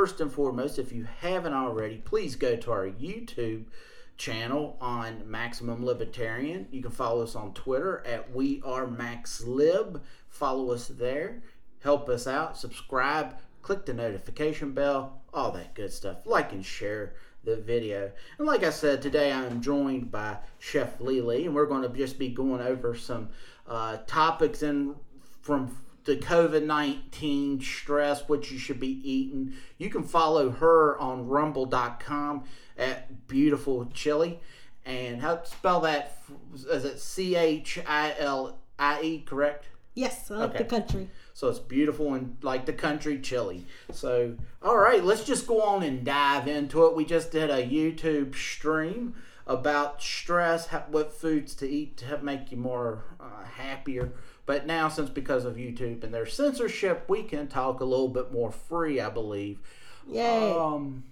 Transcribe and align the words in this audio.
first 0.00 0.22
and 0.22 0.32
foremost, 0.32 0.78
if 0.78 0.92
you 0.92 1.06
haven't 1.20 1.52
already, 1.52 1.98
please 1.98 2.34
go 2.34 2.56
to 2.56 2.72
our 2.72 2.86
YouTube 2.86 3.64
channel 4.16 4.78
on 4.80 5.30
Maximum 5.30 5.84
Libertarian. 5.84 6.66
You 6.70 6.80
can 6.80 6.90
follow 6.90 7.22
us 7.22 7.36
on 7.36 7.52
Twitter 7.52 8.02
at 8.06 8.34
We 8.34 8.62
Are 8.64 8.86
Max 8.86 9.42
Lib. 9.44 10.02
Follow 10.30 10.72
us 10.72 10.88
there. 10.88 11.42
Help 11.80 12.08
us 12.08 12.26
out. 12.26 12.56
Subscribe. 12.56 13.36
Click 13.60 13.84
the 13.84 13.92
notification 13.92 14.72
bell. 14.72 15.20
All 15.34 15.52
that 15.52 15.74
good 15.74 15.92
stuff. 15.92 16.24
Like 16.24 16.52
and 16.52 16.64
share 16.64 17.12
the 17.44 17.56
video. 17.56 18.10
And 18.38 18.46
like 18.46 18.64
I 18.64 18.70
said, 18.70 19.02
today 19.02 19.30
I'm 19.30 19.60
joined 19.60 20.10
by 20.10 20.38
Chef 20.60 20.98
Lily, 20.98 21.44
and 21.44 21.54
we're 21.54 21.66
going 21.66 21.82
to 21.82 21.90
just 21.90 22.18
be 22.18 22.30
going 22.30 22.62
over 22.62 22.94
some 22.94 23.28
uh, 23.68 23.98
topics 24.06 24.62
and 24.62 24.94
from 25.42 25.76
the 26.04 26.16
COVID 26.16 26.64
19 26.64 27.60
stress, 27.60 28.28
what 28.28 28.50
you 28.50 28.58
should 28.58 28.80
be 28.80 29.00
eating. 29.08 29.54
You 29.78 29.90
can 29.90 30.02
follow 30.02 30.50
her 30.50 30.98
on 30.98 31.26
rumble.com 31.28 32.44
at 32.78 33.26
Beautiful 33.28 33.86
Chili. 33.92 34.40
And 34.86 35.20
how 35.20 35.36
to 35.36 35.46
spell 35.50 35.80
that? 35.80 36.16
Is 36.54 36.84
it 36.84 36.98
C 37.00 37.36
H 37.36 37.78
I 37.86 38.14
L 38.18 38.58
I 38.78 39.02
E, 39.02 39.18
correct? 39.20 39.68
Yes, 39.94 40.30
I 40.30 40.36
like 40.36 40.50
Okay. 40.50 40.58
the 40.58 40.64
country. 40.64 41.10
So 41.34 41.48
it's 41.48 41.58
beautiful 41.58 42.14
and 42.14 42.36
like 42.42 42.64
the 42.66 42.72
country 42.72 43.18
chili. 43.18 43.66
So, 43.92 44.36
all 44.62 44.76
right, 44.78 45.02
let's 45.04 45.24
just 45.24 45.46
go 45.46 45.62
on 45.62 45.82
and 45.82 46.04
dive 46.04 46.48
into 46.48 46.86
it. 46.86 46.94
We 46.94 47.04
just 47.04 47.30
did 47.30 47.50
a 47.50 47.66
YouTube 47.66 48.34
stream 48.34 49.14
about 49.46 50.00
stress, 50.02 50.68
what 50.88 51.12
foods 51.12 51.54
to 51.56 51.68
eat 51.68 51.96
to 51.98 52.04
help 52.06 52.22
make 52.22 52.50
you 52.50 52.56
more 52.58 53.04
uh, 53.18 53.44
happier. 53.44 54.12
But 54.46 54.66
now, 54.66 54.88
since 54.88 55.10
because 55.10 55.44
of 55.44 55.56
YouTube 55.56 56.02
and 56.02 56.12
their 56.12 56.26
censorship, 56.26 57.04
we 57.08 57.22
can 57.22 57.46
talk 57.46 57.80
a 57.80 57.84
little 57.84 58.08
bit 58.08 58.32
more 58.32 58.50
free, 58.50 59.00
I 59.00 59.10
believe. 59.10 59.58
Yay. 60.08 60.52
Um, 60.52 61.04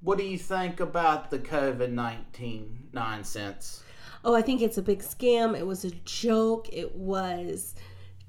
what 0.00 0.18
do 0.18 0.24
you 0.24 0.38
think 0.38 0.80
about 0.80 1.30
the 1.30 1.38
COVID 1.38 1.90
19 1.90 2.88
nonsense? 2.92 3.82
oh, 4.24 4.34
I 4.34 4.42
think 4.42 4.62
it's 4.62 4.78
a 4.78 4.82
big 4.82 5.00
scam. 5.00 5.56
It 5.56 5.66
was 5.66 5.84
a 5.84 5.90
joke. 6.04 6.68
It 6.72 6.96
was 6.96 7.74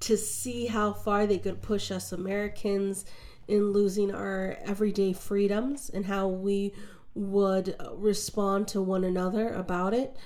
to 0.01 0.17
see 0.17 0.67
how 0.67 0.93
far 0.93 1.25
they 1.25 1.37
could 1.37 1.61
push 1.61 1.89
us 1.89 2.11
Americans 2.11 3.05
in 3.47 3.71
losing 3.71 4.13
our 4.13 4.57
everyday 4.65 5.13
freedoms 5.13 5.89
and 5.89 6.05
how 6.05 6.27
we 6.27 6.73
would 7.13 7.75
respond 7.93 8.67
to 8.67 8.81
one 8.81 9.03
another 9.05 9.53
about 9.53 9.93
it. 9.93 10.17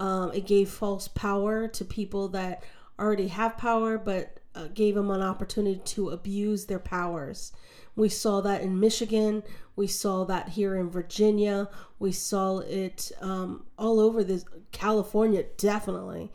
Um, 0.00 0.32
it 0.32 0.46
gave 0.46 0.70
false 0.70 1.08
power 1.08 1.68
to 1.68 1.84
people 1.84 2.28
that 2.28 2.62
already 2.98 3.28
have 3.28 3.56
power, 3.56 3.98
but 3.98 4.38
uh, 4.54 4.68
gave 4.74 4.94
them 4.94 5.10
an 5.10 5.22
opportunity 5.22 5.80
to 5.84 6.10
abuse 6.10 6.66
their 6.66 6.78
powers. 6.78 7.52
We 7.94 8.08
saw 8.08 8.40
that 8.42 8.62
in 8.62 8.78
Michigan. 8.78 9.42
We 9.76 9.86
saw 9.86 10.24
that 10.24 10.50
here 10.50 10.76
in 10.76 10.90
Virginia. 10.90 11.68
We 11.98 12.12
saw 12.12 12.58
it 12.58 13.12
um, 13.20 13.64
all 13.76 14.00
over 14.00 14.22
this 14.22 14.44
California, 14.72 15.44
definitely. 15.56 16.30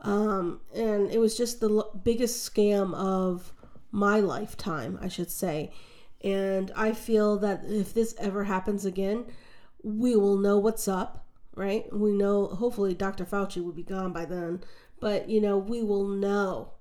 Um, 0.00 0.60
and 0.74 1.10
it 1.10 1.18
was 1.18 1.36
just 1.36 1.60
the 1.60 1.70
l- 1.70 2.00
biggest 2.04 2.52
scam 2.52 2.94
of 2.94 3.52
my 3.90 4.20
lifetime, 4.20 4.98
I 5.00 5.08
should 5.08 5.30
say. 5.30 5.72
And 6.22 6.70
I 6.76 6.92
feel 6.92 7.38
that 7.38 7.64
if 7.66 7.94
this 7.94 8.14
ever 8.18 8.44
happens 8.44 8.84
again, 8.84 9.26
we 9.82 10.16
will 10.16 10.36
know 10.36 10.58
what's 10.58 10.88
up, 10.88 11.26
right? 11.54 11.86
We 11.92 12.12
know, 12.12 12.46
hopefully, 12.46 12.94
Dr. 12.94 13.24
Fauci 13.24 13.62
will 13.62 13.72
be 13.72 13.82
gone 13.82 14.12
by 14.12 14.24
then, 14.24 14.64
but 15.04 15.28
you 15.28 15.38
know, 15.38 15.58
we 15.58 15.82
will 15.82 16.08
know, 16.08 16.72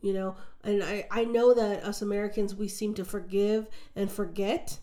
you 0.00 0.12
know. 0.12 0.36
And 0.62 0.84
I, 0.84 1.04
I 1.10 1.24
know 1.24 1.52
that 1.52 1.82
us 1.82 2.00
Americans, 2.00 2.54
we 2.54 2.68
seem 2.68 2.94
to 2.94 3.04
forgive 3.04 3.66
and 3.96 4.08
forget, 4.08 4.78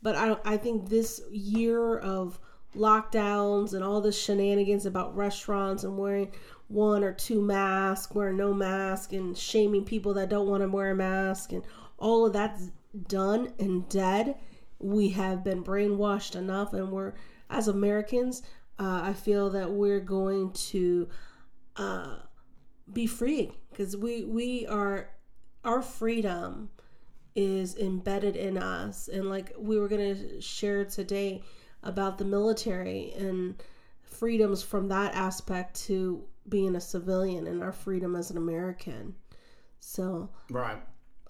but 0.00 0.16
I, 0.16 0.38
I 0.42 0.56
think 0.56 0.88
this 0.88 1.20
year 1.30 1.98
of 1.98 2.38
lockdowns 2.74 3.74
and 3.74 3.84
all 3.84 4.00
the 4.00 4.10
shenanigans 4.10 4.86
about 4.86 5.14
restaurants 5.14 5.84
and 5.84 5.98
wearing 5.98 6.32
one 6.68 7.04
or 7.04 7.12
two 7.12 7.42
masks, 7.42 8.14
wearing 8.14 8.38
no 8.38 8.54
mask, 8.54 9.12
and 9.12 9.36
shaming 9.36 9.84
people 9.84 10.14
that 10.14 10.30
don't 10.30 10.48
want 10.48 10.62
to 10.62 10.70
wear 10.70 10.92
a 10.92 10.94
mask, 10.94 11.52
and 11.52 11.62
all 11.98 12.24
of 12.24 12.32
that's 12.32 12.70
done 13.06 13.52
and 13.58 13.86
dead. 13.90 14.36
We 14.78 15.10
have 15.10 15.44
been 15.44 15.62
brainwashed 15.62 16.36
enough, 16.36 16.72
and 16.72 16.90
we're 16.90 17.12
as 17.50 17.68
Americans. 17.68 18.40
Uh, 18.78 19.02
I 19.04 19.12
feel 19.12 19.50
that 19.50 19.70
we're 19.70 20.00
going 20.00 20.52
to 20.52 21.10
uh, 21.76 22.16
be 22.92 23.06
free 23.06 23.52
because 23.70 23.96
we 23.96 24.24
we 24.24 24.66
are 24.66 25.08
our 25.64 25.82
freedom 25.82 26.70
is 27.34 27.76
embedded 27.76 28.36
in 28.36 28.58
us, 28.58 29.08
and 29.08 29.28
like 29.30 29.52
we 29.58 29.78
were 29.78 29.88
gonna 29.88 30.40
share 30.40 30.84
today 30.84 31.42
about 31.82 32.18
the 32.18 32.24
military 32.24 33.12
and 33.16 33.62
freedoms 34.02 34.62
from 34.62 34.88
that 34.88 35.14
aspect 35.14 35.74
to 35.86 36.22
being 36.48 36.76
a 36.76 36.80
civilian 36.80 37.46
and 37.46 37.62
our 37.62 37.72
freedom 37.72 38.14
as 38.16 38.30
an 38.30 38.36
American. 38.36 39.14
So 39.80 40.28
Right. 40.50 40.80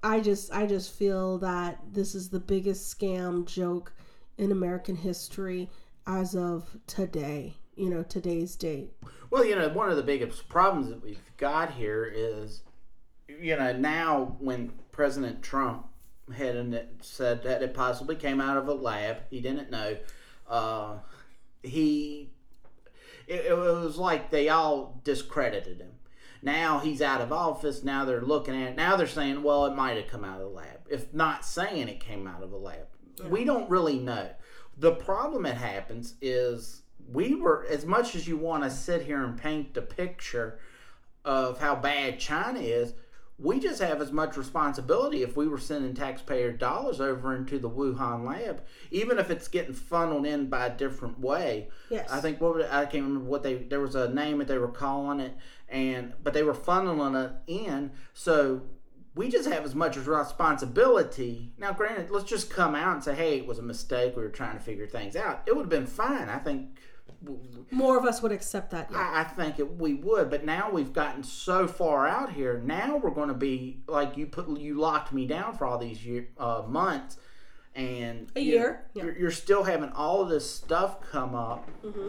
I 0.02 0.20
just 0.20 0.52
I 0.52 0.66
just 0.66 0.92
feel 0.92 1.38
that 1.38 1.78
this 1.92 2.14
is 2.14 2.28
the 2.28 2.40
biggest 2.40 2.98
scam 2.98 3.46
joke 3.46 3.92
in 4.38 4.50
American 4.50 4.96
history 4.96 5.70
as 6.06 6.34
of 6.34 6.76
today. 6.86 7.54
You 7.76 7.88
know, 7.88 8.02
today's 8.02 8.56
date. 8.56 8.92
Well, 9.32 9.46
you 9.46 9.56
know, 9.56 9.70
one 9.70 9.88
of 9.88 9.96
the 9.96 10.02
biggest 10.02 10.46
problems 10.50 10.90
that 10.90 11.02
we've 11.02 11.18
got 11.38 11.70
here 11.72 12.04
is, 12.04 12.60
you 13.26 13.56
know, 13.56 13.72
now 13.72 14.36
when 14.40 14.74
President 14.90 15.40
Trump 15.42 15.86
had 16.36 16.86
said 17.00 17.42
that 17.44 17.62
it 17.62 17.72
possibly 17.72 18.14
came 18.14 18.42
out 18.42 18.58
of 18.58 18.68
a 18.68 18.74
lab, 18.74 19.22
he 19.30 19.40
didn't 19.40 19.70
know. 19.70 19.96
Uh, 20.46 20.96
he, 21.62 22.28
it, 23.26 23.46
it 23.46 23.56
was 23.56 23.96
like 23.96 24.30
they 24.30 24.50
all 24.50 25.00
discredited 25.02 25.80
him. 25.80 25.92
Now 26.42 26.80
he's 26.80 27.00
out 27.00 27.22
of 27.22 27.32
office. 27.32 27.82
Now 27.82 28.04
they're 28.04 28.20
looking 28.20 28.54
at 28.54 28.72
it. 28.72 28.76
Now 28.76 28.96
they're 28.96 29.06
saying, 29.06 29.42
well, 29.42 29.64
it 29.64 29.74
might 29.74 29.96
have 29.96 30.08
come 30.08 30.26
out 30.26 30.42
of 30.42 30.50
the 30.50 30.54
lab. 30.54 30.80
If 30.90 31.14
not 31.14 31.46
saying 31.46 31.88
it 31.88 32.00
came 32.00 32.26
out 32.26 32.42
of 32.42 32.52
a 32.52 32.58
lab, 32.58 32.86
we 33.30 33.44
don't 33.44 33.70
really 33.70 33.98
know. 33.98 34.28
The 34.76 34.92
problem 34.92 35.44
that 35.44 35.56
happens 35.56 36.16
is 36.20 36.81
we 37.10 37.34
were, 37.34 37.66
as 37.68 37.84
much 37.84 38.14
as 38.14 38.26
you 38.26 38.36
want 38.36 38.64
to 38.64 38.70
sit 38.70 39.02
here 39.02 39.22
and 39.22 39.36
paint 39.36 39.74
the 39.74 39.82
picture 39.82 40.58
of 41.24 41.60
how 41.60 41.74
bad 41.74 42.18
China 42.18 42.58
is, 42.58 42.94
we 43.38 43.58
just 43.58 43.82
have 43.82 44.00
as 44.00 44.12
much 44.12 44.36
responsibility 44.36 45.22
if 45.22 45.36
we 45.36 45.48
were 45.48 45.58
sending 45.58 45.94
taxpayer 45.94 46.52
dollars 46.52 47.00
over 47.00 47.34
into 47.34 47.58
the 47.58 47.68
Wuhan 47.68 48.24
lab, 48.24 48.62
even 48.90 49.18
if 49.18 49.30
it's 49.30 49.48
getting 49.48 49.74
funneled 49.74 50.26
in 50.26 50.48
by 50.48 50.66
a 50.66 50.76
different 50.76 51.18
way. 51.18 51.68
Yes. 51.90 52.08
I 52.10 52.20
think 52.20 52.40
what 52.40 52.62
I 52.70 52.84
can't 52.84 53.04
remember 53.04 53.28
what 53.28 53.42
they 53.42 53.54
there 53.54 53.80
was 53.80 53.96
a 53.96 54.12
name 54.12 54.38
that 54.38 54.48
they 54.48 54.58
were 54.58 54.68
calling 54.68 55.18
it, 55.18 55.34
and 55.68 56.12
but 56.22 56.34
they 56.34 56.42
were 56.42 56.54
funneling 56.54 57.20
it 57.24 57.32
in. 57.48 57.90
So 58.14 58.62
we 59.14 59.28
just 59.28 59.48
have 59.48 59.64
as 59.64 59.74
much 59.74 59.96
responsibility. 59.96 61.52
Now, 61.58 61.72
granted, 61.72 62.10
let's 62.10 62.28
just 62.28 62.48
come 62.48 62.74
out 62.74 62.94
and 62.94 63.04
say, 63.04 63.14
"Hey, 63.14 63.38
it 63.38 63.46
was 63.46 63.58
a 63.58 63.62
mistake. 63.62 64.14
We 64.16 64.22
were 64.22 64.28
trying 64.28 64.56
to 64.56 64.62
figure 64.62 64.86
things 64.86 65.16
out." 65.16 65.42
It 65.46 65.56
would 65.56 65.62
have 65.62 65.70
been 65.70 65.86
fine. 65.86 66.28
I 66.28 66.38
think. 66.38 66.78
More 67.70 67.96
of 67.98 68.04
us 68.04 68.20
would 68.22 68.32
accept 68.32 68.70
that. 68.72 68.88
Yeah. 68.90 68.98
I, 68.98 69.20
I 69.20 69.24
think 69.24 69.58
it, 69.58 69.76
we 69.78 69.94
would, 69.94 70.28
but 70.30 70.44
now 70.44 70.70
we've 70.70 70.92
gotten 70.92 71.22
so 71.22 71.66
far 71.68 72.06
out 72.06 72.32
here. 72.32 72.60
Now 72.64 72.96
we're 72.96 73.10
going 73.10 73.28
to 73.28 73.34
be 73.34 73.80
like 73.86 74.16
you 74.16 74.26
put 74.26 74.48
you 74.58 74.74
locked 74.80 75.12
me 75.12 75.26
down 75.26 75.56
for 75.56 75.66
all 75.66 75.78
these 75.78 76.04
year, 76.04 76.28
uh, 76.38 76.62
months, 76.66 77.16
and 77.74 78.30
A 78.36 78.40
you- 78.40 78.52
year, 78.52 78.84
yeah. 78.94 79.04
You're, 79.04 79.18
you're 79.18 79.30
still 79.30 79.64
having 79.64 79.90
all 79.92 80.24
this 80.24 80.48
stuff 80.50 81.00
come 81.10 81.34
up 81.34 81.68
Mm-hmm. 81.84 82.08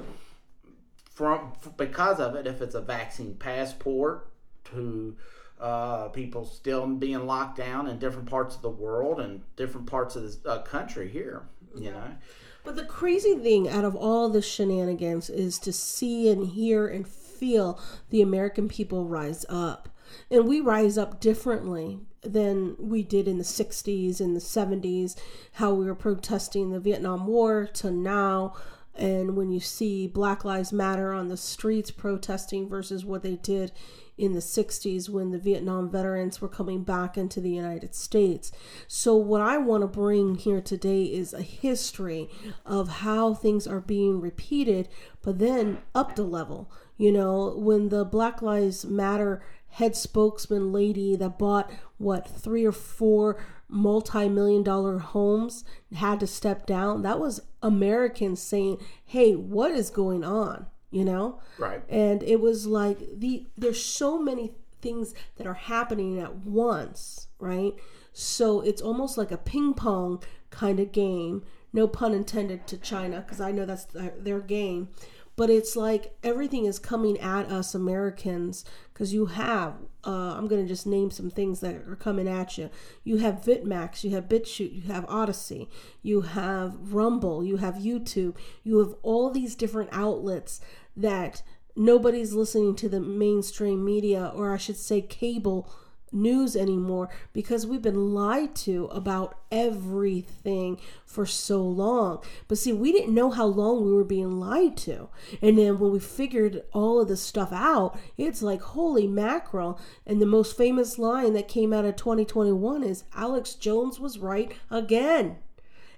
from 1.11 1.53
because 1.77 2.19
of 2.19 2.35
it. 2.35 2.47
If 2.47 2.61
it's 2.61 2.75
a 2.75 2.81
vaccine 2.81 3.35
passport 3.35 4.29
to 4.65 5.15
uh, 5.59 6.09
people 6.09 6.45
still 6.45 6.85
being 6.87 7.25
locked 7.25 7.57
down 7.57 7.87
in 7.87 7.99
different 7.99 8.29
parts 8.29 8.55
of 8.55 8.61
the 8.61 8.69
world 8.69 9.19
and 9.19 9.41
different 9.55 9.87
parts 9.87 10.15
of 10.15 10.43
the 10.43 10.49
uh, 10.49 10.61
country 10.63 11.07
here, 11.07 11.43
you 11.75 11.91
know. 11.91 12.15
But 12.63 12.75
the 12.75 12.85
crazy 12.85 13.35
thing 13.35 13.67
out 13.67 13.83
of 13.83 13.95
all 13.95 14.29
the 14.29 14.41
shenanigans 14.41 15.29
is 15.29 15.59
to 15.59 15.73
see 15.73 16.29
and 16.29 16.47
hear 16.47 16.87
and 16.87 17.07
feel 17.07 17.79
the 18.09 18.21
American 18.21 18.69
people 18.69 19.05
rise 19.05 19.45
up. 19.49 19.89
And 20.31 20.47
we 20.47 20.61
rise 20.61 20.97
up 20.97 21.19
differently 21.19 21.99
than 22.21 22.75
we 22.79 23.03
did 23.03 23.27
in 23.27 23.37
the 23.37 23.43
60s 23.43 24.21
and 24.21 24.35
the 24.35 24.39
70s, 24.39 25.15
how 25.53 25.73
we 25.73 25.85
were 25.85 25.95
protesting 25.95 26.71
the 26.71 26.79
Vietnam 26.79 27.27
War 27.27 27.67
to 27.73 27.91
now. 27.91 28.53
And 28.95 29.35
when 29.35 29.51
you 29.51 29.59
see 29.59 30.07
Black 30.07 30.45
Lives 30.45 30.71
Matter 30.71 31.11
on 31.11 31.27
the 31.27 31.37
streets 31.37 31.91
protesting 31.91 32.69
versus 32.69 33.03
what 33.03 33.23
they 33.23 33.35
did 33.35 33.71
in 34.17 34.33
the 34.33 34.39
60s 34.39 35.09
when 35.09 35.31
the 35.31 35.37
Vietnam 35.37 35.89
veterans 35.89 36.41
were 36.41 36.47
coming 36.47 36.83
back 36.83 37.17
into 37.17 37.41
the 37.41 37.49
United 37.49 37.95
States. 37.95 38.51
So, 38.87 39.15
what 39.15 39.41
I 39.41 39.57
want 39.57 39.81
to 39.81 39.87
bring 39.87 40.35
here 40.35 40.61
today 40.61 41.03
is 41.03 41.33
a 41.33 41.41
history 41.41 42.29
of 42.65 42.89
how 42.89 43.33
things 43.33 43.67
are 43.67 43.81
being 43.81 44.21
repeated, 44.21 44.87
but 45.21 45.39
then 45.39 45.79
up 45.95 46.15
the 46.15 46.23
level. 46.23 46.71
You 46.97 47.11
know, 47.11 47.55
when 47.57 47.89
the 47.89 48.05
Black 48.05 48.41
Lives 48.41 48.85
Matter 48.85 49.41
head 49.73 49.95
spokesman 49.95 50.71
lady 50.71 51.15
that 51.15 51.39
bought 51.39 51.71
what 51.97 52.27
three 52.27 52.63
or 52.63 52.71
four 52.71 53.43
multi-million 53.67 54.61
dollar 54.61 54.99
homes 54.99 55.63
had 55.95 56.19
to 56.19 56.27
step 56.27 56.67
down 56.67 57.01
that 57.01 57.19
was 57.19 57.39
americans 57.63 58.39
saying 58.39 58.77
hey 59.05 59.33
what 59.33 59.71
is 59.71 59.89
going 59.89 60.23
on 60.23 60.67
you 60.93 61.03
know? 61.03 61.41
Right. 61.57 61.81
and 61.89 62.23
it 62.23 62.39
was 62.39 62.67
like 62.67 62.99
the 63.19 63.47
there's 63.57 63.83
so 63.83 64.19
many 64.19 64.53
things 64.81 65.13
that 65.37 65.47
are 65.47 65.53
happening 65.53 66.19
at 66.19 66.35
once 66.45 67.27
right? 67.39 67.73
So 68.13 68.61
it's 68.61 68.81
almost 68.81 69.17
like 69.17 69.31
a 69.31 69.37
ping 69.37 69.73
pong 69.73 70.23
kind 70.49 70.79
of 70.79 70.91
game 70.91 71.43
no 71.73 71.87
pun 71.87 72.13
intended 72.13 72.67
to 72.67 72.77
china 72.77 73.21
because 73.21 73.41
i 73.41 73.51
know 73.51 73.65
that's 73.65 73.85
their, 73.85 74.39
game. 74.39 74.89
But 75.35 75.49
it's 75.49 75.75
like 75.75 76.15
everything 76.23 76.65
is 76.65 76.77
coming 76.77 77.19
at 77.19 77.51
us 77.51 77.73
americans 77.73 78.63
because 78.93 79.13
you 79.15 79.25
have 79.25 79.73
uh, 80.05 80.35
i'm 80.37 80.47
going 80.47 80.61
to 80.61 80.67
just 80.67 80.85
name 80.85 81.09
some 81.09 81.31
things 81.31 81.59
that 81.61 81.75
are 81.87 81.95
coming 81.95 82.27
at 82.27 82.55
you. 82.55 82.69
You 83.03 83.17
have 83.17 83.41
vitmax 83.41 84.03
you 84.03 84.11
have 84.11 84.29
bitchute 84.29 84.75
you 84.75 84.83
have 84.93 85.05
Odysee 85.09 85.67
you 86.03 86.21
have 86.21 86.93
rumble 86.93 87.43
you 87.43 87.57
have 87.57 87.75
youtube 87.75 88.35
you 88.63 88.77
have 88.77 88.93
all 89.01 89.31
these 89.31 89.55
different 89.55 89.89
outlets 89.91 90.61
that 90.95 91.41
nobody's 91.75 92.33
listening 92.33 92.75
to 92.75 92.87
the 92.87 92.99
mainstream 92.99 93.83
media 93.83 94.31
or 94.35 94.53
i 94.53 94.57
should 94.57 94.77
say 94.77 95.01
cable 95.01 95.69
news 96.13 96.55
anymore 96.55 97.09
because 97.33 97.65
we've 97.65 97.81
been 97.81 98.13
lied 98.13 98.55
to 98.55 98.85
about 98.85 99.37
everything 99.51 100.79
for 101.05 101.25
so 101.25 101.61
long. 101.61 102.23
But 102.47 102.57
see, 102.57 102.71
we 102.71 102.91
didn't 102.91 103.13
know 103.13 103.31
how 103.31 103.45
long 103.45 103.83
we 103.83 103.93
were 103.93 104.03
being 104.03 104.39
lied 104.39 104.77
to. 104.77 105.09
And 105.41 105.57
then 105.57 105.79
when 105.79 105.91
we 105.91 105.99
figured 105.99 106.63
all 106.71 107.01
of 107.01 107.07
this 107.07 107.21
stuff 107.21 107.51
out, 107.51 107.97
it's 108.17 108.41
like, 108.41 108.61
holy 108.61 109.07
mackerel. 109.07 109.79
And 110.05 110.21
the 110.21 110.25
most 110.25 110.55
famous 110.55 110.99
line 110.99 111.33
that 111.33 111.47
came 111.47 111.73
out 111.73 111.85
of 111.85 111.95
2021 111.95 112.83
is 112.83 113.03
Alex 113.15 113.55
Jones 113.55 113.99
was 113.99 114.19
right 114.19 114.51
again. 114.69 115.37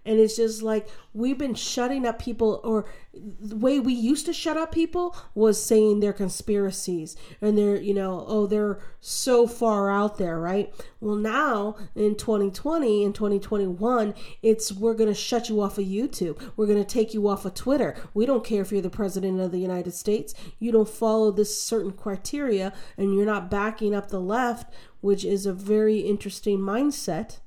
And 0.06 0.20
it's 0.20 0.36
just 0.36 0.62
like 0.62 0.88
we've 1.14 1.38
been 1.38 1.56
shutting 1.56 2.06
up 2.06 2.20
people, 2.20 2.62
or 2.64 2.86
the 3.14 3.56
way 3.56 3.80
we 3.80 3.94
used 3.94 4.26
to 4.26 4.34
shut 4.34 4.58
up 4.58 4.72
people 4.72 5.16
was 5.34 5.64
saying 5.64 6.00
they're 6.00 6.14
conspiracies 6.14 7.16
and 7.42 7.58
they're, 7.58 7.78
you 7.78 7.94
know, 7.94 8.26
oh, 8.28 8.46
they're 8.46 8.80
so 9.00 9.48
far 9.48 9.90
out 9.90 10.18
there, 10.18 10.40
right? 10.40 10.74
Well, 11.00 11.16
now 11.16 11.78
in 11.96 12.16
2020 12.16 13.06
and 13.06 13.16
2021, 13.16 14.14
it's 14.42 14.72
we're 14.72 14.94
going 14.94 15.10
to 15.10 15.16
shut 15.16 15.50
you 15.50 15.62
off 15.62 15.78
of 15.78 15.86
YouTube. 15.86 16.42
We're 16.56 16.68
going 16.68 16.84
to 16.84 16.90
take 16.90 17.14
you 17.14 17.28
off 17.28 17.46
of 17.46 17.54
Twitter. 17.54 17.96
We 18.14 18.26
don't 18.26 18.44
care 18.44 18.62
if 18.62 18.72
you're 18.72 18.82
the 18.82 18.90
president 18.90 19.40
of 19.40 19.52
the 19.52 19.60
United 19.60 19.94
States. 19.94 20.34
You 20.60 20.72
don't 20.72 20.90
follow 20.90 21.32
this 21.32 21.62
certain 21.62 21.92
criteria 21.92 22.74
and 22.98 23.14
you're 23.14 23.26
not 23.26 23.50
backing 23.50 23.96
up 23.96 24.10
the 24.10 24.22
left, 24.22 24.74
which 25.02 25.24
is 25.24 25.46
a 25.46 25.54
very 25.54 26.00
interesting 26.00 26.60
mindset 26.60 27.40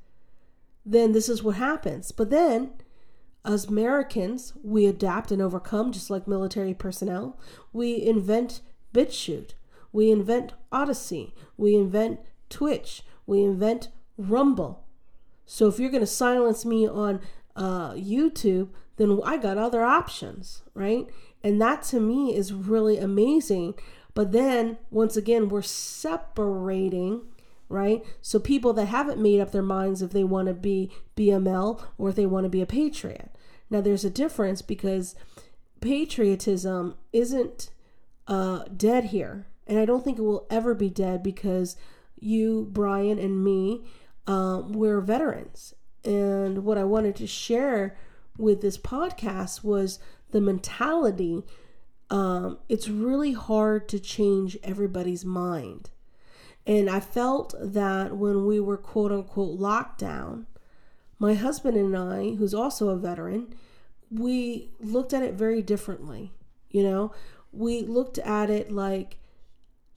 then 0.90 1.12
this 1.12 1.28
is 1.28 1.42
what 1.42 1.56
happens. 1.56 2.12
But 2.12 2.30
then, 2.30 2.70
as 3.44 3.66
Americans, 3.66 4.54
we 4.62 4.86
adapt 4.86 5.30
and 5.30 5.42
overcome 5.42 5.92
just 5.92 6.10
like 6.10 6.26
military 6.26 6.74
personnel. 6.74 7.38
We 7.72 8.02
invent 8.02 8.62
BitChute. 8.94 9.52
We 9.92 10.10
invent 10.10 10.54
Odysee. 10.72 11.34
We 11.56 11.74
invent 11.74 12.20
Twitch. 12.48 13.02
We 13.26 13.42
invent 13.42 13.88
Rumble. 14.16 14.84
So 15.44 15.66
if 15.68 15.78
you're 15.78 15.90
going 15.90 16.00
to 16.02 16.06
silence 16.06 16.64
me 16.64 16.88
on 16.88 17.20
uh, 17.54 17.92
YouTube, 17.92 18.68
then 18.96 19.20
I 19.24 19.36
got 19.36 19.58
other 19.58 19.84
options, 19.84 20.62
right? 20.74 21.06
And 21.42 21.60
that 21.60 21.82
to 21.84 22.00
me 22.00 22.34
is 22.34 22.52
really 22.52 22.98
amazing. 22.98 23.74
But 24.14 24.32
then, 24.32 24.78
once 24.90 25.16
again, 25.16 25.48
we're 25.48 25.62
separating 25.62 27.22
right? 27.68 28.04
So 28.22 28.38
people 28.38 28.72
that 28.74 28.86
haven't 28.86 29.20
made 29.20 29.40
up 29.40 29.52
their 29.52 29.62
minds 29.62 30.02
if 30.02 30.10
they 30.10 30.24
want 30.24 30.48
to 30.48 30.54
be 30.54 30.90
BML 31.16 31.82
or 31.98 32.08
if 32.10 32.16
they 32.16 32.26
want 32.26 32.44
to 32.44 32.50
be 32.50 32.62
a 32.62 32.66
patriot. 32.66 33.36
Now 33.70 33.80
there's 33.80 34.04
a 34.04 34.10
difference 34.10 34.62
because 34.62 35.14
patriotism 35.80 36.96
isn't 37.12 37.70
uh, 38.26 38.64
dead 38.74 39.04
here, 39.04 39.46
and 39.66 39.78
I 39.78 39.84
don't 39.84 40.04
think 40.04 40.18
it 40.18 40.22
will 40.22 40.46
ever 40.50 40.74
be 40.74 40.90
dead 40.90 41.22
because 41.22 41.76
you, 42.18 42.68
Brian, 42.70 43.18
and 43.18 43.44
me, 43.44 43.84
um, 44.26 44.72
we're 44.72 45.00
veterans. 45.00 45.74
And 46.04 46.64
what 46.64 46.78
I 46.78 46.84
wanted 46.84 47.16
to 47.16 47.26
share 47.26 47.96
with 48.38 48.60
this 48.60 48.78
podcast 48.78 49.62
was 49.62 49.98
the 50.30 50.40
mentality. 50.40 51.44
Um, 52.10 52.58
it's 52.68 52.88
really 52.88 53.32
hard 53.32 53.88
to 53.90 54.00
change 54.00 54.56
everybody's 54.62 55.24
mind 55.24 55.90
and 56.68 56.90
I 56.90 57.00
felt 57.00 57.54
that 57.58 58.14
when 58.14 58.44
we 58.44 58.60
were 58.60 58.76
quote 58.76 59.10
unquote 59.10 59.58
locked 59.58 59.98
down, 59.98 60.46
my 61.18 61.32
husband 61.32 61.78
and 61.78 61.96
I, 61.96 62.34
who's 62.34 62.52
also 62.52 62.90
a 62.90 62.96
veteran, 62.96 63.54
we 64.10 64.68
looked 64.78 65.14
at 65.14 65.22
it 65.22 65.32
very 65.32 65.62
differently. 65.62 66.34
You 66.70 66.82
know, 66.82 67.12
we 67.52 67.80
looked 67.80 68.18
at 68.18 68.50
it 68.50 68.70
like, 68.70 69.16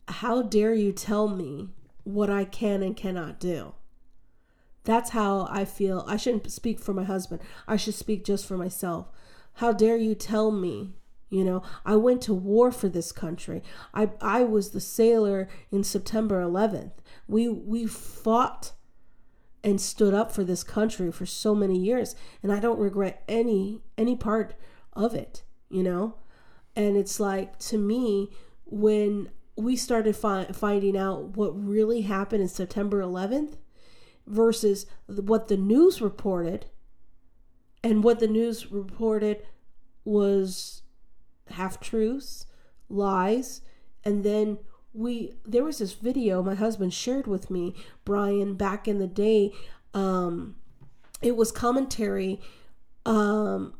how 0.07 0.41
dare 0.41 0.73
you 0.73 0.93
tell 0.93 1.27
me 1.27 1.69
what 2.05 2.29
I 2.29 2.45
can 2.45 2.81
and 2.81 2.95
cannot 2.95 3.37
do? 3.37 3.73
That's 4.85 5.09
how 5.09 5.47
I 5.51 5.65
feel. 5.65 6.05
I 6.07 6.15
shouldn't 6.15 6.49
speak 6.51 6.79
for 6.79 6.93
my 6.93 7.03
husband. 7.03 7.41
I 7.67 7.75
should 7.75 7.95
speak 7.95 8.23
just 8.23 8.45
for 8.45 8.55
myself. 8.55 9.07
How 9.55 9.73
dare 9.73 9.97
you 9.97 10.15
tell 10.15 10.51
me 10.51 10.93
you 11.31 11.45
know, 11.45 11.63
I 11.85 11.95
went 11.95 12.21
to 12.23 12.33
war 12.33 12.71
for 12.71 12.89
this 12.89 13.11
country. 13.13 13.63
I 13.93 14.11
I 14.19 14.43
was 14.43 14.71
the 14.71 14.81
sailor 14.81 15.47
in 15.71 15.83
September 15.83 16.41
11th. 16.43 16.91
We 17.27 17.47
we 17.47 17.87
fought 17.87 18.73
and 19.63 19.79
stood 19.79 20.13
up 20.13 20.31
for 20.31 20.43
this 20.43 20.63
country 20.63 21.09
for 21.11 21.25
so 21.25 21.55
many 21.55 21.79
years, 21.79 22.15
and 22.43 22.51
I 22.51 22.59
don't 22.59 22.79
regret 22.79 23.23
any 23.29 23.81
any 23.97 24.15
part 24.15 24.55
of 24.93 25.15
it, 25.15 25.43
you 25.69 25.81
know? 25.81 26.15
And 26.75 26.97
it's 26.97 27.19
like 27.19 27.57
to 27.59 27.77
me 27.77 28.31
when 28.65 29.29
we 29.55 29.77
started 29.77 30.17
fi- 30.17 30.51
finding 30.51 30.97
out 30.97 31.37
what 31.37 31.51
really 31.51 32.01
happened 32.01 32.41
in 32.41 32.47
September 32.49 33.01
11th 33.01 33.55
versus 34.27 34.85
what 35.07 35.47
the 35.47 35.57
news 35.57 36.01
reported 36.01 36.65
and 37.83 38.03
what 38.03 38.19
the 38.19 38.27
news 38.27 38.71
reported 38.71 39.45
was 40.03 40.81
half 41.51 41.79
truths, 41.79 42.45
lies, 42.89 43.61
and 44.03 44.23
then 44.23 44.59
we 44.93 45.33
there 45.45 45.63
was 45.63 45.77
this 45.77 45.93
video 45.93 46.43
my 46.43 46.55
husband 46.55 46.93
shared 46.93 47.27
with 47.27 47.49
me, 47.49 47.75
Brian, 48.05 48.55
back 48.55 48.87
in 48.87 48.99
the 48.99 49.07
day. 49.07 49.51
Um, 49.93 50.55
it 51.21 51.35
was 51.35 51.51
commentary. 51.51 52.41
Um, 53.05 53.75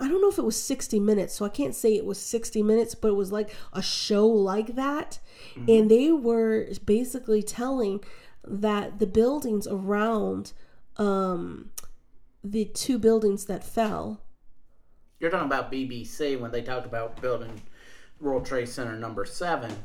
I 0.00 0.06
don't 0.08 0.20
know 0.20 0.28
if 0.28 0.38
it 0.38 0.44
was 0.44 0.62
60 0.62 1.00
minutes, 1.00 1.34
so 1.34 1.44
I 1.44 1.48
can't 1.48 1.74
say 1.74 1.96
it 1.96 2.04
was 2.04 2.18
60 2.20 2.62
minutes, 2.62 2.94
but 2.94 3.08
it 3.08 3.16
was 3.16 3.32
like 3.32 3.54
a 3.72 3.82
show 3.82 4.26
like 4.26 4.76
that. 4.76 5.18
Mm-hmm. 5.54 5.70
And 5.70 5.90
they 5.90 6.12
were 6.12 6.68
basically 6.84 7.42
telling 7.42 8.04
that 8.44 8.98
the 9.00 9.06
buildings 9.06 9.66
around 9.66 10.52
um, 10.96 11.70
the 12.44 12.66
two 12.66 12.98
buildings 12.98 13.46
that 13.46 13.64
fell 13.64 14.22
you're 15.20 15.30
talking 15.30 15.46
about 15.46 15.70
BBC 15.70 16.40
when 16.40 16.50
they 16.50 16.62
talked 16.62 16.86
about 16.86 17.20
building 17.20 17.60
World 18.20 18.44
Trade 18.46 18.68
Center 18.68 18.96
number 18.96 19.24
seven. 19.24 19.84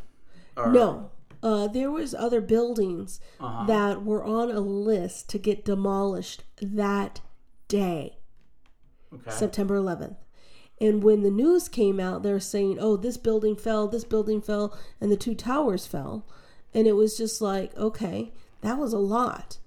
Or... 0.57 0.71
No, 0.71 1.11
uh, 1.43 1.67
there 1.67 1.91
was 1.91 2.15
other 2.15 2.41
buildings 2.41 3.19
uh-huh. 3.39 3.65
that 3.67 4.03
were 4.03 4.23
on 4.23 4.49
a 4.49 4.61
list 4.61 5.29
to 5.29 5.37
get 5.37 5.65
demolished 5.65 6.43
that 6.61 7.21
day, 7.67 8.17
okay. 9.13 9.29
September 9.29 9.77
11th. 9.77 10.15
And 10.81 11.03
when 11.03 11.21
the 11.21 11.31
news 11.31 11.69
came 11.69 11.99
out, 11.99 12.23
they're 12.23 12.39
saying, 12.39 12.79
"Oh, 12.81 12.97
this 12.97 13.15
building 13.15 13.55
fell, 13.55 13.87
this 13.87 14.03
building 14.03 14.41
fell, 14.41 14.77
and 14.99 15.09
the 15.09 15.15
two 15.15 15.33
towers 15.33 15.85
fell," 15.85 16.27
and 16.73 16.85
it 16.85 16.93
was 16.93 17.17
just 17.17 17.41
like, 17.41 17.75
okay, 17.77 18.33
that 18.61 18.77
was 18.77 18.91
a 18.91 18.99
lot. 18.99 19.57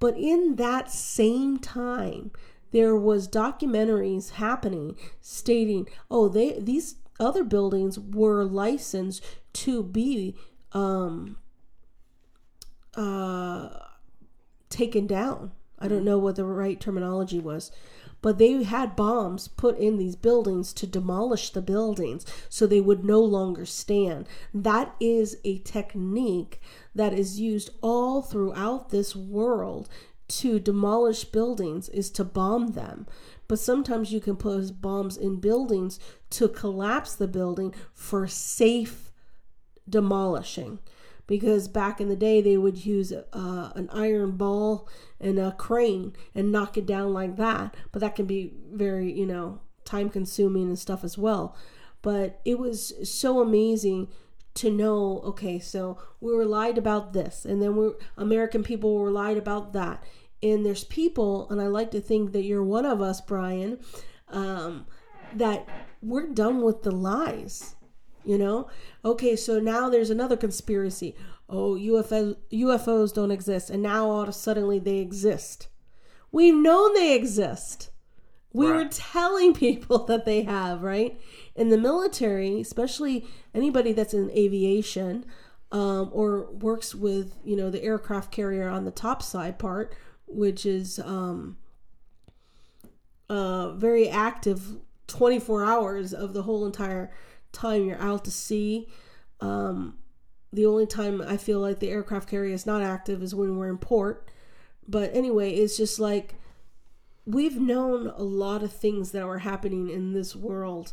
But 0.00 0.16
in 0.16 0.56
that 0.56 0.90
same 0.90 1.58
time, 1.58 2.30
there 2.74 2.96
was 2.96 3.28
documentaries 3.28 4.32
happening 4.32 4.96
stating, 5.20 5.88
oh, 6.10 6.28
they 6.28 6.58
these 6.58 6.96
other 7.20 7.44
buildings 7.44 8.00
were 8.00 8.44
licensed 8.44 9.24
to 9.52 9.84
be 9.84 10.34
um, 10.72 11.36
uh, 12.96 13.68
taken 14.70 15.06
down. 15.06 15.52
I 15.78 15.86
don't 15.86 16.04
know 16.04 16.18
what 16.18 16.34
the 16.34 16.44
right 16.44 16.80
terminology 16.80 17.38
was, 17.38 17.70
but 18.20 18.38
they 18.38 18.64
had 18.64 18.96
bombs 18.96 19.46
put 19.46 19.78
in 19.78 19.96
these 19.96 20.16
buildings 20.16 20.72
to 20.72 20.86
demolish 20.86 21.50
the 21.50 21.62
buildings 21.62 22.26
so 22.48 22.66
they 22.66 22.80
would 22.80 23.04
no 23.04 23.20
longer 23.20 23.64
stand. 23.64 24.26
That 24.52 24.96
is 24.98 25.36
a 25.44 25.58
technique 25.58 26.60
that 26.92 27.12
is 27.12 27.38
used 27.38 27.70
all 27.82 28.20
throughout 28.20 28.90
this 28.90 29.14
world 29.14 29.88
to 30.40 30.58
demolish 30.58 31.24
buildings 31.24 31.88
is 31.88 32.10
to 32.10 32.24
bomb 32.24 32.68
them. 32.68 33.06
But 33.48 33.58
sometimes 33.58 34.12
you 34.12 34.20
can 34.20 34.36
put 34.36 34.80
bombs 34.80 35.16
in 35.16 35.40
buildings 35.40 35.98
to 36.30 36.48
collapse 36.48 37.14
the 37.14 37.28
building 37.28 37.74
for 37.92 38.26
safe 38.26 39.12
demolishing. 39.88 40.78
because 41.26 41.68
back 41.68 42.00
in 42.00 42.08
the 42.10 42.16
day 42.16 42.42
they 42.42 42.56
would 42.56 42.84
use 42.84 43.10
uh, 43.10 43.72
an 43.74 43.88
iron 43.90 44.32
ball 44.32 44.86
and 45.18 45.38
a 45.38 45.52
crane 45.52 46.12
and 46.34 46.52
knock 46.52 46.76
it 46.76 46.86
down 46.86 47.14
like 47.14 47.36
that. 47.36 47.74
But 47.92 48.00
that 48.00 48.14
can 48.14 48.26
be 48.26 48.52
very, 48.70 49.10
you 49.10 49.26
know, 49.26 49.60
time 49.84 50.10
consuming 50.10 50.68
and 50.68 50.78
stuff 50.78 51.02
as 51.02 51.16
well. 51.16 51.56
But 52.02 52.40
it 52.44 52.58
was 52.58 52.92
so 53.08 53.40
amazing 53.40 54.08
to 54.54 54.70
know 54.70 55.20
okay 55.24 55.58
so 55.58 55.98
we 56.20 56.32
were 56.32 56.44
lied 56.44 56.78
about 56.78 57.12
this 57.12 57.44
and 57.44 57.60
then 57.60 57.74
we 57.76 57.90
american 58.16 58.62
people 58.62 58.94
were 58.94 59.10
lied 59.10 59.36
about 59.36 59.72
that 59.72 60.04
and 60.44 60.64
there's 60.64 60.84
people 60.84 61.48
and 61.50 61.60
i 61.60 61.66
like 61.66 61.90
to 61.90 62.00
think 62.00 62.32
that 62.32 62.44
you're 62.44 62.62
one 62.62 62.86
of 62.86 63.02
us 63.02 63.20
brian 63.20 63.78
um, 64.28 64.86
that 65.34 65.66
we're 66.00 66.28
done 66.28 66.62
with 66.62 66.82
the 66.82 66.92
lies 66.92 67.74
you 68.24 68.38
know? 68.38 68.68
Okay 69.04 69.36
so 69.36 69.60
now 69.60 69.88
there's 69.88 70.10
another 70.10 70.36
conspiracy. 70.36 71.14
Oh 71.48 71.74
UFO, 71.74 72.36
ufos 72.52 73.14
don't 73.14 73.30
exist 73.30 73.70
and 73.70 73.82
now 73.82 74.08
all 74.08 74.22
of 74.22 74.28
a 74.28 74.32
suddenly 74.32 74.78
they 74.78 74.98
exist. 74.98 75.68
We've 76.32 76.54
known 76.54 76.94
they 76.94 77.14
exist. 77.14 77.90
We 78.52 78.68
right. 78.68 78.84
were 78.84 78.90
telling 78.90 79.52
people 79.54 80.04
that 80.06 80.24
they 80.24 80.42
have 80.42 80.82
right? 80.82 81.20
In 81.54 81.68
the 81.68 81.78
military 81.78 82.60
especially 82.60 83.26
anybody 83.54 83.92
that's 83.92 84.14
in 84.14 84.30
aviation 84.30 85.24
um, 85.70 86.10
or 86.12 86.50
works 86.52 86.94
with 86.94 87.34
you 87.44 87.56
know 87.56 87.70
the 87.70 87.82
aircraft 87.82 88.32
carrier 88.32 88.68
on 88.68 88.84
the 88.84 88.90
top 88.90 89.22
side 89.22 89.58
part 89.58 89.94
which 90.26 90.66
is 90.66 90.98
um, 90.98 91.56
uh, 93.28 93.72
very 93.72 94.08
active 94.08 94.78
24 95.06 95.64
hours 95.64 96.12
of 96.12 96.32
the 96.32 96.42
whole 96.42 96.66
entire 96.66 97.10
time 97.52 97.84
you're 97.84 98.00
out 98.00 98.24
to 98.24 98.30
sea. 98.30 98.88
Um, 99.40 99.98
the 100.52 100.66
only 100.66 100.86
time 100.86 101.20
I 101.20 101.36
feel 101.36 101.60
like 101.60 101.80
the 101.80 101.90
aircraft 101.90 102.28
carrier 102.28 102.54
is 102.54 102.66
not 102.66 102.82
active 102.82 103.22
is 103.22 103.34
when 103.34 103.56
we're 103.56 103.68
in 103.68 103.78
port. 103.78 104.30
But 104.86 105.14
anyway, 105.14 105.52
it's 105.52 105.76
just 105.76 105.98
like 105.98 106.36
we've 107.26 107.58
known 107.58 108.08
a 108.08 108.22
lot 108.22 108.62
of 108.62 108.72
things 108.72 109.12
that 109.12 109.26
were 109.26 109.38
happening 109.40 109.88
in 109.88 110.12
this 110.12 110.36
world, 110.36 110.92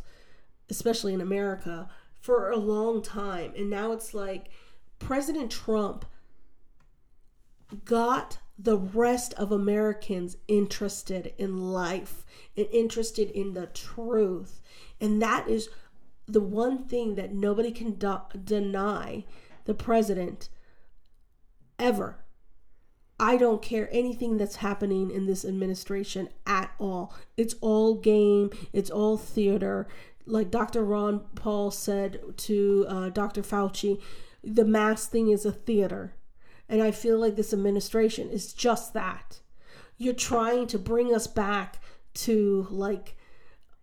especially 0.70 1.14
in 1.14 1.20
America, 1.20 1.88
for 2.20 2.50
a 2.50 2.56
long 2.56 3.02
time. 3.02 3.52
And 3.56 3.68
now 3.68 3.92
it's 3.92 4.14
like 4.14 4.50
President 4.98 5.50
Trump 5.50 6.04
got 7.84 8.38
the 8.58 8.78
rest 8.78 9.34
of 9.34 9.50
Americans 9.50 10.36
interested 10.46 11.34
in 11.38 11.72
life 11.72 12.24
and 12.56 12.66
interested 12.72 13.30
in 13.30 13.54
the 13.54 13.66
truth. 13.66 14.60
And 15.00 15.20
that 15.22 15.48
is 15.48 15.68
the 16.26 16.40
one 16.40 16.84
thing 16.84 17.14
that 17.16 17.34
nobody 17.34 17.72
can 17.72 17.94
do- 17.94 18.20
deny 18.44 19.24
the 19.64 19.74
president 19.74 20.48
ever. 21.78 22.18
I 23.18 23.36
don't 23.36 23.62
care 23.62 23.88
anything 23.92 24.36
that's 24.36 24.56
happening 24.56 25.10
in 25.10 25.26
this 25.26 25.44
administration 25.44 26.28
at 26.46 26.72
all. 26.78 27.14
It's 27.36 27.54
all 27.60 27.94
game, 27.94 28.50
it's 28.72 28.90
all 28.90 29.16
theater. 29.16 29.86
Like 30.26 30.50
Dr. 30.50 30.84
Ron 30.84 31.20
Paul 31.34 31.70
said 31.70 32.20
to 32.36 32.86
uh, 32.88 33.08
Dr. 33.10 33.42
Fauci, 33.42 34.00
the 34.42 34.64
mask 34.64 35.10
thing 35.10 35.28
is 35.28 35.44
a 35.44 35.52
theater 35.52 36.14
and 36.72 36.82
I 36.82 36.90
feel 36.90 37.18
like 37.18 37.36
this 37.36 37.52
administration 37.52 38.30
is 38.30 38.54
just 38.54 38.94
that. 38.94 39.40
You're 39.98 40.14
trying 40.14 40.66
to 40.68 40.78
bring 40.78 41.14
us 41.14 41.26
back 41.26 41.80
to 42.14 42.66
like 42.70 43.14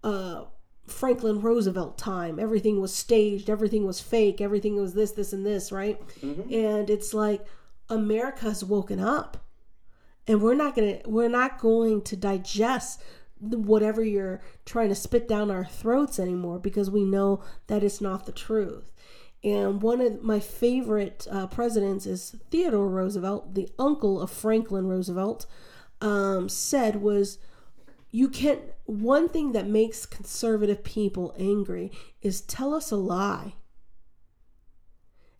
uh, 0.03 0.46
Franklin 0.88 1.39
Roosevelt 1.39 2.00
time. 2.00 2.39
Everything 2.39 2.81
was 2.81 2.91
staged, 2.91 3.48
everything 3.48 3.86
was 3.86 4.01
fake, 4.01 4.41
everything 4.41 4.75
was 4.75 4.96
this, 4.96 5.12
this, 5.12 5.34
and 5.34 5.46
this, 5.46 5.72
right? 5.72 6.01
Mm-hmm. 6.22 6.51
And 6.51 6.89
it's 6.89 7.13
like 7.13 7.46
America's 7.89 8.63
woken 8.65 9.00
up. 9.00 9.38
And 10.27 10.41
we're 10.41 10.55
not 10.55 10.75
gonna 10.75 11.00
we're 11.05 11.29
not 11.29 11.60
going 11.60 12.01
to 12.03 12.15
digest 12.15 13.03
whatever 13.39 14.03
you're 14.03 14.41
trying 14.65 14.89
to 14.89 14.96
spit 14.96 15.27
down 15.27 15.51
our 15.51 15.63
throats 15.63 16.19
anymore 16.19 16.58
because 16.58 16.89
we 16.89 17.03
know 17.03 17.43
that 17.67 17.84
it's 17.84 18.01
not 18.01 18.25
the 18.25 18.31
truth. 18.31 18.91
And 19.43 19.81
one 19.81 20.01
of 20.01 20.22
my 20.22 20.39
favorite 20.39 21.27
uh, 21.31 21.48
presidents 21.48 22.05
is 22.05 22.36
Theodore 22.51 22.89
Roosevelt, 22.89 23.55
the 23.55 23.69
uncle 23.79 24.22
of 24.22 24.29
Franklin 24.29 24.88
Roosevelt, 24.88 25.46
um, 26.01 26.50
said 26.50 27.01
was, 27.01 27.39
you 28.12 28.27
can't, 28.27 28.62
one 28.86 29.29
thing 29.29 29.53
that 29.53 29.67
makes 29.67 30.05
conservative 30.05 30.84
people 30.84 31.34
angry 31.38 31.91
is 32.22 32.41
tell 32.41 32.74
us 32.74 32.91
a 32.91 32.98
lie. 32.98 33.53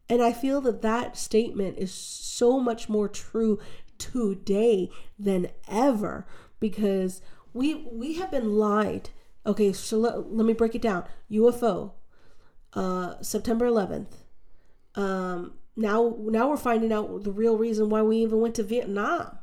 And 0.08 0.22
I 0.24 0.34
feel 0.34 0.62
that 0.62 0.82
that 0.82 1.18
statement 1.18 1.78
is 1.78 1.94
so 1.94 2.60
much 2.60 2.90
more 2.90 3.08
true 3.08 3.60
today 4.00 4.90
than 5.20 5.50
ever 5.68 6.26
because 6.60 7.22
we 7.54 7.76
we 7.92 8.14
have 8.14 8.32
been 8.32 8.58
lied. 8.58 9.10
Okay, 9.46 9.72
so 9.72 9.98
let, 9.98 10.34
let 10.34 10.46
me 10.46 10.54
break 10.54 10.74
it 10.74 10.82
down. 10.82 11.06
UFO, 11.32 11.92
uh, 12.74 13.16
September 13.22 13.66
11th. 13.66 14.14
Um, 14.96 15.54
now, 15.76 16.16
now 16.20 16.50
we're 16.50 16.58
finding 16.58 16.92
out 16.92 17.24
the 17.24 17.32
real 17.32 17.58
reason 17.58 17.90
why 17.90 18.02
we 18.02 18.18
even 18.18 18.40
went 18.40 18.56
to 18.56 18.64
Vietnam, 18.64 19.38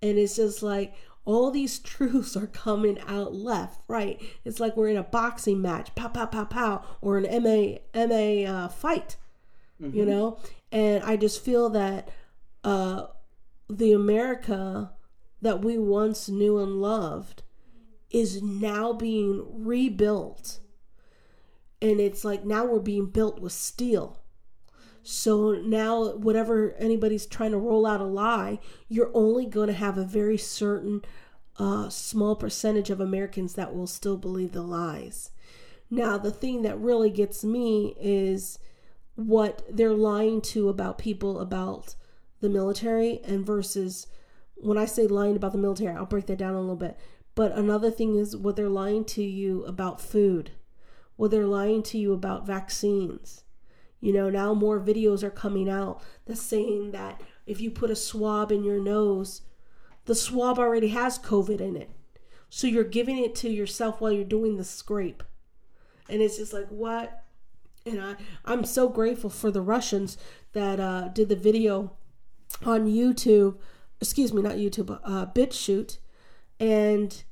and 0.00 0.18
it's 0.18 0.36
just 0.36 0.62
like 0.62 0.94
all 1.24 1.50
these 1.50 1.78
truths 1.80 2.36
are 2.36 2.46
coming 2.46 2.98
out 3.06 3.34
left, 3.34 3.80
right? 3.88 4.20
It's 4.44 4.60
like 4.60 4.76
we're 4.76 4.88
in 4.88 4.96
a 4.96 5.02
boxing 5.02 5.60
match, 5.60 5.94
pow, 5.94 6.08
pow, 6.08 6.26
pow, 6.26 6.44
pow, 6.44 6.84
or 7.00 7.18
an 7.18 7.42
MA 7.42 7.78
MA 7.94 8.50
uh, 8.50 8.68
fight, 8.68 9.16
mm-hmm. 9.80 9.96
you 9.96 10.06
know. 10.06 10.38
And 10.70 11.04
I 11.04 11.16
just 11.16 11.44
feel 11.44 11.68
that 11.70 12.08
uh, 12.64 13.06
the 13.68 13.92
America 13.92 14.92
that 15.42 15.62
we 15.62 15.76
once 15.76 16.28
knew 16.28 16.58
and 16.58 16.80
loved 16.80 17.42
is 18.10 18.42
now 18.42 18.92
being 18.92 19.44
rebuilt 19.64 20.60
and 21.82 22.00
it's 22.00 22.24
like 22.24 22.44
now 22.44 22.64
we're 22.64 22.78
being 22.78 23.06
built 23.06 23.40
with 23.40 23.52
steel. 23.52 24.20
So 25.02 25.54
now, 25.54 26.14
whatever 26.14 26.74
anybody's 26.78 27.26
trying 27.26 27.50
to 27.50 27.58
roll 27.58 27.84
out 27.84 28.00
a 28.00 28.04
lie, 28.04 28.60
you're 28.88 29.10
only 29.14 29.46
going 29.46 29.66
to 29.66 29.72
have 29.72 29.98
a 29.98 30.04
very 30.04 30.38
certain 30.38 31.02
uh, 31.58 31.88
small 31.88 32.36
percentage 32.36 32.88
of 32.88 33.00
Americans 33.00 33.54
that 33.54 33.74
will 33.74 33.88
still 33.88 34.16
believe 34.16 34.52
the 34.52 34.62
lies. 34.62 35.32
Now, 35.90 36.18
the 36.18 36.30
thing 36.30 36.62
that 36.62 36.78
really 36.78 37.10
gets 37.10 37.42
me 37.42 37.96
is 38.00 38.60
what 39.16 39.62
they're 39.68 39.92
lying 39.92 40.40
to 40.40 40.68
about 40.68 40.98
people 40.98 41.40
about 41.40 41.96
the 42.40 42.48
military 42.48 43.20
and 43.24 43.44
versus 43.44 44.06
when 44.54 44.78
I 44.78 44.84
say 44.84 45.08
lying 45.08 45.34
about 45.34 45.50
the 45.50 45.58
military, 45.58 45.96
I'll 45.96 46.06
break 46.06 46.26
that 46.26 46.38
down 46.38 46.54
a 46.54 46.60
little 46.60 46.76
bit. 46.76 46.96
But 47.34 47.52
another 47.52 47.90
thing 47.90 48.14
is 48.14 48.36
what 48.36 48.54
they're 48.54 48.68
lying 48.68 49.04
to 49.06 49.22
you 49.24 49.64
about 49.64 50.00
food 50.00 50.52
well, 51.22 51.28
they're 51.28 51.46
lying 51.46 51.84
to 51.84 51.98
you 51.98 52.12
about 52.12 52.48
vaccines. 52.48 53.44
You 54.00 54.12
know, 54.12 54.28
now 54.28 54.54
more 54.54 54.80
videos 54.80 55.22
are 55.22 55.30
coming 55.30 55.68
out 55.68 56.02
that's 56.26 56.42
saying 56.42 56.90
that 56.90 57.20
if 57.46 57.60
you 57.60 57.70
put 57.70 57.92
a 57.92 57.94
swab 57.94 58.50
in 58.50 58.64
your 58.64 58.80
nose, 58.80 59.42
the 60.06 60.16
swab 60.16 60.58
already 60.58 60.88
has 60.88 61.20
COVID 61.20 61.60
in 61.60 61.76
it. 61.76 61.90
So 62.50 62.66
you're 62.66 62.82
giving 62.82 63.18
it 63.18 63.36
to 63.36 63.48
yourself 63.48 64.00
while 64.00 64.10
you're 64.10 64.24
doing 64.24 64.56
the 64.56 64.64
scrape. 64.64 65.22
And 66.08 66.20
it's 66.20 66.38
just 66.38 66.52
like, 66.52 66.66
what? 66.70 67.22
And 67.86 68.02
I, 68.02 68.16
I'm 68.44 68.64
so 68.64 68.88
grateful 68.88 69.30
for 69.30 69.52
the 69.52 69.62
Russians 69.62 70.18
that 70.54 70.80
uh, 70.80 71.06
did 71.06 71.28
the 71.28 71.36
video 71.36 71.92
on 72.66 72.88
YouTube, 72.88 73.58
excuse 74.00 74.32
me, 74.32 74.42
not 74.42 74.56
YouTube, 74.56 74.98
uh, 75.04 75.26
BitChute, 75.26 75.98
and 76.58 77.22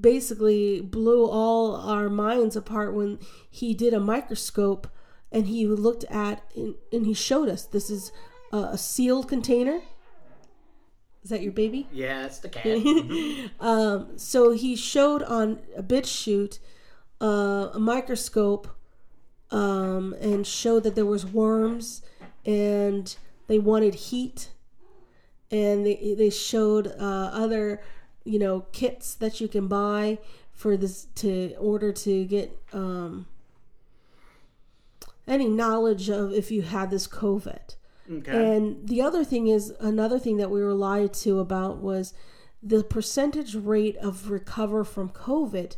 basically 0.00 0.80
blew 0.80 1.26
all 1.26 1.76
our 1.76 2.08
minds 2.08 2.56
apart 2.56 2.94
when 2.94 3.18
he 3.50 3.74
did 3.74 3.92
a 3.92 4.00
microscope 4.00 4.86
and 5.30 5.46
he 5.46 5.66
looked 5.66 6.04
at 6.04 6.42
and, 6.54 6.74
and 6.92 7.06
he 7.06 7.14
showed 7.14 7.48
us 7.48 7.64
this 7.64 7.90
is 7.90 8.12
a, 8.52 8.56
a, 8.58 8.78
sealed 8.78 9.28
container. 9.28 9.80
Is 11.24 11.30
that 11.30 11.42
your 11.42 11.52
baby? 11.52 11.88
Yeah, 11.92 12.26
it's 12.26 12.38
the 12.38 12.48
cat. 12.48 13.50
um, 13.60 14.18
so 14.18 14.52
he 14.52 14.76
showed 14.76 15.22
on 15.22 15.60
a 15.76 15.82
BitChute 15.82 16.58
uh, 17.20 17.70
a 17.72 17.78
microscope 17.78 18.68
um, 19.50 20.14
and 20.20 20.46
showed 20.46 20.82
that 20.82 20.94
there 20.94 21.06
was 21.06 21.24
worms 21.24 22.02
and 22.44 23.16
they 23.46 23.58
wanted 23.58 23.94
heat 23.94 24.50
and 25.50 25.86
they, 25.86 26.14
they 26.16 26.30
showed 26.30 26.88
uh, 26.98 27.30
other 27.32 27.80
you 28.24 28.38
know 28.38 28.66
kits 28.72 29.14
that 29.14 29.40
you 29.40 29.48
can 29.48 29.68
buy 29.68 30.18
for 30.52 30.76
this 30.76 31.06
to 31.16 31.54
order 31.58 31.92
to 31.92 32.24
get 32.24 32.56
um, 32.72 33.26
any 35.26 35.48
knowledge 35.48 36.08
of 36.08 36.32
if 36.32 36.50
you 36.50 36.62
had 36.62 36.90
this 36.90 37.06
COVID. 37.08 37.76
Okay. 38.10 38.56
And 38.56 38.88
the 38.88 39.00
other 39.00 39.24
thing 39.24 39.46
is 39.46 39.72
another 39.80 40.18
thing 40.18 40.36
that 40.36 40.50
we 40.50 40.62
were 40.62 40.74
lied 40.74 41.14
to 41.14 41.40
about 41.40 41.78
was 41.78 42.12
the 42.62 42.84
percentage 42.84 43.54
rate 43.54 43.96
of 43.96 44.30
recover 44.30 44.84
from 44.84 45.08
COVID 45.10 45.76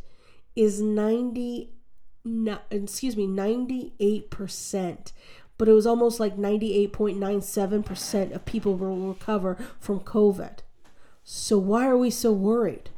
is 0.55 0.81
90 0.81 1.71
excuse 2.71 3.15
me 3.15 3.27
98% 3.27 5.11
but 5.57 5.67
it 5.67 5.73
was 5.73 5.87
almost 5.87 6.19
like 6.19 6.37
98.97% 6.37 8.33
of 8.33 8.45
people 8.45 8.75
will 8.75 9.07
recover 9.07 9.57
from 9.79 10.01
COVID. 10.01 10.59
So 11.27 11.57
why 11.57 11.87
are 11.87 11.97
we 11.97 12.11
so 12.11 12.31
worried? 12.31 12.91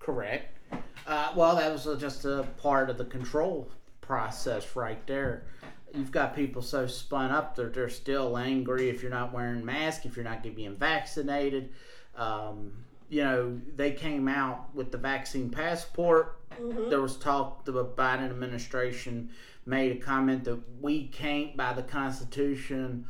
Correct. 0.00 0.58
Uh, 1.06 1.32
well, 1.36 1.54
that 1.54 1.70
was 1.70 1.84
just 2.00 2.24
a 2.24 2.44
part 2.60 2.90
of 2.90 2.98
the 2.98 3.04
control 3.04 3.70
process 4.00 4.74
right 4.74 5.06
there. 5.06 5.44
You've 5.94 6.10
got 6.10 6.34
people 6.34 6.60
so 6.60 6.88
spun 6.88 7.30
up 7.30 7.54
that 7.54 7.72
they're 7.72 7.88
still 7.88 8.36
angry 8.36 8.90
if 8.90 9.00
you're 9.00 9.12
not 9.12 9.32
wearing 9.32 9.64
masks, 9.64 10.06
if 10.06 10.16
you're 10.16 10.24
not 10.24 10.42
getting 10.42 10.74
vaccinated. 10.74 11.70
Um, 12.16 12.72
you 13.08 13.22
know, 13.22 13.60
they 13.76 13.92
came 13.92 14.26
out 14.26 14.74
with 14.74 14.90
the 14.90 14.98
vaccine 14.98 15.50
passport. 15.50 16.36
There 16.88 17.00
was 17.00 17.16
talk 17.16 17.64
the 17.64 17.84
Biden 17.84 18.28
administration 18.28 19.30
made 19.66 19.92
a 19.92 20.00
comment 20.00 20.42
that 20.44 20.58
we 20.80 21.06
can't, 21.06 21.56
by 21.56 21.74
the 21.74 21.82
Constitution, 21.82 23.06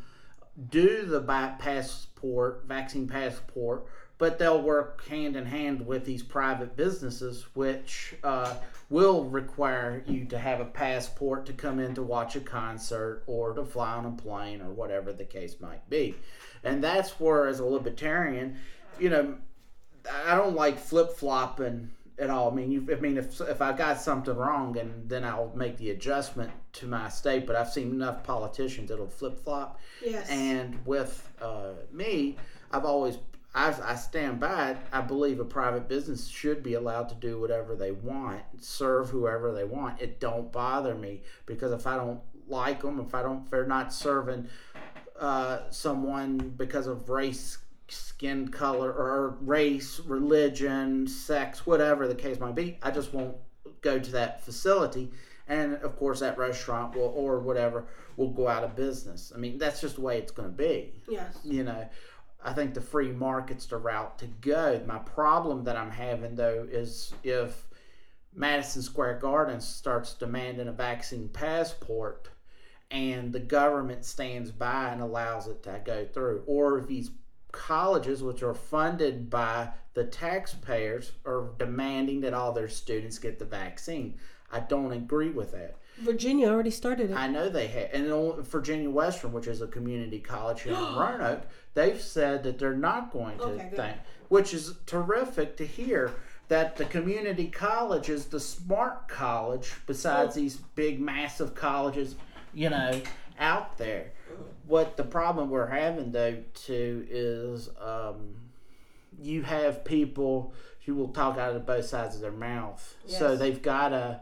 do 0.68 1.06
the 1.06 1.20
bi- 1.20 1.54
passport, 1.58 2.64
vaccine 2.66 3.08
passport, 3.08 3.86
but 4.20 4.38
they'll 4.38 4.60
work 4.60 5.08
hand 5.08 5.34
in 5.34 5.46
hand 5.46 5.84
with 5.86 6.04
these 6.04 6.22
private 6.22 6.76
businesses, 6.76 7.46
which 7.54 8.14
uh, 8.22 8.54
will 8.90 9.24
require 9.24 10.04
you 10.06 10.26
to 10.26 10.38
have 10.38 10.60
a 10.60 10.64
passport 10.66 11.46
to 11.46 11.54
come 11.54 11.80
in 11.80 11.94
to 11.94 12.02
watch 12.02 12.36
a 12.36 12.40
concert 12.40 13.22
or 13.26 13.54
to 13.54 13.64
fly 13.64 13.94
on 13.94 14.04
a 14.04 14.10
plane 14.10 14.60
or 14.60 14.70
whatever 14.72 15.10
the 15.10 15.24
case 15.24 15.58
might 15.58 15.88
be. 15.88 16.14
And 16.62 16.84
that's 16.84 17.18
where, 17.18 17.46
as 17.46 17.60
a 17.60 17.64
libertarian, 17.64 18.58
you 18.98 19.08
know, 19.08 19.36
I 20.26 20.34
don't 20.34 20.54
like 20.54 20.78
flip 20.78 21.14
flopping 21.14 21.90
at 22.18 22.28
all. 22.28 22.50
I 22.50 22.54
mean, 22.54 22.70
you, 22.70 22.86
I 22.92 23.00
mean, 23.00 23.16
if 23.16 23.40
if 23.40 23.62
I 23.62 23.72
got 23.72 24.02
something 24.02 24.36
wrong, 24.36 24.76
and 24.76 25.08
then 25.08 25.24
I'll 25.24 25.50
make 25.54 25.78
the 25.78 25.92
adjustment 25.92 26.50
to 26.74 26.86
my 26.86 27.08
state. 27.08 27.46
But 27.46 27.56
I've 27.56 27.70
seen 27.70 27.90
enough 27.90 28.22
politicians 28.22 28.90
that'll 28.90 29.08
flip 29.08 29.42
flop. 29.42 29.80
Yes. 30.04 30.28
And 30.28 30.84
with 30.84 31.26
uh, 31.40 31.72
me, 31.90 32.36
I've 32.70 32.84
always 32.84 33.16
I, 33.54 33.74
I 33.82 33.94
stand 33.96 34.38
by 34.38 34.70
it. 34.70 34.76
I 34.92 35.00
believe 35.00 35.40
a 35.40 35.44
private 35.44 35.88
business 35.88 36.28
should 36.28 36.62
be 36.62 36.74
allowed 36.74 37.08
to 37.08 37.14
do 37.16 37.40
whatever 37.40 37.74
they 37.74 37.90
want, 37.90 38.42
serve 38.60 39.10
whoever 39.10 39.52
they 39.52 39.64
want. 39.64 40.00
It 40.00 40.20
don't 40.20 40.52
bother 40.52 40.94
me 40.94 41.22
because 41.46 41.72
if 41.72 41.86
I 41.86 41.96
don't 41.96 42.20
like 42.46 42.82
them, 42.82 43.00
if 43.00 43.14
I 43.14 43.22
don't, 43.22 43.44
if 43.44 43.50
they're 43.50 43.66
not 43.66 43.92
serving 43.92 44.48
uh, 45.18 45.70
someone 45.70 46.54
because 46.56 46.86
of 46.86 47.08
race, 47.10 47.58
skin 47.88 48.48
color, 48.48 48.92
or 48.92 49.36
race, 49.40 50.00
religion, 50.00 51.08
sex, 51.08 51.66
whatever 51.66 52.06
the 52.06 52.14
case 52.14 52.38
might 52.38 52.54
be, 52.54 52.78
I 52.82 52.92
just 52.92 53.12
won't 53.12 53.36
go 53.80 53.98
to 53.98 54.12
that 54.12 54.44
facility. 54.44 55.10
And 55.48 55.74
of 55.76 55.96
course, 55.96 56.20
that 56.20 56.38
restaurant 56.38 56.94
will, 56.94 57.12
or 57.16 57.40
whatever 57.40 57.86
will 58.16 58.30
go 58.30 58.46
out 58.46 58.62
of 58.62 58.76
business. 58.76 59.32
I 59.34 59.38
mean, 59.38 59.58
that's 59.58 59.80
just 59.80 59.96
the 59.96 60.02
way 60.02 60.18
it's 60.18 60.30
going 60.30 60.48
to 60.50 60.56
be. 60.56 60.92
Yes. 61.08 61.38
You 61.42 61.64
know, 61.64 61.88
I 62.42 62.52
think 62.52 62.74
the 62.74 62.80
free 62.80 63.12
market's 63.12 63.66
the 63.66 63.76
route 63.76 64.18
to 64.18 64.26
go. 64.26 64.82
My 64.86 64.98
problem 64.98 65.64
that 65.64 65.76
I'm 65.76 65.90
having 65.90 66.36
though 66.36 66.66
is 66.70 67.12
if 67.22 67.66
Madison 68.34 68.82
Square 68.82 69.18
Garden 69.18 69.60
starts 69.60 70.14
demanding 70.14 70.68
a 70.68 70.72
vaccine 70.72 71.28
passport 71.28 72.30
and 72.90 73.32
the 73.32 73.40
government 73.40 74.04
stands 74.04 74.50
by 74.50 74.88
and 74.88 75.00
allows 75.00 75.46
it 75.46 75.62
to 75.64 75.80
go 75.84 76.06
through, 76.06 76.42
or 76.46 76.78
if 76.78 76.86
these 76.86 77.10
colleges, 77.52 78.22
which 78.22 78.42
are 78.42 78.54
funded 78.54 79.30
by 79.30 79.68
the 79.94 80.04
taxpayers, 80.04 81.12
are 81.24 81.50
demanding 81.58 82.20
that 82.20 82.34
all 82.34 82.52
their 82.52 82.68
students 82.68 83.18
get 83.18 83.38
the 83.38 83.44
vaccine. 83.44 84.18
I 84.50 84.60
don't 84.60 84.92
agree 84.92 85.30
with 85.30 85.52
that. 85.52 85.76
Virginia 86.00 86.48
already 86.48 86.70
started 86.70 87.10
it. 87.10 87.16
I 87.16 87.28
know 87.28 87.48
they 87.48 87.66
have, 87.68 87.90
and 87.92 88.44
Virginia 88.44 88.90
Western, 88.90 89.32
which 89.32 89.46
is 89.46 89.60
a 89.60 89.66
community 89.66 90.18
college 90.18 90.62
here 90.62 90.72
in 90.72 90.78
Roanoke, 90.96 91.42
they've 91.74 92.00
said 92.00 92.42
that 92.44 92.58
they're 92.58 92.74
not 92.74 93.12
going 93.12 93.38
to 93.38 93.44
Okay, 93.44 93.70
think, 93.74 93.96
which 94.28 94.54
is 94.54 94.74
terrific 94.86 95.56
to 95.58 95.66
hear. 95.66 96.12
That 96.48 96.76
the 96.76 96.84
community 96.84 97.46
college 97.46 98.08
is 98.08 98.24
the 98.26 98.40
smart 98.40 99.06
college, 99.06 99.72
besides 99.86 100.34
these 100.34 100.56
big, 100.74 101.00
massive 101.00 101.54
colleges, 101.54 102.16
you 102.52 102.70
know, 102.70 103.00
out 103.38 103.78
there. 103.78 104.10
What 104.66 104.96
the 104.96 105.04
problem 105.04 105.48
we're 105.50 105.68
having 105.68 106.10
though 106.10 106.38
too 106.54 107.06
is 107.08 107.68
um, 107.80 108.34
you 109.22 109.42
have 109.42 109.84
people 109.84 110.52
who 110.86 110.94
will 110.96 111.08
talk 111.08 111.38
out 111.38 111.54
of 111.54 111.66
both 111.66 111.84
sides 111.84 112.16
of 112.16 112.20
their 112.20 112.32
mouth, 112.32 112.96
so 113.06 113.36
they've 113.36 113.62
got 113.62 113.90
to. 113.90 114.20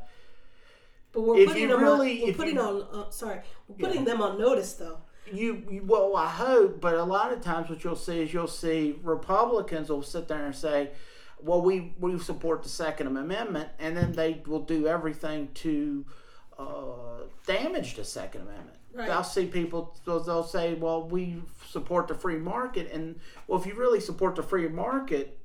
But 1.12 1.23
we're 1.23 1.38
if 1.38 1.49
putting 1.49 1.68
them 1.68 1.81
really- 1.83 2.18
on. 2.21 2.23
We're 2.25 2.31
if 2.31 2.37
putting 2.37 2.55
you- 2.57 2.61
on. 2.61 2.83
Uh, 2.92 3.11
sorry, 3.11 3.40
we're 3.68 3.77
putting 3.88 4.05
them 4.05 4.21
on 4.23 4.38
notice 4.38 4.73
though. 4.75 4.99
you, 5.31 5.62
you 5.71 5.83
well 5.85 6.16
i 6.16 6.27
hope 6.27 6.81
but 6.81 6.94
a 6.94 7.05
lot 7.05 7.31
of 7.35 7.42
times 7.42 7.68
what 7.68 7.85
you'll 7.85 7.94
see 7.94 8.23
is 8.23 8.33
you'll 8.33 8.47
see 8.47 8.99
republicans 9.03 9.90
will 9.90 10.03
sit 10.03 10.27
there 10.27 10.47
and 10.47 10.57
say 10.57 10.88
well 11.38 11.61
we 11.61 11.92
we 12.01 12.18
support 12.18 12.62
the 12.62 12.68
second 12.71 13.07
amendment 13.09 13.68
and 13.79 13.94
then 13.94 14.12
they 14.12 14.40
will 14.47 14.62
do 14.62 14.87
everything 14.87 15.49
to 15.53 16.07
uh, 16.59 17.25
damage 17.47 17.94
the 17.97 18.05
second 18.05 18.40
amendment 18.42 18.77
Right. 18.94 19.11
i'll 19.11 19.23
see 19.23 19.44
people 19.44 19.94
they'll, 20.07 20.21
they'll 20.21 20.42
say 20.44 20.73
well 20.75 21.07
we 21.07 21.42
support 21.68 22.09
the 22.09 22.14
free 22.14 22.38
market 22.38 22.90
and 22.90 23.21
well 23.47 23.61
if 23.61 23.66
you 23.66 23.75
really 23.75 24.01
support 24.01 24.35
the 24.35 24.42
free 24.42 24.66
market 24.68 25.38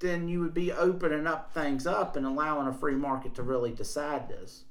then 0.00 0.28
you 0.28 0.40
would 0.40 0.52
be 0.54 0.70
opening 0.70 1.26
up 1.26 1.54
things 1.54 1.86
up 1.86 2.14
and 2.16 2.26
allowing 2.26 2.66
a 2.68 2.74
free 2.74 2.94
market 2.94 3.34
to 3.36 3.42
really 3.42 3.72
decide 3.72 4.28
this 4.28 4.64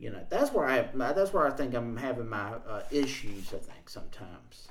you 0.00 0.10
know 0.10 0.24
that's 0.30 0.50
where 0.52 0.66
I 0.66 0.88
that's 1.12 1.32
where 1.32 1.46
I 1.46 1.50
think 1.50 1.74
I'm 1.74 1.96
having 1.96 2.28
my 2.28 2.54
uh, 2.68 2.82
issues. 2.90 3.48
I 3.54 3.58
think 3.58 3.88
sometimes. 3.88 4.68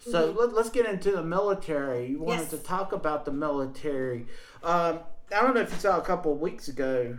So 0.00 0.32
let, 0.36 0.52
let's 0.52 0.70
get 0.70 0.84
into 0.86 1.12
the 1.12 1.22
military. 1.22 2.06
You 2.08 2.18
wanted 2.22 2.40
Yes. 2.42 2.50
to 2.50 2.58
talk 2.58 2.92
about 2.92 3.24
the 3.24 3.30
military. 3.32 4.26
Um, 4.64 4.98
I 5.34 5.40
don't 5.42 5.54
know 5.54 5.60
if 5.60 5.72
you 5.72 5.78
saw 5.78 5.96
a 5.98 6.02
couple 6.02 6.32
of 6.32 6.40
weeks 6.40 6.66
ago, 6.66 7.16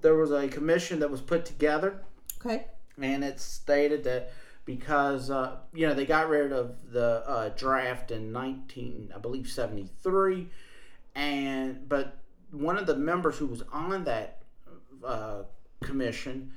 there 0.00 0.14
was 0.16 0.30
a 0.32 0.48
commission 0.48 1.00
that 1.00 1.10
was 1.10 1.20
put 1.20 1.44
together, 1.44 2.00
Okay. 2.40 2.64
and 3.00 3.22
it 3.22 3.38
stated 3.38 4.02
that 4.04 4.32
because 4.64 5.28
uh, 5.30 5.56
you 5.74 5.86
know 5.86 5.92
they 5.92 6.06
got 6.06 6.30
rid 6.30 6.52
of 6.52 6.74
the 6.90 7.22
uh, 7.26 7.48
draft 7.50 8.10
in 8.10 8.32
19, 8.32 9.12
I 9.14 9.18
believe 9.18 9.46
73, 9.48 10.48
and 11.14 11.86
but 11.88 12.16
one 12.50 12.78
of 12.78 12.86
the 12.86 12.96
members 12.96 13.36
who 13.36 13.46
was 13.46 13.62
on 13.72 14.04
that 14.04 14.42
uh, 15.04 15.42
commission 15.82 16.52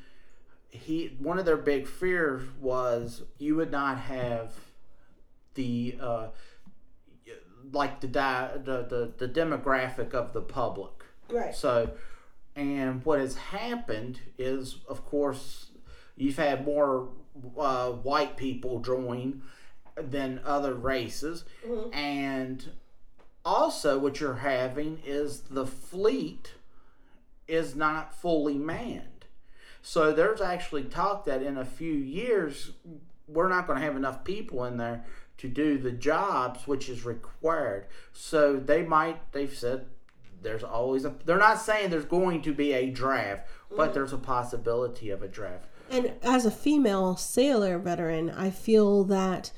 he 0.75 1.15
one 1.19 1.39
of 1.39 1.45
their 1.45 1.57
big 1.57 1.88
fears 1.88 2.43
was 2.59 3.23
you 3.38 3.55
would 3.55 3.71
not 3.71 3.97
have 3.97 4.53
the 5.55 5.97
uh, 5.99 6.27
like 7.71 8.01
the, 8.01 8.07
di- 8.07 8.51
the 8.63 8.83
the 8.83 9.25
the 9.25 9.27
demographic 9.27 10.13
of 10.13 10.33
the 10.33 10.41
public. 10.41 10.91
Right. 11.29 11.55
So, 11.55 11.91
and 12.55 13.03
what 13.03 13.19
has 13.19 13.35
happened 13.35 14.19
is, 14.38 14.77
of 14.88 15.05
course, 15.05 15.71
you've 16.15 16.38
had 16.38 16.65
more 16.65 17.09
uh, 17.57 17.91
white 17.91 18.38
people 18.38 18.79
join 18.79 19.41
than 19.95 20.41
other 20.45 20.73
races, 20.73 21.45
and 21.93 22.69
also 23.43 23.97
what 23.97 24.19
you're 24.19 24.35
having 24.35 24.99
is 25.05 25.41
the 25.49 25.65
fleet 25.65 26.53
is 27.47 27.75
not 27.75 28.19
fully 28.19 28.57
manned. 28.57 29.14
So 29.88 30.12
there's 30.12 30.41
actually 30.41 30.86
talk 30.86 31.26
that 31.26 31.43
in 31.43 31.60
a 31.60 31.63
few 31.63 31.93
years 31.93 32.71
we're 33.28 33.48
not 33.48 33.67
going 33.67 33.80
to 33.80 33.86
have 33.86 33.95
enough 33.95 34.24
people 34.24 34.65
in 34.65 34.78
there 34.78 35.06
to 35.38 35.48
do 35.48 35.78
the 35.78 35.91
jobs 35.91 36.65
which 36.65 36.89
is 36.89 37.06
required. 37.06 37.86
So 38.12 38.56
they 38.56 38.82
might 38.82 39.32
they've 39.32 39.56
said 39.56 39.86
there's 40.41 40.63
always 40.63 41.06
a 41.06 41.13
they're 41.26 41.38
not 41.38 41.62
saying 41.62 41.91
there's 41.91 42.06
going 42.06 42.41
to 42.41 42.52
be 42.52 42.74
a 42.74 42.89
draft, 42.89 43.48
but 43.78 43.91
mm. 43.91 43.93
there's 43.93 44.12
a 44.12 44.17
possibility 44.17 45.12
of 45.12 45.21
a 45.21 45.28
draft. 45.28 45.67
And 45.91 46.13
as 46.24 46.48
a 46.48 46.52
female 46.52 47.15
sailor 47.15 47.78
veteran, 47.78 48.32
I 48.32 48.50
feel 48.50 49.04
that 49.04 49.52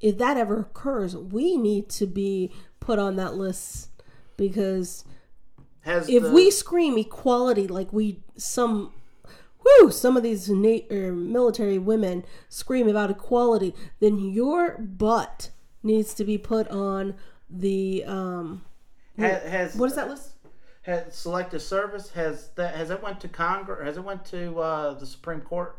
if 0.00 0.16
that 0.16 0.38
ever 0.38 0.60
occurs, 0.60 1.14
we 1.14 1.58
need 1.58 1.90
to 1.90 2.06
be 2.06 2.50
put 2.80 2.98
on 2.98 3.16
that 3.16 3.34
list 3.34 3.90
because 4.38 5.04
Has 5.80 6.08
if 6.08 6.22
the- 6.22 6.30
we 6.30 6.50
scream 6.50 6.96
equality 6.96 7.68
like 7.68 7.92
we 7.92 8.20
some 8.38 8.90
whoo 9.64 9.90
some 9.90 10.16
of 10.16 10.22
these 10.22 10.48
na- 10.48 10.78
er, 10.90 11.12
military 11.12 11.78
women 11.78 12.24
scream 12.48 12.88
about 12.88 13.10
equality 13.10 13.74
then 14.00 14.18
your 14.18 14.78
butt 14.78 15.50
needs 15.82 16.14
to 16.14 16.24
be 16.24 16.38
put 16.38 16.68
on 16.68 17.14
the 17.48 18.04
um 18.06 18.62
ha- 19.18 19.40
has 19.46 19.74
what 19.76 19.86
is 19.86 19.96
that 19.96 20.08
list 20.08 20.30
has 20.82 21.14
selective 21.14 21.62
service 21.62 22.10
has 22.10 22.48
that 22.56 22.74
has 22.74 22.90
it 22.90 23.02
went 23.02 23.20
to 23.20 23.28
Congress 23.28 23.84
has 23.84 23.96
it 23.96 24.04
went 24.04 24.24
to 24.24 24.58
uh, 24.58 24.94
the 24.94 25.06
Supreme 25.06 25.40
Court 25.40 25.78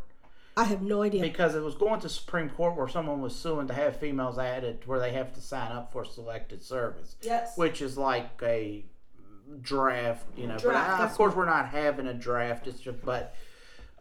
i 0.57 0.63
have 0.63 0.81
no 0.81 1.01
idea 1.01 1.21
because 1.21 1.53
it 1.53 1.61
was 1.61 1.75
going 1.75 1.99
to 1.99 2.09
Supreme 2.09 2.49
Court 2.49 2.75
where 2.77 2.87
someone 2.87 3.21
was 3.21 3.35
suing 3.35 3.67
to 3.67 3.73
have 3.73 3.97
females 3.97 4.37
added 4.39 4.81
where 4.85 4.99
they 4.99 5.11
have 5.11 5.33
to 5.33 5.41
sign 5.41 5.71
up 5.71 5.91
for 5.91 6.05
selected 6.05 6.63
service. 6.63 7.17
yes 7.21 7.57
which 7.57 7.81
is 7.81 7.97
like 7.97 8.29
a 8.41 8.85
draft, 9.61 10.25
you 10.37 10.47
know. 10.47 10.57
Draft, 10.57 10.63
but 10.63 11.01
I, 11.01 11.05
of 11.05 11.13
course, 11.13 11.35
we're 11.35 11.45
not 11.45 11.69
having 11.69 12.07
a 12.07 12.13
draft. 12.13 12.67
It's 12.67 12.79
just, 12.79 13.03
but 13.03 13.35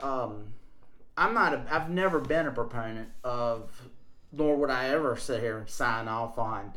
um, 0.01 0.53
I'm 1.17 1.35
not. 1.35 1.55
A, 1.55 1.65
I've 1.71 1.91
never 1.91 2.19
been 2.21 2.47
a 2.47 2.51
proponent 2.51 3.09
of, 3.23 3.71
nor 4.33 4.57
would 4.57 4.71
I 4.71 4.89
ever 4.89 5.17
sit 5.17 5.41
here 5.41 5.59
and 5.59 5.69
sign 5.69 6.09
off 6.09 6.39
on. 6.39 6.73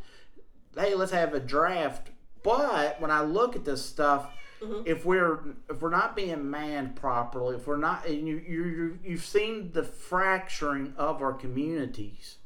Hey, 0.78 0.94
let's 0.96 1.12
have 1.12 1.34
a 1.34 1.40
draft. 1.40 2.10
But 2.44 3.02
when 3.02 3.10
I 3.12 3.22
look 3.22 3.56
at 3.56 3.66
this 3.66 3.84
stuff, 3.86 4.30
Mm-hmm. 4.60 4.88
if 4.88 5.06
we're 5.06 5.40
if 5.70 5.84
we're 5.84 5.92
not 5.92 6.16
being 6.16 6.50
manned 6.50 6.96
properly, 6.96 7.56
if 7.58 7.68
we're 7.68 7.78
not, 7.78 8.08
and 8.08 8.28
you 8.28 8.38
you 8.38 8.64
you- 8.66 9.00
you've 9.04 9.24
seen 9.24 9.72
the 9.72 9.84
fracturing 9.84 10.96
of 10.98 11.22
our 11.22 11.34
communities 11.34 12.38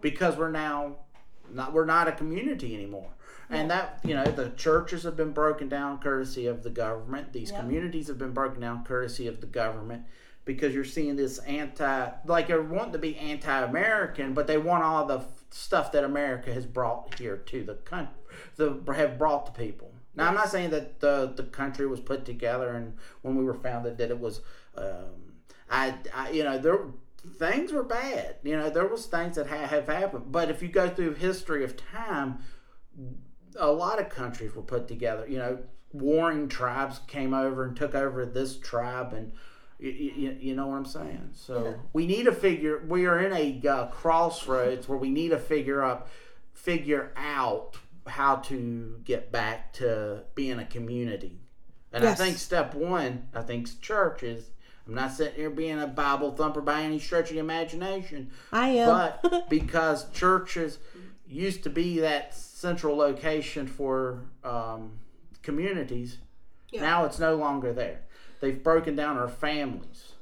because 0.00 0.36
we're 0.36 0.52
now 0.52 0.98
not 1.50 1.72
we're 1.72 1.84
not 1.84 2.06
a 2.06 2.12
community 2.12 2.76
anymore. 2.76 3.10
And 3.50 3.70
that 3.70 4.00
you 4.04 4.14
know 4.14 4.24
the 4.24 4.50
churches 4.50 5.04
have 5.04 5.16
been 5.16 5.32
broken 5.32 5.68
down 5.68 5.98
courtesy 6.00 6.46
of 6.46 6.62
the 6.62 6.70
government. 6.70 7.32
These 7.32 7.50
Yep. 7.50 7.60
communities 7.60 8.08
have 8.08 8.18
been 8.18 8.32
broken 8.32 8.60
down 8.60 8.84
courtesy 8.84 9.26
of 9.26 9.40
the 9.40 9.46
government 9.46 10.04
because 10.44 10.74
you're 10.74 10.84
seeing 10.84 11.16
this 11.16 11.38
anti 11.40 12.10
like 12.26 12.48
they 12.48 12.58
want 12.58 12.92
to 12.92 12.98
be 12.98 13.16
anti-American, 13.16 14.34
but 14.34 14.46
they 14.46 14.58
want 14.58 14.82
all 14.84 15.06
the 15.06 15.18
f- 15.18 15.44
stuff 15.50 15.92
that 15.92 16.04
America 16.04 16.52
has 16.52 16.66
brought 16.66 17.14
here 17.18 17.36
to 17.36 17.62
the 17.64 17.74
country, 17.74 18.14
the 18.56 18.80
have 18.94 19.18
brought 19.18 19.46
to 19.46 19.52
people. 19.52 19.92
Now 20.14 20.28
I'm 20.28 20.34
not 20.34 20.50
saying 20.50 20.70
that 20.70 21.00
the 21.00 21.32
the 21.34 21.44
country 21.44 21.86
was 21.86 22.00
put 22.00 22.24
together 22.26 22.70
and 22.74 22.96
when 23.22 23.36
we 23.36 23.44
were 23.44 23.54
founded 23.54 23.98
that 23.98 24.10
it 24.10 24.18
was. 24.20 24.40
Um, 24.76 25.34
I, 25.70 25.94
I 26.14 26.30
you 26.30 26.44
know 26.44 26.58
there 26.58 26.80
things 27.36 27.72
were 27.72 27.82
bad. 27.82 28.36
You 28.42 28.56
know 28.56 28.68
there 28.70 28.86
was 28.86 29.06
things 29.06 29.36
that 29.36 29.46
ha- 29.46 29.66
have 29.66 29.86
happened, 29.86 30.32
but 30.32 30.50
if 30.50 30.62
you 30.62 30.68
go 30.68 30.88
through 30.88 31.14
history 31.14 31.62
of 31.64 31.76
time, 31.76 32.38
a 33.56 33.70
lot 33.70 33.98
of 34.00 34.08
countries 34.08 34.54
were 34.54 34.62
put 34.62 34.88
together. 34.88 35.26
You 35.28 35.38
know, 35.38 35.58
warring 35.92 36.48
tribes 36.48 37.00
came 37.06 37.32
over 37.34 37.64
and 37.64 37.76
took 37.76 37.94
over 37.94 38.24
this 38.26 38.58
tribe, 38.58 39.12
and 39.12 39.32
you, 39.78 39.90
you, 39.90 40.36
you 40.40 40.54
know 40.56 40.66
what 40.66 40.76
I'm 40.76 40.84
saying. 40.84 41.30
So 41.34 41.64
Yeah. 41.64 41.72
we 41.92 42.06
need 42.06 42.24
to 42.24 42.32
figure. 42.32 42.82
We 42.86 43.06
are 43.06 43.18
in 43.20 43.32
a 43.32 43.68
uh, 43.68 43.86
crossroads 43.86 44.88
where 44.88 44.98
we 44.98 45.10
need 45.10 45.30
to 45.30 45.38
figure 45.38 45.82
up, 45.82 46.08
figure 46.52 47.12
out 47.16 47.76
how 48.06 48.36
to 48.36 49.00
get 49.04 49.30
back 49.30 49.72
to 49.74 50.22
being 50.34 50.58
a 50.58 50.64
community. 50.64 51.40
And 51.92 52.02
Yes. 52.04 52.20
I 52.20 52.24
think 52.24 52.38
step 52.38 52.74
one, 52.74 53.28
I 53.34 53.42
think 53.42 53.80
churches. 53.80 54.50
I'm 54.86 54.94
not 54.94 55.12
sitting 55.12 55.34
here 55.34 55.50
being 55.50 55.78
a 55.80 55.86
Bible 55.86 56.32
thumper 56.34 56.62
by 56.62 56.82
any 56.82 56.98
stretch 56.98 57.28
of 57.28 57.34
the 57.34 57.40
imagination 57.40 58.30
I 58.52 58.68
am. 58.70 58.88
but 59.22 59.48
because 59.50 60.10
churches 60.12 60.78
used 61.26 61.62
to 61.64 61.70
be 61.70 62.00
that 62.00 62.34
central 62.58 62.96
location 62.96 63.68
for 63.68 64.24
um, 64.42 64.90
communities, 65.42 66.18
Yeah. 66.72 66.80
now 66.80 67.04
it's 67.04 67.20
no 67.20 67.36
longer 67.36 67.72
there. 67.72 68.00
They've 68.40 68.60
broken 68.60 68.96
down 68.96 69.16
our 69.16 69.28
families, 69.28 70.12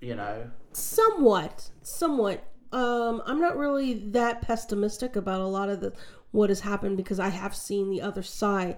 you 0.00 0.16
know. 0.16 0.50
somewhat 0.72 1.70
somewhat 1.82 2.42
um 2.72 3.22
i'm 3.26 3.40
not 3.40 3.56
really 3.56 3.94
that 3.94 4.42
pessimistic 4.42 5.14
about 5.14 5.40
a 5.40 5.46
lot 5.46 5.68
of 5.68 5.78
the 5.80 5.92
what 6.32 6.48
has 6.50 6.60
happened 6.60 6.96
because 6.96 7.20
i 7.20 7.28
have 7.28 7.54
seen 7.54 7.88
the 7.90 8.02
other 8.02 8.22
side 8.24 8.76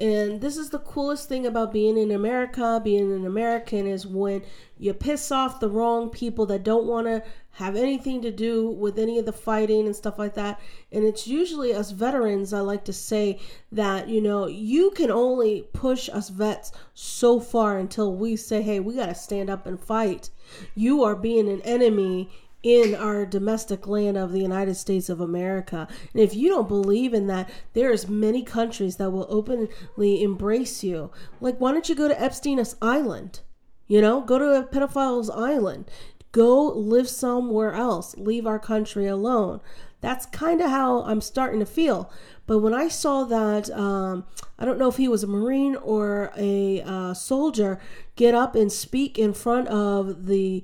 and 0.00 0.40
this 0.40 0.56
is 0.56 0.70
the 0.70 0.80
coolest 0.80 1.28
thing 1.28 1.46
about 1.46 1.72
being 1.72 1.96
in 1.96 2.10
america 2.10 2.80
being 2.82 3.12
an 3.12 3.24
american 3.24 3.86
is 3.86 4.04
when 4.04 4.42
you 4.76 4.92
piss 4.92 5.30
off 5.30 5.60
the 5.60 5.70
wrong 5.70 6.10
people 6.10 6.44
that 6.46 6.64
don't 6.64 6.86
want 6.86 7.06
to 7.06 7.22
have 7.56 7.74
anything 7.74 8.20
to 8.20 8.30
do 8.30 8.68
with 8.68 8.98
any 8.98 9.18
of 9.18 9.24
the 9.24 9.32
fighting 9.32 9.86
and 9.86 9.96
stuff 9.96 10.18
like 10.18 10.34
that 10.34 10.60
and 10.92 11.04
it's 11.04 11.26
usually 11.26 11.72
us 11.72 11.90
veterans 11.90 12.52
i 12.52 12.60
like 12.60 12.84
to 12.84 12.92
say 12.92 13.38
that 13.72 14.08
you 14.08 14.20
know 14.20 14.46
you 14.46 14.90
can 14.90 15.10
only 15.10 15.66
push 15.72 16.08
us 16.10 16.28
vets 16.28 16.70
so 16.92 17.40
far 17.40 17.78
until 17.78 18.14
we 18.14 18.36
say 18.36 18.60
hey 18.60 18.78
we 18.78 18.94
got 18.94 19.06
to 19.06 19.14
stand 19.14 19.48
up 19.48 19.66
and 19.66 19.80
fight 19.80 20.28
you 20.74 21.02
are 21.02 21.16
being 21.16 21.48
an 21.48 21.62
enemy 21.62 22.28
in 22.62 22.94
our 22.96 23.24
domestic 23.24 23.86
land 23.86 24.16
of 24.16 24.32
the 24.32 24.40
United 24.40 24.74
States 24.74 25.08
of 25.08 25.20
America. 25.20 25.86
And 26.12 26.20
if 26.20 26.34
you 26.34 26.48
don't 26.48 26.66
believe 26.66 27.14
in 27.14 27.28
that, 27.28 27.48
there's 27.74 28.08
many 28.08 28.42
countries 28.42 28.96
that 28.96 29.12
will 29.12 29.26
openly 29.28 30.20
embrace 30.20 30.82
you. 30.82 31.12
Like 31.40 31.58
why 31.58 31.70
don't 31.70 31.88
you 31.88 31.94
go 31.94 32.08
to 32.08 32.20
Epstein's 32.20 32.74
Island? 32.82 33.40
You 33.86 34.00
know, 34.00 34.20
go 34.20 34.38
to 34.38 34.58
a 34.58 34.64
pedophile's 34.64 35.30
island. 35.30 35.88
Go 36.32 36.68
live 36.68 37.08
somewhere 37.08 37.72
else. 37.72 38.16
Leave 38.16 38.46
our 38.46 38.58
country 38.58 39.06
alone. 39.06 39.60
That's 40.00 40.26
kind 40.26 40.60
of 40.60 40.70
how 40.70 41.02
I'm 41.02 41.20
starting 41.20 41.60
to 41.60 41.66
feel. 41.66 42.10
But 42.46 42.58
when 42.58 42.74
I 42.74 42.88
saw 42.88 43.24
that, 43.24 43.70
um, 43.70 44.24
I 44.58 44.64
don't 44.64 44.78
know 44.78 44.88
if 44.88 44.96
he 44.96 45.08
was 45.08 45.22
a 45.22 45.26
Marine 45.26 45.76
or 45.76 46.32
a 46.36 46.82
uh, 46.82 47.14
soldier, 47.14 47.80
get 48.14 48.34
up 48.34 48.54
and 48.54 48.70
speak 48.70 49.18
in 49.18 49.32
front 49.32 49.68
of 49.68 50.26
the 50.26 50.62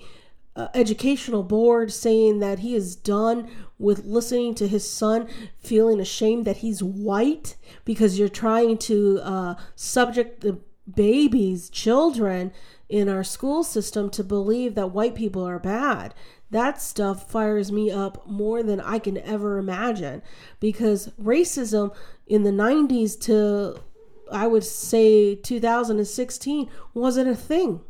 uh, 0.55 0.69
educational 0.75 1.43
board 1.43 1.93
saying 1.93 2.41
that 2.41 2.61
he 2.61 2.75
is 2.75 2.95
done 2.95 3.51
with 3.79 4.05
listening 4.05 4.55
to 4.55 4.69
his 4.69 4.89
son 4.89 5.27
feeling 5.59 5.99
ashamed 5.99 6.45
that 6.45 6.59
he's 6.59 6.83
white 6.83 7.57
because 7.85 8.19
you're 8.19 8.29
trying 8.29 8.77
to 8.77 9.19
uh, 9.23 9.55
subject 9.75 10.43
the 10.43 10.59
babies, 10.95 11.71
children 11.71 12.53
in 12.93 13.09
our 13.09 13.25
school 13.25 13.65
system 13.65 14.11
to 14.11 14.23
believe 14.23 14.75
that 14.75 14.93
white 14.93 15.15
people 15.15 15.43
are 15.43 15.59
bad. 15.59 16.15
That 16.51 16.83
stuff 16.83 17.31
fires 17.31 17.73
me 17.73 17.91
up 17.91 18.29
more 18.29 18.63
than 18.63 18.83
I 18.83 18.99
can 18.99 19.17
ever 19.17 19.57
imagine 19.57 20.21
because 20.61 21.09
racism 21.21 21.95
in 22.27 22.43
the 22.43 22.51
90s 22.51 23.19
to 23.23 23.81
I 24.31 24.47
would 24.47 24.65
say 24.65 25.35
2016 25.35 26.71
wasn't 26.93 27.31
a 27.31 27.35
thing. 27.35 27.81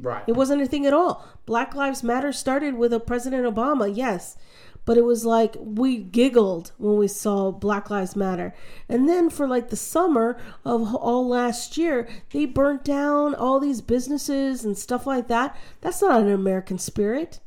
Right. 0.00 0.24
It 0.26 0.32
wasn't 0.32 0.62
a 0.62 0.66
thing 0.66 0.86
at 0.86 0.94
all. 0.94 1.26
Black 1.44 1.74
Lives 1.74 2.02
Matter 2.02 2.32
started 2.32 2.74
with 2.74 2.94
a 2.94 3.00
President 3.00 3.44
Obama, 3.44 3.94
yes. 3.94 4.38
But 4.88 4.96
it 4.96 5.04
was 5.04 5.26
like 5.26 5.54
we 5.60 5.98
giggled 5.98 6.72
when 6.78 6.96
we 6.96 7.08
saw 7.08 7.50
Black 7.50 7.90
Lives 7.90 8.16
Matter. 8.16 8.54
And 8.88 9.06
then 9.06 9.28
for 9.28 9.46
like 9.46 9.68
the 9.68 9.76
summer 9.76 10.40
of 10.64 10.94
all 10.94 11.28
last 11.28 11.76
year, 11.76 12.08
they 12.30 12.46
burnt 12.46 12.84
down 12.84 13.34
all 13.34 13.60
these 13.60 13.82
businesses 13.82 14.64
and 14.64 14.78
stuff 14.78 15.06
like 15.06 15.28
that. 15.28 15.54
That's 15.82 16.00
not 16.00 16.22
an 16.22 16.30
American 16.30 16.78
spirit. 16.78 17.38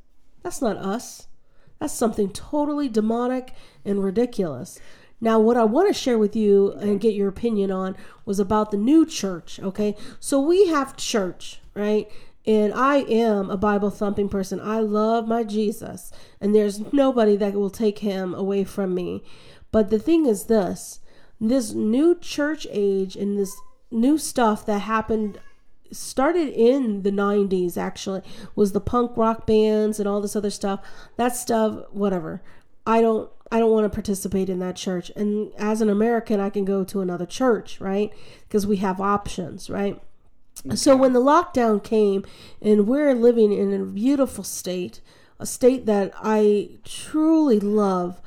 That's 0.44 0.62
not 0.62 0.78
us. 0.78 1.30
That's 1.80 1.96
something 1.96 2.30
totally 2.30 2.88
demonic 2.88 3.56
and 3.84 4.04
ridiculous. 4.04 4.80
Now, 5.20 5.40
what 5.40 5.58
I 5.58 5.64
want 5.64 5.88
to 5.88 6.00
share 6.00 6.20
with 6.20 6.36
you 6.36 6.74
and 6.74 7.02
get 7.02 7.16
your 7.16 7.30
opinion 7.30 7.72
on 7.72 7.98
was 8.24 8.40
about 8.40 8.70
the 8.70 8.78
new 8.78 9.04
church, 9.04 9.60
okay? 9.60 9.96
So 10.20 10.40
we 10.40 10.68
have 10.68 10.96
church, 10.96 11.60
right? 11.74 12.08
And 12.46 12.74
I 12.74 12.98
am 12.98 13.50
a 13.50 13.58
Bible 13.58 13.92
thumping 13.92 14.30
person. 14.30 14.60
I 14.60 14.80
love 14.80 15.28
my 15.28 15.44
Jesus, 15.44 16.12
and 16.40 16.56
there's 16.56 16.92
nobody 16.92 17.36
that 17.36 17.54
will 17.54 17.70
take 17.70 18.00
him 18.00 18.34
away 18.34 18.64
from 18.64 18.96
me. 18.96 19.24
But 19.72 19.90
the 19.90 20.00
thing 20.00 20.26
is 20.26 20.46
this 20.46 21.00
this 21.40 21.72
new 21.74 22.16
church 22.20 22.68
age 22.70 23.16
and 23.16 23.38
this 23.38 23.56
new 23.90 24.18
stuff 24.18 24.66
that 24.68 24.80
happened 24.80 25.40
started 25.92 26.48
in 26.50 27.02
the 27.02 27.12
90s 27.12 27.78
actually 27.78 28.22
was 28.56 28.72
the 28.72 28.80
punk 28.80 29.18
rock 29.18 29.46
bands 29.46 30.00
and 30.00 30.08
all 30.08 30.22
this 30.22 30.36
other 30.36 30.50
stuff. 30.50 30.80
That 31.18 31.36
stuff 31.36 31.84
whatever. 31.92 32.42
I 32.86 33.02
don't 33.02 33.30
i 33.52 33.60
don't 33.60 33.72
want 33.72 33.86
to 33.86 33.90
participate 33.90 34.50
in 34.50 34.60
that 34.60 34.76
church. 34.76 35.12
And 35.16 35.52
as 35.58 35.82
an 35.82 35.90
american 35.90 36.40
i 36.40 36.50
can 36.50 36.66
go 36.66 36.84
to 36.86 37.02
another 37.02 37.26
church 37.26 37.82
right? 37.82 38.12
Because 38.48 38.66
we 38.66 38.78
have 38.78 39.02
options 39.02 39.70
right 39.70 40.02
so 40.76 40.96
when 40.96 41.14
the 41.14 41.20
lockdown 41.20 41.84
came 41.84 42.26
and 42.62 42.88
we're 42.88 43.14
living 43.14 43.52
in 43.52 43.74
a 43.74 43.86
beautiful 43.86 44.44
state 44.44 45.02
a 45.40 45.46
state 45.46 45.86
that 45.86 46.14
i 46.22 46.70
truly 46.84 47.60
love 47.60 48.22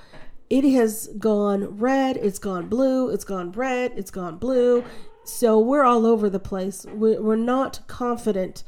it 0.51 0.65
has 0.73 1.09
gone 1.19 1.79
red, 1.79 2.17
it's 2.17 2.39
gone 2.39 2.69
blue, 2.69 3.11
it's 3.11 3.25
gone 3.25 3.51
red, 3.53 3.93
it's 3.97 4.11
gone 4.11 4.37
blue. 4.37 4.85
So 5.25 5.59
we're 5.59 5.85
all 5.85 6.05
over 6.07 6.29
the 6.29 6.39
place. 6.39 6.85
We're, 6.85 7.21
we're 7.21 7.37
not 7.37 7.81
confident 7.87 8.63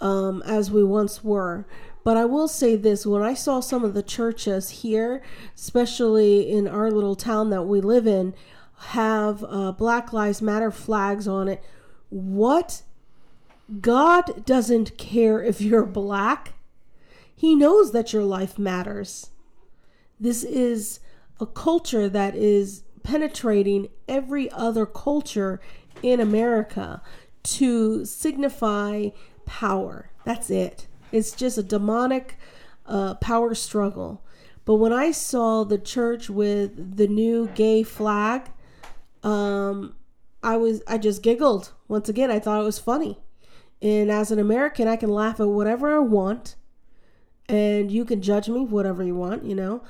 um, 0.00 0.42
as 0.44 0.70
we 0.70 0.82
once 0.82 1.22
were. 1.22 1.66
But 2.04 2.16
I 2.16 2.24
will 2.24 2.48
say 2.48 2.74
this 2.74 3.06
when 3.06 3.22
I 3.22 3.34
saw 3.34 3.60
some 3.60 3.84
of 3.84 3.94
the 3.94 4.02
churches 4.02 4.82
here, 4.82 5.22
especially 5.54 6.50
in 6.50 6.66
our 6.66 6.90
little 6.90 7.14
town 7.14 7.50
that 7.50 7.62
we 7.62 7.80
live 7.80 8.08
in, 8.08 8.34
have 8.88 9.44
uh, 9.48 9.70
Black 9.70 10.12
Lives 10.12 10.42
Matter 10.42 10.72
flags 10.72 11.28
on 11.28 11.46
it. 11.46 11.62
What? 12.08 12.82
God 13.80 14.44
doesn't 14.44 14.98
care 14.98 15.42
if 15.42 15.60
you're 15.60 15.86
black, 15.86 16.54
He 17.34 17.54
knows 17.54 17.92
that 17.92 18.12
your 18.12 18.24
life 18.24 18.58
matters. 18.58 19.30
This 20.20 20.44
is 20.44 21.00
a 21.40 21.46
culture 21.46 22.08
that 22.08 22.34
is 22.34 22.84
penetrating 23.02 23.88
every 24.08 24.50
other 24.52 24.86
culture 24.86 25.60
in 26.02 26.20
America 26.20 27.02
to 27.42 28.04
signify 28.04 29.08
power. 29.46 30.10
That's 30.24 30.50
it. 30.50 30.86
It's 31.10 31.32
just 31.32 31.58
a 31.58 31.62
demonic 31.62 32.36
uh, 32.86 33.14
power 33.14 33.54
struggle. 33.54 34.24
But 34.64 34.76
when 34.76 34.92
I 34.92 35.10
saw 35.10 35.64
the 35.64 35.78
church 35.78 36.30
with 36.30 36.96
the 36.96 37.08
new 37.08 37.48
gay 37.48 37.82
flag, 37.82 38.50
um, 39.22 39.96
I 40.42 40.56
was 40.56 40.82
I 40.86 40.98
just 40.98 41.22
giggled. 41.22 41.72
Once 41.88 42.08
again, 42.08 42.30
I 42.30 42.38
thought 42.38 42.60
it 42.60 42.64
was 42.64 42.78
funny. 42.78 43.18
And 43.82 44.10
as 44.10 44.30
an 44.30 44.38
American, 44.38 44.86
I 44.86 44.96
can 44.96 45.10
laugh 45.10 45.40
at 45.40 45.48
whatever 45.48 45.94
I 45.94 45.98
want 45.98 46.54
and 47.48 47.90
you 47.90 48.04
can 48.04 48.22
judge 48.22 48.48
me 48.48 48.64
whatever 48.64 49.02
you 49.02 49.14
want, 49.14 49.44
you 49.44 49.54
know. 49.54 49.82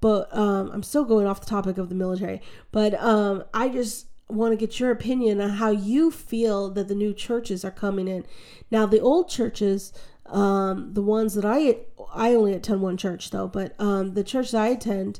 But 0.00 0.34
um, 0.36 0.70
I'm 0.72 0.82
still 0.82 1.04
going 1.04 1.26
off 1.26 1.40
the 1.40 1.46
topic 1.46 1.78
of 1.78 1.88
the 1.88 1.94
military. 1.94 2.40
But 2.70 2.94
um, 2.94 3.44
I 3.52 3.68
just 3.68 4.06
want 4.28 4.52
to 4.52 4.56
get 4.56 4.78
your 4.78 4.90
opinion 4.90 5.40
on 5.40 5.50
how 5.50 5.70
you 5.70 6.10
feel 6.10 6.70
that 6.70 6.86
the 6.88 6.94
new 6.94 7.12
churches 7.12 7.64
are 7.64 7.70
coming 7.70 8.06
in. 8.06 8.24
Now, 8.70 8.86
the 8.86 9.00
old 9.00 9.28
churches, 9.28 9.92
um, 10.26 10.94
the 10.94 11.02
ones 11.02 11.34
that 11.34 11.44
I 11.44 11.78
I 12.14 12.34
only 12.34 12.54
attend 12.54 12.80
one 12.80 12.96
church 12.96 13.30
though, 13.30 13.48
but 13.48 13.74
um, 13.78 14.14
the 14.14 14.24
church 14.24 14.52
that 14.52 14.62
I 14.62 14.68
attend 14.68 15.18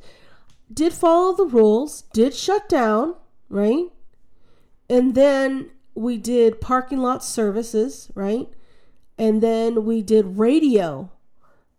did 0.73 0.93
follow 0.93 1.35
the 1.35 1.47
rules, 1.47 2.03
did 2.13 2.35
shut 2.35 2.69
down, 2.69 3.17
right? 3.49 3.87
And 4.89 5.15
then 5.15 5.71
we 5.99 6.17
did 6.17 6.61
parking 6.61 6.99
lot 6.99 7.25
services, 7.25 8.11
right? 8.15 8.49
And 9.19 9.43
then 9.43 9.85
we 9.85 10.01
did 10.01 10.39
radio. 10.39 11.11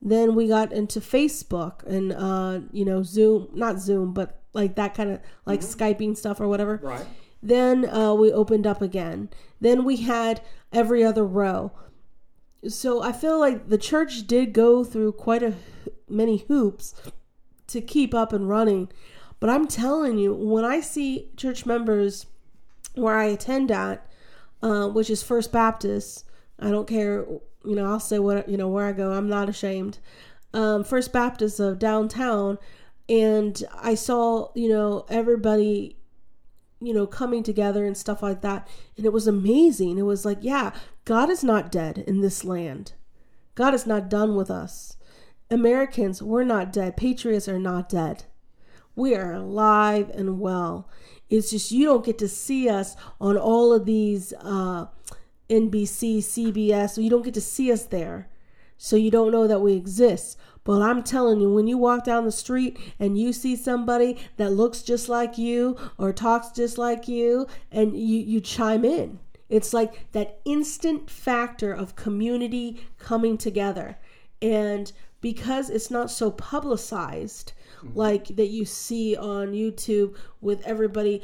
Then 0.01 0.35
we 0.35 0.47
got 0.47 0.73
into 0.73 0.99
Facebook 0.99 1.83
and 1.83 2.11
uh, 2.11 2.59
you 2.71 2.83
know, 2.83 3.01
Zoom, 3.01 3.47
not 3.53 3.79
Zoom, 3.79 4.13
but 4.13 4.41
like 4.53 4.75
that 4.75 4.93
kind 4.93 5.11
of 5.11 5.21
like 5.45 5.61
mm-hmm. 5.61 5.83
Skyping 5.83 6.17
stuff 6.17 6.41
or 6.41 6.49
whatever. 6.49 6.79
Right. 6.83 7.05
Then 7.41 7.89
uh, 7.89 8.13
we 8.13 8.31
opened 8.31 8.67
up 8.67 8.81
again. 8.81 9.29
Then 9.61 9.85
we 9.85 9.97
had 9.97 10.41
every 10.73 11.01
other 11.03 11.25
row. 11.25 11.71
So 12.67 13.01
I 13.01 13.13
feel 13.13 13.39
like 13.39 13.69
the 13.69 13.77
church 13.77 14.27
did 14.27 14.51
go 14.51 14.83
through 14.83 15.13
quite 15.13 15.43
a 15.43 15.53
many 16.09 16.37
hoops 16.49 16.93
to 17.67 17.79
keep 17.79 18.13
up 18.13 18.33
and 18.33 18.49
running. 18.49 18.89
But 19.39 19.49
I'm 19.49 19.67
telling 19.67 20.17
you, 20.17 20.33
when 20.33 20.65
I 20.65 20.81
see 20.81 21.31
church 21.37 21.65
members 21.65 22.25
where 22.95 23.15
I 23.15 23.25
attend 23.25 23.71
at, 23.71 24.05
uh, 24.61 24.87
which 24.87 25.09
is 25.09 25.23
First 25.23 25.51
Baptist, 25.51 26.25
I 26.59 26.69
don't 26.69 26.87
care, 26.87 27.25
you 27.65 27.75
know, 27.75 27.85
I'll 27.85 27.99
say 27.99 28.19
what, 28.19 28.49
you 28.49 28.57
know, 28.57 28.67
where 28.67 28.85
I 28.85 28.91
go, 28.91 29.11
I'm 29.11 29.29
not 29.29 29.49
ashamed. 29.49 29.99
Um, 30.53 30.83
First 30.83 31.13
Baptist 31.13 31.59
of 31.59 31.79
downtown, 31.79 32.57
and 33.07 33.63
I 33.75 33.95
saw, 33.95 34.51
you 34.55 34.69
know, 34.69 35.05
everybody, 35.09 35.97
you 36.79 36.93
know, 36.93 37.07
coming 37.07 37.43
together 37.43 37.85
and 37.85 37.97
stuff 37.97 38.21
like 38.21 38.41
that. 38.41 38.67
And 38.97 39.05
it 39.05 39.13
was 39.13 39.27
amazing. 39.27 39.97
It 39.97 40.03
was 40.03 40.25
like, 40.25 40.39
yeah, 40.41 40.71
God 41.05 41.29
is 41.29 41.43
not 41.43 41.71
dead 41.71 41.97
in 41.99 42.21
this 42.21 42.43
land. 42.43 42.93
God 43.55 43.73
is 43.73 43.87
not 43.87 44.09
done 44.09 44.35
with 44.35 44.51
us. 44.51 44.95
Americans, 45.49 46.21
we're 46.21 46.43
not 46.43 46.71
dead. 46.71 46.95
Patriots 46.95 47.49
are 47.49 47.59
not 47.59 47.89
dead. 47.89 48.25
We 48.95 49.15
are 49.15 49.33
alive 49.33 50.09
and 50.11 50.39
well. 50.39 50.87
It's 51.29 51.51
just 51.51 51.71
you 51.71 51.85
don't 51.85 52.05
get 52.05 52.17
to 52.19 52.27
see 52.27 52.69
us 52.69 52.95
on 53.21 53.37
all 53.37 53.73
of 53.73 53.85
these 53.85 54.33
uh, 54.41 54.87
NBC, 55.49 56.17
CBS, 56.19 56.91
so 56.91 57.01
you 57.01 57.09
don't 57.09 57.23
get 57.23 57.33
to 57.35 57.41
see 57.41 57.71
us 57.71 57.83
there. 57.83 58.27
So 58.77 58.95
you 58.95 59.11
don't 59.11 59.31
know 59.31 59.45
that 59.47 59.61
we 59.61 59.73
exist. 59.73 60.37
But 60.63 60.81
I'm 60.81 61.03
telling 61.03 61.41
you, 61.41 61.51
when 61.51 61.67
you 61.67 61.77
walk 61.77 62.03
down 62.03 62.25
the 62.25 62.31
street 62.31 62.77
and 62.99 63.17
you 63.17 63.33
see 63.33 63.55
somebody 63.55 64.17
that 64.37 64.51
looks 64.51 64.81
just 64.81 65.09
like 65.09 65.37
you 65.37 65.77
or 65.97 66.13
talks 66.13 66.51
just 66.51 66.77
like 66.77 67.07
you, 67.07 67.47
and 67.71 67.97
you, 67.97 68.19
you 68.19 68.39
chime 68.39 68.85
in, 68.85 69.19
it's 69.49 69.73
like 69.73 70.11
that 70.11 70.39
instant 70.45 71.09
factor 71.09 71.73
of 71.73 71.95
community 71.95 72.87
coming 72.97 73.37
together. 73.37 73.97
And 74.41 74.91
because 75.21 75.69
it's 75.69 75.91
not 75.91 76.11
so 76.11 76.31
publicized 76.31 77.53
mm-hmm. 77.79 77.97
like 77.97 78.27
that 78.27 78.47
you 78.47 78.65
see 78.65 79.15
on 79.15 79.53
YouTube 79.53 80.15
with 80.41 80.65
everybody 80.65 81.21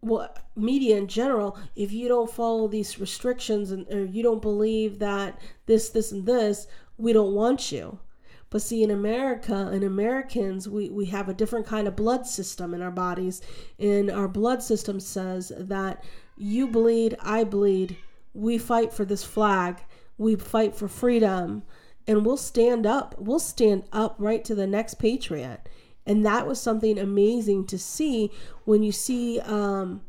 well 0.00 0.34
media 0.56 0.96
in 0.96 1.06
general 1.06 1.56
if 1.76 1.92
you 1.92 2.08
don't 2.08 2.30
follow 2.30 2.66
these 2.66 2.98
restrictions 2.98 3.70
and 3.70 3.86
or 3.92 4.04
you 4.04 4.22
don't 4.22 4.42
believe 4.42 4.98
that 4.98 5.40
this 5.66 5.90
this 5.90 6.10
and 6.10 6.26
this 6.26 6.66
we 6.96 7.12
don't 7.12 7.34
want 7.34 7.72
you. 7.72 7.98
But 8.50 8.62
see 8.62 8.82
in 8.82 8.90
america 8.90 9.70
and 9.72 9.82
americans 9.82 10.68
we, 10.68 10.90
we 10.90 11.06
have 11.06 11.28
a 11.28 11.34
different 11.34 11.66
kind 11.66 11.88
of 11.88 11.96
blood 11.96 12.26
system 12.26 12.74
in 12.74 12.82
our 12.82 12.90
bodies. 12.90 13.40
And 13.78 14.10
our 14.10 14.28
blood 14.28 14.62
system 14.62 15.00
says 15.00 15.52
that 15.56 16.04
you 16.36 16.66
bleed 16.66 17.16
i 17.20 17.44
bleed 17.44 17.96
we 18.34 18.58
fight 18.58 18.92
for 18.92 19.04
this 19.04 19.24
flag 19.24 19.80
we 20.18 20.36
fight 20.36 20.74
for 20.74 20.88
freedom 20.88 21.62
and 22.06 22.24
we'll 22.24 22.36
stand 22.36 22.86
up. 22.86 23.14
We'll 23.18 23.38
stand 23.38 23.84
up 23.92 24.16
right 24.18 24.44
to 24.44 24.54
the 24.54 24.66
next 24.66 24.94
patriot. 24.94 25.68
And 26.04 26.26
that 26.26 26.46
was 26.46 26.60
something 26.60 26.98
amazing 26.98 27.66
to 27.66 27.78
see 27.78 28.30
when 28.64 28.82
you 28.82 28.90
see 28.90 29.40
um, 29.40 30.02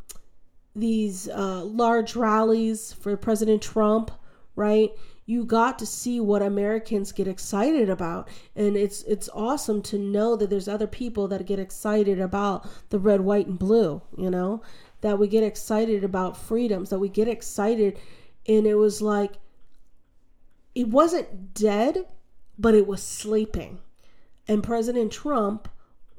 these 0.75 1.29
uh, 1.29 1.63
large 1.63 2.15
rallies 2.15 2.93
for 2.93 3.15
President 3.15 3.61
Trump, 3.61 4.11
right? 4.55 4.91
You 5.25 5.45
got 5.45 5.79
to 5.79 5.85
see 5.85 6.19
what 6.19 6.41
Americans 6.41 7.11
get 7.11 7.27
excited 7.27 7.89
about, 7.89 8.27
and 8.57 8.75
it's 8.75 9.03
it's 9.03 9.29
awesome 9.33 9.81
to 9.83 9.97
know 9.97 10.35
that 10.35 10.49
there's 10.49 10.67
other 10.67 10.87
people 10.87 11.29
that 11.29 11.45
get 11.45 11.59
excited 11.59 12.19
about 12.19 12.67
the 12.89 12.99
red, 12.99 13.21
white, 13.21 13.47
and 13.47 13.57
blue. 13.57 14.01
You 14.17 14.29
know 14.29 14.61
that 14.99 15.19
we 15.19 15.27
get 15.29 15.43
excited 15.43 16.03
about 16.03 16.35
freedoms, 16.35 16.89
that 16.89 16.99
we 16.99 17.07
get 17.07 17.29
excited, 17.29 17.97
and 18.47 18.67
it 18.67 18.75
was 18.75 19.01
like 19.01 19.35
it 20.75 20.87
wasn't 20.89 21.53
dead, 21.53 22.05
but 22.57 22.75
it 22.75 22.87
was 22.87 23.01
sleeping. 23.03 23.79
And 24.47 24.63
President 24.63 25.11
Trump 25.11 25.69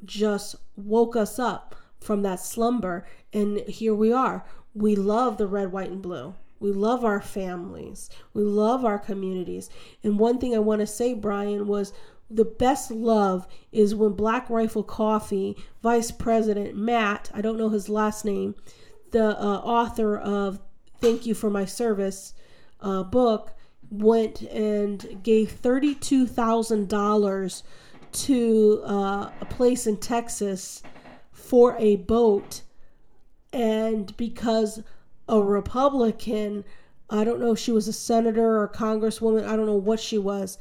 just 0.05 0.57
woke 0.77 1.17
us 1.17 1.39
up 1.39 1.75
from 2.01 2.23
that 2.23 2.41
slumber. 2.41 3.07
And 3.33 3.61
here 3.61 3.95
we 3.95 4.13
are. 4.13 4.45
We 4.75 4.97
love 4.97 5.39
the 5.39 5.47
red, 5.47 5.73
white, 5.73 5.91
and 5.91 6.03
blue. 6.03 6.35
We 6.61 6.73
love 6.73 7.05
our 7.05 7.21
families. 7.21 8.09
We 8.33 8.43
love 8.43 8.85
our 8.85 8.99
communities. 8.99 9.69
And 10.03 10.19
one 10.19 10.39
thing 10.39 10.55
I 10.55 10.61
want 10.61 10.81
to 10.81 10.87
say, 10.87 11.15
Brian, 11.15 11.67
was 11.67 11.93
the 12.31 12.45
best 12.45 12.91
love 12.91 13.47
is 13.71 13.95
when 13.95 14.13
Black 14.13 14.49
Rifle 14.49 14.83
Coffee, 14.83 15.57
Vice 15.83 16.11
President 16.11 16.77
Matt, 16.77 17.31
I 17.35 17.41
don't 17.41 17.59
know 17.59 17.69
his 17.69 17.89
last 17.89 18.25
name, 18.25 18.55
the 19.11 19.39
uh, 19.39 19.59
author 19.59 20.17
of 20.17 20.61
Thank 21.01 21.27
You 21.27 21.35
for 21.35 21.51
My 21.51 21.65
Service 21.65 22.35
uh, 22.81 23.03
book, 23.03 23.55
went 24.01 24.43
and 24.43 25.23
gave 25.23 25.63
$32,000 25.63 27.63
to 28.13 28.83
uh, 28.85 29.31
a 29.41 29.47
place 29.47 29.87
in 29.87 29.97
Texas 29.97 30.83
for 31.33 31.75
a 31.79 31.97
boat. 31.97 32.61
And 33.53 34.17
because 34.17 34.83
a 35.29 35.41
Republican, 35.41 36.65
I 37.11 37.25
don't 37.25 37.41
know 37.41 37.53
if 37.53 37.59
she 37.59 37.73
was 37.73 37.89
a 37.89 37.93
senator 37.93 38.59
or 38.59 38.65
a 38.65 38.73
congresswoman, 38.73 39.47
I 39.47 39.57
don't 39.57 39.67
know 39.67 39.75
what 39.75 40.01
she 40.01 40.19
was, 40.19 40.59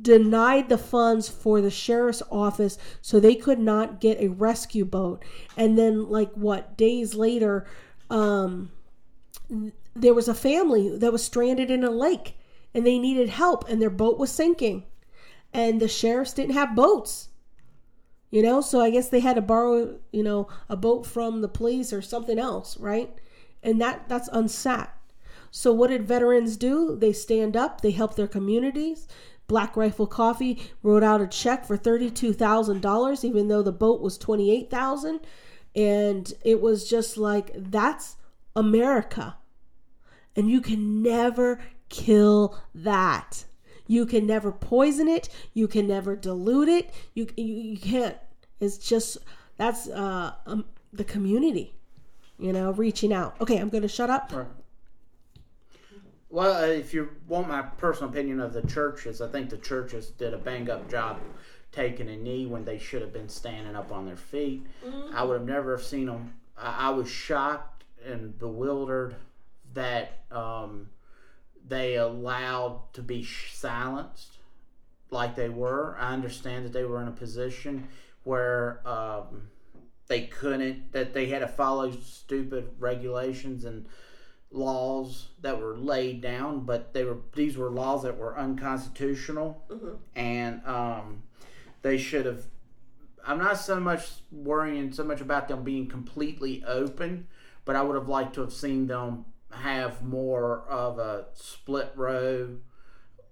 denied 0.00 0.68
the 0.68 0.78
funds 0.78 1.28
for 1.28 1.60
the 1.60 1.70
sheriff's 1.70 2.22
office 2.30 2.78
so 3.00 3.18
they 3.18 3.34
could 3.34 3.58
not 3.58 4.00
get 4.00 4.20
a 4.20 4.28
rescue 4.28 4.84
boat. 4.84 5.24
And 5.56 5.78
then, 5.78 6.08
like, 6.08 6.32
what, 6.34 6.76
days 6.76 7.14
later, 7.14 7.66
um, 8.10 8.70
there 9.94 10.14
was 10.14 10.28
a 10.28 10.34
family 10.34 10.96
that 10.96 11.12
was 11.12 11.24
stranded 11.24 11.70
in 11.70 11.84
a 11.84 11.90
lake 11.90 12.36
and 12.74 12.86
they 12.86 12.98
needed 12.98 13.28
help 13.28 13.68
and 13.68 13.80
their 13.80 13.90
boat 13.90 14.18
was 14.18 14.30
sinking. 14.30 14.84
And 15.52 15.80
the 15.80 15.88
sheriffs 15.88 16.34
didn't 16.34 16.54
have 16.54 16.76
boats 16.76 17.28
you 18.30 18.42
know? 18.42 18.60
So 18.60 18.80
i 18.80 18.90
guess 18.90 19.08
they 19.08 19.20
had 19.20 19.36
to 19.36 19.42
borrow 19.42 19.98
you 20.12 20.22
know 20.22 20.48
a 20.68 20.76
boat 20.76 21.06
from 21.06 21.40
the 21.40 21.48
police 21.48 21.92
or 21.92 22.02
something 22.02 22.38
else 22.38 22.76
right? 22.78 23.14
And 23.62 23.80
that 23.80 24.08
that's 24.08 24.28
unsat 24.30 24.90
so 25.50 25.72
what 25.72 25.88
did 25.88 26.06
veterans 26.06 26.56
do? 26.56 26.96
They 26.96 27.12
stand 27.12 27.56
up 27.56 27.80
they 27.80 27.90
help 27.90 28.14
their 28.16 28.28
communities. 28.28 29.08
Black 29.46 29.76
rifle 29.76 30.06
coffee 30.06 30.60
wrote 30.82 31.02
out 31.02 31.22
a 31.22 31.26
check 31.26 31.64
for 31.64 31.78
$32000 31.78 33.24
even 33.24 33.48
though 33.48 33.62
the 33.62 33.72
boat 33.72 34.00
was 34.00 34.18
28000 34.18 35.20
and 35.74 36.32
it 36.44 36.60
was 36.60 36.88
just 36.88 37.16
like 37.16 37.50
that's 37.54 38.16
america. 38.54 39.36
And 40.36 40.50
you 40.50 40.60
can 40.60 41.02
never 41.02 41.60
kill 41.88 42.58
that. 42.74 43.44
You 43.86 44.04
can 44.04 44.26
never 44.26 44.52
poison 44.52 45.08
it. 45.08 45.28
You 45.54 45.66
can 45.66 45.86
never 45.86 46.14
dilute 46.14 46.68
it. 46.68 46.90
You 47.14 47.28
you, 47.36 47.44
you 47.44 47.78
can't. 47.78 48.16
It's 48.60 48.78
just 48.78 49.18
that's 49.56 49.88
uh 49.88 50.34
um, 50.46 50.64
the 50.92 51.04
community, 51.04 51.74
you 52.38 52.52
know, 52.52 52.72
reaching 52.72 53.12
out. 53.12 53.40
Okay, 53.40 53.56
I'm 53.58 53.68
going 53.68 53.82
to 53.82 53.88
shut 53.88 54.10
up. 54.10 54.32
Right. 54.32 54.46
Well, 56.30 56.62
uh, 56.62 56.66
if 56.66 56.92
you 56.92 57.08
want 57.26 57.48
my 57.48 57.62
personal 57.62 58.10
opinion 58.10 58.40
of 58.40 58.52
the 58.52 58.62
churches, 58.62 59.22
I 59.22 59.28
think 59.28 59.48
the 59.48 59.56
churches 59.56 60.10
did 60.10 60.34
a 60.34 60.38
bang 60.38 60.68
up 60.68 60.90
job 60.90 61.18
taking 61.72 62.08
a 62.08 62.16
knee 62.16 62.46
when 62.46 62.64
they 62.64 62.78
should 62.78 63.00
have 63.00 63.12
been 63.12 63.28
standing 63.28 63.74
up 63.74 63.92
on 63.92 64.06
their 64.06 64.16
feet. 64.16 64.66
Mm-hmm. 64.84 65.16
I 65.16 65.22
would 65.22 65.38
have 65.38 65.48
never 65.48 65.76
have 65.76 65.86
seen 65.86 66.06
them. 66.06 66.34
I, 66.56 66.88
I 66.88 66.90
was 66.90 67.08
shocked 67.10 67.84
and 68.04 68.38
bewildered 68.38 69.16
that 69.74 70.20
um, 70.30 70.90
they 71.68 71.96
allowed 71.96 72.80
to 72.94 73.02
be 73.02 73.24
silenced 73.24 74.38
like 75.10 75.36
they 75.36 75.48
were. 75.48 75.96
I 75.98 76.12
understand 76.12 76.64
that 76.64 76.72
they 76.72 76.84
were 76.84 77.00
in 77.00 77.08
a 77.08 77.12
position 77.12 77.88
where 78.24 78.86
um, 78.86 79.48
they 80.08 80.22
couldn't, 80.22 80.92
that 80.92 81.14
they 81.14 81.26
had 81.26 81.40
to 81.40 81.48
follow 81.48 81.90
stupid 81.92 82.70
regulations 82.78 83.64
and 83.64 83.86
laws 84.50 85.28
that 85.40 85.60
were 85.60 85.76
laid 85.76 86.20
down, 86.20 86.60
but 86.60 86.92
they 86.94 87.04
were 87.04 87.18
these 87.34 87.56
were 87.56 87.70
laws 87.70 88.02
that 88.02 88.16
were 88.16 88.38
unconstitutional, 88.38 89.62
and 90.14 90.64
um, 90.66 91.22
they 91.82 91.98
should 91.98 92.26
have. 92.26 92.44
I'm 93.26 93.38
not 93.38 93.58
so 93.58 93.78
much 93.78 94.08
worrying 94.32 94.92
so 94.92 95.04
much 95.04 95.20
about 95.20 95.48
them 95.48 95.62
being 95.62 95.86
completely 95.86 96.64
open, 96.66 97.26
but 97.66 97.76
I 97.76 97.82
would 97.82 97.94
have 97.94 98.08
liked 98.08 98.34
to 98.36 98.40
have 98.40 98.52
seen 98.52 98.86
them 98.86 99.26
have 99.50 100.02
more 100.02 100.62
of 100.68 100.98
a 100.98 101.26
split 101.34 101.92
row. 101.94 102.56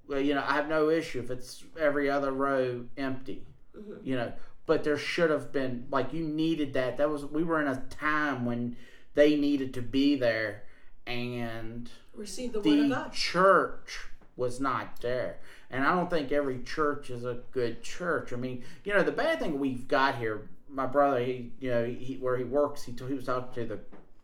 You 0.09 0.35
know, 0.35 0.44
I 0.46 0.55
have 0.55 0.68
no 0.68 0.88
issue 0.88 1.20
if 1.20 1.31
it's 1.31 1.64
every 1.79 2.09
other 2.09 2.33
row 2.33 2.85
empty. 2.96 3.46
Mm-hmm. 3.76 4.07
You 4.07 4.16
know, 4.16 4.33
but 4.66 4.85
there 4.85 4.98
should 4.98 5.31
have 5.31 5.52
been 5.52 5.87
like 5.90 6.12
you 6.12 6.24
needed 6.24 6.74
that. 6.74 6.96
That 6.96 7.11
was 7.11 7.24
we 7.24 7.44
were 7.44 7.61
in 7.61 7.68
a 7.68 7.83
time 7.90 8.44
when 8.44 8.76
they 9.14 9.37
needed 9.37 9.74
to 9.74 9.83
be 9.83 10.16
there, 10.16 10.64
and 11.07 11.90
Receive 12.14 12.52
the 12.52 12.61
word 12.61 12.79
of 12.79 12.88
the 12.88 12.94
God. 12.94 13.12
church 13.12 14.09
was 14.37 14.61
not 14.61 15.00
there. 15.00 15.38
And 15.70 15.85
I 15.85 15.94
don't 15.94 16.09
think 16.09 16.31
every 16.31 16.62
church 16.62 17.11
is 17.11 17.24
a 17.24 17.40
good 17.50 17.83
church. 17.83 18.33
I 18.33 18.37
mean, 18.37 18.62
you 18.85 18.94
know, 18.94 19.02
the 19.02 19.12
bad 19.12 19.40
thing 19.40 19.59
we've 19.59 19.88
got 19.88 20.16
here, 20.16 20.48
my 20.68 20.87
brother, 20.87 21.18
he, 21.20 21.52
you 21.59 21.70
know, 21.70 21.85
he, 21.85 22.18
where 22.20 22.37
he 22.37 22.44
works, 22.44 22.85
he, 22.85 22.92
he 22.92 23.14
was 23.14 23.24
talking 23.24 23.52
to 23.55 23.68
the 23.68 23.81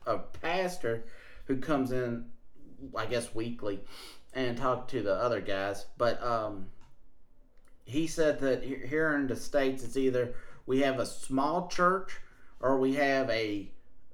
a 0.06 0.18
pastor 0.18 1.04
who 1.46 1.56
comes 1.56 1.92
in, 1.92 2.26
I 2.96 3.06
guess, 3.06 3.34
weekly 3.34 3.80
and 4.32 4.56
talk 4.56 4.88
to 4.88 5.02
the 5.02 5.14
other 5.14 5.40
guys. 5.40 5.86
But 5.98 6.22
um, 6.22 6.66
he 7.84 8.06
said 8.06 8.40
that 8.40 8.62
here 8.62 9.14
in 9.14 9.26
the 9.26 9.36
States, 9.36 9.84
it's 9.84 9.96
either 9.96 10.34
we 10.66 10.80
have 10.80 10.98
a 10.98 11.06
small 11.06 11.68
church 11.68 12.20
or 12.60 12.78
we 12.78 12.94
have 12.94 13.28
a 13.30 13.68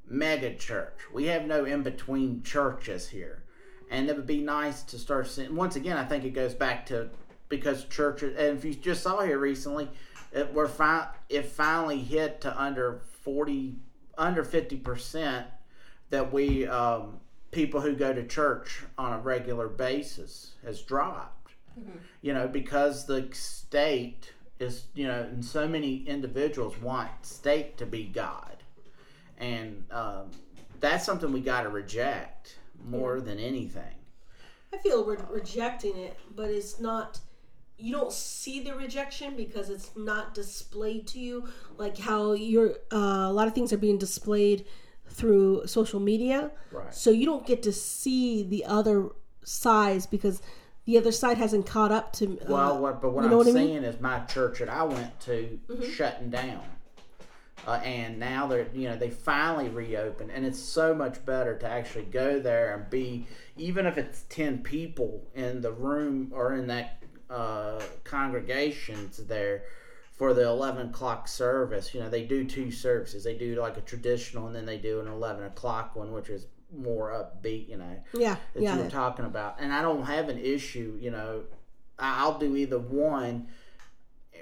mega 0.09 0.55
church. 0.55 0.99
We 1.13 1.27
have 1.27 1.47
no 1.47 1.65
in 1.65 1.83
between 1.83 2.43
churches 2.43 3.09
here. 3.09 3.45
And 3.91 4.09
it 4.09 4.17
would 4.17 4.27
be 4.27 4.41
nice 4.41 4.83
to 4.85 4.99
start 4.99 5.29
seeing. 5.29 5.55
Once 5.55 5.77
again, 5.77 5.97
I 5.97 6.05
think 6.05 6.25
it 6.25 6.31
goes 6.31 6.55
back 6.55 6.87
to 6.87 7.09
because 7.49 7.85
churches, 7.85 8.37
and 8.37 8.59
if 8.59 8.65
you 8.65 8.75
just 8.75 9.03
saw 9.03 9.21
here 9.23 9.39
recently, 9.39 9.89
it, 10.33 10.53
we're 10.53 10.69
fi- 10.69 11.09
it 11.31 11.47
finally 11.47 12.01
hit 12.01 12.43
to 12.43 12.61
under 12.61 13.01
40, 13.23 13.77
under 14.19 14.45
50% 14.45 15.45
that 16.11 16.33
we, 16.33 16.67
um, 16.67 17.21
people 17.51 17.81
who 17.81 17.95
go 17.95 18.13
to 18.13 18.27
church 18.27 18.85
on 18.97 19.13
a 19.13 19.19
regular 19.19 19.69
basis 19.69 20.53
has 20.65 20.83
dropped. 20.83 21.53
You 22.23 22.35
know, 22.35 22.49
because 22.49 23.07
the 23.07 23.29
state 23.33 24.33
is, 24.59 24.85
you 24.95 25.07
know, 25.07 25.21
and 25.23 25.45
so 25.45 25.69
many 25.69 25.99
individuals 26.09 26.77
want 26.81 27.11
state 27.23 27.79
to 27.79 27.87
be 27.87 28.05
God 28.05 28.59
and 29.39 29.85
um, 29.91 30.31
that's 30.81 31.05
something 31.05 31.33
we 31.33 31.41
got 31.41 31.63
to 31.63 31.69
reject 31.69 32.59
more 32.85 33.21
than 33.21 33.39
anything. 33.39 33.95
I 34.73 34.79
feel 34.79 35.05
we're 35.05 35.19
rejecting 35.31 35.97
it, 35.97 36.19
but 36.35 36.51
it's 36.51 36.79
not. 36.79 37.21
You 37.81 37.93
don't 37.93 38.13
see 38.13 38.61
the 38.61 38.75
rejection 38.75 39.37
because 39.37 39.71
it's 39.71 39.93
not 39.97 40.35
displayed 40.35 41.07
to 41.09 41.21
you, 41.21 41.49
like 41.77 41.97
how 41.97 42.33
you're. 42.33 42.73
Uh, 42.93 43.29
a 43.29 43.33
lot 43.33 43.47
of 43.47 43.55
things 43.55 43.73
are 43.73 43.79
being 43.79 43.99
displayed 43.99 44.67
through 45.11 45.67
social 45.67 46.01
media, 46.01 46.51
Right. 46.73 46.95
so 46.95 47.11
you 47.11 47.27
don't 47.27 47.47
get 47.47 47.63
to 47.65 47.73
see 47.73 48.43
the 48.43 48.65
other 48.65 49.09
sides 49.43 50.07
because 50.07 50.41
the 50.85 50.97
other 50.99 51.13
side 51.13 51.37
hasn't 51.39 51.67
caught 51.67 51.93
up 51.93 52.13
to. 52.15 52.39
Uh, 52.41 52.45
Well, 52.49 52.79
what, 52.79 53.01
but 53.03 53.13
what 53.13 53.25
you 53.25 53.31
know 53.31 53.41
I'm 53.41 53.47
what 53.47 53.49
I 53.49 53.53
mean? 53.53 53.69
saying 53.83 53.85
is 53.85 54.01
my 54.01 54.21
church 54.21 54.59
that 54.61 54.69
I 54.69 54.83
went 54.85 55.19
to 55.21 55.59
shutting 55.93 56.31
down. 56.31 56.63
Uh, 57.67 57.73
and 57.85 58.19
now 58.19 58.47
they're, 58.47 58.69
you 58.73 58.89
know, 58.89 58.97
they 58.97 59.11
finally 59.11 59.69
reopened, 59.69 60.31
and 60.31 60.47
it's 60.47 60.59
so 60.59 60.95
much 60.95 61.23
better 61.27 61.59
to 61.59 61.69
actually 61.69 62.05
go 62.05 62.39
there 62.41 62.75
and 62.75 62.89
be, 62.89 63.27
even 63.59 63.85
if 63.85 63.99
it's 63.99 64.25
ten 64.31 64.59
people 64.63 65.23
in 65.35 65.61
the 65.61 65.73
room 65.73 66.31
or 66.33 66.55
in 66.55 66.69
that 66.69 67.03
uh, 67.29 67.79
congregations 68.05 69.19
there 69.19 69.65
for 70.19 70.35
the 70.35 70.47
eleven 70.47 70.89
o'clock 70.89 71.29
service. 71.29 71.95
You 71.95 72.01
know, 72.01 72.11
they 72.11 72.25
do 72.25 72.45
two 72.45 72.71
services. 72.71 73.25
They 73.25 73.39
do 73.39 73.55
like 73.55 73.77
a 73.77 73.81
traditional, 73.81 74.47
and 74.49 74.55
then 74.55 74.67
they 74.67 74.79
do 74.79 75.01
an 75.01 75.07
eleven 75.07 75.45
o'clock 75.45 75.97
one, 75.97 76.13
which 76.13 76.29
is 76.29 76.47
more 76.77 77.11
upbeat. 77.11 77.69
You 77.69 77.79
know, 77.79 78.03
yeah, 78.13 78.37
that 78.53 78.63
yeah, 78.63 78.77
you 78.77 78.83
were 78.83 78.91
talking 78.91 79.25
about. 79.25 79.57
And 79.61 79.73
I 79.73 79.81
don't 79.81 80.05
have 80.05 80.29
an 80.29 80.39
issue, 80.39 80.99
you 81.01 81.11
know, 81.11 81.45
I'll 81.99 82.39
do 82.39 82.57
either 82.57 82.79
one, 82.79 83.49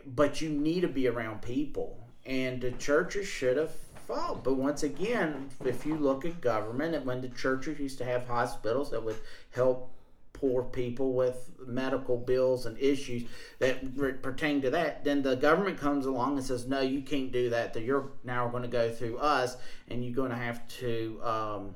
but 0.07 0.41
you 0.41 0.49
need 0.49 0.81
to 0.81 0.89
be 0.89 1.09
around 1.09 1.43
people. 1.43 2.01
And 2.25 2.61
the 2.61 2.73
churches 2.73 3.27
should 3.27 3.57
have 3.57 3.71
followed. 4.07 4.43
But 4.43 4.55
once 4.55 4.83
again, 4.83 5.49
if 5.65 5.87
you 5.87 5.97
look 5.97 6.25
at 6.25 6.41
government, 6.41 6.95
and 6.95 7.07
when 7.07 7.21
the 7.21 7.29
churches 7.29 7.79
used 7.79 7.99
to 7.99 8.05
have 8.05 8.27
hospitals 8.27 8.91
that 8.91 9.05
would 9.05 9.17
help 9.53 9.93
poor 10.37 10.63
people 10.63 11.15
with 11.15 11.51
medical 11.67 12.17
bills 12.19 12.67
and 12.67 12.79
issues 12.79 13.25
that 13.59 13.79
re- 13.95 14.13
pertain 14.13 14.61
to 14.63 14.71
that, 14.71 15.03
then 15.03 15.23
the 15.23 15.35
government 15.35 15.79
comes 15.79 16.05
along 16.07 16.37
and 16.37 16.47
says, 16.47 16.67
"No, 16.67 16.81
you 16.81 17.01
can't 17.03 17.33
do 17.33 17.51
that. 17.51 17.73
That 17.75 17.83
you're 17.83 18.11
now 18.23 18.47
going 18.49 18.63
to 18.63 18.69
go 18.69 18.91
through 18.93 19.17
us, 19.19 19.57
and 19.89 20.05
you're 20.05 20.15
going 20.15 20.31
to 20.31 20.37
have 20.37 20.67
to." 20.81 21.21
Um, 21.23 21.75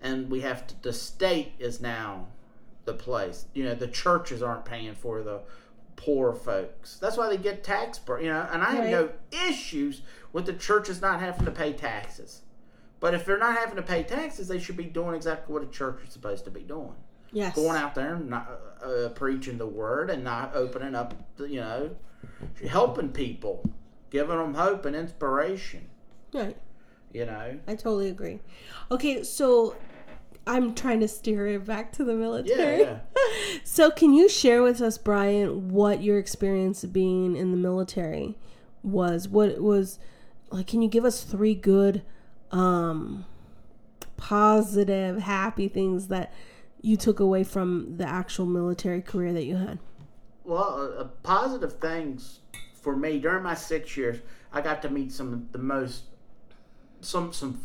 and 0.00 0.30
we 0.30 0.42
have 0.42 0.66
to, 0.68 0.82
the 0.82 0.92
state 0.92 1.52
is 1.58 1.80
now 1.80 2.28
the 2.84 2.94
place. 2.94 3.46
You 3.54 3.64
know, 3.64 3.74
the 3.74 3.88
churches 3.88 4.42
aren't 4.42 4.64
paying 4.64 4.94
for 4.94 5.22
the 5.22 5.40
poor 5.96 6.32
folks. 6.32 6.98
That's 6.98 7.16
why 7.16 7.28
they 7.28 7.36
get 7.38 7.64
tax. 7.64 8.00
You 8.08 8.28
know, 8.28 8.48
and 8.52 8.62
I 8.62 8.70
have 8.72 8.84
Right. 8.84 8.90
no 8.90 9.10
issues 9.48 10.02
with 10.32 10.46
the 10.46 10.52
churches 10.52 11.00
not 11.00 11.20
having 11.20 11.44
to 11.46 11.50
pay 11.50 11.72
taxes. 11.72 12.42
But 13.00 13.14
if 13.14 13.24
they're 13.24 13.38
not 13.38 13.56
having 13.56 13.76
to 13.76 13.82
pay 13.82 14.02
taxes, 14.02 14.48
they 14.48 14.58
should 14.58 14.76
be 14.76 14.84
doing 14.84 15.14
exactly 15.14 15.52
what 15.52 15.62
a 15.62 15.66
church 15.66 16.00
is 16.06 16.12
supposed 16.12 16.44
to 16.44 16.50
be 16.50 16.62
doing. 16.62 16.94
Yes, 17.32 17.54
Going 17.54 17.76
out 17.76 17.94
there 17.94 18.14
and 18.14 18.30
not 18.30 18.50
uh, 18.82 19.08
preaching 19.10 19.58
the 19.58 19.66
word 19.66 20.10
and 20.10 20.24
not 20.24 20.54
opening 20.54 20.94
up, 20.94 21.14
you 21.38 21.60
know, 21.60 21.90
helping 22.68 23.10
people, 23.10 23.68
giving 24.10 24.38
them 24.38 24.54
hope 24.54 24.84
and 24.84 24.96
inspiration. 24.96 25.88
right. 26.32 26.56
You 27.12 27.24
know, 27.24 27.58
I 27.66 27.74
totally 27.74 28.10
agree. 28.10 28.38
Okay, 28.90 29.22
so 29.22 29.74
I'm 30.46 30.74
trying 30.74 31.00
to 31.00 31.08
steer 31.08 31.46
it 31.46 31.64
back 31.64 31.92
to 31.92 32.04
the 32.04 32.14
military. 32.14 32.80
yeah. 32.80 32.84
yeah. 32.84 32.98
So, 33.64 33.90
can 33.90 34.12
you 34.12 34.28
share 34.28 34.62
with 34.62 34.80
us, 34.80 34.98
Brian, 34.98 35.70
what 35.70 36.02
your 36.02 36.18
experience 36.18 36.84
being 36.84 37.36
in 37.36 37.50
the 37.50 37.56
military 37.56 38.36
was? 38.82 39.28
What 39.28 39.48
it 39.48 39.62
was 39.62 39.98
like? 40.50 40.66
Can 40.66 40.82
you 40.82 40.88
give 40.88 41.04
us 41.04 41.22
three 41.22 41.54
good, 41.54 42.02
um, 42.50 43.24
positive, 44.16 45.18
happy 45.20 45.68
things 45.68 46.08
that 46.08 46.32
you 46.80 46.96
took 46.96 47.20
away 47.20 47.44
from 47.44 47.96
the 47.96 48.06
actual 48.08 48.46
military 48.46 49.02
career 49.02 49.32
that 49.32 49.44
you 49.44 49.56
had? 49.56 49.78
Well, 50.44 50.94
uh, 50.98 51.04
positive 51.22 51.78
things 51.78 52.40
for 52.74 52.96
me 52.96 53.18
during 53.18 53.42
my 53.42 53.54
six 53.54 53.96
years, 53.96 54.18
I 54.52 54.60
got 54.60 54.80
to 54.82 54.88
meet 54.88 55.12
some 55.12 55.32
of 55.32 55.52
the 55.52 55.58
most 55.58 56.04
some 57.00 57.32
some 57.32 57.60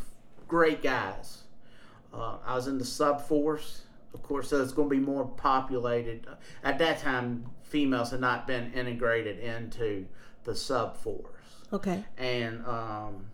great 0.48 0.84
guys. 0.84 1.44
Uh, 2.14 2.38
I 2.46 2.56
was 2.56 2.68
in 2.68 2.78
the 2.78 2.86
sub 2.86 3.26
force, 3.28 3.82
of 4.14 4.22
course, 4.22 4.50
so 4.50 4.62
it's 4.62 4.72
going 4.74 4.90
to 4.90 4.96
be 4.96 5.02
more 5.02 5.26
populated. 5.26 6.28
At 6.64 6.78
that 6.80 7.00
time, 7.00 7.46
females 7.64 8.12
had 8.12 8.20
not 8.20 8.46
been 8.46 8.72
integrated 8.74 9.40
into 9.40 10.06
the 10.44 10.54
sub 10.56 10.98
force 10.98 11.26
Okay. 11.72 12.04
and 12.18 12.64
um, 12.68 13.26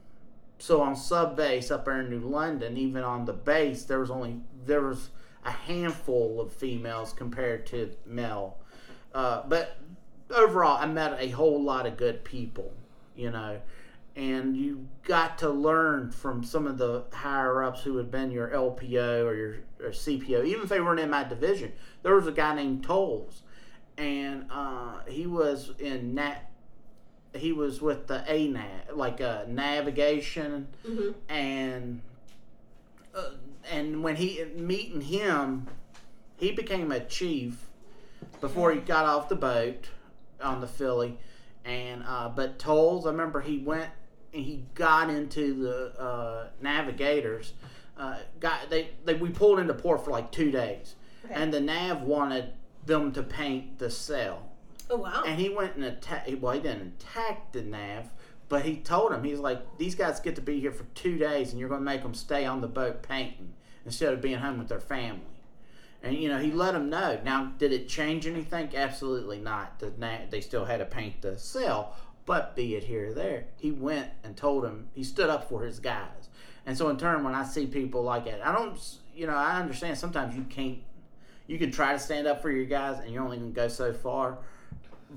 so 0.60 0.80
on 0.82 0.96
sub 0.96 1.36
base 1.36 1.72
up 1.72 1.84
there 1.86 2.00
in 2.02 2.10
New 2.10 2.20
London, 2.20 2.78
even 2.78 3.04
on 3.04 3.26
the 3.26 3.34
base, 3.34 3.84
there 3.84 4.00
was 4.00 4.12
only 4.12 4.40
there 4.66 4.82
was 4.82 5.10
a 5.46 5.52
handful 5.52 6.42
of 6.42 6.52
females 6.54 7.14
compared 7.14 7.66
to 7.68 7.92
male. 8.06 8.58
Uh, 9.14 9.44
but 9.48 9.78
overall, 10.30 10.78
I 10.78 10.86
met 10.86 11.16
a 11.20 11.30
whole 11.30 11.62
lot 11.62 11.86
of 11.86 11.98
good 11.98 12.24
people, 12.24 12.74
you 13.16 13.32
know, 13.32 13.60
and 14.16 14.56
you 14.58 14.88
got 15.04 15.38
to 15.40 15.50
learn 15.50 16.12
from 16.12 16.44
some 16.44 16.68
of 16.68 16.78
the 16.78 17.06
higher 17.14 17.64
ups 17.64 17.82
who 17.84 17.98
had 17.98 18.12
been 18.12 18.32
your 18.32 18.50
LPO 18.50 19.26
or 19.26 19.36
your 19.36 19.56
or 19.82 19.90
CPO, 19.92 20.46
even 20.46 20.64
if 20.64 20.70
they 20.70 20.82
weren't 20.82 21.00
in 21.00 21.10
my 21.10 21.24
division. 21.24 21.72
There 22.04 22.16
was 22.16 22.28
a 22.28 22.32
guy 22.34 22.54
named 22.54 22.84
Tolles, 22.84 23.44
and 23.98 24.46
uh, 24.52 25.00
he 25.08 25.26
was 25.26 25.72
in 25.80 26.16
Nat 26.16 26.46
he 27.36 27.52
was 27.54 27.80
with 27.80 28.08
the 28.08 28.24
ANAV, 28.28 28.96
like 28.96 29.22
uh, 29.22 29.44
navigation, 29.48 30.68
Mhm. 30.84 31.14
and 31.30 32.02
uh, 33.14 33.30
and 33.72 34.04
when 34.04 34.16
he 34.16 34.44
meeting 34.56 35.02
him, 35.02 35.68
he 36.38 36.52
became 36.52 36.92
a 36.92 37.00
chief 37.00 37.66
before 38.42 38.72
he 38.72 38.80
got 38.80 39.06
off 39.06 39.30
the 39.30 39.36
boat 39.36 39.90
on 40.42 40.62
the 40.62 40.68
Philly, 40.68 41.18
and 41.66 42.04
uh, 42.08 42.30
but 42.30 42.60
Tolles, 42.60 43.06
I 43.06 43.10
remember 43.12 43.42
he 43.42 43.58
went 43.60 43.90
and 44.34 44.44
he 44.44 44.66
got 44.76 45.10
into 45.10 45.54
the 45.64 46.02
uh, 46.02 46.48
navigators. 46.62 47.54
Uh, 47.98 48.18
got 48.40 48.70
they, 48.70 48.92
they 49.06 49.14
we 49.16 49.30
pulled 49.30 49.60
into 49.60 49.74
port 49.74 50.04
for 50.06 50.12
like 50.12 50.32
two 50.32 50.52
days, 50.52 50.96
Okay. 51.26 51.34
and 51.34 51.54
the 51.54 51.60
nav 51.60 52.02
wanted 52.02 52.54
them 52.86 53.12
to 53.12 53.24
paint 53.24 53.78
the 53.80 53.90
sail. 53.92 54.50
Oh 54.90 54.98
wow. 54.98 55.24
And 55.26 55.40
he 55.40 55.50
went 55.50 55.76
and 55.76 55.84
attacked. 55.84 56.30
Well, 56.40 56.54
he 56.54 56.62
didn't 56.62 56.94
attack 57.00 57.52
the 57.52 57.62
nav, 57.62 58.06
but 58.48 58.64
he 58.64 58.78
told 58.78 59.12
him 59.12 59.24
he's 59.24 59.40
like, 59.40 59.78
these 59.78 59.96
guys 59.96 60.20
get 60.22 60.36
to 60.36 60.42
be 60.42 60.60
here 60.62 60.72
for 60.72 60.86
two 60.96 61.18
days, 61.18 61.52
and 61.52 61.60
you're 61.60 61.68
going 61.70 61.82
to 61.82 61.86
make 61.86 62.02
them 62.02 62.14
stay 62.14 62.46
on 62.46 62.62
the 62.62 62.68
boat 62.68 63.04
painting 63.04 63.54
instead 63.90 64.14
of 64.14 64.22
being 64.22 64.38
home 64.38 64.60
with 64.60 64.68
their 64.68 64.80
family. 64.80 65.42
And 66.04 66.16
you 66.16 66.30
know, 66.30 66.38
he 66.38 66.52
let 66.52 66.74
them 66.74 66.92
know. 66.92 67.20
Now, 67.26 67.54
did 67.58 67.74
it 67.74 67.90
change 67.90 68.28
anything? 68.28 68.70
Absolutely 68.76 69.40
not. 69.40 69.80
The, 69.80 69.92
they 70.30 70.42
still 70.42 70.66
had 70.66 70.78
to 70.78 70.86
paint 70.86 71.24
the 71.24 71.40
sail, 71.40 71.96
but 72.28 72.56
be 72.56 72.76
it 72.76 72.84
here 72.84 73.08
or 73.08 73.14
there, 73.14 73.46
he 73.58 73.72
went 73.72 74.12
and 74.24 74.38
told 74.38 74.64
him 74.64 74.90
he 74.94 75.04
stood 75.04 75.28
up 75.28 75.50
for 75.50 75.64
his 75.64 75.80
guys. 75.80 76.30
And 76.68 76.78
so, 76.78 76.88
in 76.90 76.98
turn, 76.98 77.24
when 77.24 77.34
I 77.34 77.44
see 77.44 77.66
people 77.66 78.04
like 78.04 78.26
that, 78.26 78.46
I 78.46 78.52
don't, 78.52 78.78
you 79.16 79.26
know, 79.26 79.34
I 79.34 79.60
understand 79.60 79.98
sometimes 79.98 80.36
you 80.36 80.44
can't, 80.44 80.78
you 81.48 81.58
can 81.58 81.72
try 81.72 81.94
to 81.94 82.00
stand 82.00 82.28
up 82.28 82.44
for 82.44 82.52
your 82.52 82.66
guys, 82.66 83.00
and 83.00 83.12
you're 83.12 83.24
only 83.24 83.38
going 83.38 83.52
to 83.52 83.56
go 83.56 83.68
so 83.68 83.92
far. 83.92 84.38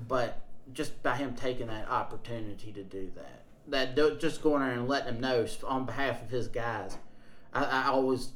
But 0.07 0.41
just 0.73 1.03
by 1.03 1.15
him 1.15 1.35
taking 1.35 1.67
that 1.67 1.87
opportunity 1.87 2.71
to 2.71 2.83
do 2.83 3.11
that, 3.15 3.95
that 3.95 4.19
just 4.19 4.41
going 4.41 4.61
there 4.61 4.71
and 4.71 4.87
letting 4.87 5.13
him 5.13 5.21
know 5.21 5.45
on 5.67 5.85
behalf 5.85 6.23
of 6.23 6.31
his 6.31 6.47
guys, 6.47 6.97
I, 7.53 7.63
I 7.63 7.87
always, 7.87 8.29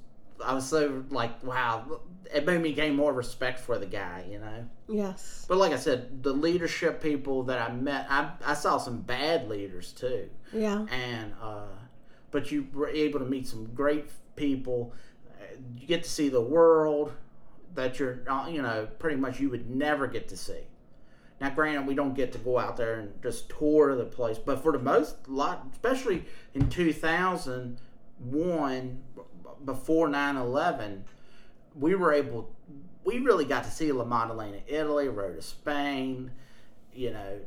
I 0.43 0.53
was 0.53 0.67
so 0.67 1.03
like, 1.09 1.43
wow, 1.43 2.01
it 2.33 2.45
made 2.45 2.61
me 2.61 2.73
gain 2.73 2.95
more 2.95 3.11
respect 3.13 3.59
for 3.59 3.77
the 3.77 3.85
guy, 3.85 4.25
you 4.29 4.39
know. 4.39 4.65
Yes. 4.89 5.45
But 5.47 5.57
like 5.57 5.71
I 5.73 5.77
said, 5.77 6.23
the 6.23 6.33
leadership 6.33 7.01
people 7.01 7.43
that 7.43 7.69
I 7.69 7.73
met, 7.73 8.05
I, 8.09 8.31
I 8.45 8.53
saw 8.53 8.77
some 8.77 9.01
bad 9.01 9.47
leaders 9.49 9.91
too, 9.93 10.29
Yeah. 10.53 10.85
and 10.91 11.33
uh, 11.41 11.65
but 12.31 12.51
you 12.51 12.67
were 12.73 12.89
able 12.89 13.19
to 13.19 13.25
meet 13.25 13.47
some 13.47 13.65
great 13.73 14.09
people. 14.35 14.93
You 15.77 15.87
get 15.87 16.03
to 16.03 16.09
see 16.09 16.29
the 16.29 16.41
world 16.41 17.13
that 17.75 17.99
you're, 17.99 18.19
uh, 18.29 18.47
you 18.49 18.61
know, 18.61 18.87
pretty 18.99 19.17
much 19.17 19.39
you 19.39 19.49
would 19.49 19.69
never 19.69 20.07
get 20.07 20.27
to 20.29 20.37
see. 20.37 20.67
Now, 21.39 21.51
granted, 21.51 21.85
we 21.85 21.93
don't 21.95 22.15
get 22.15 22.31
to 22.31 22.37
go 22.39 22.57
out 22.57 22.77
there 22.77 22.95
and 22.99 23.21
just 23.21 23.49
tour 23.49 23.95
the 23.95 24.05
place, 24.05 24.37
but 24.39 24.61
for 24.63 24.71
the 24.71 24.79
most 24.79 25.27
lot, 25.29 25.67
especially 25.71 26.25
in 26.55 26.67
2001, 26.69 27.77
b- 28.89 28.97
before 29.63 30.07
9 30.07 30.35
11, 30.35 31.05
we 31.75 31.95
were 31.95 32.13
able, 32.13 32.49
we 33.03 33.19
really 33.19 33.45
got 33.45 33.63
to 33.63 33.71
see 33.71 33.91
La 33.91 34.05
Maddalena, 34.05 34.59
Italy, 34.67 35.07
Rota, 35.07 35.41
Spain, 35.41 36.31
you 36.93 37.11
know, 37.11 37.39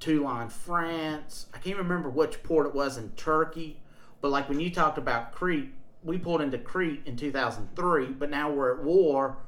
Toulon, 0.00 0.48
France. 0.48 1.46
I 1.54 1.58
can't 1.58 1.78
remember 1.78 2.10
which 2.10 2.42
port 2.42 2.66
it 2.66 2.74
was 2.74 2.96
in 2.96 3.10
Turkey, 3.10 3.80
but 4.20 4.30
like 4.30 4.48
when 4.48 4.60
you 4.60 4.70
talked 4.70 4.98
about 4.98 5.32
Crete, 5.32 5.72
we 6.02 6.18
pulled 6.18 6.42
into 6.42 6.58
Crete 6.58 7.02
in 7.06 7.16
2003, 7.16 8.06
but 8.08 8.30
now 8.30 8.50
we're 8.50 8.74
at 8.74 8.84
war. 8.84 9.38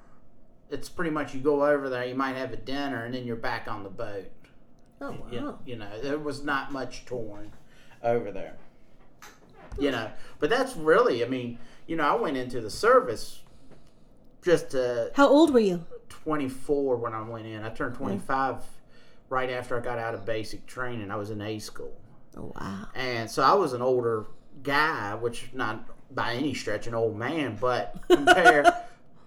It's 0.70 0.88
pretty 0.88 1.10
much 1.10 1.34
you 1.34 1.40
go 1.40 1.64
over 1.66 1.88
there, 1.88 2.06
you 2.06 2.14
might 2.14 2.36
have 2.36 2.52
a 2.52 2.56
dinner, 2.56 3.04
and 3.04 3.14
then 3.14 3.24
you're 3.24 3.36
back 3.36 3.68
on 3.68 3.84
the 3.84 3.90
boat. 3.90 4.30
Oh 5.00 5.10
wow. 5.10 5.26
You, 5.30 5.58
you 5.66 5.76
know, 5.76 6.00
there 6.00 6.18
was 6.18 6.42
not 6.42 6.72
much 6.72 7.04
torn 7.04 7.52
over 8.02 8.32
there. 8.32 8.56
You 9.78 9.90
know, 9.90 10.10
but 10.38 10.48
that's 10.48 10.74
really, 10.74 11.22
I 11.22 11.28
mean, 11.28 11.58
you 11.86 11.96
know, 11.96 12.04
I 12.04 12.14
went 12.14 12.36
into 12.36 12.60
the 12.60 12.70
service 12.70 13.42
just 14.42 14.70
to. 14.70 15.10
How 15.14 15.28
old 15.28 15.52
were 15.52 15.60
you? 15.60 15.84
24 16.08 16.96
when 16.96 17.14
I 17.14 17.22
went 17.22 17.46
in. 17.46 17.62
I 17.62 17.70
turned 17.70 17.94
25 17.94 18.56
right 19.28 19.50
after 19.50 19.76
I 19.76 19.80
got 19.80 19.98
out 19.98 20.14
of 20.14 20.24
basic 20.24 20.66
training. 20.66 21.10
I 21.10 21.16
was 21.16 21.30
in 21.30 21.40
A 21.40 21.58
school. 21.58 21.92
Oh 22.36 22.52
wow. 22.60 22.86
And 22.94 23.30
so 23.30 23.42
I 23.42 23.54
was 23.54 23.72
an 23.72 23.82
older 23.82 24.26
guy, 24.62 25.14
which 25.14 25.50
not 25.52 25.88
by 26.14 26.34
any 26.34 26.54
stretch 26.54 26.86
an 26.86 26.94
old 26.94 27.16
man, 27.16 27.56
but 27.60 27.96
compared 28.08 28.66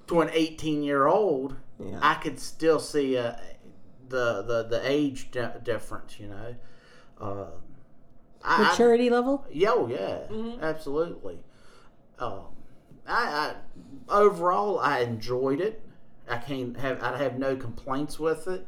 to 0.07 0.22
an 0.22 0.30
18 0.32 0.84
year 0.84 1.07
old, 1.07 1.55
Yeah. 1.84 1.99
I 2.01 2.16
could 2.16 2.39
still 2.39 2.80
see 2.80 3.18
uh, 3.18 3.34
the, 4.07 4.41
the 4.43 4.64
the 4.70 4.82
age 4.84 5.32
di- 5.32 5.51
difference. 5.64 6.20
You 6.20 6.28
know, 6.30 6.55
uh, 7.20 7.45
I, 8.43 8.64
I- 8.64 8.70
Maturity 8.70 9.10
level? 9.10 9.45
yeah, 9.51 9.72
oh, 9.74 9.88
yeah, 9.88 10.55
absolutely. 10.62 11.39
Um, 12.20 12.46
I, 13.08 13.54
I 14.10 14.22
overall 14.22 14.80
I 14.80 15.00
enjoyed 15.00 15.62
it. 15.62 15.82
I 16.28 16.38
can't 16.38 16.78
have 16.78 17.02
I 17.02 17.18
have 17.18 17.40
no 17.40 17.56
complaints 17.56 18.20
with 18.20 18.48
it, 18.48 18.68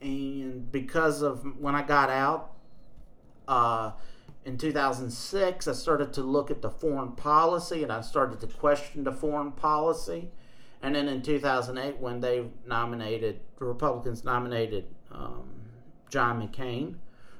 and 0.00 0.70
because 0.72 1.22
of 1.22 1.44
when 1.58 1.74
I 1.74 1.82
got 1.82 2.08
out, 2.08 2.52
uh, 3.46 3.92
in 4.44 4.58
2006, 4.58 5.68
I 5.68 5.72
started 5.72 6.12
to 6.14 6.22
look 6.22 6.50
at 6.50 6.62
the 6.62 6.70
foreign 6.70 7.12
policy, 7.12 7.82
and 7.82 7.92
I 7.92 8.00
started 8.00 8.40
to 8.40 8.46
question 8.46 9.04
the 9.04 9.12
foreign 9.12 9.52
policy. 9.52 10.30
And 10.82 10.96
then 10.96 11.06
in 11.08 11.22
2008, 11.22 11.98
when 11.98 12.20
they 12.20 12.46
nominated 12.66 13.40
the 13.58 13.66
Republicans 13.66 14.24
nominated 14.24 14.86
um, 15.12 15.48
John 16.10 16.40
McCain, 16.42 16.96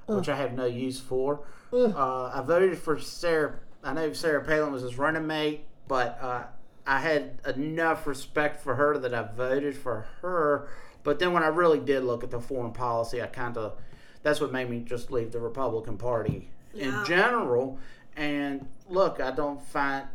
which 0.07 0.29
I 0.29 0.37
have 0.37 0.53
no 0.53 0.67
use 0.67 1.01
for. 1.01 1.41
Uh, 1.73 2.31
I 2.35 2.43
voted 2.47 2.79
for 2.79 2.99
Sarah. 3.01 3.59
I 3.83 3.93
know 3.93 4.13
Sarah 4.13 4.45
Palin 4.45 4.73
was 4.73 4.83
his 4.83 4.97
running 4.99 5.27
mate, 5.27 5.65
but 5.89 6.19
uh, 6.21 6.45
I 6.87 7.01
had 7.01 7.39
enough 7.57 8.07
respect 8.07 8.63
for 8.63 8.75
her 8.77 8.97
that 8.99 9.13
I 9.15 9.23
voted 9.23 9.77
for 9.77 10.07
her. 10.21 10.69
But 11.03 11.19
then 11.19 11.33
when 11.33 11.43
I 11.43 11.49
really 11.49 11.81
did 11.81 12.05
look 12.05 12.23
at 12.23 12.31
the 12.31 12.41
foreign 12.41 12.73
policy, 12.73 13.21
I 13.23 13.27
kind 13.27 13.57
of 13.57 13.77
that's 14.23 14.41
what 14.41 14.53
made 14.53 14.71
me 14.71 14.81
just 14.81 15.11
leave 15.11 15.33
the 15.33 15.41
Republican 15.41 15.97
Party 15.99 16.49
Yeah. 16.73 17.01
in 17.01 17.05
general. 17.07 17.79
And 18.17 18.69
look, 18.89 19.21
I 19.21 19.33
don't 19.33 19.61
find 19.67 20.07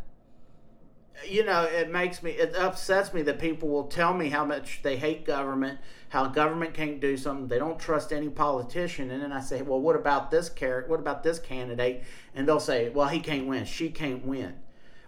you 1.26 1.44
know, 1.44 1.64
it 1.64 1.90
makes 1.90 2.22
me, 2.22 2.32
it 2.32 2.56
upsets 2.56 3.14
me 3.14 3.22
that 3.24 3.40
people 3.40 3.70
will 3.70 3.86
tell 3.86 4.14
me 4.14 4.30
how 4.30 4.46
much 4.46 4.82
they 4.84 4.98
hate 4.98 5.26
government, 5.26 5.80
how 6.10 6.28
government 6.28 6.74
can't 6.74 7.00
do 7.00 7.18
something, 7.18 7.48
they 7.48 7.60
don't 7.60 7.80
trust 7.80 8.14
any 8.14 8.30
politician, 8.30 9.12
and 9.12 9.22
then 9.22 9.32
I 9.32 9.42
say, 9.42 9.62
well, 9.62 9.80
what 9.80 9.96
about 9.96 10.32
this 10.32 10.50
character? 10.50 10.90
What 10.90 11.00
about 11.00 11.24
this 11.24 11.40
candidate? 11.40 12.04
And 12.36 12.48
they'll 12.48 12.60
say, 12.60 12.90
well, 12.90 13.08
he 13.08 13.20
can't 13.20 13.48
win, 13.48 13.66
she 13.66 13.90
can't 13.90 14.26
win. 14.26 14.56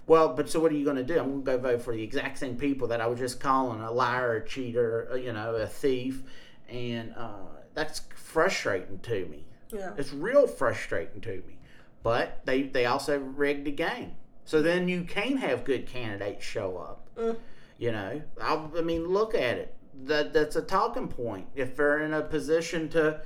Well, 0.08 0.34
but 0.34 0.50
so 0.50 0.60
what 0.60 0.72
are 0.72 0.76
you 0.76 0.86
going 0.86 0.98
to 0.98 1.04
do? 1.04 1.20
I'm 1.20 1.44
going 1.44 1.44
to 1.44 1.52
go 1.52 1.58
vote 1.58 1.82
for 1.84 1.94
the 1.94 2.02
exact 2.02 2.40
same 2.40 2.58
people 2.58 2.88
that 2.88 3.00
I 3.00 3.06
was 3.06 3.20
just 3.20 3.40
calling 3.40 3.82
a 3.82 3.92
liar, 3.92 4.38
a 4.38 4.48
cheater, 4.48 5.08
uh, 5.12 5.16
you 5.16 5.32
know, 5.32 5.56
a 5.56 5.68
thief, 5.68 6.24
and 6.68 7.14
uh, 7.16 7.46
that's 7.76 8.02
frustrating 8.16 9.00
to 9.00 9.26
me. 9.28 9.46
Yeah. 9.72 9.92
It's 9.98 10.12
real 10.12 10.48
frustrating 10.48 11.22
to 11.22 11.44
me. 11.48 11.60
But 12.02 12.42
they, 12.46 12.64
they 12.64 12.86
also 12.86 13.20
rigged 13.20 13.66
the 13.66 13.72
game. 13.72 14.14
So 14.50 14.64
then 14.64 14.88
you 14.88 15.04
can 15.04 15.38
have 15.38 15.64
good 15.64 15.86
candidates 15.86 16.44
show 16.44 16.76
up. 16.78 17.08
Mm. 17.16 17.38
You 17.78 17.92
know, 17.92 18.20
I, 18.42 18.68
I 18.80 18.82
mean, 18.82 19.08
look 19.08 19.36
at 19.36 19.60
it. 19.60 19.76
That 20.06 20.34
that's 20.34 20.56
a 20.56 20.64
talking 20.64 21.08
point. 21.08 21.46
If 21.54 21.76
they're 21.76 22.00
in 22.00 22.16
a 22.16 22.24
position 22.24 22.90
to, 22.90 23.22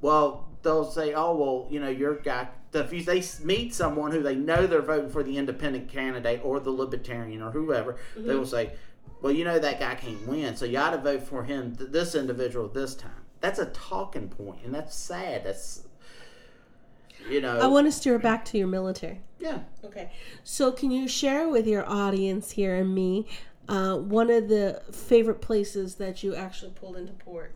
well, 0.00 0.48
they'll 0.62 0.88
say, 0.88 1.14
oh, 1.14 1.34
well, 1.34 1.66
you 1.68 1.80
know, 1.80 1.88
your 1.88 2.14
guy. 2.14 2.46
If 2.72 2.92
you, 2.92 3.02
they 3.02 3.24
meet 3.42 3.74
someone 3.74 4.12
who 4.12 4.22
they 4.22 4.36
know 4.36 4.68
they're 4.68 4.80
voting 4.80 5.10
for 5.10 5.24
the 5.24 5.36
independent 5.36 5.88
candidate 5.88 6.42
or 6.44 6.60
the 6.60 6.70
libertarian 6.70 7.42
or 7.42 7.50
whoever, 7.50 7.96
they 8.16 8.36
will 8.36 8.46
say, 8.46 8.70
well, 9.20 9.32
you 9.32 9.44
know 9.44 9.58
that 9.58 9.80
guy 9.80 9.96
can't 9.96 10.28
win, 10.28 10.54
so 10.54 10.64
you 10.64 10.78
ought 10.78 10.90
to 10.90 10.98
vote 10.98 11.24
for 11.24 11.42
him, 11.42 11.74
th- 11.74 11.90
this 11.90 12.14
individual, 12.14 12.68
this 12.68 12.94
time. 12.94 13.24
That's 13.40 13.58
a 13.58 13.66
talking 13.66 14.28
point, 14.28 14.60
and 14.64 14.72
that's 14.72 14.94
sad. 14.94 15.42
That's, 15.42 15.88
you 17.28 17.40
know, 17.40 17.58
I 17.58 17.66
want 17.66 17.88
to 17.88 17.92
steer 17.92 18.20
back 18.20 18.44
to 18.44 18.58
your 18.58 18.68
military. 18.68 19.22
Yeah. 19.38 19.60
Okay. 19.84 20.10
So, 20.44 20.72
can 20.72 20.90
you 20.90 21.08
share 21.08 21.48
with 21.48 21.66
your 21.66 21.88
audience 21.88 22.50
here 22.52 22.74
and 22.76 22.94
me 22.94 23.26
uh, 23.68 23.96
one 23.96 24.30
of 24.30 24.48
the 24.48 24.82
favorite 24.92 25.40
places 25.40 25.96
that 25.96 26.22
you 26.22 26.34
actually 26.34 26.72
pulled 26.72 26.96
into 26.96 27.12
port? 27.12 27.52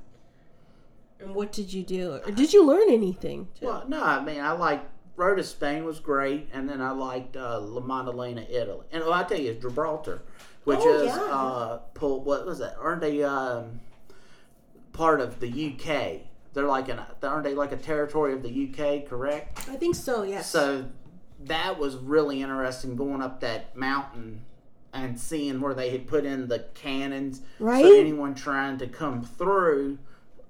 And 1.20 1.34
what 1.34 1.52
did 1.52 1.72
you 1.72 1.82
do? 1.84 2.14
Or 2.26 2.30
did 2.32 2.52
you 2.52 2.64
learn 2.66 2.90
anything? 2.90 3.48
too? 3.58 3.66
Well, 3.66 3.84
no, 3.86 4.02
I 4.02 4.22
mean, 4.24 4.40
I 4.40 4.52
like 4.52 4.82
Rota, 5.16 5.44
Spain 5.44 5.84
was 5.84 6.00
great, 6.00 6.48
and 6.52 6.68
then 6.68 6.80
I 6.80 6.90
liked 6.90 7.36
uh, 7.36 7.60
La 7.60 7.80
Maddalena, 7.80 8.42
Italy, 8.50 8.86
and 8.90 9.04
well, 9.04 9.12
I 9.12 9.22
tell 9.24 9.38
you, 9.38 9.54
Gibraltar, 9.54 10.22
which 10.64 10.80
Oh, 10.82 10.94
is 11.02 11.06
yeah. 11.06 11.20
uh, 11.22 11.76
pull, 11.94 12.22
what 12.24 12.44
was 12.44 12.58
that? 12.58 12.74
Aren't 12.80 13.02
they 13.02 13.22
um, 13.22 13.80
part 14.92 15.20
of 15.20 15.38
the 15.38 15.48
UK? 15.48 16.22
They're 16.54 16.66
like 16.66 16.88
an, 16.88 17.00
aren't 17.22 17.44
they 17.44 17.54
like 17.54 17.72
a 17.72 17.76
territory 17.76 18.32
of 18.32 18.42
the 18.42 18.48
UK? 18.70 19.08
Correct. 19.08 19.68
I 19.70 19.76
think 19.76 19.94
so, 19.94 20.22
yes. 20.24 20.50
So 20.50 20.86
that 21.46 21.78
was 21.78 21.96
really 21.96 22.42
interesting 22.42 22.96
going 22.96 23.22
up 23.22 23.40
that 23.40 23.76
mountain 23.76 24.42
and 24.92 25.18
seeing 25.18 25.60
where 25.60 25.74
they 25.74 25.90
had 25.90 26.06
put 26.06 26.24
in 26.24 26.48
the 26.48 26.66
cannons. 26.74 27.40
Right? 27.58 27.82
So 27.84 27.98
anyone 27.98 28.34
trying 28.34 28.78
to 28.78 28.86
come 28.86 29.22
through, 29.22 29.98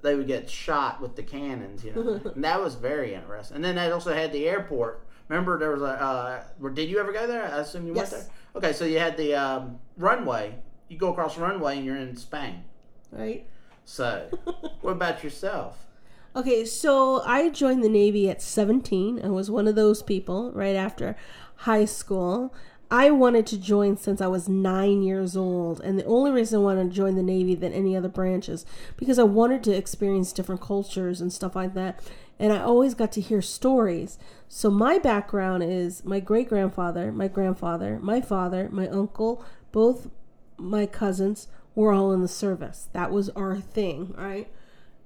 they 0.02 0.14
would 0.16 0.26
get 0.26 0.50
shot 0.50 1.00
with 1.00 1.14
the 1.16 1.22
cannons. 1.22 1.84
You 1.84 1.92
know, 1.94 2.20
and 2.34 2.44
that 2.44 2.60
was 2.60 2.74
very 2.74 3.14
interesting. 3.14 3.56
And 3.56 3.64
then 3.64 3.76
they 3.76 3.90
also 3.90 4.12
had 4.12 4.32
the 4.32 4.48
airport. 4.48 5.04
Remember, 5.28 5.58
there 5.58 5.70
was 5.70 5.82
a. 5.82 5.86
Uh, 6.02 6.44
where- 6.58 6.72
did 6.72 6.90
you 6.90 6.98
ever 6.98 7.12
go 7.12 7.26
there? 7.26 7.44
I 7.44 7.58
assume 7.60 7.86
you 7.86 7.94
Yes. 7.94 8.12
went 8.12 8.24
there. 8.24 8.32
Okay, 8.56 8.72
so 8.72 8.84
you 8.84 8.98
had 8.98 9.16
the 9.16 9.34
um, 9.34 9.78
runway. 9.96 10.56
You 10.88 10.98
go 10.98 11.10
across 11.12 11.36
the 11.36 11.40
runway 11.42 11.76
and 11.76 11.86
you're 11.86 11.96
in 11.96 12.16
Spain. 12.16 12.64
right? 13.10 13.46
So, 13.84 14.28
what 14.82 14.90
about 14.92 15.24
yourself? 15.24 15.86
Okay, 16.34 16.64
so 16.64 17.20
I 17.26 17.50
joined 17.50 17.84
the 17.84 17.90
Navy 17.90 18.30
at 18.30 18.40
17. 18.40 19.20
I 19.22 19.28
was 19.28 19.50
one 19.50 19.68
of 19.68 19.74
those 19.74 20.02
people 20.02 20.50
right 20.52 20.74
after 20.74 21.14
high 21.56 21.84
school. 21.84 22.54
I 22.90 23.10
wanted 23.10 23.46
to 23.48 23.58
join 23.58 23.98
since 23.98 24.22
I 24.22 24.28
was 24.28 24.48
nine 24.48 25.02
years 25.02 25.36
old, 25.36 25.82
and 25.82 25.98
the 25.98 26.06
only 26.06 26.30
reason 26.30 26.60
I 26.60 26.62
wanted 26.62 26.84
to 26.84 26.96
join 26.96 27.16
the 27.16 27.22
Navy 27.22 27.54
than 27.54 27.74
any 27.74 27.94
other 27.94 28.08
branches 28.08 28.64
because 28.96 29.18
I 29.18 29.24
wanted 29.24 29.62
to 29.64 29.76
experience 29.76 30.32
different 30.32 30.62
cultures 30.62 31.20
and 31.20 31.30
stuff 31.30 31.54
like 31.54 31.74
that. 31.74 32.00
And 32.38 32.50
I 32.50 32.62
always 32.62 32.94
got 32.94 33.12
to 33.12 33.20
hear 33.20 33.42
stories. 33.42 34.18
So 34.48 34.70
my 34.70 34.98
background 34.98 35.62
is 35.62 36.02
my 36.02 36.18
great 36.18 36.48
grandfather, 36.48 37.12
my 37.12 37.28
grandfather, 37.28 37.98
my 38.00 38.22
father, 38.22 38.70
my 38.72 38.88
uncle, 38.88 39.44
both 39.70 40.08
my 40.56 40.86
cousins 40.86 41.48
were 41.74 41.92
all 41.92 42.10
in 42.10 42.22
the 42.22 42.28
service. 42.28 42.88
That 42.94 43.10
was 43.10 43.28
our 43.30 43.60
thing, 43.60 44.14
right? 44.16 44.50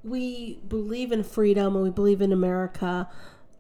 We 0.07 0.61
believe 0.69 1.11
in 1.11 1.25
freedom 1.25 1.75
and 1.75 1.85
we 1.85 1.91
believe 1.91 2.23
in 2.23 2.33
America, 2.33 3.09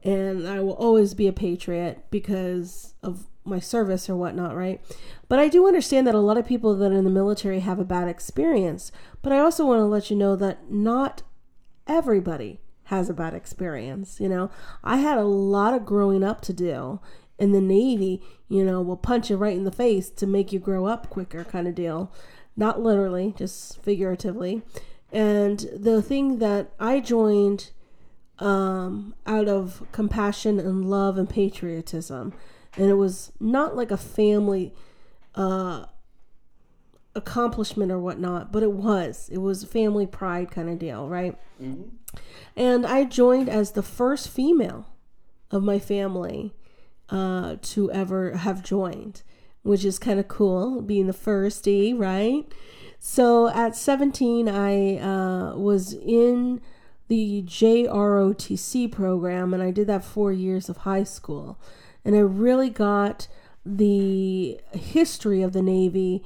and 0.04 0.48
I 0.48 0.60
will 0.60 0.74
always 0.74 1.12
be 1.12 1.26
a 1.26 1.32
patriot 1.32 2.04
because 2.10 2.94
of 3.02 3.26
my 3.44 3.58
service 3.58 4.08
or 4.08 4.16
whatnot, 4.16 4.56
right? 4.56 4.80
But 5.28 5.38
I 5.38 5.48
do 5.48 5.66
understand 5.66 6.06
that 6.06 6.14
a 6.14 6.20
lot 6.20 6.38
of 6.38 6.46
people 6.46 6.76
that 6.76 6.92
are 6.92 6.96
in 6.96 7.04
the 7.04 7.10
military 7.10 7.60
have 7.60 7.78
a 7.78 7.84
bad 7.84 8.08
experience. 8.08 8.92
But 9.22 9.32
I 9.32 9.38
also 9.38 9.66
want 9.66 9.80
to 9.80 9.86
let 9.86 10.10
you 10.10 10.16
know 10.16 10.36
that 10.36 10.70
not 10.70 11.22
everybody 11.86 12.60
has 12.84 13.08
a 13.08 13.14
bad 13.14 13.34
experience. 13.34 14.20
You 14.20 14.28
know, 14.28 14.50
I 14.84 14.98
had 14.98 15.18
a 15.18 15.24
lot 15.24 15.74
of 15.74 15.84
growing 15.84 16.22
up 16.22 16.40
to 16.42 16.52
do. 16.52 17.00
In 17.38 17.52
the 17.52 17.60
Navy, 17.60 18.22
you 18.48 18.64
know, 18.64 18.80
will 18.80 18.96
punch 18.96 19.30
you 19.30 19.36
right 19.36 19.56
in 19.56 19.64
the 19.64 19.72
face 19.72 20.08
to 20.10 20.26
make 20.26 20.52
you 20.52 20.58
grow 20.58 20.86
up 20.86 21.10
quicker, 21.10 21.44
kind 21.44 21.68
of 21.68 21.74
deal. 21.74 22.12
Not 22.56 22.80
literally, 22.80 23.34
just 23.36 23.82
figuratively. 23.82 24.62
And 25.12 25.60
the 25.72 26.02
thing 26.02 26.38
that 26.38 26.72
I 26.78 27.00
joined 27.00 27.70
um, 28.38 29.14
out 29.26 29.48
of 29.48 29.82
compassion 29.92 30.58
and 30.60 30.90
love 30.90 31.16
and 31.16 31.28
patriotism 31.28 32.34
and 32.76 32.90
it 32.90 32.94
was 32.94 33.32
not 33.40 33.74
like 33.74 33.90
a 33.90 33.96
family 33.96 34.74
uh, 35.34 35.86
accomplishment 37.14 37.90
or 37.90 37.98
whatnot, 37.98 38.52
but 38.52 38.62
it 38.62 38.72
was. 38.72 39.28
It 39.32 39.38
was 39.38 39.62
a 39.62 39.66
family 39.66 40.06
pride 40.06 40.50
kind 40.50 40.68
of 40.68 40.78
deal, 40.78 41.08
right? 41.08 41.38
Mm-hmm. 41.60 41.88
And 42.56 42.86
I 42.86 43.04
joined 43.04 43.48
as 43.48 43.72
the 43.72 43.82
first 43.82 44.28
female 44.28 44.86
of 45.50 45.62
my 45.62 45.78
family 45.78 46.54
uh, 47.08 47.56
to 47.62 47.90
ever 47.92 48.36
have 48.36 48.62
joined, 48.62 49.22
which 49.62 49.84
is 49.84 49.98
kind 49.98 50.20
of 50.20 50.28
cool, 50.28 50.82
being 50.82 51.06
the 51.06 51.12
first 51.12 51.66
E, 51.66 51.92
right? 51.92 52.44
So 52.98 53.48
at 53.48 53.76
17, 53.76 54.48
I 54.48 54.98
uh, 54.98 55.56
was 55.56 55.92
in 55.92 56.60
the 57.08 57.42
JROTC 57.42 58.90
program, 58.90 59.54
and 59.54 59.62
I 59.62 59.70
did 59.70 59.86
that 59.86 60.04
four 60.04 60.32
years 60.32 60.68
of 60.68 60.78
high 60.78 61.04
school 61.04 61.58
and 62.06 62.14
I 62.14 62.20
really 62.20 62.70
got 62.70 63.26
the 63.64 64.60
history 64.72 65.42
of 65.42 65.52
the 65.52 65.60
Navy 65.60 66.22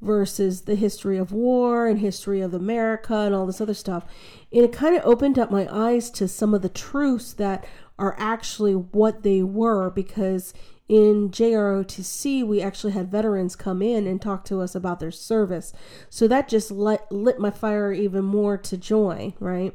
versus 0.00 0.62
the 0.62 0.76
history 0.76 1.18
of 1.18 1.32
war 1.32 1.88
and 1.88 1.98
history 1.98 2.40
of 2.40 2.54
America 2.54 3.16
and 3.16 3.34
all 3.34 3.44
this 3.44 3.60
other 3.60 3.74
stuff. 3.74 4.04
And 4.52 4.62
it 4.62 4.72
kind 4.72 4.94
of 4.94 5.04
opened 5.04 5.36
up 5.36 5.50
my 5.50 5.66
eyes 5.68 6.08
to 6.12 6.28
some 6.28 6.54
of 6.54 6.62
the 6.62 6.68
truths 6.68 7.32
that 7.32 7.66
are 7.98 8.14
actually 8.16 8.74
what 8.74 9.24
they 9.24 9.42
were 9.42 9.90
because 9.90 10.54
in 10.88 11.30
JROTC, 11.30 12.46
we 12.46 12.60
actually 12.60 12.92
had 12.92 13.10
veterans 13.10 13.56
come 13.56 13.80
in 13.80 14.06
and 14.06 14.20
talk 14.20 14.44
to 14.46 14.60
us 14.60 14.74
about 14.74 15.00
their 15.00 15.10
service. 15.10 15.72
So 16.10 16.28
that 16.28 16.48
just 16.48 16.70
lit, 16.70 17.00
lit 17.10 17.38
my 17.38 17.50
fire 17.50 17.92
even 17.92 18.24
more 18.24 18.58
to 18.58 18.76
join, 18.76 19.32
right? 19.40 19.74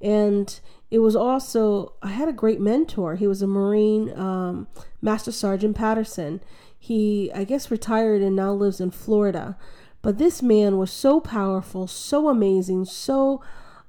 And 0.00 0.58
it 0.90 1.00
was 1.00 1.16
also 1.16 1.94
I 2.02 2.08
had 2.08 2.28
a 2.28 2.32
great 2.32 2.60
mentor. 2.60 3.16
He 3.16 3.26
was 3.26 3.42
a 3.42 3.46
Marine 3.46 4.16
um, 4.18 4.68
Master 5.02 5.32
Sergeant 5.32 5.76
Patterson. 5.76 6.40
He 6.78 7.30
I 7.34 7.44
guess 7.44 7.70
retired 7.70 8.22
and 8.22 8.36
now 8.36 8.52
lives 8.52 8.80
in 8.80 8.90
Florida. 8.90 9.56
But 10.02 10.18
this 10.18 10.42
man 10.42 10.78
was 10.78 10.92
so 10.92 11.20
powerful, 11.20 11.86
so 11.86 12.28
amazing, 12.28 12.84
so 12.84 13.42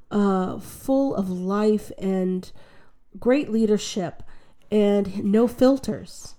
uh, 0.10 0.58
full 0.60 1.14
of 1.16 1.30
life 1.30 1.92
and 2.00 2.52
great 3.20 3.52
leadership, 3.52 4.24
and 4.72 5.24
no 5.24 5.48
filters. 5.48 6.34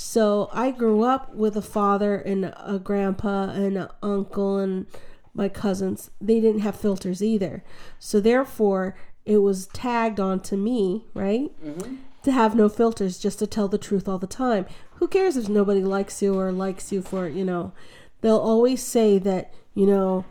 So 0.00 0.48
I 0.52 0.70
grew 0.70 1.02
up 1.02 1.34
with 1.34 1.56
a 1.56 1.60
father 1.60 2.14
and 2.14 2.54
a 2.56 2.80
grandpa 2.80 3.50
and 3.50 3.76
an 3.76 3.88
uncle 4.00 4.56
and 4.56 4.86
my 5.34 5.48
cousins. 5.48 6.12
They 6.20 6.38
didn't 6.38 6.60
have 6.60 6.78
filters 6.78 7.20
either. 7.20 7.64
So 7.98 8.20
therefore, 8.20 8.94
it 9.26 9.38
was 9.38 9.66
tagged 9.66 10.20
on 10.20 10.38
to 10.42 10.56
me, 10.56 11.06
right? 11.14 11.50
Mm-hmm. 11.60 11.96
To 12.22 12.30
have 12.30 12.54
no 12.54 12.68
filters, 12.68 13.18
just 13.18 13.40
to 13.40 13.48
tell 13.48 13.66
the 13.66 13.76
truth 13.76 14.08
all 14.08 14.18
the 14.18 14.28
time. 14.28 14.66
Who 14.94 15.08
cares 15.08 15.36
if 15.36 15.48
nobody 15.48 15.82
likes 15.82 16.22
you 16.22 16.38
or 16.38 16.52
likes 16.52 16.92
you 16.92 17.02
for, 17.02 17.26
you 17.26 17.44
know, 17.44 17.72
they'll 18.20 18.38
always 18.38 18.80
say 18.80 19.18
that, 19.18 19.52
you 19.74 19.86
know, 19.86 20.24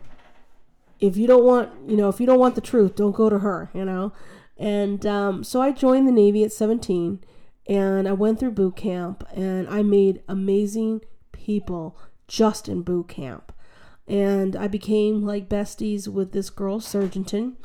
if 0.98 1.18
you 1.18 1.26
don't 1.26 1.44
want, 1.44 1.72
you 1.86 1.98
know, 1.98 2.08
if 2.08 2.20
you 2.20 2.26
don't 2.26 2.40
want 2.40 2.54
the 2.54 2.62
truth, 2.62 2.96
don't 2.96 3.14
go 3.14 3.28
to 3.28 3.40
her, 3.40 3.68
you 3.74 3.84
know? 3.84 4.14
And 4.56 5.04
um, 5.04 5.44
so 5.44 5.60
I 5.60 5.72
joined 5.72 6.08
the 6.08 6.12
Navy 6.12 6.42
at 6.42 6.52
17 6.54 7.22
and 7.68 8.08
I 8.08 8.12
went 8.12 8.40
through 8.40 8.52
boot 8.52 8.76
camp 8.76 9.24
and 9.34 9.68
I 9.68 9.82
made 9.82 10.22
amazing 10.26 11.02
people 11.32 11.98
just 12.26 12.68
in 12.68 12.82
boot 12.82 13.08
camp. 13.08 13.52
And 14.06 14.56
I 14.56 14.68
became 14.68 15.22
like 15.22 15.50
besties 15.50 16.08
with 16.08 16.32
this 16.32 16.48
girl, 16.48 16.80
Surgenton. 16.80 17.56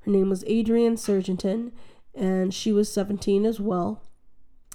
Her 0.00 0.10
name 0.10 0.28
was 0.30 0.44
Adrienne 0.44 0.96
Surgenton, 0.96 1.70
and 2.12 2.52
she 2.52 2.72
was 2.72 2.92
17 2.92 3.46
as 3.46 3.60
well. 3.60 4.02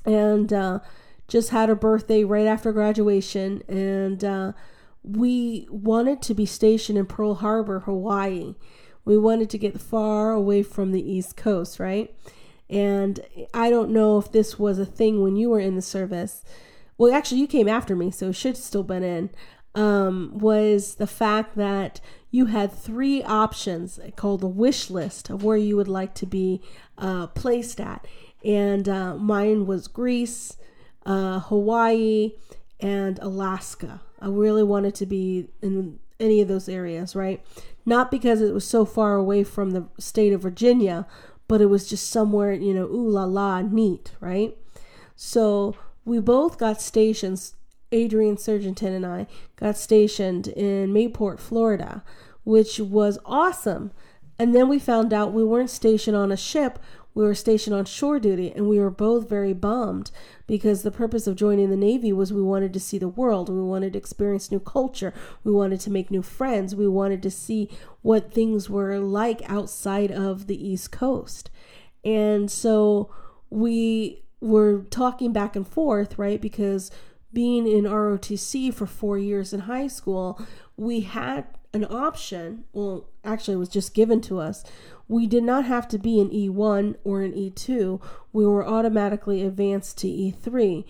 And 0.06 0.54
uh, 0.54 0.80
just 1.28 1.50
had 1.50 1.68
her 1.68 1.76
birthday 1.76 2.24
right 2.24 2.48
after 2.48 2.72
graduation. 2.72 3.62
And 3.68 4.24
uh, 4.24 4.54
we 5.04 5.68
wanted 5.70 6.22
to 6.24 6.34
be 6.34 6.46
stationed 6.46 6.98
in 6.98 7.08
Pearl 7.08 7.36
Harbor, 7.36 7.82
Hawaii. 7.82 8.56
We 9.04 9.18
wanted 9.18 9.50
to 9.50 9.58
get 9.58 9.82
far 9.82 10.32
away 10.32 10.64
from 10.64 10.94
the 10.94 11.12
East 11.12 11.36
Coast, 11.36 11.78
right? 11.78 12.16
And 12.70 13.20
I 13.54 13.70
don't 13.70 13.92
know 13.92 14.18
if 14.18 14.32
this 14.32 14.60
was 14.60 14.80
a 14.80 14.86
thing 14.86 15.22
when 15.22 15.36
you 15.36 15.50
were 15.50 15.60
in 15.60 15.76
the 15.76 15.82
service. 15.82 16.44
Well, 16.98 17.14
actually, 17.14 17.42
you 17.42 17.48
came 17.48 17.68
after 17.68 17.96
me, 17.96 18.12
so 18.12 18.30
it 18.30 18.34
should 18.34 18.58
still 18.58 18.84
been 18.84 19.04
in. 19.04 19.30
Um, 19.76 20.32
was 20.34 20.96
the 20.96 21.08
fact 21.08 21.56
that 21.56 22.02
you 22.32 22.48
had 22.48 22.72
three 22.72 23.22
options 23.24 24.00
called 24.16 24.44
a 24.44 24.48
wish 24.48 24.90
list 24.90 25.30
of 25.30 25.44
where 25.44 25.58
you 25.58 25.78
would 25.78 25.88
like 25.88 26.16
to 26.16 26.26
be 26.26 26.62
uh, 26.98 27.28
placed 27.28 27.80
at. 27.80 28.06
And 28.44 28.90
uh, 28.90 29.16
mine 29.16 29.66
was 29.66 29.88
Greece, 29.88 30.58
uh, 31.06 31.40
Hawaii, 31.42 32.34
and 32.80 33.20
Alaska. 33.20 34.02
I 34.20 34.28
really 34.28 34.64
wanted 34.64 34.96
to 34.96 35.06
be 35.06 35.50
in 35.62 36.00
any 36.20 36.42
of 36.42 36.48
those 36.48 36.68
areas, 36.68 37.16
right? 37.16 37.44
Not 37.86 38.12
because 38.12 38.42
it 38.42 38.54
was 38.54 38.68
so 38.68 38.84
far 38.84 39.16
away 39.16 39.44
from 39.44 39.72
the 39.72 39.88
state 40.00 40.34
of 40.34 40.42
Virginia, 40.42 41.06
but 41.48 41.62
it 41.62 41.68
was 41.68 41.90
just 41.90 42.10
somewhere, 42.10 42.54
you 42.54 42.74
know, 42.74 42.86
ooh 42.86 43.10
la 43.10 43.26
la, 43.26 43.62
neat, 43.62 44.12
right? 44.20 44.56
So 45.16 45.76
we 46.06 46.20
both 46.20 46.58
got 46.58 46.82
stations 46.82 47.56
Adrian 47.92 48.36
Surgenton 48.36 48.96
and 48.96 49.06
I 49.06 49.28
got 49.56 49.78
stationed 49.78 50.48
in 50.48 50.94
Mayport, 50.94 51.40
Florida, 51.40 52.04
which 52.44 52.80
was 52.80 53.18
awesome. 53.26 53.92
And 54.40 54.54
then 54.54 54.70
we 54.70 54.78
found 54.78 55.14
out 55.14 55.34
we 55.34 55.44
weren't 55.44 55.70
stationed 55.70 56.16
on 56.16 56.32
a 56.32 56.38
ship, 56.38 56.80
we 57.18 57.24
were 57.24 57.34
stationed 57.34 57.76
on 57.76 57.84
shore 57.84 58.20
duty, 58.20 58.54
and 58.56 58.70
we 58.70 58.80
were 58.80 58.92
both 58.92 59.28
very 59.28 59.52
bummed 59.52 60.12
because 60.46 60.84
the 60.84 60.92
purpose 60.92 61.26
of 61.26 61.36
joining 61.36 61.72
the 61.72 61.76
Navy 61.76 62.14
was 62.14 62.32
we 62.32 62.44
wanted 62.44 62.72
to 62.74 62.80
see 62.80 63.00
the 63.00 63.08
world, 63.08 63.50
we 63.50 63.60
wanted 63.60 63.94
to 63.94 63.98
experience 63.98 64.52
new 64.52 64.60
culture, 64.60 65.16
we 65.44 65.52
wanted 65.52 65.80
to 65.80 65.90
make 65.90 66.12
new 66.12 66.22
friends, 66.22 66.76
we 66.76 66.88
wanted 66.88 67.24
to 67.24 67.32
see 67.32 67.72
what 68.04 68.32
things 68.32 68.70
were 68.70 69.00
like 69.00 69.42
outside 69.50 70.12
of 70.12 70.46
the 70.46 70.64
East 70.64 70.92
Coast. 70.92 71.50
And 72.06 72.52
so 72.52 73.10
we 73.50 74.22
were 74.40 74.84
talking 74.92 75.34
back 75.34 75.56
and 75.56 75.68
forth, 75.68 76.20
right? 76.20 76.40
Because 76.40 76.92
being 77.34 77.68
in 77.68 77.86
ROTC 77.86 78.72
for 78.72 78.86
four 78.86 79.18
years 79.18 79.54
in 79.54 79.62
high 79.62 79.88
school, 79.88 80.40
we 80.76 81.00
had 81.00 81.48
an 81.74 81.86
option. 81.86 82.66
Well, 82.74 83.10
actually, 83.24 83.56
it 83.56 83.58
was 83.58 83.70
just 83.70 83.96
given 83.96 84.22
to 84.22 84.40
us. 84.40 84.64
We 85.08 85.28
did 85.28 85.44
not 85.44 85.66
have 85.66 85.88
to 85.90 85.98
be 85.98 86.20
an 86.20 86.30
E1 86.30 86.96
or 87.04 87.22
an 87.22 87.34
E2. 87.34 88.02
We 88.34 88.46
were 88.46 88.68
automatically 88.68 89.44
advanced 89.44 89.98
to 90.00 90.08
E3. 90.08 90.84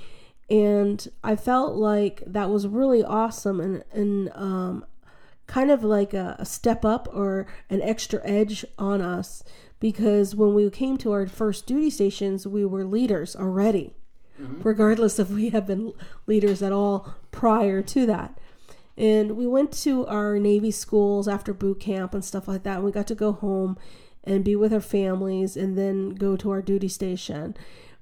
And 0.50 1.08
I 1.24 1.36
felt 1.36 1.76
like 1.76 2.24
that 2.26 2.50
was 2.50 2.68
really 2.68 3.04
awesome 3.04 3.60
and, 3.60 3.84
and 3.92 4.32
um, 4.34 4.86
kind 5.46 5.70
of 5.70 5.84
like 5.84 6.14
a, 6.14 6.36
a 6.40 6.46
step 6.46 6.86
up 6.86 7.08
or 7.14 7.48
an 7.70 7.82
extra 7.82 8.22
edge 8.24 8.66
on 8.80 9.02
us 9.02 9.44
because 9.80 10.36
when 10.36 10.54
we 10.54 10.70
came 10.70 10.98
to 10.98 11.12
our 11.12 11.28
first 11.28 11.68
duty 11.68 11.90
stations, 11.90 12.48
we 12.48 12.66
were 12.66 12.86
leaders 12.86 13.36
already 13.36 13.94
mm-hmm. 14.42 14.62
regardless 14.62 15.20
if 15.20 15.30
we 15.30 15.50
have 15.50 15.68
been 15.68 15.94
leaders 16.26 16.62
at 16.62 16.72
all 16.72 17.16
prior 17.32 17.82
to 17.82 18.06
that. 18.06 18.38
And 18.98 19.38
we 19.38 19.46
went 19.46 19.72
to 19.84 20.08
our 20.08 20.40
Navy 20.40 20.72
schools 20.72 21.28
after 21.28 21.54
boot 21.54 21.80
camp 21.80 22.14
and 22.14 22.26
stuff 22.26 22.48
like 22.48 22.64
that. 22.64 22.78
And 22.78 22.84
we 22.84 22.92
got 22.92 23.08
to 23.08 23.16
go 23.16 23.32
home 23.32 23.78
and 24.28 24.44
be 24.44 24.56
with 24.56 24.74
our 24.74 24.82
families 24.82 25.58
and 25.58 25.78
then 25.78 26.10
go 26.12 26.36
to 26.36 26.52
our 26.52 26.62
duty 26.62 26.88
station. 26.88 27.56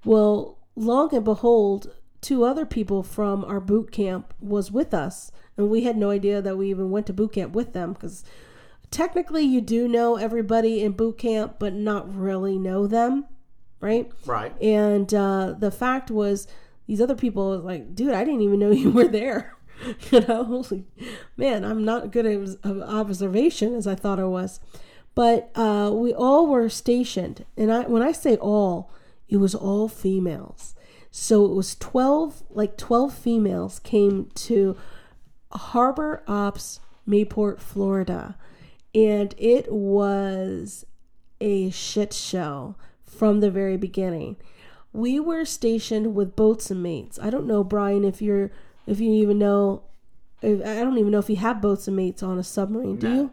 Well, 0.04 0.58
long 0.76 1.14
and 1.14 1.24
behold, 1.24 1.94
two 2.22 2.44
other 2.44 2.66
people 2.66 3.04
from 3.04 3.46
our 3.46 3.60
boot 3.60 3.92
camp 3.92 4.34
was 4.40 4.72
with 4.72 4.94
us, 4.94 5.32
and 5.58 5.70
we 5.70 5.84
had 5.84 5.98
no 5.98 6.10
idea 6.10 6.42
that 6.42 6.58
we 6.58 6.70
even 6.70 6.92
went 6.92 7.06
to 7.08 7.14
boot 7.14 7.34
camp 7.34 7.54
with 7.54 7.74
them 7.74 7.94
because 7.94 8.24
technically 8.92 9.44
you 9.44 9.62
do 9.62 9.88
know 9.88 10.16
everybody 10.16 10.84
in 10.84 10.94
boot 10.94 11.18
camp, 11.18 11.56
but 11.60 11.74
not 11.74 12.14
really 12.14 12.58
know 12.58 12.88
them, 12.88 13.26
right? 13.80 14.12
Right. 14.26 14.60
And 14.62 15.14
uh, 15.14 15.56
the 15.58 15.72
fact 15.72 16.10
was, 16.10 16.48
these 16.88 17.02
other 17.02 17.16
people 17.16 17.50
was 17.50 17.64
like, 17.64 17.96
dude, 17.96 18.14
I 18.14 18.24
didn't 18.24 18.42
even 18.42 18.60
know 18.60 18.72
you 18.72 18.92
were 18.92 19.08
there. 19.08 19.56
you 20.12 20.22
know, 20.22 20.64
man, 21.38 21.66
I'm 21.66 21.84
not 21.84 22.12
good 22.12 22.26
at 22.26 22.66
observation 22.66 23.76
as 23.76 23.88
I 23.88 23.96
thought 23.96 24.20
I 24.20 24.26
was. 24.26 24.60
But 25.16 25.50
uh, 25.56 25.92
we 25.94 26.14
all 26.14 26.46
were 26.48 26.68
stationed, 26.68 27.46
and 27.56 27.72
I 27.72 27.84
when 27.84 28.02
I 28.02 28.12
say 28.12 28.36
all, 28.36 28.92
it 29.30 29.38
was 29.38 29.56
all 29.56 29.88
females. 29.88 30.76
So 31.10 31.46
it 31.46 31.54
was 31.54 31.76
twelve, 31.76 32.44
like 32.50 32.76
twelve 32.78 33.14
females 33.14 33.80
came 33.80 34.30
to 34.36 34.76
Harbor 35.54 36.22
Ops 36.28 36.82
Mayport, 37.08 37.60
Florida, 37.60 38.36
and 38.94 39.34
it 39.38 39.72
was 39.72 40.86
a 41.40 41.70
shit 41.70 42.14
show 42.14 42.76
from 43.04 43.40
the 43.40 43.52
very 43.52 43.78
beginning. 43.78 44.36
We 44.92 45.20
were 45.20 45.46
stationed 45.46 46.14
with 46.14 46.36
bosun 46.36 46.82
mates. 46.82 47.18
I 47.22 47.30
don't 47.30 47.48
know, 47.48 47.64
Brian, 47.64 48.04
if 48.04 48.22
you're 48.22 48.52
if 48.86 49.00
you 49.00 49.14
even 49.14 49.40
know 49.40 49.84
I 50.44 50.84
don't 50.84 50.98
even 50.98 51.12
know 51.12 51.20
if 51.20 51.30
you 51.30 51.38
have 51.38 51.62
bosun 51.62 51.96
mates 51.96 52.22
on 52.22 52.38
a 52.38 52.44
submarine, 52.44 52.98
do 52.98 53.08
no. 53.08 53.16
you? 53.16 53.32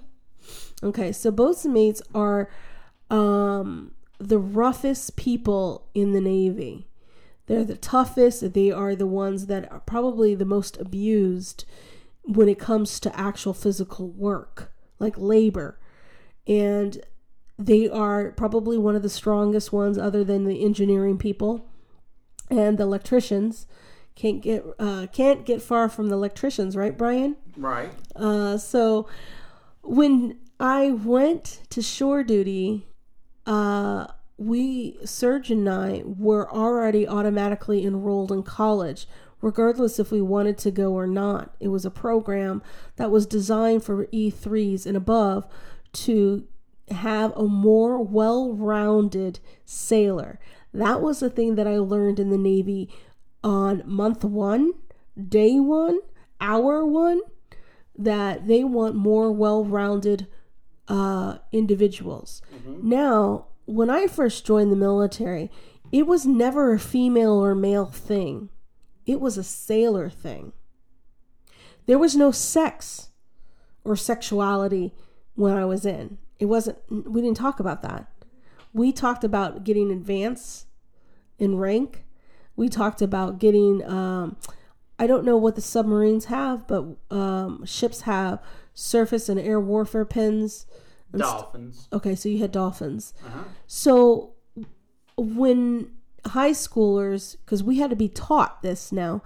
Okay, 0.83 1.13
so 1.13 1.31
bosun 1.31 1.73
mates 1.73 2.03
are 2.15 2.51
um, 3.11 3.93
the 4.19 4.39
roughest 4.39 5.17
people 5.17 5.89
in 5.95 6.13
the 6.13 6.21
Navy. 6.21 6.89
They're 7.47 7.65
the 7.65 7.77
toughest. 7.77 8.53
They 8.53 8.71
are 8.71 8.95
the 8.95 9.07
ones 9.07 9.47
that 9.47 9.71
are 9.71 9.81
probably 9.81 10.35
the 10.35 10.45
most 10.45 10.77
abused 10.81 11.65
when 12.25 12.49
it 12.49 12.59
comes 12.59 13.01
to 13.01 13.19
actual 13.19 13.53
physical 13.53 14.09
work, 14.09 14.73
like 14.99 15.15
labor. 15.17 15.79
And 16.47 17.01
they 17.59 17.89
are 17.89 18.31
probably 18.33 18.79
one 18.79 18.97
of 18.97 19.03
the 19.03 19.09
strongest 19.09 19.73
ones, 19.73 19.99
other 19.99 20.25
than 20.25 20.45
the 20.45 20.65
engineering 20.65 21.19
people 21.19 21.67
and 22.51 22.79
the 22.79 22.85
electricians. 22.85 23.67
Can't 24.15 24.43
get 24.43 24.65
uh, 24.79 25.07
can't 25.13 25.47
get 25.47 25.63
far 25.63 25.89
from 25.89 26.09
the 26.09 26.17
electricians, 26.17 26.77
right, 26.77 26.97
Brian? 26.97 27.37
Right. 27.57 27.91
Uh, 28.15 28.59
so 28.59 29.09
when 29.83 30.39
I 30.63 30.93
went 30.93 31.63
to 31.71 31.83
shore 31.83 32.23
duty, 32.23 32.87
uh, 33.47 34.07
we, 34.39 34.97
Serge 35.05 35.51
and 35.51 35.69
I, 35.69 36.03
were 36.05 36.49
already 36.55 37.07
automatically 37.07 37.85
enrolled 37.85 38.31
in 38.31 38.45
college, 38.45 39.09
regardless 39.41 39.99
if 39.99 40.13
we 40.13 40.23
wanted 40.23 40.59
to 40.59 40.71
go 40.71 40.93
or 40.93 41.09
not. 41.09 41.57
It 41.59 41.67
was 41.67 41.85
a 41.85 41.91
program 41.91 42.63
that 42.95 43.11
was 43.11 43.27
designed 43.27 43.83
for 43.83 44.07
E3s 44.07 44.87
and 44.87 44.97
above 44.97 45.49
to 45.95 46.47
have 46.93 47.37
a 47.37 47.43
more 47.43 48.01
well 48.01 48.53
rounded 48.53 49.41
sailor. 49.65 50.39
That 50.73 51.03
was 51.03 51.19
the 51.19 51.31
thing 51.31 51.57
that 51.57 51.67
I 51.67 51.79
learned 51.79 52.21
in 52.21 52.31
the 52.31 52.39
Navy 52.39 52.89
on 53.43 53.83
month 53.85 54.23
one, 54.23 54.75
day 55.29 55.59
one, 55.59 55.99
hour 56.41 56.87
one, 56.87 57.21
that 57.99 58.47
they 58.47 58.63
want 58.63 58.95
more 58.95 59.33
well 59.33 59.65
rounded 59.65 60.29
uh, 60.89 61.39
individuals. 61.53 62.43
Mm-hmm. 62.55 62.89
Now, 62.89 63.47
when 63.67 63.91
I 63.91 64.07
first 64.07 64.45
joined 64.47 64.73
the 64.73 64.77
military, 64.77 65.51
it 65.91 66.07
was 66.07 66.27
never 66.27 66.73
a 66.73 66.79
female 66.79 67.33
or 67.33 67.55
male 67.55 67.87
thing, 67.87 68.49
it 69.07 69.21
was 69.21 69.37
a 69.37 69.45
sailor 69.45 70.09
thing. 70.09 70.53
There 71.87 71.99
was 71.99 72.15
no 72.15 72.31
sex 72.31 73.11
or 73.85 73.97
sexuality 73.97 74.95
when 75.35 75.53
I 75.55 75.65
was 75.65 75.85
in. 75.85 76.19
It 76.39 76.47
wasn't, 76.47 76.79
we 76.89 77.21
didn't 77.21 77.37
talk 77.37 77.61
about 77.61 77.83
that. 77.83 78.07
We 78.73 78.93
talked 78.93 79.25
about 79.25 79.65
getting 79.65 79.91
advance 79.91 80.67
in 81.39 81.57
rank. 81.57 82.05
We 82.55 82.69
talked 82.69 83.03
about 83.03 83.39
getting, 83.39 83.85
um, 83.85 84.37
I 84.99 85.07
don't 85.07 85.25
know 85.25 85.37
what 85.37 85.57
the 85.57 85.61
submarines 85.61 86.27
have, 86.27 86.67
but 86.67 86.85
um, 87.11 87.65
ships 87.67 88.03
have 88.03 88.41
surface 88.75 89.29
and 89.29 89.39
air 89.39 89.61
warfare 89.61 90.05
pins. 90.05 90.67
Dolphins. 91.15 91.77
St- 91.81 91.93
okay, 91.93 92.15
so 92.15 92.29
you 92.29 92.39
had 92.39 92.53
dolphins. 92.53 93.13
Uh-huh. 93.27 93.45
So 93.67 94.35
when 95.17 95.91
high 96.27 96.53
schoolers, 96.53 97.37
because 97.45 97.63
we 97.63 97.79
had 97.79 97.91
to 97.91 97.97
be 97.97 98.09
taught 98.09 98.63
this 98.63 98.93
now, 98.93 99.23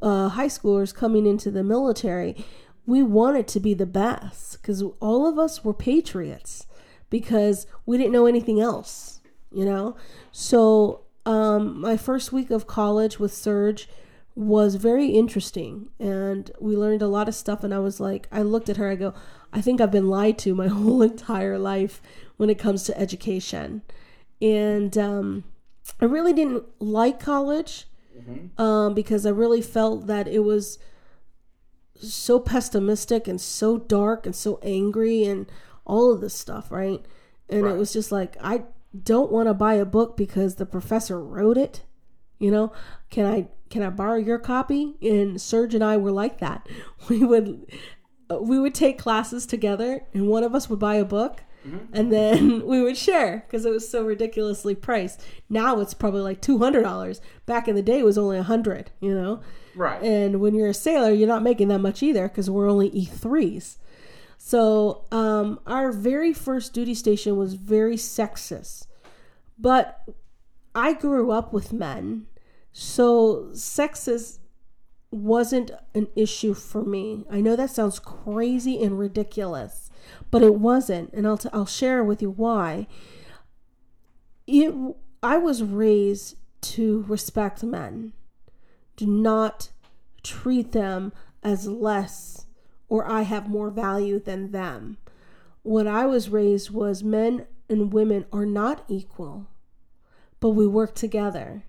uh, 0.00 0.30
high 0.30 0.48
schoolers 0.48 0.94
coming 0.94 1.26
into 1.26 1.50
the 1.50 1.62
military, 1.62 2.44
we 2.86 3.02
wanted 3.02 3.46
to 3.48 3.60
be 3.60 3.74
the 3.74 3.86
best 3.86 4.60
because 4.60 4.82
all 5.00 5.26
of 5.26 5.38
us 5.38 5.64
were 5.64 5.74
patriots 5.74 6.66
because 7.10 7.66
we 7.86 7.96
didn't 7.96 8.12
know 8.12 8.26
anything 8.26 8.60
else, 8.60 9.20
you 9.52 9.64
know? 9.64 9.96
So 10.32 11.02
um, 11.24 11.80
my 11.80 11.96
first 11.96 12.32
week 12.32 12.50
of 12.50 12.66
college 12.66 13.20
with 13.20 13.32
Serge 13.32 13.88
was 14.34 14.76
very 14.76 15.08
interesting 15.08 15.90
and 15.98 16.50
we 16.58 16.76
learned 16.76 17.02
a 17.02 17.08
lot 17.08 17.28
of 17.28 17.34
stuff 17.34 17.62
and 17.62 17.74
I 17.74 17.78
was 17.78 18.00
like 18.00 18.28
I 18.32 18.42
looked 18.42 18.68
at 18.70 18.78
her 18.78 18.88
I 18.88 18.94
go 18.94 19.14
I 19.52 19.60
think 19.60 19.80
I've 19.80 19.90
been 19.90 20.08
lied 20.08 20.38
to 20.38 20.54
my 20.54 20.68
whole 20.68 21.02
entire 21.02 21.58
life 21.58 22.00
when 22.36 22.48
it 22.48 22.58
comes 22.58 22.84
to 22.84 22.98
education 22.98 23.82
and 24.40 24.96
um, 24.96 25.44
I 26.00 26.06
really 26.06 26.32
didn't 26.32 26.64
like 26.80 27.20
college 27.20 27.86
mm-hmm. 28.16 28.60
um, 28.60 28.94
because 28.94 29.26
I 29.26 29.30
really 29.30 29.62
felt 29.62 30.06
that 30.06 30.26
it 30.26 30.40
was 30.40 30.78
so 31.94 32.40
pessimistic 32.40 33.28
and 33.28 33.40
so 33.40 33.78
dark 33.78 34.26
and 34.26 34.34
so 34.34 34.58
angry 34.62 35.24
and 35.24 35.50
all 35.84 36.12
of 36.12 36.20
this 36.20 36.34
stuff 36.34 36.70
right 36.70 37.04
and 37.48 37.64
right. 37.64 37.74
it 37.74 37.78
was 37.78 37.92
just 37.92 38.10
like 38.10 38.36
I 38.40 38.64
don't 39.04 39.30
want 39.30 39.48
to 39.48 39.54
buy 39.54 39.74
a 39.74 39.84
book 39.84 40.16
because 40.16 40.54
the 40.54 40.66
professor 40.66 41.22
wrote 41.22 41.58
it 41.58 41.82
you 42.38 42.50
know 42.50 42.72
can 43.12 43.26
I 43.26 43.46
can 43.70 43.82
I 43.82 43.90
borrow 43.90 44.16
your 44.16 44.38
copy? 44.38 44.96
And 45.00 45.40
Serge 45.40 45.74
and 45.74 45.84
I 45.84 45.96
were 45.96 46.10
like 46.10 46.40
that. 46.40 46.68
We 47.08 47.22
would 47.24 47.70
we 48.40 48.58
would 48.58 48.74
take 48.74 48.98
classes 48.98 49.44
together 49.44 50.04
and 50.14 50.26
one 50.26 50.42
of 50.42 50.54
us 50.54 50.70
would 50.70 50.78
buy 50.78 50.94
a 50.94 51.04
book 51.04 51.42
mm-hmm. 51.66 51.92
and 51.92 52.10
then 52.10 52.66
we 52.66 52.80
would 52.82 52.96
share 52.96 53.44
because 53.46 53.66
it 53.66 53.70
was 53.70 53.88
so 53.88 54.04
ridiculously 54.04 54.74
priced. 54.74 55.22
Now 55.50 55.80
it's 55.80 55.92
probably 55.92 56.22
like 56.22 56.40
$200. 56.40 57.20
Back 57.44 57.68
in 57.68 57.74
the 57.74 57.82
day 57.82 57.98
it 57.98 58.04
was 58.04 58.16
only 58.16 58.36
100, 58.36 58.90
you 59.00 59.14
know. 59.14 59.40
Right. 59.74 60.02
And 60.02 60.40
when 60.40 60.54
you're 60.54 60.70
a 60.70 60.74
sailor, 60.74 61.10
you're 61.10 61.28
not 61.28 61.42
making 61.42 61.68
that 61.68 61.80
much 61.80 62.02
either 62.02 62.28
because 62.28 62.48
we're 62.48 62.70
only 62.70 62.90
E3s. 62.90 63.76
So, 64.38 65.04
um, 65.12 65.60
our 65.66 65.92
very 65.92 66.32
first 66.32 66.72
duty 66.72 66.94
station 66.94 67.36
was 67.36 67.54
very 67.54 67.96
sexist. 67.96 68.86
But 69.58 70.02
I 70.74 70.94
grew 70.94 71.30
up 71.30 71.52
with 71.52 71.72
men 71.72 72.26
so 72.72 73.48
sexist 73.52 74.38
wasn't 75.10 75.70
an 75.94 76.08
issue 76.16 76.54
for 76.54 76.82
me. 76.82 77.24
I 77.30 77.40
know 77.40 77.54
that 77.56 77.70
sounds 77.70 77.98
crazy 77.98 78.82
and 78.82 78.98
ridiculous, 78.98 79.90
but 80.30 80.42
it 80.42 80.54
wasn't, 80.54 81.12
and 81.12 81.26
I'll 81.26 81.38
t- 81.38 81.50
I'll 81.52 81.66
share 81.66 82.02
with 82.02 82.22
you 82.22 82.30
why. 82.30 82.86
It 84.46 84.74
I 85.22 85.36
was 85.36 85.62
raised 85.62 86.36
to 86.62 87.04
respect 87.08 87.62
men. 87.62 88.12
Do 88.96 89.06
not 89.06 89.70
treat 90.22 90.72
them 90.72 91.12
as 91.42 91.66
less 91.66 92.46
or 92.92 93.10
I 93.10 93.22
have 93.22 93.48
more 93.48 93.70
value 93.70 94.20
than 94.20 94.50
them. 94.50 94.98
What 95.62 95.86
I 95.86 96.04
was 96.04 96.28
raised 96.28 96.68
was 96.68 97.02
men 97.02 97.46
and 97.66 97.90
women 97.90 98.26
are 98.30 98.44
not 98.44 98.84
equal, 98.86 99.46
but 100.40 100.50
we 100.50 100.66
work 100.66 100.94
together. 100.94 101.64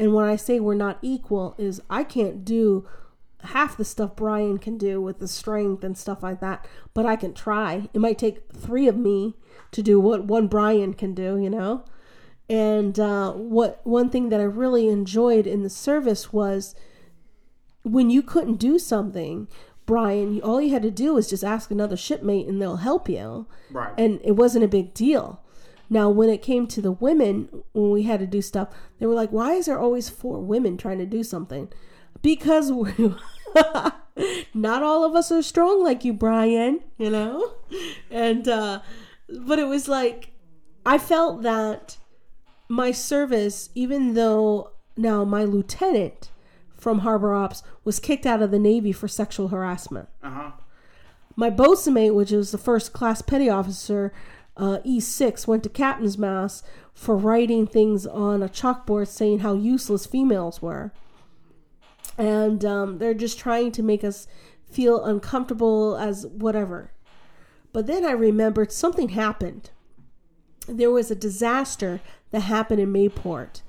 And 0.00 0.14
when 0.14 0.24
I 0.24 0.36
say 0.36 0.58
we're 0.58 0.74
not 0.74 0.98
equal, 1.02 1.54
is 1.58 1.82
I 1.90 2.04
can't 2.04 2.42
do 2.42 2.88
half 3.42 3.76
the 3.76 3.84
stuff 3.84 4.16
Brian 4.16 4.56
can 4.56 4.78
do 4.78 4.98
with 5.00 5.18
the 5.18 5.28
strength 5.28 5.84
and 5.84 5.96
stuff 5.96 6.22
like 6.22 6.40
that, 6.40 6.66
but 6.94 7.04
I 7.04 7.16
can 7.16 7.34
try. 7.34 7.90
It 7.92 8.00
might 8.00 8.18
take 8.18 8.50
three 8.50 8.88
of 8.88 8.96
me 8.96 9.34
to 9.72 9.82
do 9.82 10.00
what 10.00 10.24
one 10.24 10.46
Brian 10.46 10.94
can 10.94 11.12
do, 11.12 11.38
you 11.38 11.50
know? 11.50 11.84
And 12.48 12.98
uh, 12.98 13.32
what 13.32 13.86
one 13.86 14.08
thing 14.08 14.30
that 14.30 14.40
I 14.40 14.44
really 14.44 14.88
enjoyed 14.88 15.46
in 15.46 15.62
the 15.62 15.70
service 15.70 16.32
was 16.32 16.74
when 17.82 18.08
you 18.08 18.22
couldn't 18.22 18.56
do 18.56 18.78
something, 18.78 19.48
Brian, 19.84 20.40
all 20.40 20.62
you 20.62 20.70
had 20.70 20.82
to 20.82 20.90
do 20.90 21.12
was 21.12 21.28
just 21.28 21.44
ask 21.44 21.70
another 21.70 21.96
shipmate 21.96 22.46
and 22.46 22.60
they'll 22.60 22.76
help 22.76 23.06
you. 23.06 23.46
Right. 23.70 23.92
And 23.98 24.18
it 24.24 24.32
wasn't 24.32 24.64
a 24.64 24.68
big 24.68 24.94
deal. 24.94 25.42
Now, 25.92 26.08
when 26.08 26.28
it 26.28 26.40
came 26.40 26.68
to 26.68 26.80
the 26.80 26.92
women, 26.92 27.48
when 27.72 27.90
we 27.90 28.04
had 28.04 28.20
to 28.20 28.26
do 28.26 28.40
stuff, 28.40 28.68
they 28.98 29.06
were 29.06 29.14
like, 29.14 29.30
why 29.30 29.54
is 29.54 29.66
there 29.66 29.78
always 29.78 30.08
four 30.08 30.38
women 30.38 30.76
trying 30.76 30.98
to 30.98 31.06
do 31.06 31.24
something? 31.24 31.68
Because 32.22 32.70
not 34.54 34.82
all 34.82 35.04
of 35.04 35.16
us 35.16 35.32
are 35.32 35.42
strong 35.42 35.82
like 35.82 36.04
you, 36.04 36.12
Brian, 36.12 36.80
you 36.96 37.10
know? 37.10 37.54
And, 38.08 38.46
uh, 38.46 38.82
but 39.28 39.58
it 39.58 39.66
was 39.66 39.88
like, 39.88 40.30
I 40.86 40.96
felt 40.96 41.42
that 41.42 41.98
my 42.68 42.92
service, 42.92 43.70
even 43.74 44.14
though 44.14 44.70
now 44.96 45.24
my 45.24 45.42
lieutenant 45.42 46.30
from 46.70 47.00
Harbor 47.00 47.34
Ops 47.34 47.64
was 47.84 47.98
kicked 47.98 48.26
out 48.26 48.42
of 48.42 48.52
the 48.52 48.58
Navy 48.60 48.92
for 48.92 49.08
sexual 49.08 49.48
harassment. 49.48 50.08
Uh 50.22 50.30
huh. 50.30 50.50
My 51.36 51.50
bosun 51.50 51.94
mate, 51.94 52.10
which 52.12 52.30
was 52.30 52.52
the 52.52 52.58
first 52.58 52.92
class 52.92 53.22
petty 53.22 53.48
officer, 53.48 54.12
uh, 54.60 54.78
E6, 54.84 55.46
went 55.46 55.62
to 55.62 55.70
captain's 55.70 56.18
mast 56.18 56.64
for 56.92 57.16
writing 57.16 57.66
things 57.66 58.06
on 58.06 58.42
a 58.42 58.48
chalkboard 58.48 59.08
saying 59.08 59.38
how 59.38 59.54
useless 59.54 60.04
females 60.04 60.60
were. 60.60 60.92
And 62.18 62.62
um, 62.62 62.98
they're 62.98 63.14
just 63.14 63.38
trying 63.38 63.72
to 63.72 63.82
make 63.82 64.04
us 64.04 64.26
feel 64.70 65.02
uncomfortable 65.02 65.96
as 65.96 66.26
whatever. 66.26 66.92
But 67.72 67.86
then 67.86 68.04
I 68.04 68.10
remembered 68.10 68.70
something 68.70 69.10
happened. 69.10 69.70
There 70.68 70.90
was 70.90 71.10
a 71.10 71.16
disaster 71.16 72.00
that 72.30 72.40
happened 72.40 72.80
in 72.80 72.92
Mayport. 72.92 73.62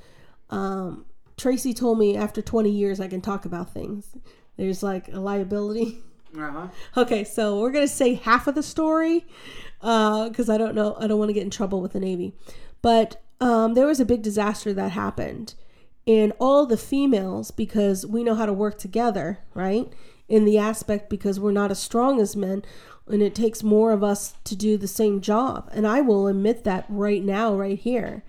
Um, 0.50 1.06
Tracy 1.38 1.74
told 1.74 2.00
me 2.00 2.18
after 2.18 2.42
20 2.42 2.70
years 2.70 3.00
I 3.00 3.08
can 3.08 3.22
talk 3.22 3.46
about 3.46 3.74
things. 3.74 4.10
There's 4.58 4.84
like 4.84 5.08
a 5.08 5.22
liability. 5.22 6.04
Uh 6.38 6.52
huh. 6.52 6.68
Okay, 6.96 7.24
so 7.24 7.60
we're 7.60 7.72
gonna 7.72 7.88
say 7.88 8.14
half 8.14 8.48
of 8.48 8.56
the 8.56 8.64
story 8.64 9.26
because 9.80 10.50
I 10.50 10.58
don't 10.58 10.76
know. 10.76 10.96
I 11.00 11.08
don't 11.08 11.20
want 11.20 11.30
to 11.30 11.34
get 11.34 11.44
in 11.44 11.50
trouble 11.50 11.82
with 11.82 11.94
the 11.94 12.00
Navy, 12.00 12.34
but 12.82 13.22
um, 13.42 13.74
there 13.74 13.88
was 13.88 14.00
a 14.00 14.06
big 14.06 14.22
disaster 14.22 14.74
that 14.74 14.92
happened, 14.92 15.56
and 16.08 16.32
all 16.40 16.66
the 16.66 16.78
females 16.78 17.52
because 17.52 18.06
we 18.06 18.24
know 18.24 18.36
how 18.36 18.46
to 18.46 18.54
work 18.54 18.78
together, 18.78 19.40
right? 19.54 19.92
In 20.30 20.46
the 20.46 20.58
aspect 20.58 21.10
because 21.10 21.40
we're 21.40 21.52
not 21.52 21.72
as 21.72 21.80
strong 21.80 22.22
as 22.22 22.36
men, 22.36 22.64
and 23.08 23.22
it 23.22 23.36
takes 23.36 23.64
more 23.64 23.92
of 23.92 24.04
us 24.04 24.36
to 24.46 24.56
do 24.56 24.78
the 24.78 24.88
same 24.88 25.20
job. 25.20 25.70
And 25.74 25.86
I 25.86 26.00
will 26.00 26.28
admit 26.28 26.64
that 26.64 26.86
right 26.88 27.24
now, 27.24 27.54
right 27.56 27.78
here, 27.78 28.24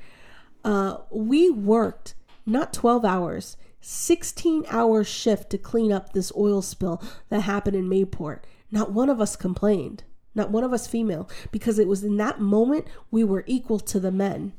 uh, 0.64 0.96
we 1.10 1.50
worked 1.50 2.14
not 2.44 2.72
twelve 2.72 3.04
hours. 3.04 3.56
16 3.82 4.64
hour 4.70 5.04
shift 5.04 5.50
to 5.50 5.58
clean 5.58 5.92
up 5.92 6.12
this 6.12 6.32
oil 6.36 6.62
spill 6.62 7.02
that 7.28 7.42
happened 7.42 7.76
in 7.76 7.88
Mayport. 7.88 8.40
Not 8.70 8.92
one 8.92 9.10
of 9.10 9.20
us 9.20 9.36
complained. 9.36 10.04
Not 10.34 10.50
one 10.50 10.64
of 10.64 10.72
us 10.72 10.86
female 10.86 11.28
because 11.50 11.78
it 11.78 11.88
was 11.88 12.02
in 12.02 12.16
that 12.16 12.40
moment 12.40 12.86
we 13.10 13.22
were 13.22 13.44
equal 13.46 13.78
to 13.80 14.00
the 14.00 14.10
men. 14.10 14.54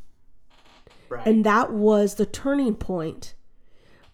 Right. 1.09 1.25
And 1.25 1.43
that 1.45 1.71
was 1.71 2.15
the 2.15 2.25
turning 2.25 2.75
point 2.75 3.33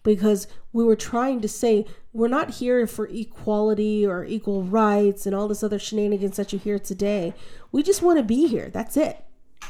because 0.02 0.46
we 0.72 0.84
were 0.84 0.96
trying 0.96 1.40
to 1.40 1.48
say 1.48 1.86
we're 2.12 2.28
not 2.28 2.52
here 2.52 2.86
for 2.86 3.08
equality 3.08 4.06
or 4.06 4.24
equal 4.24 4.62
rights 4.62 5.26
and 5.26 5.34
all 5.34 5.48
this 5.48 5.62
other 5.62 5.78
shenanigans 5.78 6.36
that 6.36 6.52
you 6.52 6.58
hear 6.58 6.78
today. 6.78 7.34
We 7.72 7.82
just 7.82 8.02
want 8.02 8.18
to 8.18 8.24
be 8.24 8.46
here. 8.46 8.70
That's 8.70 8.96
it. 8.96 9.24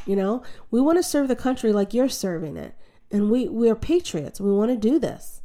You 0.06 0.16
know, 0.16 0.42
we 0.70 0.80
want 0.80 0.98
to 0.98 1.02
serve 1.02 1.28
the 1.28 1.36
country 1.36 1.72
like 1.72 1.92
you're 1.92 2.08
serving 2.08 2.56
it. 2.56 2.74
And 3.10 3.30
we, 3.30 3.48
we 3.48 3.68
are 3.68 3.74
patriots. 3.74 4.40
We 4.40 4.52
want 4.52 4.70
to 4.70 4.76
do 4.76 4.98
this. 4.98 5.40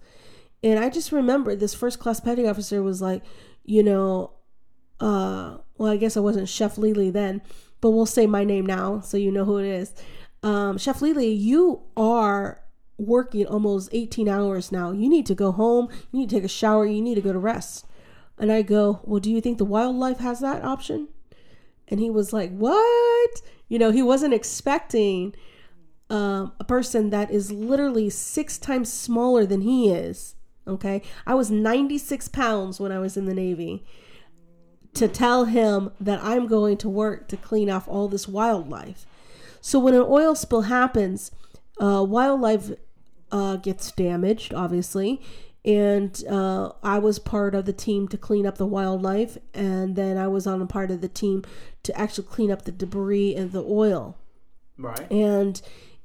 And 0.64 0.80
I 0.80 0.90
just 0.90 1.12
remember 1.12 1.56
this 1.56 1.74
first 1.74 2.00
class 2.00 2.20
petty 2.20 2.48
officer 2.48 2.82
was 2.82 3.02
like, 3.02 3.24
you 3.64 3.84
know, 3.84 4.32
uh, 5.00 5.58
well, 5.78 5.92
I 5.92 5.98
guess 5.98 6.16
I 6.16 6.22
wasn't 6.22 6.50
Chef 6.50 6.78
Lely 6.78 7.10
then, 7.10 7.42
but 7.82 7.92
we'll 7.92 8.06
say 8.06 8.26
my 8.28 8.44
name 8.44 8.66
now 8.66 9.02
so 9.02 9.18
you 9.18 9.32
know 9.32 9.46
who 9.46 9.58
it 9.58 9.66
is. 9.66 9.94
Um, 10.44 10.78
Chef 10.78 11.02
Lely, 11.02 11.32
you 11.32 11.82
are 11.98 12.62
working 12.98 13.46
almost 13.46 13.90
18 13.92 14.30
hours 14.30 14.72
now. 14.72 14.92
You 14.92 15.10
need 15.10 15.26
to 15.26 15.36
go 15.36 15.52
home. 15.52 15.90
You 16.12 16.20
need 16.20 16.30
to 16.30 16.36
take 16.36 16.44
a 16.44 16.50
shower. 16.50 16.86
You 16.86 17.02
need 17.02 17.16
to 17.16 17.22
go 17.22 17.34
to 17.34 17.40
rest. 17.40 17.86
And 18.38 18.52
I 18.52 18.62
go, 18.62 19.02
Well, 19.04 19.20
do 19.20 19.32
you 19.32 19.42
think 19.42 19.58
the 19.58 19.66
wildlife 19.66 20.20
has 20.20 20.40
that 20.40 20.64
option? 20.64 21.10
And 21.88 22.00
he 22.00 22.10
was 22.10 22.34
like, 22.34 22.52
What? 22.56 23.42
You 23.68 23.80
know, 23.80 23.92
he 23.92 24.02
wasn't 24.02 24.34
expecting 24.34 25.36
um, 26.10 26.54
a 26.60 26.64
person 26.64 27.10
that 27.10 27.32
is 27.32 27.52
literally 27.52 28.10
six 28.10 28.58
times 28.58 28.92
smaller 28.92 29.46
than 29.46 29.62
he 29.62 29.90
is. 29.90 30.36
Okay. 30.68 31.02
I 31.26 31.36
was 31.36 31.52
96 31.52 32.28
pounds 32.30 32.80
when 32.80 32.92
I 32.92 33.00
was 33.00 33.18
in 33.18 33.26
the 33.26 33.34
Navy 33.34 33.86
to 34.94 35.08
tell 35.08 35.46
him 35.46 35.92
that 36.00 36.24
I'm 36.24 36.48
going 36.48 36.78
to 36.78 36.90
work 36.90 37.28
to 37.28 37.38
clean 37.38 37.70
off 37.70 37.88
all 37.88 38.08
this 38.08 38.28
wildlife. 38.28 39.06
So 39.62 39.80
when 39.80 39.94
an 39.94 40.06
oil 40.08 40.36
spill 40.36 40.62
happens, 40.62 41.32
uh, 41.82 42.04
wildlife 42.08 42.72
uh, 43.32 43.58
gets 43.58 43.92
damaged, 43.92 44.54
obviously. 44.54 45.22
And 45.66 46.24
uh, 46.30 46.72
I 46.84 47.00
was 47.00 47.20
part 47.20 47.56
of 47.56 47.66
the 47.66 47.74
team 47.74 48.08
to 48.10 48.18
clean 48.18 48.46
up 48.46 48.58
the 48.58 48.68
wildlife, 48.68 49.38
and 49.54 49.96
then 49.96 50.16
I 50.16 50.28
was 50.28 50.46
on 50.46 50.62
a 50.62 50.68
part 50.68 50.92
of 50.92 51.02
the 51.02 51.08
team 51.08 51.44
to 51.84 52.00
actually 52.00 52.28
clean 52.28 52.52
up 52.52 52.66
the 52.66 52.72
debris 52.72 53.36
and 53.36 53.52
the 53.52 53.64
oil. 53.64 54.16
Right. 54.78 55.12
And 55.12 55.60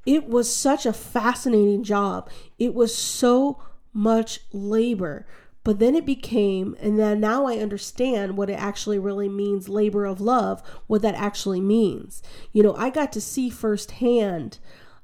it 0.07 0.29
was 0.29 0.55
such 0.55 0.87
a 0.87 0.93
fascinating 0.93 1.83
job. 1.83 2.31
It 2.59 2.75
was 2.75 2.97
so 2.97 3.63
much 3.93 4.41
labor. 4.53 5.27
But 5.63 5.79
then 5.79 5.95
it 5.95 6.07
became, 6.07 6.75
and 6.81 6.99
then 6.99 7.21
now 7.21 7.45
I 7.45 7.59
understand 7.59 8.37
what 8.37 8.49
it 8.49 8.55
actually 8.55 8.99
really 8.99 9.29
means 9.29 9.69
labor 9.69 10.07
of 10.07 10.21
love, 10.21 10.63
what 10.87 11.03
that 11.03 11.15
actually 11.15 11.61
means. 11.61 12.23
You 12.53 12.63
know, 12.63 12.75
I 12.77 12.89
got 12.89 13.13
to 13.13 13.21
see 13.21 13.51
firsthand 13.51 14.59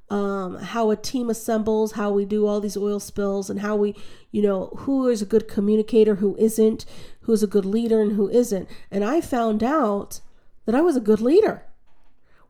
um, 0.08 0.56
how 0.56 0.90
a 0.90 0.96
team 0.96 1.28
assembles, 1.28 1.92
how 1.92 2.10
we 2.10 2.24
do 2.24 2.46
all 2.46 2.60
these 2.60 2.76
oil 2.76 3.00
spills, 3.00 3.50
and 3.50 3.60
how 3.60 3.76
we, 3.76 3.94
you 4.30 4.40
know, 4.40 4.68
who 4.78 5.08
is 5.08 5.20
a 5.20 5.26
good 5.26 5.46
communicator, 5.46 6.16
who 6.16 6.36
isn't, 6.36 6.86
who's 7.22 7.42
a 7.42 7.48
good 7.48 7.66
leader, 7.66 8.00
and 8.00 8.12
who 8.12 8.28
isn't. 8.30 8.68
And 8.90 9.04
I 9.04 9.20
found 9.20 9.62
out 9.62 10.20
that 10.64 10.74
I 10.74 10.80
was 10.80 10.96
a 10.96 11.00
good 11.00 11.20
leader. 11.20 11.66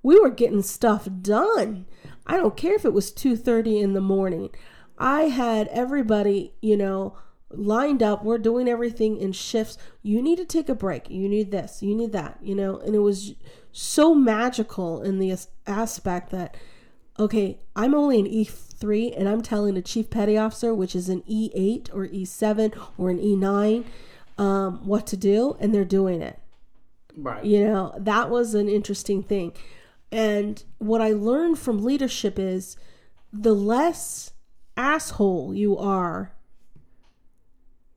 We 0.02 0.20
were 0.20 0.30
getting 0.30 0.62
stuff 0.62 1.08
done. 1.22 1.86
I 2.26 2.36
don't 2.36 2.56
care 2.56 2.74
if 2.74 2.84
it 2.84 2.92
was 2.92 3.12
2:30 3.12 3.80
in 3.80 3.92
the 3.94 4.00
morning. 4.00 4.50
I 4.98 5.22
had 5.22 5.68
everybody, 5.68 6.54
you 6.60 6.76
know, 6.76 7.16
lined 7.50 8.02
up. 8.02 8.24
We're 8.24 8.38
doing 8.38 8.68
everything 8.68 9.18
in 9.18 9.32
shifts. 9.32 9.78
You 10.02 10.22
need 10.22 10.38
to 10.38 10.44
take 10.44 10.68
a 10.68 10.74
break. 10.74 11.10
You 11.10 11.28
need 11.28 11.50
this. 11.50 11.82
You 11.82 11.94
need 11.94 12.12
that, 12.12 12.38
you 12.42 12.54
know, 12.54 12.78
and 12.78 12.94
it 12.94 13.00
was 13.00 13.34
so 13.72 14.14
magical 14.14 15.02
in 15.02 15.18
the 15.18 15.36
aspect 15.66 16.30
that 16.30 16.56
okay, 17.18 17.58
I'm 17.74 17.94
only 17.94 18.20
an 18.20 18.26
E3 18.26 19.18
and 19.18 19.28
I'm 19.28 19.42
telling 19.42 19.76
a 19.76 19.82
chief 19.82 20.10
petty 20.10 20.36
officer, 20.36 20.74
which 20.74 20.94
is 20.94 21.08
an 21.08 21.22
E8 21.22 21.88
or 21.94 22.06
E7 22.06 22.78
or 22.98 23.10
an 23.10 23.18
E9, 23.18 23.84
um, 24.38 24.86
what 24.86 25.06
to 25.08 25.16
do, 25.16 25.56
and 25.58 25.74
they're 25.74 25.84
doing 25.84 26.20
it. 26.20 26.38
Right. 27.16 27.44
You 27.44 27.66
know, 27.66 27.94
that 27.96 28.28
was 28.28 28.54
an 28.54 28.68
interesting 28.68 29.22
thing. 29.22 29.52
And 30.12 30.62
what 30.78 31.00
I 31.00 31.10
learned 31.10 31.58
from 31.58 31.84
leadership 31.84 32.38
is 32.38 32.76
the 33.32 33.54
less 33.54 34.32
asshole 34.76 35.54
you 35.54 35.76
are, 35.76 36.32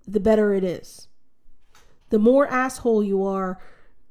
the 0.07 0.19
better 0.19 0.53
it 0.53 0.63
is. 0.63 1.07
The 2.09 2.19
more 2.19 2.47
asshole 2.47 3.03
you 3.03 3.23
are, 3.23 3.59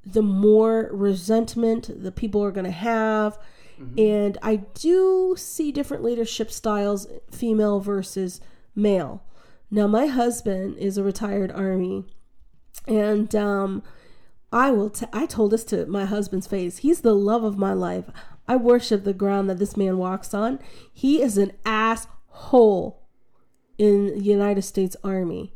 the 0.05 0.23
more 0.23 0.89
resentment 0.93 1.91
the 2.03 2.13
people 2.13 2.43
are 2.43 2.53
going 2.53 2.65
to 2.65 2.71
have. 2.71 3.39
Mm-hmm. 3.81 3.99
And 3.99 4.39
I 4.43 4.57
do 4.57 5.35
see 5.37 5.73
different 5.73 6.05
leadership 6.05 6.51
styles, 6.51 7.07
female 7.31 7.81
versus 7.81 8.41
male. 8.75 9.23
Now, 9.71 9.87
my 9.87 10.07
husband 10.07 10.79
is 10.79 10.97
a 10.97 11.03
retired 11.03 11.53
Army, 11.53 12.07
and 12.87 13.35
um, 13.35 13.83
I 14.53 14.71
will. 14.71 14.91
T- 14.91 15.07
I 15.13 15.27
told 15.27 15.53
this 15.53 15.65
to 15.65 15.87
my 15.87 16.05
husband's 16.05 16.47
face. 16.47 16.79
He's 16.79 17.01
the 17.01 17.15
love 17.15 17.45
of 17.45 17.59
my 17.59 17.73
life. 17.73 18.07
I 18.47 18.57
worship 18.57 19.05
the 19.05 19.13
ground 19.13 19.51
that 19.51 19.59
this 19.59 19.77
man 19.77 19.99
walks 19.99 20.33
on. 20.33 20.59
He 20.93 21.21
is 21.21 21.37
an 21.37 21.53
asshole 21.67 23.03
in 23.77 24.07
the 24.07 24.25
United 24.25 24.63
States 24.63 24.97
Army. 25.05 25.53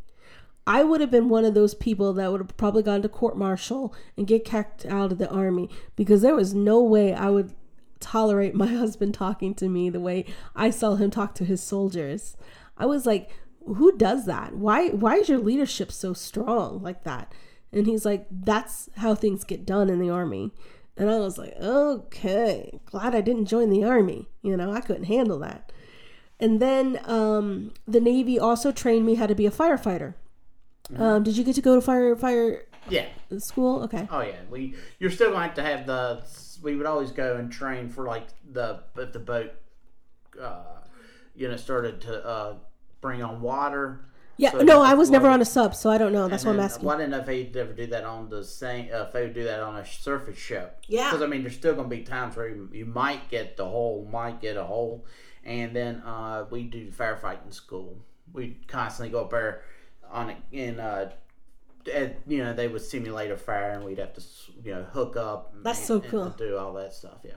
I 0.66 0.84
would 0.84 1.01
have 1.01 1.11
been 1.11 1.28
one 1.28 1.45
of 1.45 1.55
those 1.55 1.74
people 1.74 2.12
that 2.12 2.30
would 2.30 2.40
have 2.40 2.57
probably 2.57 2.82
gone 2.82 3.03
to 3.03 3.09
court 3.09 3.36
martial 3.36 3.95
and 4.16 4.26
get 4.26 4.45
kicked 4.45 4.86
out 4.86 5.11
of 5.11 5.18
the 5.18 5.28
army 5.28 5.68
because 5.97 6.22
there 6.22 6.36
was 6.36 6.55
no 6.55 6.80
way 6.82 7.12
I 7.12 7.30
would 7.30 7.53
tolerate 7.99 8.55
my 8.55 8.66
husband 8.74 9.14
talking 9.14 9.55
to 9.55 9.68
me 9.68 9.90
the 9.90 10.01
way 10.01 10.24
I 10.55 10.70
saw 10.70 10.95
him 10.95 11.11
talk 11.11 11.34
to 11.36 11.45
his 11.45 11.62
soldiers. 11.62 12.36
I 12.76 12.86
was 12.86 13.07
like, 13.07 13.30
who 13.66 13.97
does 13.97 14.26
that? 14.26 14.55
Why 14.55 14.88
why 14.88 15.16
is 15.16 15.28
your 15.28 15.38
leadership 15.38 15.90
so 15.90 16.12
strong 16.12 16.82
like 16.82 17.05
that? 17.05 17.32
And 17.73 17.87
he's 17.87 18.05
like, 18.05 18.27
that's 18.31 18.91
how 18.99 19.14
things 19.14 19.45
get 19.45 19.64
done 19.64 19.89
in 19.89 19.99
the 19.99 20.11
army. 20.11 20.53
And 20.97 21.11
I 21.11 21.18
was 21.20 21.39
like, 21.39 21.55
okay, 21.59 22.79
glad 22.85 23.14
I 23.14 23.23
didn't 23.23 23.47
join 23.47 23.70
the 23.70 23.83
army. 23.85 24.29
You 24.43 24.57
know, 24.57 24.73
I 24.73 24.81
couldn't 24.81 25.05
handle 25.05 25.39
that. 25.39 25.73
And 26.39 26.61
then 26.61 27.01
um, 27.05 27.73
the 27.87 28.01
Navy 28.01 28.39
also 28.39 28.73
trained 28.73 29.07
me 29.07 29.14
how 29.14 29.27
to 29.27 29.35
be 29.35 29.47
a 29.47 29.51
firefighter. 29.51 30.14
Um, 30.97 31.23
did 31.23 31.37
you 31.39 31.45
get 31.45 31.55
to 31.55 31.62
go 31.62 31.77
to 31.77 31.81
fire 31.81 32.14
fire 32.16 32.64
Yeah. 32.91 33.07
school? 33.39 33.83
Okay. 33.85 34.07
Oh 34.11 34.20
yeah. 34.20 34.37
We 34.51 34.75
you're 34.99 35.11
still 35.11 35.31
going 35.31 35.41
to 35.41 35.47
have 35.47 35.55
to 35.55 35.62
have 35.62 35.87
the. 35.87 36.23
We 36.62 36.77
would 36.77 36.85
always 36.87 37.11
go 37.12 37.37
and 37.37 37.51
train 37.51 37.89
for 37.89 38.05
like 38.07 38.27
the 38.53 38.81
if 38.99 39.12
the 39.12 39.18
boat, 39.18 39.53
uh, 40.39 40.81
you 41.35 41.49
know, 41.49 41.57
started 41.57 42.01
to 42.03 42.27
uh, 42.27 42.55
bring 43.01 43.23
on 43.23 43.41
water. 43.41 44.05
Yeah, 44.43 44.51
So 44.51 44.62
no, 44.62 44.82
I 44.82 44.95
was 44.95 45.09
never 45.09 45.28
on 45.28 45.40
a 45.40 45.45
sub, 45.45 45.72
so 45.72 45.88
I 45.88 45.99
don't 45.99 46.12
know. 46.12 46.26
That's 46.26 46.45
what 46.45 46.57
I'm 46.57 46.61
asking. 46.61 46.84
Well, 46.84 46.97
I 46.97 46.99
didn't 46.99 47.12
know 47.12 47.18
if 47.18 47.26
they'd 47.26 47.57
ever 47.57 47.72
do 47.72 47.86
that 47.86 48.03
on 48.05 48.28
the 48.28 48.43
same. 48.43 48.88
Uh, 48.93 49.03
if 49.03 49.12
they 49.12 49.22
would 49.22 49.34
do 49.34 49.45
that 49.45 49.61
on 49.61 49.76
a 49.76 49.86
surface 49.86 50.36
ship. 50.36 50.80
Yeah. 50.88 51.11
Because 51.11 51.22
I 51.22 51.28
mean, 51.28 51.43
there's 51.43 51.55
still 51.55 51.74
going 51.76 51.88
to 51.88 51.97
be 51.97 52.03
times 52.03 52.34
where 52.34 52.49
you, 52.49 52.68
you 52.72 52.84
might 52.84 53.30
get 53.30 53.57
the 53.57 53.64
hole, 53.64 54.09
might 54.11 54.40
get 54.40 54.57
a 54.57 54.64
hole, 54.64 55.07
and 55.45 55.76
then 55.76 56.03
uh, 56.05 56.47
we 56.51 56.64
do 56.64 56.90
firefighting 56.90 57.55
school. 57.55 57.99
we 58.32 58.59
constantly 58.66 59.12
go 59.12 59.20
up 59.20 59.30
there 59.30 59.62
on 60.11 60.30
it 60.30 60.38
in 60.51 60.80
uh, 60.80 61.11
and, 61.95 62.14
you 62.26 62.38
know 62.38 62.53
they 62.53 62.68
would 62.68 62.82
simulate 62.82 63.30
a 63.30 63.36
fire 63.36 63.70
and 63.70 63.84
we'd 63.84 63.99
have 63.99 64.12
to 64.14 64.22
you 64.64 64.74
know 64.74 64.82
hook 64.93 65.16
up. 65.16 65.55
That's 65.62 65.78
and- 65.78 65.86
so 65.86 66.01
cool. 66.01 66.30
do 66.30 66.57
all 66.57 66.72
that 66.72 66.93
stuff. 66.95 67.18
Yeah. 67.22 67.34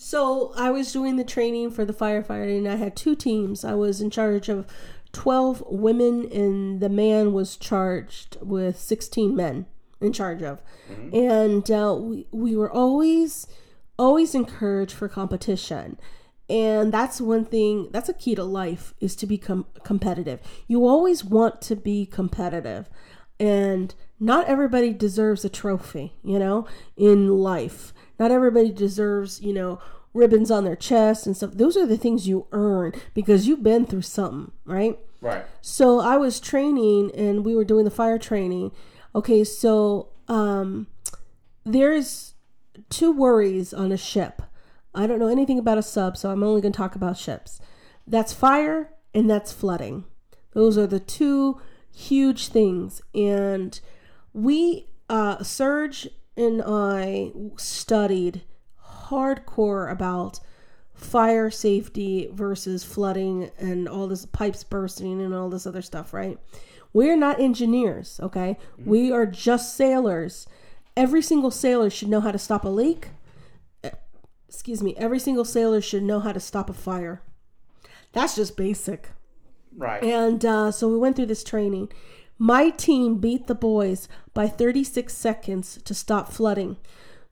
So 0.00 0.52
I 0.56 0.70
was 0.70 0.92
doing 0.92 1.16
the 1.16 1.24
training 1.24 1.72
for 1.72 1.84
the 1.84 1.92
firefighting, 1.92 2.58
and 2.58 2.68
I 2.68 2.76
had 2.76 2.94
two 2.94 3.16
teams. 3.16 3.64
I 3.64 3.74
was 3.74 4.00
in 4.00 4.10
charge 4.10 4.48
of 4.48 4.64
12 5.18 5.64
women, 5.66 6.30
and 6.30 6.80
the 6.80 6.88
man 6.88 7.32
was 7.32 7.56
charged 7.56 8.36
with 8.40 8.78
16 8.78 9.34
men 9.34 9.66
in 10.00 10.12
charge 10.12 10.44
of. 10.44 10.62
And 11.12 11.68
uh, 11.72 11.96
we, 11.98 12.28
we 12.30 12.54
were 12.54 12.70
always, 12.70 13.48
always 13.98 14.32
encouraged 14.36 14.92
for 14.92 15.08
competition. 15.08 15.98
And 16.48 16.94
that's 16.94 17.20
one 17.20 17.44
thing, 17.44 17.88
that's 17.90 18.08
a 18.08 18.14
key 18.14 18.36
to 18.36 18.44
life 18.44 18.94
is 19.00 19.16
to 19.16 19.26
become 19.26 19.66
competitive. 19.82 20.38
You 20.68 20.86
always 20.86 21.24
want 21.24 21.60
to 21.62 21.74
be 21.74 22.06
competitive. 22.06 22.88
And 23.40 23.92
not 24.20 24.46
everybody 24.46 24.92
deserves 24.92 25.44
a 25.44 25.48
trophy, 25.48 26.14
you 26.22 26.38
know, 26.38 26.68
in 26.96 27.26
life. 27.26 27.92
Not 28.20 28.30
everybody 28.30 28.70
deserves, 28.70 29.40
you 29.40 29.52
know, 29.52 29.80
ribbons 30.14 30.52
on 30.52 30.62
their 30.62 30.76
chest 30.76 31.26
and 31.26 31.36
stuff. 31.36 31.54
Those 31.54 31.76
are 31.76 31.86
the 31.86 31.98
things 31.98 32.28
you 32.28 32.46
earn 32.52 32.92
because 33.14 33.48
you've 33.48 33.64
been 33.64 33.84
through 33.84 34.02
something, 34.02 34.52
right? 34.64 34.96
Right. 35.20 35.44
So 35.60 36.00
I 36.00 36.16
was 36.16 36.40
training 36.40 37.10
and 37.14 37.44
we 37.44 37.56
were 37.56 37.64
doing 37.64 37.84
the 37.84 37.90
fire 37.90 38.18
training. 38.18 38.72
Okay, 39.14 39.44
so 39.44 40.10
um 40.28 40.86
there's 41.64 42.34
two 42.88 43.12
worries 43.12 43.74
on 43.74 43.92
a 43.92 43.96
ship. 43.96 44.42
I 44.94 45.06
don't 45.06 45.18
know 45.18 45.28
anything 45.28 45.58
about 45.58 45.78
a 45.78 45.82
sub, 45.82 46.16
so 46.16 46.30
I'm 46.30 46.42
only 46.42 46.60
going 46.60 46.72
to 46.72 46.76
talk 46.76 46.94
about 46.94 47.18
ships. 47.18 47.60
That's 48.06 48.32
fire 48.32 48.90
and 49.14 49.28
that's 49.28 49.52
flooding. 49.52 50.04
Those 50.52 50.78
are 50.78 50.86
the 50.86 51.00
two 51.00 51.60
huge 51.94 52.48
things. 52.48 53.02
And 53.14 53.78
we, 54.32 54.88
uh, 55.08 55.42
Serge 55.42 56.08
and 56.36 56.62
I 56.64 57.32
studied 57.56 58.42
hardcore 59.08 59.90
about 59.90 60.40
fire 60.98 61.48
safety 61.48 62.28
versus 62.32 62.82
flooding 62.84 63.50
and 63.58 63.88
all 63.88 64.08
this 64.08 64.26
pipes 64.26 64.64
bursting 64.64 65.22
and 65.22 65.32
all 65.32 65.48
this 65.48 65.66
other 65.66 65.80
stuff, 65.80 66.12
right? 66.12 66.38
We're 66.92 67.16
not 67.16 67.40
engineers, 67.40 68.18
okay? 68.22 68.58
We 68.84 69.12
are 69.12 69.26
just 69.26 69.76
sailors. 69.76 70.46
Every 70.96 71.22
single 71.22 71.52
sailor 71.52 71.88
should 71.90 72.08
know 72.08 72.20
how 72.20 72.32
to 72.32 72.38
stop 72.38 72.64
a 72.64 72.68
leak. 72.68 73.10
Excuse 74.48 74.82
me, 74.82 74.96
every 74.96 75.20
single 75.20 75.44
sailor 75.44 75.80
should 75.80 76.02
know 76.02 76.20
how 76.20 76.32
to 76.32 76.40
stop 76.40 76.68
a 76.68 76.74
fire. 76.74 77.22
That's 78.12 78.34
just 78.34 78.56
basic. 78.56 79.10
Right. 79.76 80.02
And 80.02 80.44
uh, 80.44 80.72
so 80.72 80.88
we 80.88 80.98
went 80.98 81.14
through 81.14 81.26
this 81.26 81.44
training. 81.44 81.90
My 82.38 82.70
team 82.70 83.18
beat 83.18 83.46
the 83.46 83.54
boys 83.54 84.08
by 84.34 84.48
36 84.48 85.14
seconds 85.14 85.78
to 85.84 85.94
stop 85.94 86.32
flooding. 86.32 86.78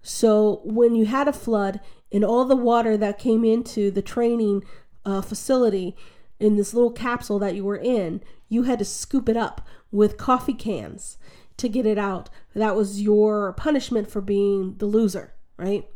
So 0.02 0.60
when 0.62 0.94
you 0.94 1.06
had 1.06 1.26
a 1.26 1.32
flood 1.32 1.80
and 2.12 2.24
all 2.24 2.44
the 2.44 2.56
water 2.56 2.96
that 2.96 3.18
came 3.18 3.44
into 3.44 3.90
the 3.90 4.02
training 4.02 4.64
uh, 5.04 5.20
facility 5.20 5.96
in 6.38 6.56
this 6.56 6.74
little 6.74 6.90
capsule 6.90 7.38
that 7.38 7.54
you 7.54 7.64
were 7.64 7.76
in, 7.76 8.22
you 8.48 8.64
had 8.64 8.78
to 8.78 8.84
scoop 8.84 9.28
it 9.28 9.36
up 9.36 9.66
with 9.90 10.16
coffee 10.16 10.54
cans 10.54 11.18
to 11.56 11.68
get 11.68 11.86
it 11.86 11.98
out. 11.98 12.28
That 12.54 12.76
was 12.76 13.00
your 13.02 13.52
punishment 13.54 14.10
for 14.10 14.20
being 14.20 14.76
the 14.78 14.86
loser, 14.86 15.34
right? 15.56 15.88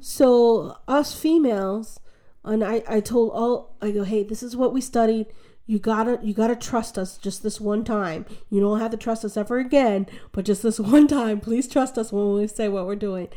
So 0.00 0.76
us 0.86 1.14
females, 1.18 2.00
and 2.44 2.62
I, 2.62 2.82
I 2.88 3.00
told 3.00 3.32
all 3.32 3.76
I 3.80 3.90
go, 3.90 4.04
hey, 4.04 4.22
this 4.22 4.42
is 4.42 4.56
what 4.56 4.72
we 4.72 4.80
studied. 4.80 5.26
You 5.66 5.78
gotta 5.78 6.18
you 6.22 6.34
gotta 6.34 6.56
trust 6.56 6.98
us 6.98 7.16
just 7.16 7.42
this 7.42 7.60
one 7.60 7.84
time. 7.84 8.26
You 8.50 8.60
don't 8.60 8.80
have 8.80 8.90
to 8.90 8.96
trust 8.96 9.24
us 9.24 9.36
ever 9.36 9.58
again, 9.58 10.06
but 10.32 10.44
just 10.44 10.62
this 10.62 10.80
one 10.80 11.06
time, 11.06 11.40
please 11.40 11.68
trust 11.68 11.96
us 11.96 12.12
when 12.12 12.34
we 12.34 12.46
say 12.46 12.68
what 12.68 12.86
we're 12.86 12.96
doing. 12.96 13.28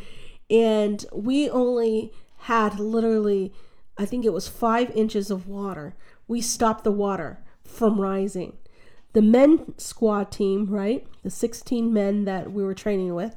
And 0.54 1.04
we 1.12 1.50
only 1.50 2.14
had 2.38 2.80
literally, 2.80 3.52
I 3.98 4.06
think 4.06 4.24
it 4.24 4.32
was 4.34 4.48
five 4.48 4.92
inches 4.92 5.32
of 5.32 5.48
water. 5.48 5.96
We 6.28 6.42
stopped 6.42 6.84
the 6.84 6.92
water 6.92 7.44
from 7.66 8.00
rising. 8.00 8.58
The 9.14 9.24
men 9.24 9.74
squad 9.80 10.32
team, 10.32 10.68
right? 10.70 11.08
The 11.24 11.32
16 11.32 11.92
men 11.92 12.26
that 12.26 12.52
we 12.52 12.64
were 12.64 12.76
training 12.76 13.16
with, 13.16 13.36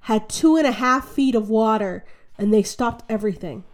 had 0.00 0.28
two 0.28 0.56
and 0.56 0.66
a 0.66 0.72
half 0.72 1.08
feet 1.08 1.34
of 1.34 1.48
water 1.48 2.04
and 2.36 2.52
they 2.52 2.62
stopped 2.62 3.04
everything. 3.08 3.64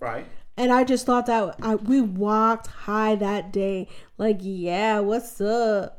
Right. 0.00 0.26
And 0.56 0.72
I 0.72 0.84
just 0.84 1.04
thought 1.04 1.26
that 1.26 1.56
I, 1.62 1.74
we 1.74 2.00
walked 2.00 2.68
high 2.68 3.16
that 3.16 3.52
day. 3.52 3.86
Like, 4.16 4.38
yeah, 4.40 5.00
what's 5.00 5.40
up? 5.40 5.97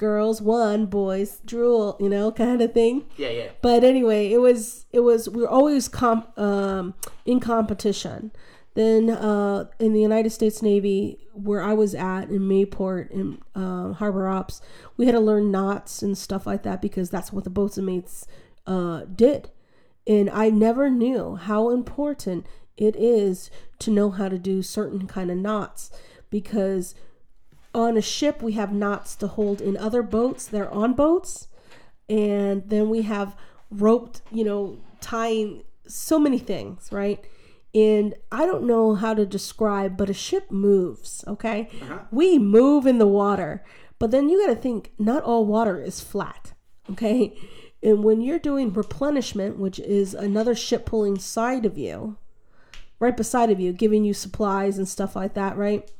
Girls 0.00 0.40
won, 0.40 0.86
boys 0.86 1.42
drool, 1.44 1.98
you 2.00 2.08
know, 2.08 2.32
kind 2.32 2.62
of 2.62 2.72
thing. 2.72 3.04
Yeah. 3.18 3.28
Yeah. 3.28 3.48
But 3.60 3.84
anyway, 3.84 4.32
it 4.32 4.40
was 4.40 4.86
it 4.92 5.00
was 5.00 5.28
we 5.28 5.42
were 5.42 5.48
always 5.48 5.88
comp, 5.88 6.38
um, 6.38 6.94
in 7.26 7.38
competition. 7.38 8.32
Then 8.72 9.10
uh, 9.10 9.66
in 9.78 9.92
the 9.92 10.00
United 10.00 10.30
States 10.30 10.62
Navy, 10.62 11.18
where 11.34 11.62
I 11.62 11.74
was 11.74 11.94
at 11.94 12.30
in 12.30 12.48
Mayport 12.48 13.10
in 13.10 13.42
uh, 13.54 13.92
Harbor 13.92 14.26
Ops, 14.26 14.62
we 14.96 15.04
had 15.04 15.12
to 15.12 15.20
learn 15.20 15.50
knots 15.50 16.00
and 16.00 16.16
stuff 16.16 16.46
like 16.46 16.62
that 16.62 16.80
because 16.80 17.10
that's 17.10 17.30
what 17.30 17.44
the 17.44 17.50
bosun 17.50 17.84
mates 17.84 18.26
uh, 18.66 19.02
did. 19.14 19.50
And 20.06 20.30
I 20.30 20.48
never 20.48 20.88
knew 20.88 21.36
how 21.36 21.68
important 21.68 22.46
it 22.78 22.96
is 22.96 23.50
to 23.80 23.90
know 23.90 24.12
how 24.12 24.30
to 24.30 24.38
do 24.38 24.62
certain 24.62 25.06
kind 25.06 25.30
of 25.30 25.36
knots 25.36 25.90
because 26.30 26.94
on 27.74 27.96
a 27.96 28.02
ship 28.02 28.42
we 28.42 28.52
have 28.52 28.72
knots 28.72 29.14
to 29.16 29.26
hold 29.26 29.60
in 29.60 29.76
other 29.76 30.02
boats. 30.02 30.46
They're 30.46 30.70
on 30.70 30.94
boats. 30.94 31.48
And 32.08 32.68
then 32.68 32.88
we 32.90 33.02
have 33.02 33.36
roped 33.70 34.20
you 34.32 34.44
know 34.44 34.78
tying 35.00 35.62
so 35.86 36.18
many 36.18 36.38
things 36.38 36.88
right? 36.92 37.24
And 37.72 38.14
i 38.32 38.46
don't 38.46 38.64
know 38.64 38.96
how 38.96 39.14
to 39.14 39.24
describe 39.24 39.96
but 39.96 40.10
a 40.10 40.14
ship 40.14 40.50
moves 40.50 41.24
okay? 41.26 41.68
Uh-huh. 41.82 41.98
We 42.10 42.38
move 42.38 42.86
in 42.86 42.98
the 42.98 43.06
water 43.06 43.64
but 43.98 44.10
then 44.10 44.28
you 44.28 44.44
got 44.44 44.52
to 44.52 44.60
think 44.60 44.92
not 44.98 45.22
all 45.22 45.46
water 45.46 45.80
is 45.80 46.00
flat 46.00 46.52
okay? 46.90 47.36
And 47.82 48.04
when 48.04 48.20
you're 48.20 48.40
doing 48.40 48.72
replenishment 48.72 49.56
which 49.58 49.78
is 49.78 50.12
another 50.14 50.54
ship 50.54 50.84
pulling 50.84 51.18
side 51.18 51.64
of 51.64 51.78
you 51.78 52.16
right 52.98 53.16
beside 53.16 53.50
of 53.50 53.60
you 53.60 53.72
giving 53.72 54.04
you 54.04 54.12
supplies 54.14 54.76
and 54.78 54.88
stuff 54.88 55.14
like 55.14 55.34
that 55.34 55.56
right 55.56 55.90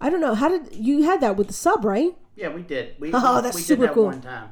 i 0.00 0.08
don't 0.10 0.20
know 0.20 0.34
how 0.34 0.48
did 0.48 0.74
you 0.74 1.02
had 1.02 1.20
that 1.20 1.36
with 1.36 1.46
the 1.48 1.52
sub 1.52 1.84
right 1.84 2.16
Yeah. 2.36 2.50
We 2.54 2.62
did. 2.62 2.94
We, 3.00 3.10
Oh, 3.12 3.40
that's 3.42 3.56
we 3.56 3.62
super 3.62 3.82
did 3.82 3.88
that 3.90 3.94
cool. 3.94 4.04
one 4.06 4.20
time. 4.20 4.50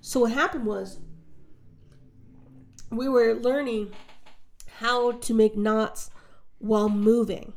So 0.00 0.20
what 0.20 0.32
happened 0.32 0.66
was 0.66 0.98
we 2.90 3.08
were 3.08 3.34
learning 3.34 3.92
how 4.78 5.12
to 5.12 5.34
make 5.34 5.56
knots 5.56 6.10
while 6.58 6.88
moving. 6.88 7.54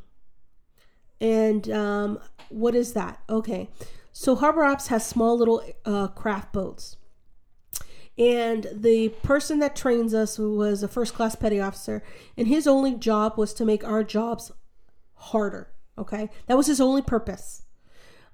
And 1.20 1.70
um, 1.70 2.18
what 2.48 2.74
is 2.74 2.92
that? 2.94 3.20
Okay. 3.28 3.70
So 4.12 4.34
Harbor 4.34 4.64
Ops 4.64 4.88
has 4.88 5.06
small 5.06 5.36
little 5.38 5.62
uh, 5.84 6.08
craft 6.08 6.52
boats. 6.52 6.96
And 8.18 8.66
the 8.72 9.10
person 9.22 9.58
that 9.60 9.76
trains 9.76 10.14
us 10.14 10.38
was 10.38 10.82
a 10.82 10.88
first 10.88 11.14
class 11.14 11.36
petty 11.36 11.60
officer, 11.60 12.02
and 12.36 12.48
his 12.48 12.66
only 12.66 12.94
job 12.94 13.36
was 13.36 13.52
to 13.54 13.64
make 13.66 13.84
our 13.84 14.02
jobs 14.02 14.50
harder. 15.14 15.68
Okay. 15.98 16.30
That 16.46 16.56
was 16.56 16.66
his 16.66 16.80
only 16.80 17.02
purpose. 17.02 17.62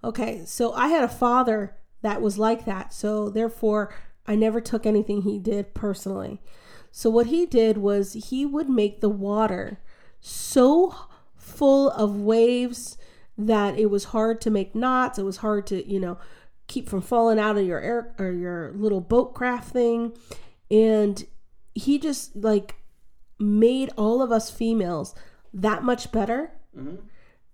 Okay, 0.04 0.42
so 0.44 0.72
I 0.72 0.88
had 0.88 1.04
a 1.04 1.08
father 1.08 1.76
that 2.02 2.20
was 2.20 2.36
like 2.38 2.64
that. 2.64 2.92
So 2.92 3.28
therefore, 3.28 3.94
I 4.26 4.34
never 4.34 4.60
took 4.60 4.84
anything 4.84 5.22
he 5.22 5.38
did 5.38 5.74
personally. 5.74 6.40
So 6.90 7.08
what 7.08 7.28
he 7.28 7.46
did 7.46 7.78
was 7.78 8.12
he 8.30 8.44
would 8.44 8.68
make 8.68 9.00
the 9.00 9.08
water 9.08 9.80
so 10.20 10.94
full 11.36 11.90
of 11.90 12.16
waves 12.16 12.98
that 13.38 13.78
it 13.78 13.86
was 13.86 14.04
hard 14.04 14.40
to 14.42 14.50
make 14.50 14.74
knots. 14.74 15.18
It 15.18 15.24
was 15.24 15.38
hard 15.38 15.66
to, 15.68 15.88
you 15.88 15.98
know, 15.98 16.18
keep 16.66 16.88
from 16.88 17.00
falling 17.00 17.38
out 17.38 17.56
of 17.56 17.66
your 17.66 17.80
air 17.80 18.14
or 18.18 18.30
your 18.30 18.72
little 18.72 19.00
boat 19.00 19.34
craft 19.34 19.72
thing. 19.72 20.12
And 20.70 21.24
he 21.74 21.98
just 21.98 22.36
like 22.36 22.76
made 23.38 23.90
all 23.96 24.20
of 24.20 24.30
us 24.30 24.50
females 24.50 25.14
that 25.54 25.82
much 25.82 26.12
better 26.12 26.52
mm-hmm. 26.76 26.96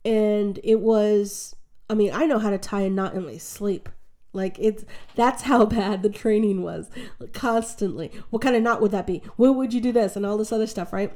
And 0.05 0.61
it 0.63 0.81
was 0.81 1.55
i 1.91 1.95
mean 1.95 2.11
i 2.13 2.27
know 2.27 2.39
how 2.39 2.51
to 2.51 2.59
tie 2.59 2.83
a 2.83 2.91
knot 2.91 3.15
in 3.15 3.25
my 3.25 3.37
sleep. 3.37 3.89
Like 4.33 4.59
it's 4.59 4.85
that's 5.15 5.43
how 5.43 5.65
bad 5.79 6.03
the 6.03 6.11
training 6.11 6.63
was 6.63 6.91
constantly. 7.33 8.11
What 8.31 8.43
kind 8.43 8.57
of 8.57 8.63
knot 8.63 8.81
would 8.81 8.93
that 8.93 9.07
be? 9.07 9.23
When 9.37 9.57
would 9.57 9.73
you 9.73 9.81
do 9.81 9.93
this? 9.93 10.17
And 10.17 10.25
all 10.25 10.39
this 10.39 10.53
other 10.53 10.67
stuff 10.67 10.93
right? 10.93 11.13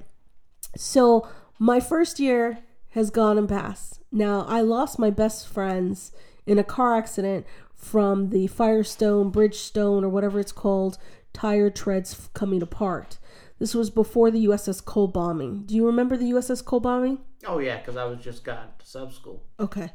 So 0.76 1.28
my 1.58 1.78
first 1.78 2.18
year 2.18 2.60
has 2.90 3.10
gone 3.10 3.38
and 3.38 3.48
passed. 3.48 4.00
Now 4.10 4.44
i 4.48 4.60
lost 4.60 4.98
my 4.98 5.10
best 5.10 5.46
friends 5.46 6.12
in 6.46 6.58
a 6.58 6.64
car 6.64 6.96
accident 6.96 7.46
from 7.74 8.30
the 8.30 8.46
firestone 8.46 9.30
bridgestone 9.30 10.02
or 10.02 10.08
whatever 10.08 10.38
it's 10.40 10.52
called 10.52 10.98
tire 11.32 11.70
treads 11.70 12.28
coming 12.34 12.62
apart 12.62 13.18
This 13.62 13.76
was 13.76 13.90
before 13.90 14.32
the 14.32 14.46
USS 14.46 14.84
Cole 14.84 15.06
bombing. 15.06 15.62
Do 15.66 15.76
you 15.76 15.86
remember 15.86 16.16
the 16.16 16.32
USS 16.32 16.64
Cole 16.64 16.80
bombing? 16.80 17.18
Oh 17.46 17.60
yeah, 17.60 17.76
because 17.78 17.96
I 17.96 18.04
was 18.06 18.18
just 18.18 18.42
got 18.42 18.80
to 18.80 18.84
sub 18.84 19.12
school. 19.12 19.44
Okay. 19.60 19.92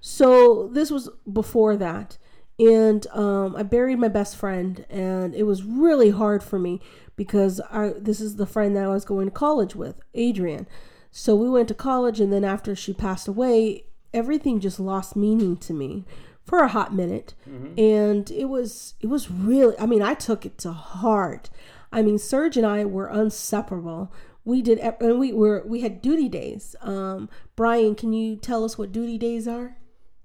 So 0.00 0.70
this 0.72 0.88
was 0.88 1.10
before 1.32 1.76
that. 1.78 2.16
And 2.60 3.04
um, 3.08 3.56
I 3.56 3.64
buried 3.64 3.98
my 3.98 4.06
best 4.06 4.36
friend, 4.36 4.86
and 4.88 5.34
it 5.34 5.42
was 5.42 5.64
really 5.64 6.10
hard 6.10 6.44
for 6.44 6.60
me 6.60 6.80
because 7.16 7.60
I 7.72 7.94
this 7.98 8.20
is 8.20 8.36
the 8.36 8.46
friend 8.46 8.76
that 8.76 8.84
I 8.84 8.88
was 8.88 9.04
going 9.04 9.26
to 9.26 9.32
college 9.32 9.74
with, 9.74 9.96
Adrian. 10.14 10.68
So 11.10 11.34
we 11.34 11.50
went 11.50 11.66
to 11.68 11.74
college, 11.74 12.20
and 12.20 12.32
then 12.32 12.44
after 12.44 12.76
she 12.76 12.92
passed 12.92 13.26
away, 13.26 13.86
everything 14.14 14.60
just 14.60 14.78
lost 14.78 15.16
meaning 15.16 15.56
to 15.56 15.72
me 15.72 16.04
for 16.44 16.60
a 16.60 16.68
hot 16.68 16.94
minute, 16.94 17.34
and 17.76 18.30
it 18.30 18.44
was 18.44 18.94
it 19.00 19.08
was 19.08 19.28
really. 19.28 19.76
I 19.76 19.86
mean, 19.86 20.02
I 20.02 20.14
took 20.14 20.46
it 20.46 20.56
to 20.58 20.70
heart. 20.70 21.50
I 21.92 22.02
mean, 22.02 22.18
Serge 22.18 22.56
and 22.56 22.66
I 22.66 22.84
were 22.84 23.08
inseparable. 23.08 24.12
We 24.44 24.62
did, 24.62 24.78
and 24.78 25.18
we 25.18 25.32
were 25.32 25.62
we 25.66 25.80
had 25.80 26.00
duty 26.00 26.28
days. 26.28 26.74
Um, 26.80 27.28
Brian, 27.56 27.94
can 27.94 28.12
you 28.12 28.36
tell 28.36 28.64
us 28.64 28.78
what 28.78 28.92
duty 28.92 29.18
days 29.18 29.46
are? 29.46 29.76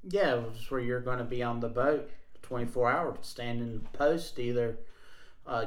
Yeah, 0.03 0.41
it's 0.51 0.69
where 0.69 0.81
you're 0.81 0.99
going 0.99 1.19
to 1.19 1.23
be 1.23 1.41
on 1.43 1.59
the 1.59 1.69
boat 1.69 2.11
24 2.41 2.91
hours, 2.91 3.17
standing 3.21 3.87
post, 3.93 4.37
either 4.37 4.77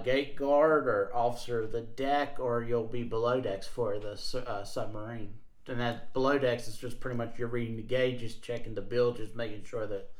gate 0.04 0.36
guard 0.36 0.86
or 0.86 1.10
officer 1.14 1.62
of 1.62 1.72
the 1.72 1.80
deck, 1.80 2.36
or 2.38 2.62
you'll 2.62 2.86
be 2.86 3.02
below 3.02 3.40
decks 3.40 3.66
for 3.66 3.98
the 3.98 4.44
uh, 4.46 4.64
submarine. 4.64 5.34
And 5.68 5.80
that 5.80 6.12
below 6.12 6.38
decks 6.38 6.68
is 6.68 6.76
just 6.76 7.00
pretty 7.00 7.16
much 7.16 7.38
you're 7.38 7.48
reading 7.48 7.76
the 7.76 7.82
gauges, 7.82 8.36
checking 8.36 8.74
the 8.74 8.82
bilges, 8.82 9.34
making 9.34 9.64
sure 9.64 9.86
that 9.86 10.10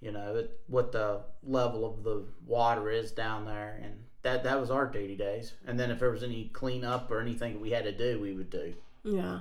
you 0.00 0.12
know 0.12 0.36
it, 0.36 0.60
what 0.68 0.92
the 0.92 1.22
level 1.42 1.84
of 1.84 2.04
the 2.04 2.24
water 2.46 2.88
is 2.88 3.10
down 3.10 3.44
there, 3.44 3.80
and 3.82 4.04
that 4.22 4.44
that 4.44 4.60
was 4.60 4.70
our 4.70 4.86
duty 4.86 5.16
days. 5.16 5.54
And 5.66 5.78
then 5.78 5.90
if 5.90 6.00
there 6.00 6.10
was 6.10 6.22
any 6.22 6.50
cleanup 6.52 7.10
or 7.10 7.20
anything 7.20 7.60
we 7.60 7.70
had 7.70 7.84
to 7.84 7.92
do, 7.92 8.20
we 8.20 8.32
would 8.32 8.50
do. 8.50 8.74
Yeah. 9.04 9.40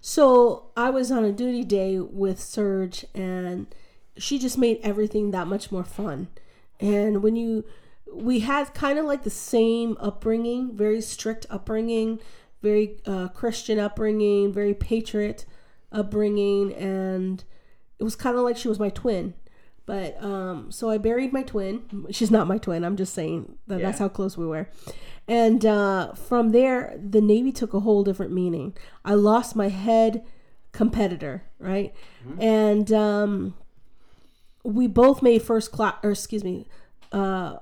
So 0.00 0.70
I 0.76 0.90
was 0.90 1.10
on 1.10 1.24
a 1.24 1.32
duty 1.32 1.64
day 1.64 1.98
with 1.98 2.40
Serge, 2.40 3.04
and 3.14 3.66
she 4.16 4.38
just 4.38 4.58
made 4.58 4.80
everything 4.82 5.30
that 5.30 5.46
much 5.46 5.70
more 5.70 5.84
fun. 5.84 6.28
And 6.78 7.22
when 7.22 7.36
you, 7.36 7.64
we 8.12 8.40
had 8.40 8.74
kind 8.74 8.98
of 8.98 9.04
like 9.04 9.24
the 9.24 9.30
same 9.30 9.96
upbringing, 10.00 10.76
very 10.76 11.00
strict 11.00 11.46
upbringing, 11.50 12.20
very 12.62 12.98
uh, 13.06 13.28
Christian 13.28 13.78
upbringing, 13.78 14.52
very 14.52 14.74
patriot 14.74 15.44
upbringing, 15.92 16.74
and 16.74 17.44
it 17.98 18.04
was 18.04 18.16
kind 18.16 18.36
of 18.36 18.42
like 18.42 18.56
she 18.56 18.68
was 18.68 18.78
my 18.78 18.90
twin. 18.90 19.34
But 19.90 20.22
um, 20.22 20.70
so 20.70 20.88
I 20.88 20.98
buried 20.98 21.32
my 21.32 21.42
twin. 21.42 22.06
She's 22.10 22.30
not 22.30 22.46
my 22.46 22.58
twin. 22.58 22.84
I'm 22.84 22.96
just 22.96 23.12
saying 23.12 23.56
that 23.66 23.80
that's 23.80 23.98
how 23.98 24.08
close 24.08 24.36
we 24.36 24.46
were. 24.46 24.68
And 25.26 25.64
uh, 25.66 26.14
from 26.14 26.50
there, 26.50 26.96
the 27.02 27.20
Navy 27.20 27.50
took 27.52 27.74
a 27.74 27.80
whole 27.80 28.04
different 28.04 28.32
meaning. 28.32 28.76
I 29.04 29.14
lost 29.14 29.56
my 29.56 29.68
head 29.68 30.24
competitor, 30.72 31.42
right? 31.58 31.92
And 32.38 32.92
um, 32.92 33.54
we 34.62 34.86
both 34.86 35.22
made 35.22 35.42
first 35.42 35.72
class, 35.72 35.94
or 36.02 36.12
excuse 36.12 36.44
me, 36.44 36.66
uh, 37.12 37.56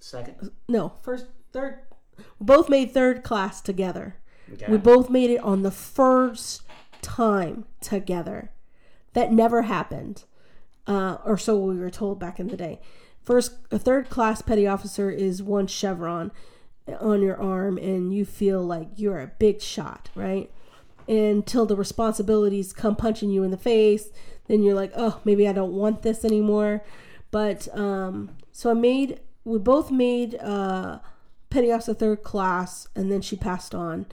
Second, 0.00 0.50
no, 0.68 0.92
first, 1.02 1.26
third, 1.52 1.80
we 2.38 2.44
both 2.46 2.68
made 2.68 2.92
third 2.92 3.22
class 3.24 3.60
together. 3.60 4.16
okay. 4.52 4.66
We 4.70 4.78
both 4.78 5.10
made 5.10 5.30
it 5.30 5.40
on 5.40 5.62
the 5.62 5.70
first 5.72 6.62
time 7.02 7.66
together. 7.80 8.50
That 9.14 9.32
never 9.32 9.62
happened, 9.62 10.24
uh, 10.88 11.18
or 11.24 11.38
so 11.38 11.56
we 11.56 11.78
were 11.78 11.90
told 11.90 12.18
back 12.18 12.40
in 12.40 12.48
the 12.48 12.56
day. 12.56 12.80
First, 13.22 13.52
a 13.70 13.78
third 13.78 14.08
class 14.08 14.42
petty 14.42 14.66
officer 14.66 15.10
is 15.10 15.42
one 15.42 15.66
chevron 15.66 16.32
on 17.00 17.22
your 17.22 17.40
arm, 17.40 17.76
and 17.78 18.12
you 18.12 18.24
feel 18.24 18.62
like 18.62 18.88
you're 18.96 19.20
a 19.20 19.26
big 19.38 19.60
shot, 19.60 20.08
right? 20.14 20.50
Until 21.06 21.66
the 21.66 21.76
responsibilities 21.76 22.72
come 22.72 22.96
punching 22.96 23.30
you 23.30 23.42
in 23.42 23.50
the 23.50 23.58
face, 23.58 24.08
then 24.46 24.62
you're 24.62 24.74
like, 24.74 24.92
oh, 24.96 25.20
maybe 25.24 25.46
I 25.46 25.52
don't 25.52 25.74
want 25.74 26.02
this 26.02 26.24
anymore. 26.24 26.82
But 27.30 27.68
um, 27.76 28.30
so 28.50 28.70
I 28.70 28.74
made, 28.74 29.20
we 29.44 29.58
both 29.58 29.90
made 29.90 30.34
uh, 30.36 31.00
petty 31.50 31.70
officer 31.70 31.92
third 31.92 32.22
class, 32.22 32.88
and 32.96 33.12
then 33.12 33.20
she 33.20 33.36
passed 33.36 33.74
on 33.74 34.06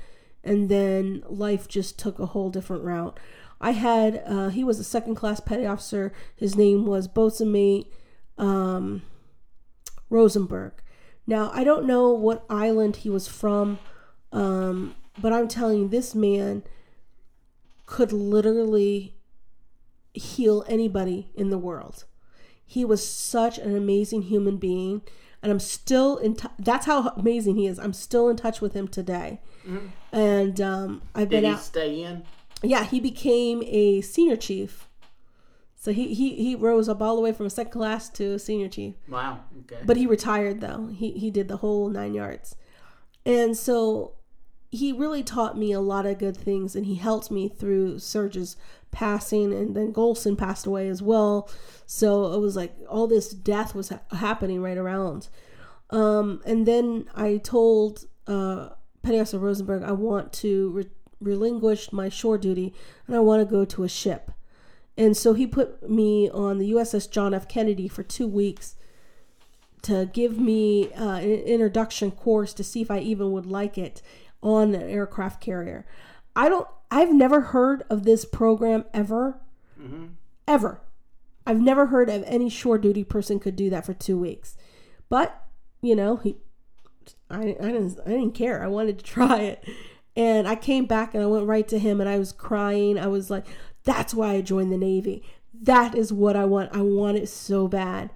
and 0.45 0.69
then 0.69 1.23
life 1.27 1.67
just 1.67 1.97
took 1.97 2.19
a 2.19 2.27
whole 2.27 2.49
different 2.49 2.83
route. 2.83 3.19
I 3.61 3.71
had 3.71 4.21
uh, 4.25 4.49
he 4.49 4.63
was 4.63 4.79
a 4.79 4.83
second 4.83 5.15
class 5.15 5.39
petty 5.39 5.65
officer. 5.65 6.11
His 6.35 6.55
name 6.55 6.85
was 6.85 7.07
boatswain 7.07 7.51
mate 7.51 7.93
um, 8.37 9.01
Rosenberg. 10.09 10.73
Now 11.27 11.51
I 11.53 11.63
don't 11.63 11.85
know 11.85 12.09
what 12.11 12.45
island 12.49 12.97
he 12.97 13.09
was 13.09 13.27
from, 13.27 13.79
um, 14.31 14.95
but 15.19 15.33
I'm 15.33 15.47
telling 15.47 15.79
you, 15.79 15.87
this 15.87 16.13
man 16.13 16.63
could 17.85 18.11
literally 18.11 19.15
heal 20.13 20.63
anybody 20.67 21.29
in 21.35 21.49
the 21.49 21.57
world. 21.57 22.05
He 22.65 22.83
was 22.83 23.07
such 23.07 23.57
an 23.57 23.75
amazing 23.75 24.23
human 24.23 24.57
being, 24.57 25.01
and 25.41 25.51
I'm 25.51 25.59
still 25.59 26.17
in. 26.17 26.35
T- 26.35 26.47
that's 26.59 26.85
how 26.85 27.09
amazing 27.09 27.55
he 27.55 27.67
is. 27.67 27.79
I'm 27.79 27.93
still 27.93 28.27
in 28.29 28.37
touch 28.37 28.59
with 28.61 28.73
him 28.73 28.87
today, 28.87 29.39
and 30.11 30.59
um, 30.61 31.01
I've 31.13 31.29
Did 31.29 31.41
been 31.41 31.43
he 31.45 31.49
out. 31.51 31.61
stay 31.61 32.01
in? 32.03 32.23
Yeah, 32.65 32.83
he 32.83 32.99
became 32.99 33.63
a 33.65 34.01
senior 34.01 34.35
chief. 34.35 34.89
So 35.75 35.91
he, 35.91 36.13
he, 36.15 36.35
he 36.35 36.55
rose 36.55 36.89
up 36.89 37.01
all 37.01 37.15
the 37.15 37.21
way 37.21 37.31
from 37.31 37.47
second 37.49 37.71
class 37.71 38.09
to 38.11 38.39
senior 38.39 38.67
chief. 38.67 38.95
Wow. 39.07 39.41
Okay. 39.61 39.83
But 39.85 39.97
he 39.97 40.07
retired 40.07 40.59
though. 40.59 40.87
He 40.87 41.11
he 41.11 41.29
did 41.29 41.47
the 41.47 41.57
whole 41.57 41.89
nine 41.89 42.15
yards. 42.15 42.55
And 43.23 43.55
so 43.55 44.13
he 44.71 44.91
really 44.91 45.23
taught 45.23 45.57
me 45.57 45.71
a 45.71 45.79
lot 45.79 46.05
of 46.05 46.17
good 46.17 46.35
things 46.35 46.75
and 46.75 46.85
he 46.85 46.95
helped 46.95 47.31
me 47.31 47.47
through 47.47 47.99
Surge's 47.99 48.57
passing 48.91 49.53
and 49.53 49.75
then 49.75 49.93
Golson 49.93 50.37
passed 50.37 50.65
away 50.65 50.87
as 50.89 51.01
well. 51.01 51.49
So 51.85 52.33
it 52.33 52.39
was 52.39 52.55
like 52.55 52.75
all 52.89 53.07
this 53.07 53.29
death 53.29 53.75
was 53.75 53.89
ha- 53.89 54.01
happening 54.11 54.61
right 54.61 54.77
around. 54.77 55.29
Um, 55.91 56.41
and 56.45 56.65
then 56.65 57.07
I 57.15 57.37
told 57.37 58.05
uh, 58.27 58.69
Officer 59.05 59.37
Rosenberg 59.37 59.83
I 59.83 59.91
want 59.91 60.33
to 60.33 60.69
re- 60.71 60.89
relinquish 61.19 61.91
my 61.91 62.09
shore 62.09 62.37
duty 62.37 62.73
and 63.07 63.15
I 63.15 63.19
want 63.19 63.41
to 63.41 63.51
go 63.51 63.65
to 63.65 63.83
a 63.83 63.89
ship. 63.89 64.31
And 64.97 65.15
so 65.15 65.33
he 65.33 65.45
put 65.45 65.89
me 65.89 66.29
on 66.29 66.57
the 66.57 66.71
USS 66.71 67.09
John 67.09 67.33
F. 67.33 67.47
Kennedy 67.47 67.87
for 67.87 68.03
two 68.03 68.27
weeks 68.27 68.75
to 69.81 70.09
give 70.13 70.39
me 70.39 70.91
uh, 70.93 71.17
an 71.17 71.29
introduction 71.29 72.11
course 72.11 72.53
to 72.53 72.63
see 72.63 72.81
if 72.81 72.89
I 72.89 72.99
even 72.99 73.31
would 73.31 73.45
like 73.45 73.77
it 73.77 74.01
on 74.41 74.73
an 74.73 74.89
aircraft 74.89 75.41
carrier. 75.41 75.85
I 76.35 76.49
don't. 76.49 76.67
I've 76.89 77.13
never 77.13 77.41
heard 77.41 77.83
of 77.89 78.03
this 78.03 78.25
program 78.25 78.85
ever, 78.93 79.39
ever. 80.47 80.81
I've 81.45 81.61
never 81.61 81.87
heard 81.87 82.09
of 82.09 82.23
any 82.25 82.49
shore 82.49 82.77
duty 82.77 83.03
person 83.03 83.39
could 83.39 83.55
do 83.55 83.69
that 83.69 83.85
for 83.85 83.93
two 83.93 84.17
weeks. 84.17 84.55
But 85.09 85.45
you 85.81 85.95
know, 85.95 86.17
he, 86.17 86.37
I, 87.29 87.41
I 87.41 87.71
didn't, 87.71 87.99
I 88.05 88.09
didn't 88.09 88.31
care. 88.31 88.63
I 88.63 88.67
wanted 88.67 88.99
to 88.99 89.05
try 89.13 89.41
it, 89.41 89.63
and 90.15 90.47
I 90.47 90.55
came 90.55 90.85
back 90.85 91.13
and 91.13 91.23
I 91.23 91.27
went 91.27 91.47
right 91.47 91.67
to 91.67 91.79
him 91.79 91.99
and 91.99 92.09
I 92.09 92.17
was 92.19 92.31
crying. 92.31 92.97
I 92.97 93.07
was 93.07 93.29
like, 93.29 93.45
"That's 93.83 94.13
why 94.13 94.33
I 94.33 94.41
joined 94.41 94.71
the 94.71 94.77
Navy. 94.77 95.23
That 95.53 95.95
is 95.95 96.11
what 96.13 96.35
I 96.35 96.45
want. 96.45 96.71
I 96.73 96.81
want 96.81 97.17
it 97.17 97.29
so 97.29 97.67
bad." 97.67 98.09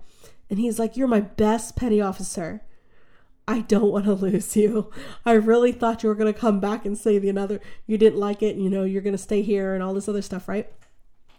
And 0.49 0.59
he's 0.59 0.79
like, 0.79 0.97
You're 0.97 1.07
my 1.07 1.21
best 1.21 1.75
petty 1.75 2.01
officer. 2.01 2.61
I 3.47 3.61
don't 3.61 3.91
want 3.91 4.05
to 4.05 4.13
lose 4.13 4.55
you. 4.55 4.91
I 5.25 5.33
really 5.33 5.71
thought 5.71 6.03
you 6.03 6.09
were 6.09 6.15
going 6.15 6.31
to 6.31 6.39
come 6.39 6.59
back 6.59 6.85
and 6.85 6.97
say 6.97 7.17
the 7.19 7.29
another, 7.29 7.59
you 7.85 7.97
didn't 7.97 8.19
like 8.19 8.41
it, 8.41 8.57
you 8.57 8.69
know, 8.69 8.83
you're 8.83 9.01
going 9.01 9.15
to 9.15 9.21
stay 9.21 9.41
here 9.41 9.73
and 9.73 9.83
all 9.83 9.93
this 9.93 10.09
other 10.09 10.21
stuff, 10.21 10.47
right? 10.47 10.71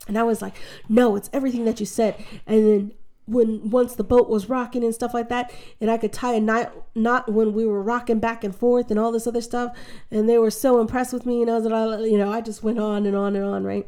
And 0.09 0.19
I 0.19 0.23
was 0.23 0.41
like, 0.41 0.55
No, 0.89 1.17
it's 1.17 1.31
everything 1.33 1.65
that 1.65 1.81
you 1.81 1.87
said. 1.87 2.17
And 2.47 2.67
then 2.67 2.93
when 3.31 3.71
once 3.71 3.95
the 3.95 4.05
boat 4.05 4.29
was 4.29 4.49
rocking 4.49 4.85
and 4.85 4.95
stuff 4.95 5.15
like 5.15 5.29
that, 5.29 5.53
and 5.81 5.91
I 5.91 5.97
could 5.97 6.13
tie 6.13 6.35
a 6.35 6.41
knot, 6.41 6.73
knot 6.95 7.33
when 7.33 7.53
we 7.53 7.67
were 7.67 7.83
rocking 7.83 8.21
back 8.21 8.45
and 8.45 8.55
forth 8.55 8.91
and 8.91 8.99
all 8.99 9.13
this 9.13 9.27
other 9.27 9.41
stuff, 9.41 9.77
and 10.11 10.29
they 10.29 10.39
were 10.39 10.51
so 10.51 10.81
impressed 10.81 11.13
with 11.13 11.27
me, 11.27 11.43
and 11.43 11.51
I 11.51 11.59
was 11.59 11.65
like, 11.65 12.11
you 12.11 12.19
know, 12.19 12.33
I 12.33 12.41
just 12.41 12.63
went 12.63 12.79
on 12.79 13.07
and 13.07 13.17
on 13.17 13.37
and 13.37 13.45
on, 13.45 13.65
right? 13.65 13.87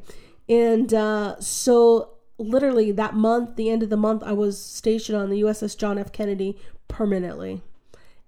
And 0.48 0.92
uh, 0.92 1.40
so 1.40 2.12
literally 2.38 2.92
that 2.92 3.14
month, 3.14 3.56
the 3.56 3.70
end 3.70 3.82
of 3.82 3.90
the 3.90 3.96
month, 3.96 4.22
I 4.22 4.32
was 4.32 4.62
stationed 4.62 5.18
on 5.18 5.30
the 5.30 5.42
USS 5.42 5.76
John 5.76 5.98
F. 5.98 6.12
Kennedy 6.12 6.58
permanently. 6.88 7.62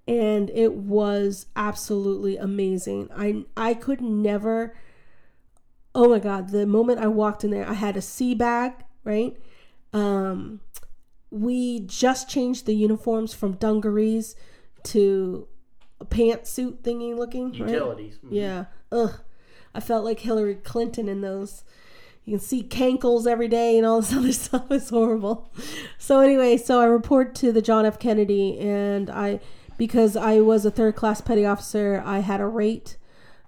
And 0.07 0.51
it 0.51 0.75
was 0.75 1.47
absolutely 1.57 2.37
amazing. 2.37 3.09
I 3.17 3.45
I 3.57 3.75
could 3.75 4.01
never 4.01 4.75
Oh 5.95 6.09
my 6.09 6.19
god, 6.19 6.51
the 6.51 6.67
moment 6.67 7.01
I 7.01 7.07
walked 7.07 7.45
in 7.45 7.51
there, 7.51 7.69
I 7.69 7.75
had 7.75 7.97
a 7.97 8.03
sea 8.03 8.35
bag, 8.35 8.73
right? 9.05 9.37
Um 9.93 10.61
we 11.35 11.81
just 11.81 12.29
changed 12.29 12.65
the 12.65 12.75
uniforms 12.75 13.35
from 13.35 13.55
dungarees 13.55 14.37
to 14.85 15.49
a 16.01 16.05
pantsuit 16.05 16.79
thingy 16.83 17.17
looking, 17.17 17.51
right? 17.51 17.71
Utilities. 17.71 18.19
Mhm. 18.25 18.29
Yeah. 18.31 18.65
Ugh. 18.93 19.15
I 19.75 19.81
felt 19.81 20.05
like 20.05 20.21
Hillary 20.21 20.55
Clinton 20.55 21.09
in 21.09 21.21
those. 21.23 21.65
You 22.25 22.35
can 22.35 22.41
see 22.41 22.63
cankles 22.63 23.27
every 23.27 23.49
day 23.49 23.77
and 23.77 23.85
all 23.85 24.01
this 24.01 24.13
other 24.17 24.33
stuff. 24.33 24.71
It's 24.71 24.91
horrible. 24.91 25.51
So 25.99 26.21
anyway, 26.21 26.57
so 26.57 26.81
I 26.81 26.85
report 26.85 27.35
to 27.37 27.51
the 27.51 27.61
John 27.63 27.85
F. 27.85 27.99
Kennedy 27.99 28.59
and 28.61 29.11
I 29.11 29.41
because 29.77 30.15
I 30.17 30.39
was 30.41 30.65
a 30.65 30.71
third 30.71 30.95
class 30.95 31.21
petty 31.21 31.45
officer. 31.45 32.01
I 32.07 32.21
had 32.21 32.41
a 32.41 32.47
rate, 32.47 32.97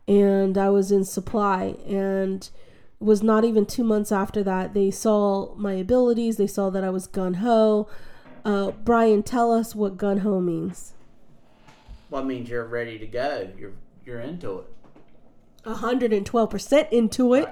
and 0.08 0.58
I 0.58 0.70
was 0.70 0.90
in 0.90 1.04
supply, 1.04 1.76
and 1.86 2.50
was 2.98 3.22
not 3.22 3.44
even 3.44 3.66
two 3.66 3.84
months 3.84 4.10
after 4.10 4.42
that 4.42 4.74
they 4.74 4.90
saw 4.90 5.54
my 5.56 5.74
abilities. 5.74 6.36
They 6.36 6.46
saw 6.46 6.70
that 6.70 6.84
I 6.84 6.90
was 6.90 7.06
gun 7.06 7.34
ho. 7.34 7.88
Uh, 8.44 8.70
Brian, 8.70 9.22
tell 9.22 9.52
us 9.52 9.74
what 9.74 9.96
gun 9.96 10.18
ho 10.18 10.40
means. 10.40 10.94
Well, 12.10 12.22
it 12.22 12.26
means 12.26 12.48
you're 12.48 12.66
ready 12.66 12.98
to 12.98 13.06
go. 13.06 13.50
You're 13.58 13.72
you're 14.04 14.20
into 14.20 14.60
it. 14.60 14.72
112% 15.64 16.92
into 16.92 17.34
it. 17.34 17.48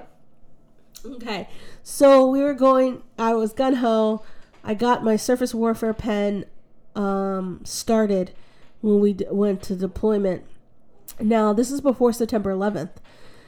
Okay. 1.05 1.49
So 1.83 2.25
we 2.25 2.41
were 2.41 2.53
going, 2.53 3.03
I 3.19 3.33
was 3.33 3.51
gun 3.53 3.75
ho. 3.75 4.23
I 4.63 4.73
got 4.73 5.03
my 5.03 5.17
surface 5.17 5.53
warfare 5.53 5.93
pen 5.93 6.45
um, 6.95 7.59
started 7.65 8.31
when 8.81 8.99
we 8.99 9.13
d- 9.13 9.25
went 9.29 9.61
to 9.63 9.75
deployment. 9.75 10.43
Now, 11.19 11.53
this 11.53 11.71
is 11.71 11.81
before 11.81 12.13
September 12.13 12.51
11th. 12.51 12.91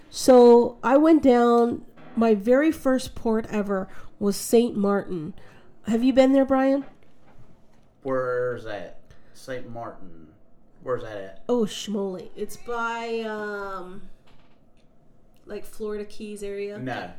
So 0.10 0.78
I 0.84 0.98
went 0.98 1.24
down, 1.24 1.84
my 2.16 2.34
very 2.34 2.72
first 2.72 3.16
port 3.16 3.46
ever 3.50 3.88
was 4.20 4.36
St. 4.36 4.76
Martin. 4.76 5.34
Have 5.88 6.04
you 6.04 6.14
been 6.14 6.34
there, 6.34 6.46
Brian? 6.46 6.86
Where's 8.04 8.64
that? 8.64 9.00
St. 9.34 9.70
Martin. 9.70 10.28
Where's 10.84 11.04
that 11.04 11.18
at? 11.18 11.44
Oh, 11.50 11.66
Schmoli. 11.66 12.30
It's 12.36 12.58
by, 12.58 13.20
um, 13.22 14.04
like 15.46 15.66
Florida 15.66 16.06
Keys 16.06 16.44
area. 16.44 16.78
No. 16.78 17.12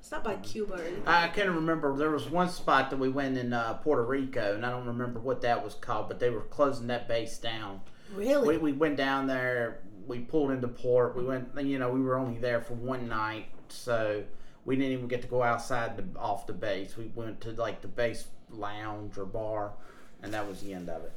It's 0.00 0.10
not 0.10 0.24
by 0.24 0.36
Cuba 0.36 0.74
or 0.74 0.82
anything. 0.82 1.02
I 1.06 1.28
can't 1.28 1.50
remember. 1.50 1.94
There 1.96 2.10
was 2.10 2.28
one 2.28 2.48
spot 2.48 2.90
that 2.90 2.98
we 2.98 3.10
went 3.10 3.36
in 3.36 3.52
uh, 3.52 3.74
Puerto 3.74 4.02
Rico, 4.02 4.54
and 4.54 4.64
I 4.64 4.70
don't 4.70 4.86
remember 4.86 5.20
what 5.20 5.42
that 5.42 5.62
was 5.62 5.74
called, 5.74 6.08
but 6.08 6.18
they 6.18 6.30
were 6.30 6.40
closing 6.40 6.86
that 6.86 7.06
base 7.06 7.38
down. 7.38 7.82
Really? 8.14 8.56
We, 8.56 8.72
we 8.72 8.72
went 8.72 8.96
down 8.96 9.26
there. 9.26 9.80
We 10.10 10.18
pulled 10.18 10.50
into 10.50 10.66
port. 10.66 11.16
We 11.16 11.24
went. 11.24 11.48
You 11.56 11.78
know, 11.78 11.90
we 11.90 12.00
were 12.00 12.18
only 12.18 12.38
there 12.38 12.60
for 12.60 12.74
one 12.74 13.08
night, 13.08 13.46
so 13.68 14.24
we 14.64 14.74
didn't 14.74 14.92
even 14.92 15.06
get 15.06 15.22
to 15.22 15.28
go 15.28 15.42
outside 15.42 15.96
the, 15.96 16.18
off 16.18 16.48
the 16.48 16.52
base. 16.52 16.96
We 16.96 17.12
went 17.14 17.40
to 17.42 17.52
like 17.52 17.80
the 17.80 17.88
base 17.88 18.26
lounge 18.50 19.16
or 19.16 19.24
bar, 19.24 19.72
and 20.20 20.34
that 20.34 20.48
was 20.48 20.62
the 20.62 20.74
end 20.74 20.90
of 20.90 21.04
it. 21.04 21.12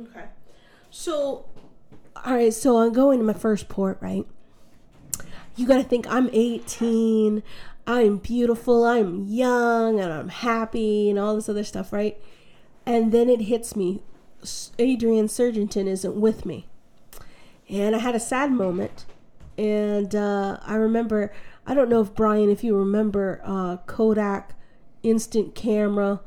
Okay. 0.00 0.26
So, 0.90 1.46
all 2.24 2.34
right. 2.34 2.54
So 2.54 2.78
I'm 2.78 2.92
going 2.92 3.18
to 3.18 3.24
my 3.24 3.32
first 3.32 3.68
port, 3.68 3.98
right? 4.00 4.24
You 5.56 5.66
got 5.66 5.78
to 5.78 5.84
think 5.84 6.06
I'm 6.08 6.30
18. 6.32 7.42
I'm 7.88 8.18
beautiful. 8.18 8.84
I'm 8.84 9.24
young, 9.24 9.98
and 9.98 10.12
I'm 10.12 10.28
happy, 10.28 11.10
and 11.10 11.18
all 11.18 11.34
this 11.34 11.48
other 11.48 11.64
stuff, 11.64 11.92
right? 11.92 12.16
And 12.86 13.10
then 13.10 13.28
it 13.28 13.42
hits 13.42 13.74
me. 13.74 14.02
Adrian 14.78 15.26
Surgenton 15.26 15.86
isn't 15.86 16.14
with 16.14 16.46
me, 16.46 16.66
and 17.70 17.94
I 17.94 17.98
had 17.98 18.14
a 18.14 18.20
sad 18.20 18.52
moment. 18.52 19.06
And 19.56 20.14
uh, 20.14 20.58
I 20.62 20.74
remember. 20.74 21.32
I 21.66 21.74
don't 21.74 21.88
know 21.88 22.00
if 22.00 22.14
Brian, 22.14 22.50
if 22.50 22.64
you 22.64 22.76
remember 22.76 23.40
uh, 23.44 23.76
Kodak 23.86 24.54
instant 25.02 25.54
camera, 25.54 26.20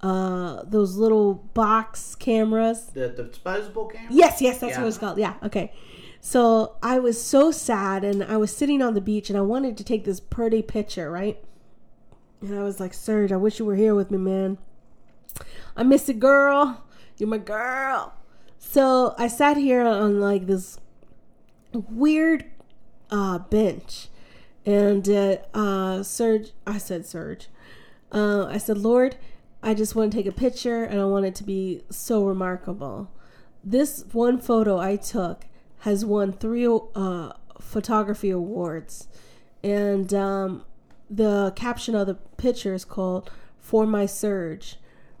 uh, 0.00 0.62
those 0.64 0.96
little 0.96 1.34
box 1.54 2.14
cameras. 2.14 2.86
The, 2.86 3.08
the 3.08 3.24
disposable 3.24 3.86
camera. 3.86 4.08
Yes, 4.12 4.42
yes, 4.42 4.58
that's 4.58 4.72
Yeah. 4.72 4.80
what 4.80 4.88
it's 4.88 4.98
called. 4.98 5.18
Yeah, 5.18 5.34
okay. 5.42 5.72
So 6.20 6.76
I 6.82 6.98
was 6.98 7.22
so 7.22 7.50
sad, 7.50 8.04
and 8.04 8.22
I 8.22 8.36
was 8.36 8.54
sitting 8.54 8.82
on 8.82 8.94
the 8.94 9.00
beach, 9.00 9.28
and 9.30 9.38
I 9.38 9.42
wanted 9.42 9.76
to 9.78 9.84
take 9.84 10.04
this 10.04 10.20
pretty 10.20 10.62
picture, 10.62 11.10
right? 11.10 11.42
And 12.40 12.58
I 12.58 12.62
was 12.62 12.80
like, 12.80 12.92
Serge, 12.94 13.32
I 13.32 13.36
wish 13.36 13.58
you 13.58 13.64
were 13.64 13.76
here 13.76 13.94
with 13.94 14.10
me, 14.10 14.18
man. 14.18 14.58
I 15.76 15.84
miss 15.84 16.08
you, 16.08 16.14
girl. 16.14 16.84
You're 17.18 17.28
my 17.28 17.38
girl. 17.38 18.14
So 18.58 19.14
I 19.18 19.28
sat 19.28 19.56
here 19.56 19.82
on 19.82 20.20
like 20.20 20.46
this 20.46 20.78
weird 21.78 22.44
uh, 23.10 23.38
bench, 23.38 24.08
and 24.64 25.08
uh, 25.08 25.36
uh, 25.54 26.02
Serge, 26.02 26.50
I 26.66 26.78
said, 26.78 27.06
Serge, 27.06 27.48
uh, 28.12 28.46
I 28.46 28.58
said, 28.58 28.78
Lord, 28.78 29.16
I 29.62 29.74
just 29.74 29.94
want 29.94 30.12
to 30.12 30.18
take 30.18 30.26
a 30.26 30.32
picture, 30.32 30.84
and 30.84 31.00
I 31.00 31.04
want 31.04 31.26
it 31.26 31.34
to 31.36 31.44
be 31.44 31.82
so 31.90 32.24
remarkable. 32.24 33.10
This 33.64 34.04
one 34.12 34.38
photo 34.38 34.78
I 34.78 34.96
took 34.96 35.46
has 35.80 36.04
won 36.04 36.32
three 36.32 36.66
uh, 36.66 37.32
photography 37.60 38.30
awards, 38.30 39.08
and 39.62 40.12
um, 40.12 40.64
the 41.08 41.52
caption 41.54 41.94
of 41.94 42.06
the 42.06 42.14
picture 42.36 42.74
is 42.74 42.84
called 42.84 43.30
"For 43.60 43.86
My 43.86 44.06
Surge," 44.06 44.78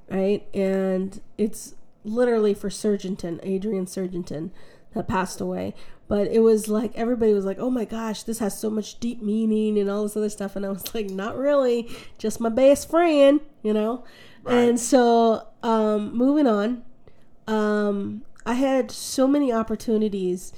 right? 0.08 0.46
And 0.52 1.20
it's 1.38 1.74
literally 2.04 2.54
for 2.54 2.68
Surgenton, 2.68 3.38
Adrian 3.44 3.86
Surgenton, 3.86 4.50
that 4.94 5.08
passed 5.08 5.40
away. 5.40 5.74
But 6.08 6.28
it 6.28 6.40
was 6.40 6.68
like 6.68 6.92
everybody 6.94 7.32
was 7.32 7.44
like, 7.44 7.58
"Oh 7.58 7.70
my 7.70 7.84
gosh, 7.84 8.22
this 8.22 8.38
has 8.38 8.58
so 8.58 8.68
much 8.68 9.00
deep 9.00 9.22
meaning 9.22 9.78
and 9.78 9.88
all 9.88 10.02
this 10.02 10.16
other 10.16 10.28
stuff," 10.28 10.56
and 10.56 10.66
I 10.66 10.70
was 10.70 10.94
like, 10.94 11.10
"Not 11.10 11.36
really, 11.36 11.88
just 12.18 12.40
my 12.40 12.48
best 12.48 12.90
friend," 12.90 13.40
you 13.62 13.72
know. 13.72 14.04
And 14.44 14.78
so, 14.80 15.46
um, 15.62 16.16
moving 16.16 16.46
on, 16.46 16.82
um, 17.46 18.22
I 18.44 18.54
had 18.54 18.90
so 18.90 19.26
many 19.26 19.52
opportunities. 19.52 20.52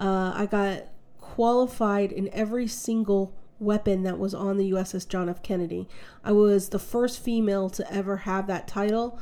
Uh, 0.00 0.32
I 0.34 0.46
got 0.46 0.84
qualified 1.20 2.10
in 2.10 2.28
every 2.32 2.66
single 2.66 3.32
weapon 3.60 4.02
that 4.04 4.18
was 4.18 4.34
on 4.34 4.56
the 4.56 4.72
USS 4.72 5.08
John 5.08 5.28
F. 5.28 5.42
Kennedy. 5.42 5.88
I 6.24 6.32
was 6.32 6.70
the 6.70 6.78
first 6.78 7.22
female 7.22 7.70
to 7.70 7.92
ever 7.92 8.18
have 8.18 8.46
that 8.48 8.68
title. 8.68 9.18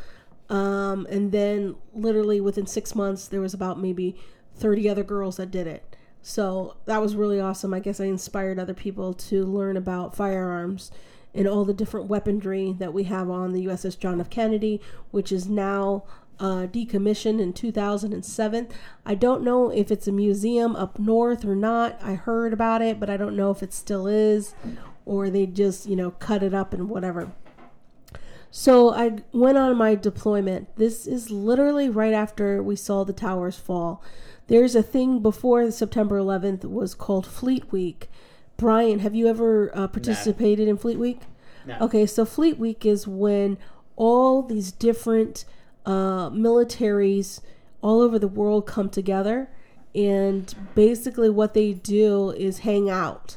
Um, 0.49 1.07
and 1.11 1.33
then, 1.33 1.77
literally 1.93 2.41
within 2.41 2.67
six 2.67 2.95
months, 2.95 3.29
there 3.29 3.41
was 3.41 3.53
about 3.55 3.81
maybe 3.81 4.17
30 4.57 4.89
other 4.89 5.05
girls 5.05 5.37
that 5.37 5.51
did 5.51 5.67
it. 5.67 5.97
So 6.23 6.77
that 6.87 7.01
was 7.01 7.15
really 7.15 7.41
awesome. 7.41 7.73
I 7.73 7.81
guess 7.81 8.01
I 8.01 8.07
inspired 8.07 8.59
other 8.59 8.75
people 8.75 9.15
to 9.15 9.45
learn 9.45 9.77
about 9.77 10.17
firearms 10.17 10.91
and 11.35 11.47
all 11.47 11.65
the 11.65 11.75
different 11.75 12.09
weaponry 12.09 12.75
that 12.79 12.93
we 12.93 13.05
have 13.05 13.31
on 13.31 13.53
the 13.53 13.67
USS 13.67 13.99
John 13.99 14.21
F. 14.21 14.31
Kennedy, 14.31 14.81
which 15.11 15.31
is 15.31 15.49
now 15.49 16.03
uh, 16.41 16.67
decommissioned 16.67 17.41
in 17.41 17.53
2007. 17.53 18.69
I 19.05 19.15
don't 19.15 19.43
know 19.43 19.71
if 19.71 19.91
it's 19.91 20.09
a 20.09 20.13
museum 20.13 20.75
up 20.75 20.99
north 20.99 21.45
or 21.45 21.55
not. 21.55 21.99
I 22.03 22.15
heard 22.15 22.53
about 22.53 22.83
it, 22.83 22.99
but 22.99 23.11
I 23.11 23.17
don't 23.17 23.37
know 23.37 23.51
if 23.51 23.63
it 23.63 23.73
still 23.73 24.07
is 24.07 24.55
or 25.05 25.31
they 25.31 25.47
just, 25.47 25.87
you 25.87 25.97
know, 25.97 26.11
cut 26.11 26.43
it 26.43 26.53
up 26.53 26.73
and 26.73 26.89
whatever. 26.89 27.33
So 28.51 28.93
I 28.95 29.19
went 29.33 29.59
on 29.59 29.77
my 29.77 29.95
deployment. 29.95 30.75
This 30.77 31.07
is 31.07 31.31
literally 31.31 31.89
right 31.89 32.15
after 32.15 32.63
we 32.63 32.75
saw 32.77 33.05
the 33.05 33.13
towers 33.13 33.57
fall. 33.59 34.03
There's 34.49 34.75
a 34.75 34.83
thing 34.83 35.21
before 35.21 35.71
September 35.71 36.19
11th 36.19 36.65
was 36.65 36.95
called 36.95 37.27
Fleet 37.27 37.73
Week. 37.73 38.09
Brian, 38.57 39.01
have 39.01 39.15
you 39.15 39.27
ever 39.29 39.71
uh, 39.77 39.89
participated 39.89 40.69
in 40.69 40.77
Fleet 40.77 40.99
Week? 40.99 41.21
No. 41.67 41.77
Okay, 41.81 42.07
so 42.07 42.25
Fleet 42.25 42.59
Week 42.59 42.87
is 42.87 43.07
when 43.07 43.59
all 43.97 44.43
these 44.43 44.71
different 44.71 45.45
uh, 45.85 46.31
militaries 46.31 47.41
all 47.83 48.01
over 48.01 48.19
the 48.19 48.29
world 48.29 48.67
come 48.67 48.89
together, 48.89 49.49
and 49.95 50.55
basically 50.75 51.31
what 51.31 51.55
they 51.55 51.73
do 51.73 52.31
is 52.31 52.61
hang 52.61 52.89
out. 52.89 53.37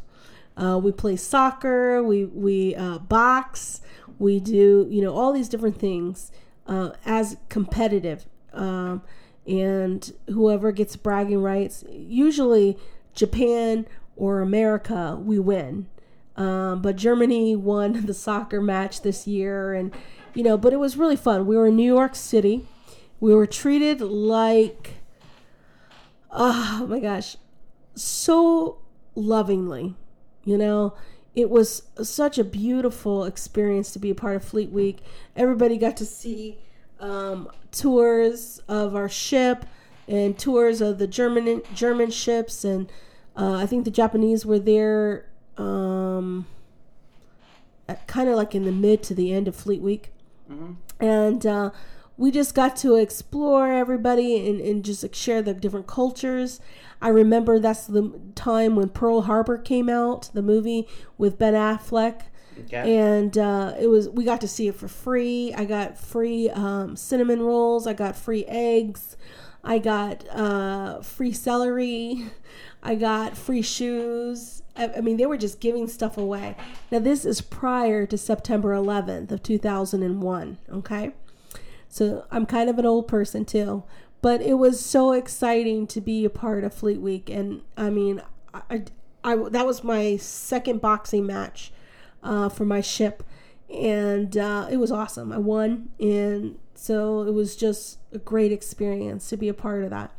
Uh, 0.56 0.80
we 0.82 0.92
play 0.92 1.16
soccer, 1.16 2.04
we 2.04 2.26
we 2.26 2.76
uh, 2.76 3.00
box, 3.00 3.82
we 4.20 4.40
do 4.40 4.88
you 4.90 5.02
know 5.02 5.16
all 5.16 5.32
these 5.32 5.50
different 5.50 5.80
things 5.80 6.32
uh, 6.68 6.92
as 7.06 7.38
competitive, 7.48 8.26
um, 8.54 9.02
and 9.50 10.14
whoever 10.28 10.72
gets 10.72 10.96
bragging 10.96 11.42
rights, 11.42 11.84
usually 11.90 12.78
Japan 13.16 13.88
or 14.16 14.42
America, 14.42 15.18
we 15.20 15.40
win. 15.40 15.88
Um, 16.36 16.82
but 16.82 16.96
Germany 16.96 17.56
won 17.56 18.06
the 18.06 18.14
soccer 18.14 18.62
match 18.62 19.02
this 19.02 19.28
year, 19.28 19.74
and 19.74 19.92
you 20.36 20.44
know, 20.44 20.56
but 20.56 20.72
it 20.72 20.78
was 20.78 20.96
really 20.96 21.16
fun. 21.16 21.48
We 21.48 21.58
were 21.58 21.68
in 21.68 21.76
New 21.76 21.92
York 21.92 22.16
City. 22.16 22.66
We 23.20 23.34
were 23.34 23.48
treated 23.48 24.00
like, 24.00 24.96
oh 26.32 26.86
my 26.88 27.00
gosh, 27.00 27.36
so 27.96 28.78
lovingly. 29.16 29.96
You 30.46 30.58
know, 30.58 30.94
it 31.36 31.50
was 31.50 31.84
such 32.02 32.38
a 32.38 32.44
beautiful 32.44 33.26
experience 33.26 33.92
to 33.94 34.00
be 34.00 34.12
a 34.12 34.16
part 34.16 34.36
of 34.36 34.44
Fleet 34.44 34.70
Week. 34.70 35.00
Everybody 35.36 35.78
got 35.78 35.98
to 35.98 36.06
see 36.06 36.60
um, 37.00 37.50
tours 37.72 38.62
of 38.68 38.96
our 38.96 39.10
ship 39.10 39.66
and 40.08 40.38
tours 40.38 40.82
of 40.82 40.98
the 40.98 41.08
German 41.08 41.62
German 41.74 42.12
ships, 42.12 42.64
and 42.64 42.92
uh, 43.36 43.54
I 43.54 43.66
think 43.66 43.86
the 43.86 43.92
Japanese 43.92 44.46
were 44.46 44.60
there. 44.60 45.26
Um, 45.58 46.48
kind 48.08 48.30
of 48.30 48.36
like 48.36 48.54
in 48.54 48.66
the 48.66 48.72
mid 48.72 49.02
to 49.04 49.16
the 49.16 49.34
end 49.34 49.48
of 49.48 49.56
Fleet 49.56 49.82
Week. 49.82 50.12
And 51.00 51.46
uh, 51.46 51.72
we 52.18 52.32
just 52.32 52.54
got 52.54 52.76
to 52.78 52.96
explore 52.96 53.72
everybody 53.72 54.48
and, 54.48 54.60
and 54.60 54.84
just 54.84 55.04
like, 55.04 55.16
share 55.16 55.42
the 55.42 55.54
different 55.54 55.88
cultures. 55.88 56.60
I 57.02 57.10
remember 57.10 57.60
that's 57.60 57.88
the 57.88 58.20
time 58.36 58.76
when 58.76 58.90
Pearl 58.90 59.22
Harbor 59.22 59.58
came 59.58 59.90
out, 59.90 60.30
the 60.34 60.42
movie 60.42 60.88
with 61.18 61.40
Ben 61.40 61.54
Affleck. 61.54 62.24
Okay. 62.66 62.98
and 62.98 63.38
uh, 63.38 63.74
it 63.80 63.88
was 63.88 64.10
we 64.10 64.24
got 64.24 64.42
to 64.42 64.48
see 64.48 64.68
it 64.68 64.76
for 64.76 64.88
free. 64.88 65.54
I 65.56 65.66
got 65.66 65.98
free 65.98 66.50
um, 66.50 66.96
cinnamon 66.96 67.42
rolls. 67.42 67.88
I 67.88 67.94
got 67.94 68.16
free 68.16 68.46
eggs. 68.48 69.18
I 69.64 69.80
got 69.80 70.28
uh, 70.30 71.02
free 71.02 71.34
celery. 71.34 72.26
I 72.82 72.96
got 72.96 73.36
free 73.36 73.62
shoes. 73.62 74.64
I, 74.76 74.94
I 74.98 75.02
mean, 75.02 75.18
they 75.18 75.26
were 75.26 75.38
just 75.38 75.60
giving 75.60 75.88
stuff 75.88 76.18
away. 76.18 76.56
Now, 76.92 77.00
this 77.00 77.26
is 77.26 77.42
prior 77.42 78.06
to 78.06 78.18
September 78.18 78.74
11th 78.74 79.32
of 79.32 79.44
2001. 79.44 80.58
Okay, 80.72 81.12
so 81.90 82.26
I'm 82.32 82.46
kind 82.46 82.70
of 82.70 82.80
an 82.80 82.86
old 82.86 83.08
person 83.08 83.44
too, 83.44 83.84
but 84.22 84.42
it 84.42 84.56
was 84.56 84.84
so 84.84 85.12
exciting 85.12 85.88
to 85.88 86.00
be 86.00 86.24
a 86.24 86.30
part 86.30 86.64
of 86.64 86.74
Fleet 86.74 87.02
Week, 87.02 87.30
and 87.30 87.62
I 87.76 87.90
mean, 87.90 88.22
I, 88.54 88.62
I, 88.70 88.84
I 89.24 89.36
that 89.50 89.66
was 89.66 89.84
my 89.84 90.16
second 90.16 90.80
boxing 90.80 91.26
match 91.26 91.74
uh, 92.24 92.50
for 92.50 92.66
my 92.66 92.82
ship, 92.82 93.24
and 93.74 94.36
uh, 94.38 94.68
it 94.70 94.78
was 94.78 94.92
awesome. 94.92 95.32
I 95.32 95.38
won, 95.38 95.90
and 96.00 96.58
so 96.76 97.24
it 97.24 97.34
was 97.34 97.56
just 97.56 98.00
a 98.12 98.18
great 98.18 98.52
experience 98.52 99.30
to 99.30 99.38
be 99.38 99.50
a 99.50 99.54
part 99.54 99.84
of 99.84 99.90
that. 99.90 100.12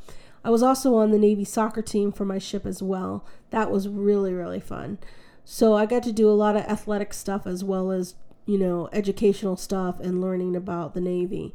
I 0.44 0.51
was 0.51 0.62
also 0.62 0.97
on 0.97 1.10
the 1.10 1.18
Navy 1.18 1.44
soccer 1.44 1.82
team 1.82 2.12
for 2.12 2.24
my 2.24 2.39
ship 2.39 2.64
as 2.64 2.82
well. 2.82 3.24
That 3.51 3.70
was 3.70 3.89
really 3.89 4.32
really 4.32 4.60
fun. 4.60 4.98
So 5.44 5.74
I 5.74 5.86
got 5.86 6.02
to 6.05 6.12
do 6.12 6.28
a 6.28 6.32
lot 6.32 6.56
of 6.56 6.62
athletic 6.62 7.12
stuff 7.12 7.47
as 7.47 7.64
well 7.64 7.90
as 7.90 8.14
you 8.47 8.59
know 8.59 8.89
educational 8.93 9.56
stuff 9.56 10.01
and 10.01 10.20
learning 10.20 10.56
about 10.56 10.94
the 10.94 11.01
Navy. 11.01 11.55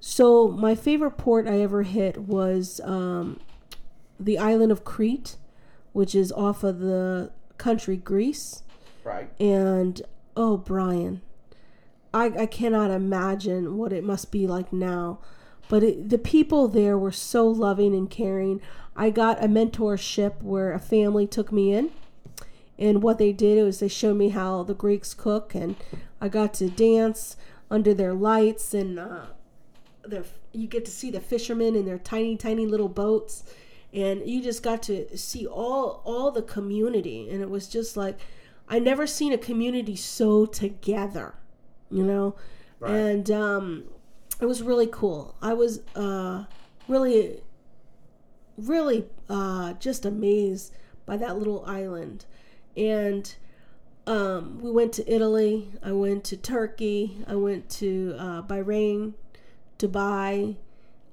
So 0.00 0.48
my 0.48 0.74
favorite 0.74 1.12
port 1.12 1.48
I 1.48 1.60
ever 1.60 1.82
hit 1.82 2.18
was 2.18 2.78
um, 2.84 3.40
the 4.20 4.36
island 4.36 4.70
of 4.70 4.84
Crete, 4.84 5.36
which 5.92 6.14
is 6.14 6.30
off 6.32 6.62
of 6.62 6.80
the 6.80 7.30
country 7.56 7.96
Greece. 7.96 8.62
Right. 9.04 9.30
And 9.38 10.00
oh, 10.36 10.56
Brian, 10.56 11.20
I, 12.12 12.26
I 12.26 12.46
cannot 12.46 12.90
imagine 12.90 13.76
what 13.76 13.92
it 13.92 14.02
must 14.02 14.32
be 14.32 14.46
like 14.46 14.72
now. 14.72 15.20
But 15.68 15.82
it, 15.82 16.10
the 16.10 16.18
people 16.18 16.68
there 16.68 16.98
were 16.98 17.12
so 17.12 17.46
loving 17.46 17.94
and 17.94 18.10
caring. 18.10 18.60
I 18.96 19.10
got 19.10 19.42
a 19.42 19.48
mentorship 19.48 20.42
where 20.42 20.72
a 20.72 20.78
family 20.78 21.26
took 21.26 21.52
me 21.52 21.72
in. 21.72 21.90
And 22.78 23.02
what 23.02 23.18
they 23.18 23.32
did 23.32 23.62
was 23.64 23.78
they 23.78 23.88
showed 23.88 24.16
me 24.16 24.30
how 24.30 24.64
the 24.64 24.74
Greeks 24.74 25.14
cook, 25.14 25.54
and 25.54 25.76
I 26.20 26.28
got 26.28 26.54
to 26.54 26.68
dance 26.68 27.36
under 27.70 27.94
their 27.94 28.14
lights, 28.14 28.74
and 28.74 28.98
uh, 28.98 29.26
their 30.04 30.24
you 30.52 30.66
get 30.66 30.84
to 30.84 30.90
see 30.90 31.10
the 31.10 31.20
fishermen 31.20 31.76
in 31.76 31.84
their 31.84 31.98
tiny, 31.98 32.36
tiny 32.36 32.66
little 32.66 32.88
boats, 32.88 33.44
and 33.92 34.26
you 34.28 34.42
just 34.42 34.62
got 34.62 34.82
to 34.84 35.16
see 35.16 35.46
all 35.46 36.02
all 36.04 36.32
the 36.32 36.42
community, 36.42 37.28
and 37.30 37.42
it 37.42 37.50
was 37.50 37.68
just 37.68 37.96
like 37.96 38.18
I 38.68 38.78
never 38.78 39.06
seen 39.06 39.32
a 39.32 39.38
community 39.38 39.96
so 39.96 40.46
together, 40.46 41.34
you 41.90 42.02
know, 42.04 42.34
Right. 42.80 42.94
and 42.94 43.30
um, 43.30 43.84
it 44.40 44.46
was 44.46 44.62
really 44.62 44.86
cool. 44.90 45.34
I 45.42 45.52
was 45.54 45.80
uh, 45.94 46.44
really, 46.88 47.42
really 48.56 49.06
uh, 49.28 49.74
just 49.74 50.04
amazed 50.04 50.72
by 51.06 51.16
that 51.18 51.36
little 51.38 51.64
island, 51.66 52.24
and 52.76 53.34
um, 54.06 54.58
we 54.60 54.70
went 54.70 54.92
to 54.94 55.12
Italy. 55.12 55.70
I 55.82 55.92
went 55.92 56.24
to 56.24 56.36
Turkey. 56.36 57.18
I 57.26 57.34
went 57.36 57.68
to 57.70 58.16
uh, 58.18 58.42
Bahrain, 58.42 59.14
Dubai, 59.78 60.56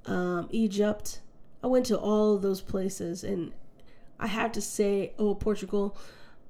um, 0.06 0.48
Egypt. 0.52 1.19
I 1.64 1.68
went 1.68 1.86
to 1.88 1.98
all 1.98 2.36
of 2.36 2.41
those 2.41 2.61
places, 2.61 3.23
and 3.23 3.53
I 4.19 4.28
have 4.28 4.52
to 4.53 4.61
say, 4.61 5.14
oh, 5.19 5.36
Portugal, 5.36 5.95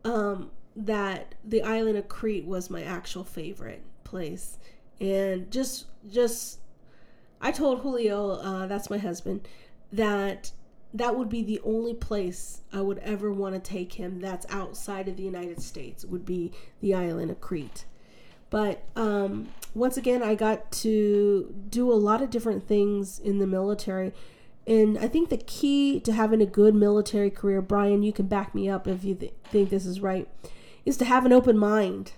um, 0.04 0.52
that 0.76 1.36
the 1.44 1.64
island 1.64 1.98
of 1.98 2.08
Crete 2.08 2.46
was 2.46 2.70
my 2.70 2.84
actual 2.84 3.24
favorite 3.24 3.84
place, 4.04 4.58
and 5.00 5.52
just 5.52 5.86
just 6.10 6.60
I 7.42 7.52
told 7.52 7.82
Julio, 7.82 8.32
uh, 8.32 8.68
that's 8.68 8.90
my 8.90 8.98
husband, 8.98 9.48
that 9.92 10.52
that 10.94 11.16
would 11.16 11.30
be 11.30 11.42
the 11.42 11.62
only 11.64 11.94
place 11.94 12.62
I 12.74 12.82
would 12.82 13.00
ever 13.00 13.32
want 13.32 13.56
to 13.56 13.62
take 13.62 13.94
him 13.94 14.20
that's 14.20 14.46
outside 14.50 15.08
of 15.08 15.16
the 15.16 15.24
United 15.24 15.62
States 15.62 16.04
would 16.04 16.26
be 16.26 16.52
the 16.82 16.94
island 16.94 17.32
of 17.32 17.40
Crete. 17.40 17.86
But 18.50 18.84
um, 18.98 19.48
once 19.74 19.96
again, 19.96 20.22
I 20.22 20.36
got 20.36 20.72
to 20.74 21.56
do 21.70 21.92
a 21.92 21.96
lot 21.96 22.22
of 22.22 22.30
different 22.30 22.68
things 22.68 23.20
in 23.20 23.40
the 23.40 23.48
military. 23.48 24.12
And 24.68 24.98
I 24.98 25.08
think 25.08 25.30
the 25.30 25.38
key 25.38 26.02
to 26.02 26.12
having 26.12 26.42
a 26.42 26.46
good 26.46 26.76
military 26.76 27.30
career, 27.30 27.62
Brian, 27.62 28.04
you 28.04 28.12
can 28.12 28.28
back 28.28 28.54
me 28.54 28.70
up 28.70 28.88
if 28.88 29.06
you 29.06 29.16
th- 29.16 29.34
think 29.46 29.70
this 29.70 29.86
is 29.86 30.02
right, 30.02 30.28
is 30.86 30.98
to 30.98 31.06
have 31.06 31.26
an 31.26 31.34
open 31.34 31.58
mind. 31.58 32.14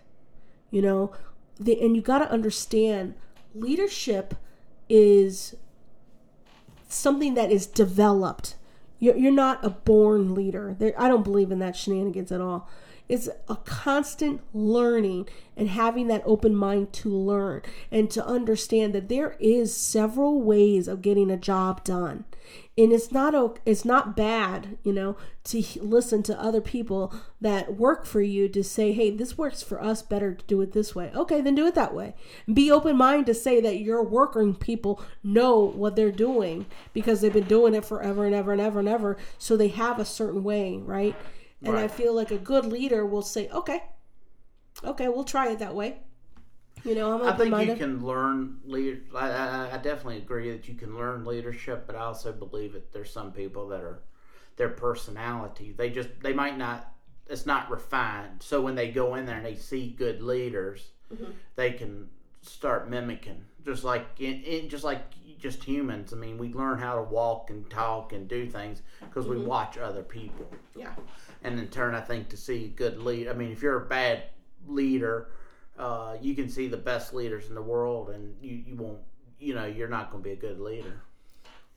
You 0.71 0.81
know, 0.81 1.11
the, 1.59 1.79
and 1.81 1.95
you 1.95 2.01
got 2.01 2.19
to 2.19 2.31
understand 2.31 3.15
leadership 3.53 4.35
is 4.89 5.55
something 6.87 7.33
that 7.33 7.51
is 7.51 7.65
developed. 7.65 8.55
You're, 8.99 9.17
you're 9.17 9.31
not 9.31 9.63
a 9.63 9.69
born 9.69 10.33
leader. 10.33 10.75
There, 10.77 10.93
I 10.97 11.07
don't 11.07 11.23
believe 11.23 11.51
in 11.51 11.59
that 11.59 11.75
shenanigans 11.75 12.31
at 12.31 12.41
all. 12.41 12.69
It's 13.09 13.27
a 13.49 13.57
constant 13.57 14.41
learning 14.53 15.27
and 15.57 15.67
having 15.67 16.07
that 16.07 16.23
open 16.25 16.55
mind 16.55 16.93
to 16.93 17.09
learn 17.09 17.61
and 17.91 18.09
to 18.11 18.25
understand 18.25 18.93
that 18.93 19.09
there 19.09 19.35
is 19.39 19.75
several 19.75 20.41
ways 20.41 20.87
of 20.87 21.01
getting 21.01 21.29
a 21.29 21.37
job 21.37 21.83
done. 21.83 22.25
And 22.77 22.91
it's 22.91 23.11
not 23.11 23.59
it's 23.65 23.85
not 23.85 24.17
bad, 24.17 24.77
you 24.83 24.93
know, 24.93 25.15
to 25.45 25.63
listen 25.79 26.23
to 26.23 26.41
other 26.41 26.61
people 26.61 27.13
that 27.39 27.77
work 27.77 28.05
for 28.05 28.21
you 28.21 28.49
to 28.49 28.63
say, 28.63 28.93
"Hey, 28.93 29.11
this 29.11 29.37
works 29.37 29.61
for 29.61 29.81
us 29.81 30.01
better 30.01 30.33
to 30.33 30.45
do 30.45 30.61
it 30.61 30.71
this 30.71 30.95
way." 30.95 31.11
Okay, 31.13 31.39
then 31.39 31.55
do 31.55 31.67
it 31.67 31.75
that 31.75 31.93
way. 31.93 32.15
Be 32.51 32.71
open 32.71 32.97
minded 32.97 33.27
to 33.27 33.33
say 33.33 33.61
that 33.61 33.79
your 33.79 34.01
working 34.01 34.55
people 34.55 35.01
know 35.23 35.59
what 35.59 35.95
they're 35.95 36.11
doing 36.11 36.65
because 36.93 37.21
they've 37.21 37.31
been 37.31 37.43
doing 37.43 37.75
it 37.75 37.85
forever 37.85 38.25
and 38.25 38.33
ever 38.33 38.53
and 38.53 38.61
ever 38.61 38.79
and 38.79 38.89
ever, 38.89 39.17
so 39.37 39.55
they 39.55 39.67
have 39.67 39.99
a 39.99 40.05
certain 40.05 40.43
way, 40.43 40.77
right? 40.77 41.15
And 41.63 41.77
I 41.77 41.87
feel 41.87 42.13
like 42.13 42.31
a 42.31 42.37
good 42.37 42.65
leader 42.65 43.05
will 43.05 43.21
say, 43.21 43.49
"Okay, 43.49 43.83
okay, 44.83 45.07
we'll 45.07 45.23
try 45.23 45.49
it 45.51 45.59
that 45.59 45.75
way." 45.75 45.97
You 46.83 46.95
know, 46.95 47.13
I'm 47.13 47.21
I 47.29 47.37
think 47.37 47.57
you 47.69 47.75
can 47.75 48.05
learn 48.05 48.59
lead. 48.65 49.03
I, 49.15 49.29
I, 49.29 49.73
I 49.75 49.77
definitely 49.77 50.17
agree 50.17 50.51
that 50.51 50.67
you 50.67 50.75
can 50.75 50.97
learn 50.97 51.23
leadership, 51.23 51.85
but 51.87 51.95
I 51.95 51.99
also 52.01 52.33
believe 52.33 52.73
that 52.73 52.91
there's 52.91 53.11
some 53.11 53.31
people 53.31 53.67
that 53.69 53.81
are 53.81 54.01
their 54.57 54.69
personality. 54.69 55.73
They 55.75 55.89
just 55.89 56.09
they 56.21 56.33
might 56.33 56.57
not. 56.57 56.89
It's 57.29 57.45
not 57.45 57.69
refined. 57.71 58.43
So 58.43 58.59
when 58.61 58.75
they 58.75 58.91
go 58.91 59.15
in 59.15 59.25
there 59.25 59.37
and 59.37 59.45
they 59.45 59.55
see 59.55 59.89
good 59.97 60.21
leaders, 60.21 60.89
Mm-hmm. 61.13 61.31
they 61.55 61.71
can 61.71 62.09
start 62.41 62.89
mimicking. 62.89 63.45
Just 63.65 63.83
like 63.83 64.05
in, 64.19 64.41
in 64.43 64.67
just 64.67 64.83
like 64.83 65.03
just 65.39 65.63
humans. 65.63 66.11
I 66.11 66.15
mean, 66.17 66.37
we 66.37 66.51
learn 66.53 66.79
how 66.79 66.95
to 66.95 67.03
walk 67.03 67.49
and 67.49 67.69
talk 67.69 68.11
and 68.13 68.27
do 68.27 68.49
things 68.49 68.81
because 68.99 69.25
Mm-hmm. 69.25 69.39
we 69.41 69.45
watch 69.45 69.77
other 69.77 70.03
people 70.03 70.49
Yeah. 70.75 70.93
And 71.43 71.59
in 71.59 71.67
turn, 71.67 71.93
I 71.93 72.01
think 72.01 72.29
to 72.29 72.37
see 72.37 72.69
good 72.75 72.97
lead. 72.97 73.27
I 73.27 73.33
mean, 73.33 73.51
if 73.51 73.61
you're 73.61 73.83
a 73.83 73.85
bad 73.85 74.23
leader, 74.67 75.29
uh, 75.77 76.15
you 76.21 76.35
can 76.35 76.49
see 76.49 76.67
the 76.67 76.77
best 76.77 77.13
leaders 77.13 77.49
in 77.49 77.55
the 77.55 77.61
world, 77.61 78.09
and 78.09 78.35
you, 78.41 78.63
you 78.65 78.75
won't. 78.75 78.99
You 79.39 79.55
know, 79.55 79.65
you're 79.65 79.89
not 79.89 80.09
going 80.09 80.23
to 80.23 80.29
be 80.29 80.33
a 80.33 80.37
good 80.37 80.59
leader. 80.59 81.01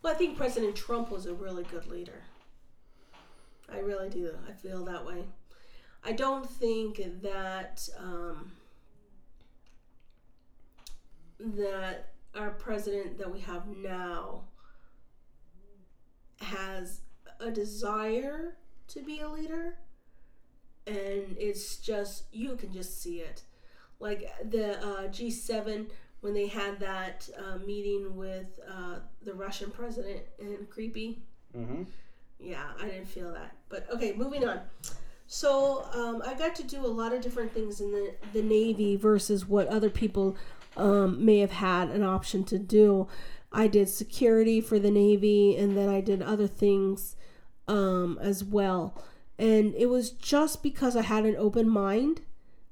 Well, 0.02 0.14
I 0.14 0.16
think 0.16 0.36
President 0.36 0.76
Trump 0.76 1.10
was 1.10 1.26
a 1.26 1.34
really 1.34 1.64
good 1.64 1.88
leader. 1.88 2.22
I 3.72 3.78
really 3.78 4.08
do. 4.08 4.32
I 4.48 4.52
feel 4.52 4.84
that 4.84 5.04
way. 5.04 5.24
I 6.04 6.12
don't 6.12 6.48
think 6.48 7.02
that 7.22 7.88
um, 7.98 8.52
that 11.40 12.10
our 12.36 12.50
president 12.50 13.18
that 13.18 13.32
we 13.32 13.40
have 13.40 13.66
now 13.66 14.44
has 16.40 17.00
a 17.40 17.50
desire 17.50 18.56
to 18.88 19.02
be 19.02 19.20
a 19.20 19.28
leader, 19.28 19.78
and 20.86 21.36
it's 21.38 21.76
just 21.76 22.24
you 22.32 22.56
can 22.56 22.72
just 22.72 23.00
see 23.02 23.20
it, 23.20 23.42
like 24.00 24.30
the 24.50 24.78
uh, 24.78 25.08
G7 25.08 25.90
when 26.20 26.34
they 26.34 26.46
had 26.46 26.80
that 26.80 27.28
uh, 27.38 27.58
meeting 27.58 28.16
with 28.16 28.58
uh, 28.68 28.96
the 29.22 29.34
Russian 29.34 29.70
president 29.70 30.22
and 30.40 30.68
creepy. 30.68 31.22
Mm-hmm. 31.56 31.84
Yeah, 32.38 32.64
I 32.80 32.86
didn't 32.86 33.06
feel 33.06 33.32
that. 33.32 33.54
But 33.68 33.86
okay, 33.92 34.12
moving 34.12 34.46
on. 34.46 34.60
So 35.26 35.86
um, 35.92 36.22
I 36.24 36.34
got 36.34 36.54
to 36.56 36.62
do 36.62 36.84
a 36.84 36.88
lot 36.88 37.12
of 37.12 37.20
different 37.20 37.52
things 37.52 37.80
in 37.80 37.90
the, 37.90 38.14
the 38.32 38.42
Navy 38.42 38.96
versus 38.96 39.46
what 39.46 39.66
other 39.68 39.90
people 39.90 40.36
um, 40.76 41.24
may 41.24 41.38
have 41.38 41.52
had 41.52 41.90
an 41.90 42.02
option 42.02 42.44
to 42.44 42.58
do. 42.58 43.08
I 43.52 43.66
did 43.66 43.88
security 43.88 44.60
for 44.60 44.78
the 44.78 44.90
Navy 44.90 45.56
and 45.56 45.76
then 45.76 45.88
I 45.88 46.00
did 46.00 46.22
other 46.22 46.46
things 46.46 47.15
um, 47.68 48.18
as 48.20 48.44
well. 48.44 49.00
And 49.38 49.74
it 49.74 49.86
was 49.86 50.10
just 50.10 50.62
because 50.62 50.96
I 50.96 51.02
had 51.02 51.24
an 51.24 51.36
open 51.36 51.68
mind 51.68 52.22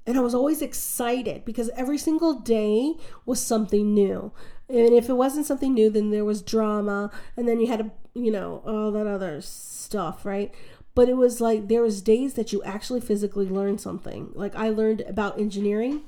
and 0.07 0.17
I 0.17 0.21
was 0.21 0.35
always 0.35 0.61
excited 0.61 1.45
because 1.45 1.69
every 1.75 1.97
single 1.97 2.33
day 2.39 2.93
was 3.25 3.41
something 3.41 3.93
new. 3.93 4.31
And 4.67 4.93
if 4.93 5.09
it 5.09 5.13
wasn't 5.13 5.45
something 5.45 5.73
new, 5.73 5.89
then 5.91 6.09
there 6.09 6.25
was 6.25 6.41
drama, 6.41 7.11
and 7.37 7.47
then 7.47 7.59
you 7.59 7.67
had 7.67 7.79
to, 7.79 7.91
you 8.19 8.31
know, 8.31 8.63
all 8.65 8.91
that 8.91 9.05
other 9.05 9.39
stuff, 9.41 10.25
right? 10.25 10.53
but 10.95 11.09
it 11.09 11.17
was 11.17 11.41
like 11.41 11.67
there 11.67 11.81
was 11.81 12.01
days 12.01 12.33
that 12.35 12.53
you 12.53 12.63
actually 12.63 13.01
physically 13.01 13.47
learned 13.47 13.81
something. 13.81 14.31
Like 14.33 14.55
I 14.55 14.69
learned 14.69 15.01
about 15.01 15.37
engineering, 15.39 16.03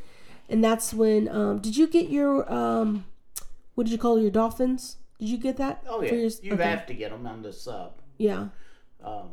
and 0.49 0.63
that's 0.63 0.93
when. 0.93 1.27
Um, 1.27 1.59
did 1.59 1.75
you 1.77 1.87
get 1.87 2.09
your 2.09 2.51
um, 2.51 3.05
what 3.75 3.83
did 3.83 3.91
you 3.91 3.97
call 3.99 4.19
your 4.19 4.31
dolphins? 4.31 4.95
Did 5.19 5.29
you 5.29 5.37
get 5.37 5.57
that? 5.57 5.83
Oh 5.87 6.01
yeah, 6.01 6.13
your- 6.13 6.31
you 6.41 6.53
okay. 6.53 6.63
have 6.63 6.85
to 6.87 6.93
get 6.93 7.11
them 7.11 7.27
on 7.27 7.41
the 7.41 7.51
sub. 7.51 7.99
Yeah. 8.17 8.47
Um, 9.03 9.29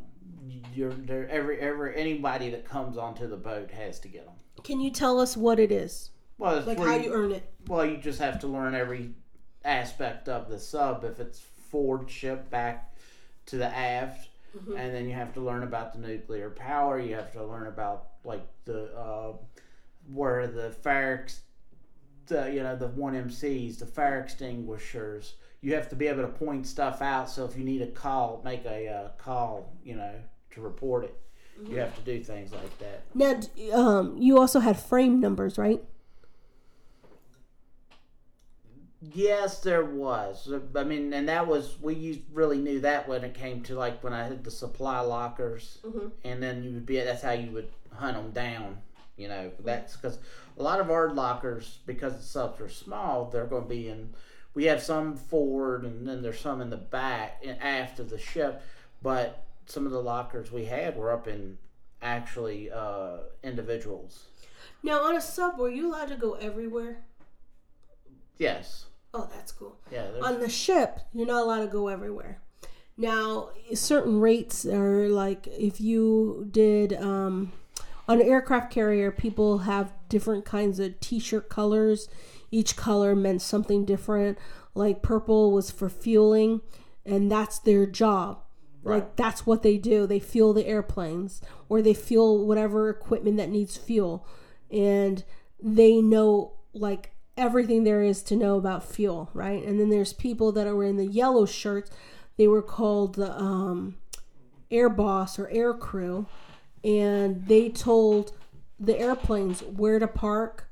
you're 0.74 0.93
there. 0.93 1.28
Every 1.28 1.59
every 1.61 1.97
anybody 1.97 2.51
that 2.51 2.65
comes 2.69 2.97
onto 2.97 3.28
the 3.28 3.36
boat 3.36 3.70
has 3.70 3.99
to 4.01 4.09
get 4.09 4.27
them. 4.27 4.35
Can 4.62 4.81
you 4.81 4.91
tell 4.91 5.20
us 5.20 5.36
what 5.36 5.59
it 5.59 5.73
is? 5.73 6.11
Well, 6.39 6.57
it's 6.59 6.66
Like 6.66 6.78
how 6.78 6.97
you 6.97 7.12
earn 7.12 7.32
it? 7.32 7.53
Well, 7.69 7.85
you 7.86 7.97
just 7.97 8.19
have 8.19 8.41
to 8.41 8.47
learn 8.47 8.74
every 8.74 9.11
aspect 9.65 10.28
of 10.28 10.49
the 10.49 10.59
sub. 10.59 11.05
If 11.05 11.20
it's 11.20 11.41
forward 11.70 12.11
ship 12.11 12.51
back 12.51 12.95
to 13.47 13.57
the 13.57 13.66
aft, 13.66 14.28
Mm-hmm. 14.57 14.77
and 14.77 14.95
then 14.95 15.09
you 15.09 15.15
have 15.15 15.35
to 15.35 15.41
learn 15.41 15.65
about 15.65 15.93
the 15.95 15.99
nuclear 15.99 16.49
power. 16.49 17.01
You 17.01 17.16
have 17.16 17.32
to 17.32 17.45
learn 17.45 17.66
about 17.66 18.11
like 18.23 18.47
the 18.66 18.85
uh, 18.97 19.32
where 20.12 20.47
the 20.47 20.70
fire, 20.70 21.27
the 22.27 22.53
you 22.53 22.62
know 22.62 22.77
the 22.77 22.86
one 22.86 23.15
MCs, 23.15 23.81
the 23.81 23.86
fire 23.86 24.20
extinguishers. 24.20 25.35
You 25.65 25.74
have 25.74 25.89
to 25.89 25.97
be 25.97 26.09
able 26.09 26.20
to 26.20 26.28
point 26.28 26.66
stuff 26.66 27.01
out. 27.01 27.31
So 27.31 27.47
if 27.47 27.57
you 27.57 27.65
need 27.65 27.81
a 27.81 27.86
call, 27.86 28.43
make 28.45 28.66
a 28.66 28.86
uh, 28.86 29.09
call, 29.16 29.73
you 29.82 29.97
know, 29.97 30.12
to 30.51 30.61
report 30.61 31.05
it. 31.05 31.19
Mm-hmm. 31.59 31.73
You 31.73 31.78
have 31.78 31.95
to 31.97 32.03
do 32.03 32.23
things 32.23 32.53
like 32.53 32.78
that. 32.81 33.05
Now, 33.15 33.41
um, 33.73 34.19
you 34.19 34.39
also 34.39 34.61
had 34.61 34.78
frame 34.78 35.20
numbers, 35.20 35.57
right? 35.57 35.82
Yes, 39.01 39.61
there 39.61 39.86
was. 39.86 40.53
I 40.77 40.85
mean, 40.85 41.15
and 41.15 41.28
that 41.31 41.47
was 41.47 41.78
we 41.81 41.95
used, 41.95 42.20
really 42.31 42.59
knew 42.59 42.81
that 42.81 43.09
when 43.09 43.24
it 43.24 43.32
came 43.32 43.62
to 43.62 43.74
like 43.74 44.05
when 44.05 44.12
I 44.12 44.24
had 44.24 44.45
the 44.45 44.51
supply 44.51 45.01
lockers, 45.01 45.78
Mhm. 45.82 46.11
and 46.24 46.43
then 46.43 46.62
you 46.62 46.73
would 46.73 46.85
be 46.85 47.01
that's 47.01 47.23
how 47.23 47.32
you 47.32 47.51
would 47.53 47.70
hunt 47.91 48.16
them 48.19 48.32
down. 48.32 48.82
You 49.16 49.28
know, 49.28 49.51
that's 49.61 49.97
because 49.97 50.19
a 50.59 50.62
lot 50.62 50.81
of 50.81 50.91
our 50.91 51.11
lockers, 51.15 51.78
because 51.86 52.16
the 52.16 52.23
subs 52.23 52.61
are 52.61 52.69
small, 52.69 53.31
they're 53.31 53.47
going 53.47 53.62
to 53.62 53.69
be 53.69 53.89
in. 53.89 54.12
We 54.55 54.65
have 54.65 54.83
some 54.83 55.17
forward, 55.17 55.85
and 55.85 56.07
then 56.07 56.23
there's 56.23 56.39
some 56.39 56.61
in 56.61 56.71
the 56.71 56.77
back 56.77 57.43
and 57.45 57.61
aft 57.61 57.99
of 57.99 58.09
the 58.11 58.19
ship, 58.19 58.63
but 59.03 59.45
some 59.67 59.85
of 59.87 59.93
the 59.93 60.01
lockers 60.03 60.53
we 60.53 60.65
had 60.67 60.97
were 60.97 61.11
up 61.13 61.27
in 61.27 61.59
actually 62.03 62.71
uh, 62.71 63.19
individuals. 63.43 64.25
Now, 64.83 65.03
on 65.05 65.17
a 65.17 65.21
sub, 65.21 65.59
were 65.59 65.71
you 65.71 65.89
allowed 65.91 66.09
to 66.09 66.17
go 66.17 66.35
everywhere? 66.35 66.99
Yes. 68.39 68.87
Oh, 69.13 69.29
that's 69.35 69.53
cool. 69.53 69.77
Yeah. 69.91 70.11
there's- 70.11 70.25
On 70.25 70.41
the 70.41 70.49
ship, 70.49 71.01
you're 71.13 71.27
not 71.27 71.43
allowed 71.45 71.61
to 71.61 71.67
go 71.69 71.89
everywhere. 71.89 72.39
Now, 72.97 73.51
certain 73.75 74.21
rates 74.21 74.65
are 74.65 75.09
like 75.09 75.49
if 75.49 75.81
you 75.81 76.47
did 76.51 76.93
um, 76.93 77.53
on 78.07 78.21
an 78.21 78.27
aircraft 78.29 78.71
carrier, 78.73 79.11
people 79.11 79.59
have 79.59 79.93
different 80.09 80.45
kinds 80.45 80.79
of 80.79 81.01
T-shirt 81.01 81.49
colors. 81.49 82.09
Each 82.55 82.77
color 82.77 83.17
meant 83.17 83.43
something 83.43 83.85
different. 83.85 84.39
Like 84.75 85.03
purple 85.03 85.51
was 85.51 85.73
for 85.73 85.89
fueling, 85.89 86.61
and 87.05 87.31
that's 87.31 87.59
their 87.59 87.85
job. 87.85 88.45
Like 88.85 89.17
that's 89.17 89.45
what 89.47 89.63
they 89.63 89.77
do. 89.77 90.07
They 90.07 90.21
fuel 90.21 90.53
the 90.53 90.67
airplanes 90.67 91.41
or 91.69 91.81
they 91.83 91.95
fuel 91.95 92.47
whatever 92.47 92.89
equipment 92.89 93.39
that 93.39 93.49
needs 93.49 93.77
fuel, 93.77 94.25
and 94.71 95.25
they 95.61 96.01
know 96.01 96.53
like 96.73 97.13
everything 97.37 97.83
there 97.83 98.03
is 98.03 98.23
to 98.23 98.37
know 98.37 98.57
about 98.57 98.85
fuel, 98.85 99.31
right? 99.35 99.65
And 99.65 99.81
then 99.81 99.91
there's 99.91 100.13
people 100.13 100.53
that 100.53 100.69
are 100.69 100.85
in 100.85 100.97
the 100.97 101.07
yellow 101.07 101.47
shirts. 101.47 101.91
They 102.37 102.47
were 102.47 102.63
called 102.63 103.15
the 103.17 103.33
um, 103.33 103.97
air 104.71 104.89
boss 104.89 105.39
or 105.39 105.49
air 105.49 105.75
crew, 105.75 106.27
and 106.85 107.47
they 107.49 107.69
told 107.69 108.33
the 108.79 108.99
airplanes 108.99 109.61
where 109.63 109.99
to 109.99 110.07
park. 110.07 110.69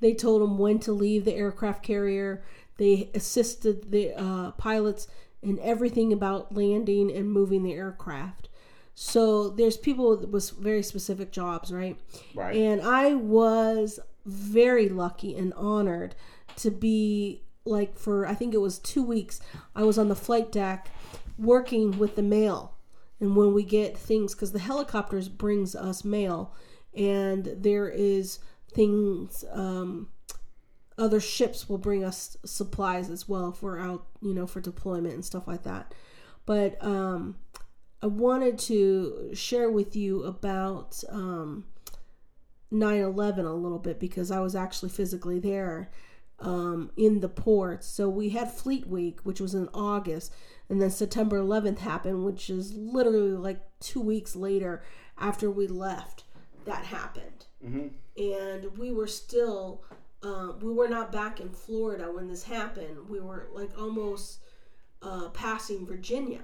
They 0.00 0.14
told 0.14 0.42
them 0.42 0.58
when 0.58 0.78
to 0.80 0.92
leave 0.92 1.24
the 1.24 1.34
aircraft 1.34 1.82
carrier. 1.82 2.42
They 2.76 3.10
assisted 3.14 3.90
the 3.90 4.14
uh, 4.14 4.50
pilots 4.52 5.06
in 5.42 5.58
everything 5.60 6.12
about 6.12 6.54
landing 6.54 7.10
and 7.14 7.30
moving 7.30 7.62
the 7.62 7.74
aircraft. 7.74 8.48
So 8.94 9.48
there's 9.50 9.76
people 9.76 10.10
with 10.10 10.28
with 10.28 10.50
very 10.50 10.82
specific 10.82 11.32
jobs, 11.32 11.72
right? 11.72 11.98
Right. 12.34 12.56
And 12.56 12.80
I 12.80 13.14
was 13.14 14.00
very 14.24 14.88
lucky 14.88 15.36
and 15.36 15.52
honored 15.54 16.14
to 16.56 16.70
be 16.70 17.42
like 17.64 17.98
for 17.98 18.26
I 18.26 18.34
think 18.34 18.54
it 18.54 18.60
was 18.60 18.78
two 18.78 19.02
weeks. 19.02 19.40
I 19.74 19.82
was 19.82 19.98
on 19.98 20.08
the 20.08 20.16
flight 20.16 20.52
deck 20.52 20.90
working 21.36 21.98
with 21.98 22.14
the 22.16 22.22
mail, 22.22 22.76
and 23.20 23.36
when 23.36 23.52
we 23.52 23.64
get 23.64 23.98
things, 23.98 24.34
because 24.34 24.52
the 24.52 24.58
helicopters 24.60 25.28
brings 25.28 25.74
us 25.74 26.04
mail, 26.04 26.54
and 26.94 27.56
there 27.56 27.88
is 27.88 28.38
things. 28.74 29.44
Um, 29.52 30.08
other 30.96 31.20
ships 31.20 31.68
will 31.68 31.78
bring 31.78 32.04
us 32.04 32.36
supplies 32.44 33.10
as 33.10 33.28
well 33.28 33.56
we're 33.60 33.80
out, 33.80 34.06
you 34.20 34.32
know, 34.34 34.46
for 34.46 34.60
deployment 34.60 35.14
and 35.14 35.24
stuff 35.24 35.48
like 35.48 35.64
that. 35.64 35.92
But 36.46 36.82
um, 36.84 37.36
I 38.02 38.06
wanted 38.06 38.58
to 38.60 39.30
share 39.34 39.70
with 39.70 39.96
you 39.96 40.24
about 40.24 41.02
um, 41.08 41.64
9/11 42.72 43.38
a 43.38 43.52
little 43.52 43.78
bit 43.78 43.98
because 43.98 44.30
I 44.30 44.40
was 44.40 44.54
actually 44.54 44.90
physically 44.90 45.38
there 45.40 45.90
um, 46.38 46.90
in 46.96 47.20
the 47.20 47.28
ports. 47.28 47.86
So 47.86 48.08
we 48.08 48.30
had 48.30 48.52
Fleet 48.52 48.86
Week, 48.86 49.20
which 49.22 49.40
was 49.40 49.54
in 49.54 49.68
August, 49.72 50.32
and 50.68 50.80
then 50.80 50.90
September 50.90 51.40
11th 51.40 51.78
happened, 51.78 52.24
which 52.24 52.50
is 52.50 52.74
literally 52.74 53.32
like 53.32 53.60
two 53.80 54.00
weeks 54.00 54.36
later 54.36 54.84
after 55.18 55.50
we 55.50 55.66
left. 55.66 56.24
That 56.66 56.84
happened, 56.84 57.46
hmm 57.62 57.88
and 58.16 58.76
we 58.78 58.92
were 58.92 59.06
still. 59.06 59.82
Uh, 60.22 60.52
we 60.62 60.72
were 60.72 60.88
not 60.88 61.12
back 61.12 61.38
in 61.38 61.50
Florida 61.50 62.10
when 62.10 62.28
this 62.28 62.44
happened. 62.44 63.10
We 63.10 63.20
were 63.20 63.48
like 63.52 63.78
almost 63.78 64.38
uh, 65.02 65.28
passing 65.28 65.86
Virginia, 65.86 66.40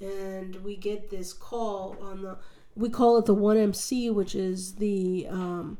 and 0.00 0.54
we 0.56 0.76
get 0.76 1.10
this 1.10 1.32
call 1.32 1.96
on 2.00 2.22
the. 2.22 2.38
We 2.76 2.90
call 2.90 3.18
it 3.18 3.26
the 3.26 3.34
1MC, 3.34 4.14
which 4.14 4.36
is 4.36 4.76
the 4.76 5.26
um, 5.28 5.78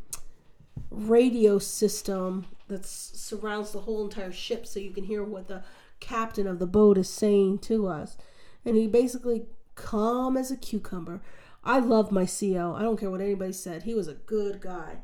radio 0.91 1.59
system 1.59 2.47
that 2.67 2.85
surrounds 2.85 3.71
the 3.71 3.81
whole 3.81 4.05
entire 4.05 4.33
ship, 4.33 4.67
so 4.67 4.81
you 4.81 4.91
can 4.91 5.05
hear 5.05 5.23
what 5.23 5.49
the 5.49 5.63
captain 6.01 6.47
of 6.47 6.59
the 6.59 6.67
boat 6.67 6.99
is 6.99 7.09
saying 7.09 7.59
to 7.59 7.87
us. 7.87 8.17
And 8.65 8.77
he 8.77 8.87
basically 8.87 9.47
calm 9.75 10.37
as 10.37 10.51
a 10.51 10.57
cucumber. 10.57 11.21
I 11.65 11.79
love 11.79 12.13
my 12.13 12.27
CO. 12.27 12.75
I 12.77 12.83
don't 12.83 12.99
care 12.99 13.11
what 13.11 13.21
anybody 13.21 13.53
said. 13.53 13.83
He 13.83 13.95
was 13.95 14.09
a 14.09 14.15
good 14.15 14.61
guy, 14.61 14.99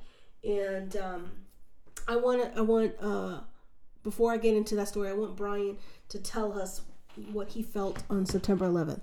and 0.44 0.96
um, 0.96 1.30
I 2.06 2.16
want. 2.16 2.56
I 2.56 2.60
want 2.60 2.94
uh, 3.00 3.40
before 4.02 4.32
I 4.32 4.36
get 4.36 4.54
into 4.54 4.76
that 4.76 4.88
story, 4.88 5.08
I 5.08 5.14
want 5.14 5.36
Brian 5.36 5.78
to 6.10 6.18
tell 6.18 6.58
us 6.58 6.82
what 7.32 7.48
he 7.48 7.62
felt 7.62 8.02
on 8.10 8.26
September 8.26 8.66
11th. 8.66 9.00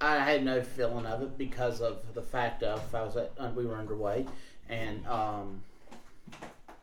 I 0.00 0.18
had 0.18 0.44
no 0.44 0.60
feeling 0.60 1.06
of 1.06 1.22
it 1.22 1.38
because 1.38 1.80
of 1.80 2.02
the 2.14 2.20
fact 2.20 2.62
of 2.62 2.94
I 2.94 3.02
was 3.02 3.16
at 3.16 3.32
uh, 3.38 3.50
we 3.54 3.64
were 3.64 3.76
underway, 3.76 4.26
and 4.68 5.06
um, 5.06 5.62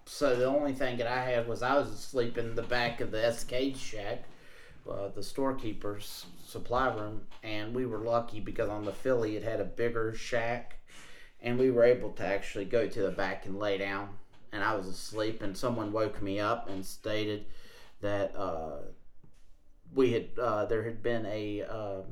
so 0.06 0.36
the 0.36 0.46
only 0.46 0.74
thing 0.74 0.98
that 0.98 1.08
I 1.08 1.24
had 1.24 1.48
was 1.48 1.62
I 1.62 1.76
was 1.76 1.90
asleep 1.90 2.38
in 2.38 2.56
the 2.56 2.64
back 2.64 3.00
of 3.00 3.12
the 3.12 3.24
escade 3.24 3.78
shack, 3.78 4.24
uh, 4.90 5.10
the 5.10 5.24
storekeeper's 5.24 6.26
supply 6.44 6.94
room, 6.94 7.22
and 7.44 7.76
we 7.76 7.86
were 7.86 8.00
lucky 8.00 8.40
because 8.40 8.70
on 8.70 8.86
the 8.86 8.92
Philly 8.92 9.36
it 9.36 9.44
had 9.44 9.60
a 9.60 9.66
bigger 9.66 10.14
shack, 10.14 10.78
and 11.42 11.58
we 11.58 11.72
were 11.72 11.84
able 11.84 12.12
to 12.12 12.26
actually 12.26 12.66
go 12.66 12.88
to 12.88 13.02
the 13.02 13.12
back 13.12 13.46
and 13.46 13.58
lay 13.58 13.78
down, 13.78 14.10
and 14.52 14.64
I 14.64 14.76
was 14.76 14.88
asleep, 14.88 15.42
and 15.42 15.58
someone 15.58 15.92
woke 15.92 16.22
me 16.22 16.40
up 16.40 16.70
and 16.70 16.86
stated 16.86 17.46
that 18.02 18.36
uh, 18.36 18.80
we 19.94 20.14
had 20.14 20.30
uh, 20.40 20.66
there 20.66 20.84
had 20.84 21.02
been 21.04 21.26
a 21.26 21.64
um 21.64 22.04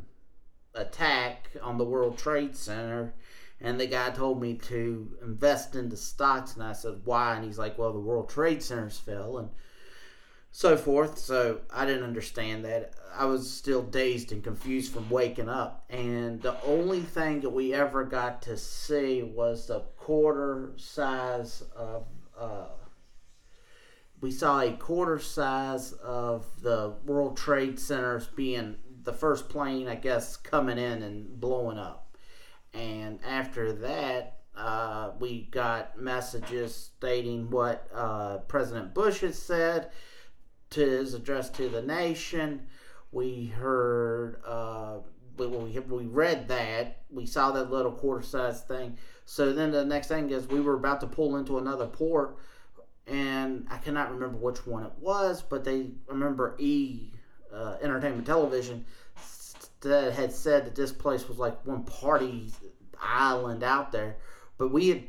attack 0.76 1.50
on 1.62 1.78
the 1.78 1.86
World 1.86 2.18
Trade 2.18 2.56
Center, 2.56 3.14
and 3.60 3.80
the 3.80 3.88
guy 3.88 4.12
told 4.12 4.42
me 4.42 4.54
to 4.56 5.18
invest 5.22 5.76
into 5.76 5.98
stocks, 5.98 6.54
and 6.54 6.64
I 6.64 6.74
said 6.74 7.02
why, 7.06 7.36
and 7.36 7.46
he's 7.46 7.58
like, 7.58 7.78
well, 7.78 7.92
the 7.92 8.00
World 8.00 8.30
Trade 8.30 8.62
Centers 8.64 8.98
fell, 9.00 9.38
and 9.38 9.50
so 10.52 10.78
forth. 10.78 11.18
So 11.18 11.62
I 11.74 11.86
didn't 11.86 12.04
understand 12.04 12.66
that. 12.66 12.94
I 13.16 13.26
was 13.26 13.52
still 13.52 13.82
dazed 13.82 14.32
and 14.32 14.44
confused 14.44 14.94
from 14.94 15.10
waking 15.10 15.50
up, 15.50 15.86
and 15.90 16.42
the 16.42 16.62
only 16.64 17.02
thing 17.02 17.42
that 17.42 17.50
we 17.50 17.74
ever 17.74 18.04
got 18.04 18.44
to 18.44 18.56
see 18.56 19.24
was 19.24 19.68
the 19.68 19.82
quarter 19.98 20.74
size 20.78 21.64
of. 21.76 22.06
Uh, 22.38 22.68
we 24.22 24.32
saw 24.32 24.60
a 24.60 24.74
quarter 24.74 25.18
size 25.18 25.94
of 25.94 26.46
the 26.62 26.94
World 27.06 27.38
Trade 27.38 27.80
Centers 27.80 28.28
being 28.28 28.76
the 29.04 29.14
first 29.14 29.50
plane, 29.50 29.88
I 29.88 29.96
guess, 29.96 30.36
coming 30.36 30.78
in 30.78 31.04
and 31.04 31.40
blowing 31.40 31.78
up. 31.78 32.18
And 32.74 33.20
after 33.26 33.72
that, 33.74 34.40
uh, 34.56 35.12
we 35.20 35.44
got 35.52 35.98
messages 35.98 36.76
stating 36.76 37.50
what 37.50 37.88
uh, 37.94 38.40
President 38.40 38.94
Bush 38.94 39.22
had 39.22 39.36
said 39.36 39.92
to 40.72 40.82
his 40.82 41.14
address 41.14 41.50
to 41.52 41.70
the 41.70 41.82
nation. 41.82 42.68
We 43.12 43.48
heard 43.48 44.42
uh, 44.46 45.00
we, 45.38 45.48
we, 45.48 45.80
we 45.80 46.06
read 46.06 46.48
that. 46.50 47.02
We 47.10 47.26
saw 47.26 47.52
that 47.52 47.72
little 47.72 47.92
quarter 47.92 48.22
size 48.22 48.62
thing. 48.62 48.98
So 49.26 49.54
then 49.54 49.72
the 49.72 49.86
next 49.86 50.08
thing 50.08 50.30
is 50.30 50.48
we 50.48 50.62
were 50.62 50.76
about 50.76 51.02
to 51.02 51.08
pull 51.08 51.38
into 51.38 51.58
another 51.58 51.88
port, 51.88 52.38
and 53.08 53.68
I 53.70 53.78
cannot 53.78 54.12
remember 54.12 54.38
which 54.38 54.66
one 54.66 54.84
it 54.84 54.94
was, 55.00 55.42
but 55.42 55.64
they 55.64 55.92
I 56.10 56.12
remember 56.12 56.56
E 56.60 57.12
uh, 57.54 57.78
Entertainment 57.82 58.26
Television 58.26 58.86
that 59.82 60.14
had 60.14 60.32
said 60.32 60.66
that 60.66 60.76
this 60.76 60.92
place 60.92 61.28
was 61.28 61.38
like 61.38 61.66
one 61.66 61.84
party 61.84 62.52
island 63.02 63.64
out 63.64 63.92
there, 63.92 64.18
but 64.58 64.72
we 64.72 64.90
had 64.90 65.04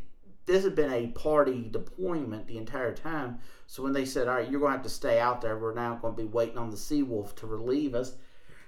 this 0.50 0.64
had 0.64 0.74
been 0.74 0.92
a 0.92 1.08
party 1.08 1.68
deployment 1.70 2.46
the 2.46 2.58
entire 2.58 2.94
time. 2.94 3.38
So 3.66 3.82
when 3.82 3.92
they 3.92 4.04
said, 4.04 4.28
"All 4.28 4.34
right, 4.34 4.50
you're 4.50 4.60
going 4.60 4.72
to 4.72 4.78
have 4.78 4.84
to 4.84 4.90
stay 4.90 5.20
out 5.20 5.40
there," 5.40 5.56
we're 5.58 5.74
now 5.74 5.94
going 5.96 6.16
to 6.16 6.22
be 6.22 6.28
waiting 6.28 6.58
on 6.58 6.70
the 6.70 6.76
Seawolf 6.76 7.36
to 7.36 7.46
relieve 7.46 7.94
us, 7.94 8.14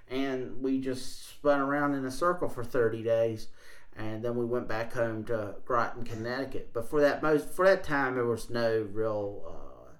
and 0.09 0.63
we 0.63 0.81
just 0.81 1.29
spun 1.29 1.61
around 1.61 1.95
in 1.95 2.05
a 2.05 2.11
circle 2.11 2.49
for 2.49 2.63
30 2.63 3.03
days, 3.03 3.49
and 3.97 4.25
then 4.25 4.37
we 4.37 4.45
went 4.45 4.69
back 4.69 4.93
home 4.93 5.25
to 5.25 5.57
Groton, 5.65 6.05
Connecticut. 6.05 6.71
But 6.73 6.89
for 6.89 7.01
that 7.01 7.23
most 7.23 7.51
for 7.51 7.67
that 7.67 7.83
time, 7.83 8.15
there 8.15 8.27
was 8.27 8.49
no 8.49 8.87
real. 8.93 9.43
Uh, 9.47 9.97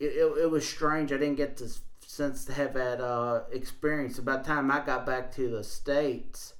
it, 0.00 0.06
it, 0.06 0.38
it 0.42 0.50
was 0.50 0.68
strange. 0.68 1.12
I 1.12 1.18
didn't 1.18 1.36
get 1.36 1.56
to 1.58 1.68
sense 2.00 2.44
to 2.46 2.52
have 2.52 2.74
that 2.74 3.00
uh, 3.00 3.44
experience. 3.52 4.18
About 4.18 4.42
the 4.42 4.48
time 4.48 4.70
I 4.70 4.80
got 4.80 5.06
back 5.06 5.32
to 5.36 5.48
the 5.48 5.62
states 5.62 6.53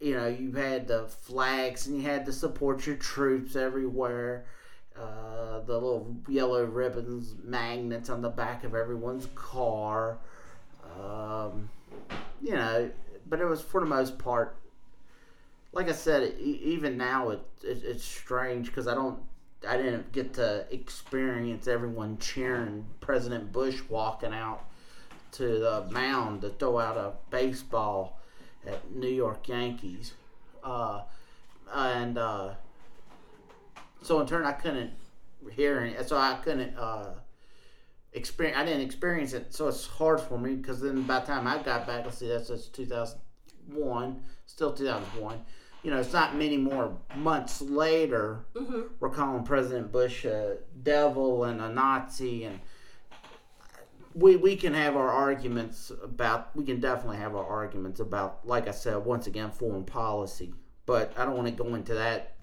you 0.00 0.14
know, 0.16 0.26
you 0.26 0.52
had 0.52 0.88
the 0.88 1.06
flags 1.06 1.86
and 1.86 1.96
you 1.96 2.02
had 2.02 2.24
to 2.26 2.32
support 2.32 2.86
your 2.86 2.96
troops 2.96 3.54
everywhere. 3.54 4.46
Uh, 4.98 5.60
the 5.60 5.74
little 5.74 6.16
yellow 6.28 6.64
ribbons, 6.64 7.34
magnets 7.44 8.10
on 8.10 8.22
the 8.22 8.28
back 8.28 8.64
of 8.64 8.74
everyone's 8.74 9.28
car. 9.34 10.18
Um, 10.98 11.68
you 12.42 12.52
know, 12.52 12.90
but 13.28 13.40
it 13.40 13.44
was 13.44 13.60
for 13.60 13.80
the 13.80 13.86
most 13.86 14.18
part. 14.18 14.56
Like 15.72 15.88
I 15.88 15.92
said, 15.92 16.34
even 16.40 16.96
now 16.96 17.30
it, 17.30 17.40
it 17.62 17.82
it's 17.84 18.04
strange 18.04 18.66
because 18.66 18.88
I 18.88 18.94
don't, 18.94 19.20
I 19.68 19.76
didn't 19.76 20.10
get 20.12 20.34
to 20.34 20.66
experience 20.70 21.68
everyone 21.68 22.18
cheering 22.18 22.84
President 23.00 23.52
Bush 23.52 23.80
walking 23.88 24.32
out 24.32 24.64
to 25.32 25.44
the 25.44 25.86
mound 25.90 26.40
to 26.40 26.48
throw 26.48 26.78
out 26.80 26.96
a 26.96 27.12
baseball 27.30 28.19
at 28.66 28.90
New 28.90 29.08
York 29.08 29.48
Yankees, 29.48 30.14
uh, 30.62 31.02
and 31.72 32.18
uh, 32.18 32.50
so 34.02 34.20
in 34.20 34.26
turn 34.26 34.44
I 34.44 34.52
couldn't 34.52 34.92
hear 35.52 35.84
it, 35.84 36.08
so 36.08 36.16
I 36.16 36.38
couldn't 36.42 36.76
uh, 36.76 37.14
experience. 38.12 38.58
I 38.58 38.64
didn't 38.64 38.82
experience 38.82 39.32
it, 39.32 39.54
so 39.54 39.68
it's 39.68 39.86
hard 39.86 40.20
for 40.20 40.38
me 40.38 40.54
because 40.54 40.80
then 40.80 41.02
by 41.02 41.20
the 41.20 41.26
time 41.26 41.46
I 41.46 41.62
got 41.62 41.86
back, 41.86 42.04
let's 42.04 42.18
see, 42.18 42.28
that's 42.28 42.48
just 42.48 42.74
2001, 42.74 44.22
still 44.46 44.72
2001. 44.72 45.40
You 45.82 45.90
know, 45.90 45.98
it's 45.98 46.12
not 46.12 46.36
many 46.36 46.58
more 46.58 46.94
months 47.16 47.62
later. 47.62 48.44
Mm-hmm. 48.54 48.80
We're 48.98 49.10
calling 49.10 49.44
President 49.44 49.90
Bush 49.90 50.26
a 50.26 50.58
devil 50.82 51.44
and 51.44 51.60
a 51.60 51.70
Nazi 51.70 52.44
and 52.44 52.60
we 54.14 54.36
we 54.36 54.56
can 54.56 54.74
have 54.74 54.96
our 54.96 55.10
arguments 55.10 55.92
about 56.02 56.54
we 56.56 56.64
can 56.64 56.80
definitely 56.80 57.18
have 57.18 57.36
our 57.36 57.46
arguments 57.46 58.00
about 58.00 58.46
like 58.46 58.66
I 58.68 58.72
said 58.72 58.96
once 59.04 59.26
again 59.26 59.50
foreign 59.50 59.84
policy, 59.84 60.52
but 60.86 61.12
I 61.16 61.24
don't 61.24 61.36
want 61.36 61.46
to 61.46 61.52
go 61.52 61.74
into 61.74 61.94
that, 61.94 62.36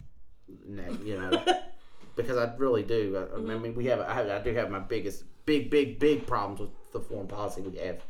you 0.48 1.20
know, 1.20 1.44
because 2.16 2.38
I 2.38 2.54
really 2.58 2.84
do. 2.84 3.28
I, 3.34 3.36
I 3.36 3.58
mean, 3.58 3.76
we 3.76 3.86
have 3.86 4.00
I, 4.00 4.38
I, 4.38 4.40
do 4.40 4.54
have 4.54 4.70
my 4.70 4.80
biggest 4.80 5.26
big 5.46 5.70
big 5.70 6.00
big 6.00 6.26
problems 6.26 6.62
with 6.62 6.92
the 6.94 7.02
foreign 7.02 7.28
policy 7.28 7.62
we 7.62 7.78
have, 7.80 8.02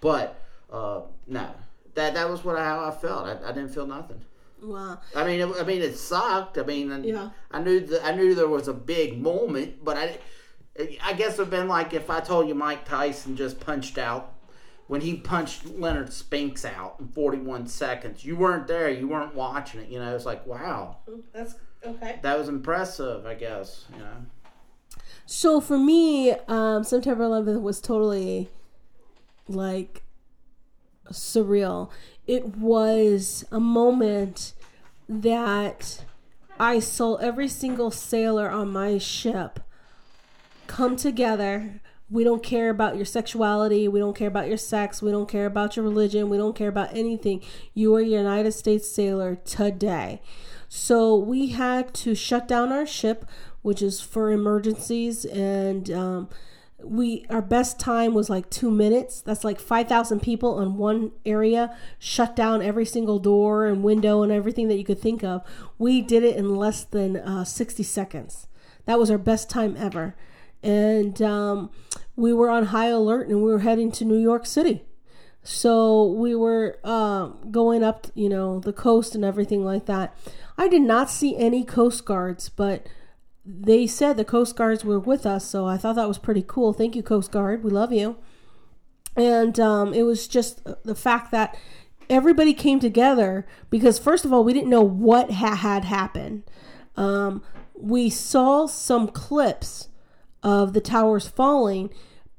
but 0.00 0.40
uh, 0.72 1.02
no, 1.26 1.50
that 1.94 2.14
that 2.14 2.30
was 2.30 2.44
what 2.44 2.56
I, 2.56 2.64
how 2.64 2.84
I 2.84 2.92
felt. 2.92 3.26
I, 3.26 3.48
I 3.48 3.52
didn't 3.52 3.70
feel 3.70 3.86
nothing. 3.86 4.20
Wow. 4.62 5.00
I 5.16 5.24
mean, 5.24 5.40
it, 5.40 5.48
I 5.58 5.64
mean, 5.64 5.82
it 5.82 5.96
sucked. 5.96 6.58
I 6.58 6.62
mean, 6.62 7.02
yeah. 7.02 7.30
I 7.50 7.60
knew 7.60 7.80
that 7.80 8.04
I 8.04 8.14
knew 8.14 8.36
there 8.36 8.46
was 8.46 8.68
a 8.68 8.74
big 8.74 9.20
moment, 9.20 9.84
but 9.84 9.96
I 9.96 10.18
I 10.78 11.12
guess 11.12 11.34
it'd 11.34 11.50
been 11.50 11.68
like 11.68 11.92
if 11.92 12.10
I 12.10 12.20
told 12.20 12.48
you 12.48 12.54
Mike 12.54 12.84
Tyson 12.84 13.36
just 13.36 13.60
punched 13.60 13.98
out 13.98 14.34
when 14.86 15.00
he 15.00 15.14
punched 15.14 15.66
Leonard 15.66 16.12
Spinks 16.12 16.64
out 16.64 16.96
in 16.98 17.08
41 17.08 17.66
seconds. 17.68 18.24
You 18.24 18.36
weren't 18.36 18.66
there. 18.66 18.90
You 18.90 19.08
weren't 19.08 19.34
watching 19.34 19.80
it. 19.80 19.88
You 19.88 19.98
know, 19.98 20.14
it's 20.14 20.26
like 20.26 20.46
wow. 20.46 20.98
That's 21.32 21.54
okay. 21.84 22.18
That 22.22 22.38
was 22.38 22.48
impressive. 22.48 23.26
I 23.26 23.34
guess 23.34 23.84
you 23.92 23.98
know. 24.00 24.26
So 25.26 25.60
for 25.60 25.78
me, 25.78 26.32
um, 26.48 26.82
September 26.82 27.24
11th 27.24 27.62
was 27.62 27.80
totally 27.80 28.48
like 29.46 30.02
surreal. 31.12 31.90
It 32.26 32.56
was 32.56 33.44
a 33.52 33.60
moment 33.60 34.54
that 35.08 36.04
I 36.58 36.80
saw 36.80 37.14
every 37.16 37.48
single 37.48 37.90
sailor 37.90 38.50
on 38.50 38.72
my 38.72 38.98
ship 38.98 39.60
come 40.70 40.94
together. 40.94 41.80
We 42.08 42.22
don't 42.22 42.44
care 42.44 42.70
about 42.70 42.96
your 42.96 43.04
sexuality. 43.04 43.88
We 43.88 43.98
don't 43.98 44.16
care 44.16 44.28
about 44.28 44.46
your 44.48 44.56
sex. 44.56 45.02
We 45.02 45.10
don't 45.10 45.28
care 45.28 45.46
about 45.46 45.76
your 45.76 45.84
religion. 45.84 46.30
We 46.30 46.36
don't 46.36 46.56
care 46.56 46.68
about 46.68 46.96
anything. 46.96 47.42
You 47.74 47.94
are 47.96 48.00
a 48.00 48.04
United 48.04 48.52
States 48.52 48.88
sailor 48.88 49.34
today. 49.44 50.22
So 50.68 51.16
we 51.16 51.48
had 51.48 51.92
to 51.94 52.14
shut 52.14 52.46
down 52.46 52.70
our 52.70 52.86
ship, 52.86 53.26
which 53.62 53.82
is 53.82 54.00
for 54.00 54.30
emergencies. 54.30 55.24
And 55.24 55.90
um, 55.90 56.28
we 56.82 57.26
our 57.30 57.42
best 57.42 57.80
time 57.80 58.14
was 58.14 58.30
like 58.30 58.48
two 58.48 58.70
minutes. 58.70 59.20
That's 59.20 59.42
like 59.42 59.58
five 59.58 59.88
thousand 59.88 60.20
people 60.20 60.60
in 60.60 60.76
one 60.76 61.10
area. 61.26 61.76
Shut 61.98 62.36
down 62.36 62.62
every 62.62 62.86
single 62.86 63.18
door 63.18 63.66
and 63.66 63.82
window 63.82 64.22
and 64.22 64.30
everything 64.30 64.68
that 64.68 64.76
you 64.76 64.84
could 64.84 65.00
think 65.00 65.24
of. 65.24 65.42
We 65.78 66.00
did 66.00 66.22
it 66.22 66.36
in 66.36 66.54
less 66.54 66.84
than 66.84 67.16
uh, 67.16 67.44
sixty 67.44 67.82
seconds. 67.82 68.46
That 68.86 69.00
was 69.00 69.10
our 69.10 69.18
best 69.18 69.50
time 69.50 69.76
ever 69.76 70.14
and 70.62 71.20
um, 71.22 71.70
we 72.16 72.32
were 72.32 72.50
on 72.50 72.66
high 72.66 72.88
alert 72.88 73.28
and 73.28 73.42
we 73.42 73.50
were 73.50 73.60
heading 73.60 73.90
to 73.92 74.04
New 74.04 74.18
York 74.18 74.46
City. 74.46 74.84
So 75.42 76.04
we 76.04 76.34
were 76.34 76.78
uh, 76.84 77.28
going 77.50 77.82
up, 77.82 78.08
you 78.14 78.28
know, 78.28 78.60
the 78.60 78.72
coast 78.72 79.14
and 79.14 79.24
everything 79.24 79.64
like 79.64 79.86
that. 79.86 80.14
I 80.58 80.68
did 80.68 80.82
not 80.82 81.10
see 81.10 81.36
any 81.36 81.64
Coast 81.64 82.04
Guards, 82.04 82.50
but 82.50 82.86
they 83.44 83.86
said 83.86 84.16
the 84.16 84.24
Coast 84.24 84.54
Guards 84.54 84.84
were 84.84 85.00
with 85.00 85.24
us, 85.24 85.46
so 85.46 85.64
I 85.64 85.78
thought 85.78 85.96
that 85.96 86.08
was 86.08 86.18
pretty 86.18 86.44
cool. 86.46 86.74
Thank 86.74 86.94
you, 86.94 87.02
Coast 87.02 87.32
Guard. 87.32 87.64
We 87.64 87.70
love 87.70 87.92
you. 87.92 88.16
And 89.16 89.58
um, 89.58 89.94
it 89.94 90.02
was 90.02 90.28
just 90.28 90.62
the 90.84 90.94
fact 90.94 91.30
that 91.32 91.56
everybody 92.10 92.52
came 92.52 92.78
together 92.78 93.46
because, 93.70 93.98
first 93.98 94.24
of 94.26 94.32
all, 94.32 94.44
we 94.44 94.52
didn't 94.52 94.70
know 94.70 94.82
what 94.82 95.30
ha- 95.32 95.56
had 95.56 95.84
happened. 95.86 96.42
Um, 96.96 97.42
we 97.74 98.10
saw 98.10 98.66
some 98.66 99.08
clips 99.08 99.88
of 100.42 100.72
the 100.72 100.80
towers 100.80 101.28
falling. 101.28 101.90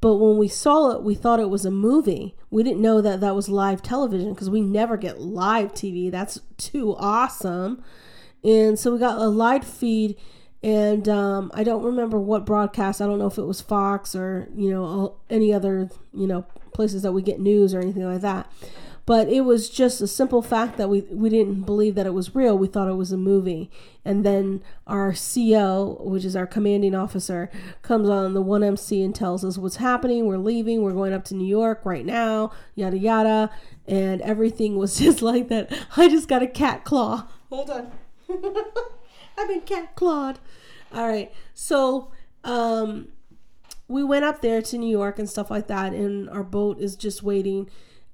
But 0.02 0.16
when 0.16 0.38
we 0.38 0.48
saw 0.48 0.90
it, 0.92 1.04
we 1.04 1.14
thought 1.14 1.40
it 1.40 1.50
was 1.50 1.66
a 1.66 1.72
movie. 1.72 2.36
We 2.50 2.64
didn't 2.64 2.82
know 2.82 3.02
that 3.02 3.22
that 3.22 3.36
was 3.36 3.50
live 3.50 3.84
television 3.84 4.34
because 4.34 4.50
we 4.50 4.62
never 4.62 4.98
get 4.98 5.22
live 5.22 5.74
TV. 5.74 6.10
That's 6.10 6.40
too 6.58 6.96
awesome. 6.98 7.84
And 8.44 8.80
so 8.80 8.92
we 8.92 9.00
got 9.00 9.20
a 9.20 9.28
live 9.28 9.64
feed, 9.64 10.18
and 10.64 11.08
um, 11.08 11.52
I 11.54 11.64
don't 11.64 11.84
remember 11.84 12.20
what 12.20 12.46
broadcast. 12.46 13.00
I 13.00 13.06
don't 13.06 13.20
know 13.20 13.28
if 13.28 13.38
it 13.38 13.44
was 13.44 13.62
Fox 13.62 14.16
or 14.16 14.50
you 14.56 14.72
know 14.72 15.18
any 15.30 15.54
other 15.54 15.92
you 16.12 16.26
know 16.26 16.48
places 16.74 17.04
that 17.04 17.12
we 17.12 17.22
get 17.22 17.40
news 17.40 17.76
or 17.76 17.80
anything 17.80 18.04
like 18.04 18.22
that. 18.22 18.52
But 19.12 19.28
it 19.28 19.42
was 19.42 19.70
just 19.70 20.00
a 20.00 20.08
simple 20.08 20.42
fact 20.42 20.78
that 20.78 20.88
we, 20.88 21.02
we 21.02 21.28
didn't 21.28 21.64
believe 21.64 21.96
that 21.96 22.06
it 22.06 22.14
was 22.14 22.34
real. 22.34 22.58
We 22.58 22.70
thought 22.70 22.88
it 22.88 22.96
was 22.96 23.12
a 23.12 23.18
movie. 23.18 23.70
And 24.06 24.26
then 24.26 24.64
our 24.88 25.12
CO, 25.14 25.98
which 26.00 26.24
is 26.24 26.34
our 26.34 26.48
commanding 26.48 26.96
officer, 26.96 27.52
comes 27.82 28.08
on 28.08 28.34
the 28.34 28.42
1MC 28.42 29.04
and 29.04 29.14
tells 29.14 29.44
us 29.44 29.58
what's 29.58 29.76
happening. 29.76 30.28
We're 30.28 30.38
leaving. 30.38 30.82
We're 30.82 30.94
going 30.94 31.12
up 31.12 31.26
to 31.26 31.36
New 31.36 31.46
York 31.46 31.82
right 31.84 32.06
now, 32.06 32.54
yada, 32.74 32.98
yada. 32.98 33.50
And 33.86 34.22
everything 34.22 34.78
was 34.78 34.98
just 35.00 35.22
like 35.22 35.50
that. 35.50 35.78
I 35.98 36.08
just 36.08 36.30
got 36.30 36.42
a 36.42 36.48
cat 36.48 36.86
claw. 36.86 37.28
Hold 37.50 37.70
on. 37.70 37.92
I've 39.38 39.50
been 39.50 39.60
cat 39.60 39.94
clawed. 39.94 40.40
All 40.94 41.06
right. 41.06 41.34
So, 41.54 42.14
um, 42.46 43.10
we 43.90 44.06
went 44.06 44.24
up 44.24 44.40
there 44.40 44.62
to 44.62 44.78
New 44.78 44.90
York 44.90 45.20
and 45.20 45.30
stuff 45.30 45.52
like 45.52 45.68
that, 45.68 45.92
and 45.92 46.30
our 46.30 46.44
boat 46.44 46.80
is 46.80 46.96
just 46.96 47.24
waiting 47.24 47.70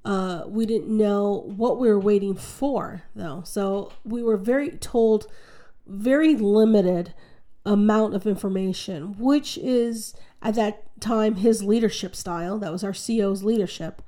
uh, 0.06 0.44
we 0.48 0.65
didn't 0.65 0.95
know 0.95 1.44
what 1.56 1.80
we 1.80 1.90
were 1.90 1.99
waiting 1.99 2.36
for, 2.36 3.03
though. 3.15 3.41
So 3.45 3.91
we 4.03 4.24
were 4.24 4.38
very 4.38 4.72
told 4.72 5.28
very 5.86 6.36
limited 6.36 7.14
amount 7.65 8.14
of 8.14 8.26
information, 8.26 9.15
which 9.18 9.57
is 9.57 10.14
at 10.41 10.56
that 10.56 10.84
time 10.99 11.36
his 11.36 11.64
leadership 11.64 12.15
style. 12.15 12.57
That 12.57 12.72
was 12.72 12.84
our 12.84 12.91
CEO's 12.91 13.44
leadership. 13.44 14.02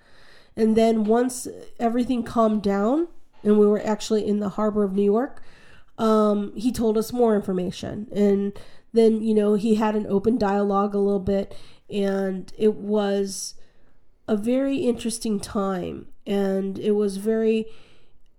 And 0.56 0.76
then 0.76 1.06
once 1.06 1.48
everything 1.80 2.24
calmed 2.24 2.64
down 2.64 3.08
and 3.44 3.58
we 3.58 3.68
were 3.68 3.82
actually 3.86 4.28
in 4.28 4.40
the 4.40 4.50
harbor 4.50 4.84
of 4.84 4.94
New 4.94 5.04
York, 5.04 5.42
um, 5.98 6.54
he 6.56 6.72
told 6.72 6.98
us 6.98 7.14
more 7.14 7.36
information. 7.36 8.08
And 8.12 8.58
then, 8.94 9.22
you 9.22 9.34
know, 9.34 9.54
he 9.54 9.76
had 9.76 9.96
an 9.96 10.08
open 10.08 10.38
dialogue 10.38 10.96
a 10.96 11.00
little 11.00 11.20
bit, 11.20 11.56
and 11.90 12.52
it 12.58 12.76
was 12.76 13.54
a 14.30 14.38
very 14.38 14.78
interesting 14.78 15.40
time. 15.40 16.06
and 16.26 16.78
it 16.78 16.92
was 16.92 17.18
very 17.18 17.66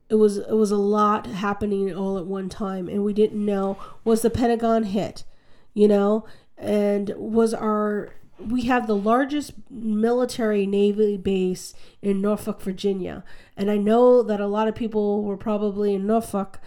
it 0.08 0.14
was 0.14 0.38
it 0.38 0.54
was 0.54 0.70
a 0.70 0.76
lot 0.76 1.26
happening 1.26 1.92
all 1.92 2.16
at 2.16 2.26
one 2.26 2.48
time 2.48 2.88
and 2.88 3.02
we 3.04 3.12
didn't 3.12 3.44
know 3.44 3.76
was 4.04 4.22
the 4.22 4.30
pentagon 4.30 4.84
hit? 4.84 5.24
You 5.74 5.88
know? 5.88 6.24
And 6.56 7.12
was 7.16 7.52
our 7.52 8.14
we 8.38 8.62
have 8.62 8.86
the 8.86 8.96
largest 8.96 9.52
military 9.68 10.64
navy 10.64 11.16
base 11.16 11.74
in 12.00 12.20
norfolk 12.20 12.60
virginia. 12.62 13.24
And 13.56 13.68
i 13.68 13.76
know 13.76 14.22
that 14.22 14.40
a 14.40 14.46
lot 14.46 14.68
of 14.68 14.74
people 14.76 15.24
were 15.24 15.36
probably 15.36 15.94
in 15.94 16.06
norfolk 16.06 16.60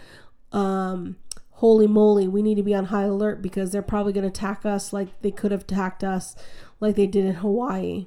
um, 0.52 1.16
holy 1.62 1.86
moly 1.86 2.28
we 2.28 2.42
need 2.42 2.56
to 2.56 2.62
be 2.62 2.74
on 2.74 2.86
high 2.86 3.04
alert 3.04 3.40
because 3.40 3.72
they're 3.72 3.82
probably 3.82 4.12
going 4.12 4.30
to 4.30 4.36
attack 4.36 4.66
us 4.66 4.92
like 4.92 5.08
they 5.22 5.30
could 5.30 5.50
have 5.50 5.62
attacked 5.62 6.04
us 6.04 6.36
like 6.78 6.94
they 6.94 7.06
did 7.06 7.24
in 7.24 7.36
hawaii 7.36 8.06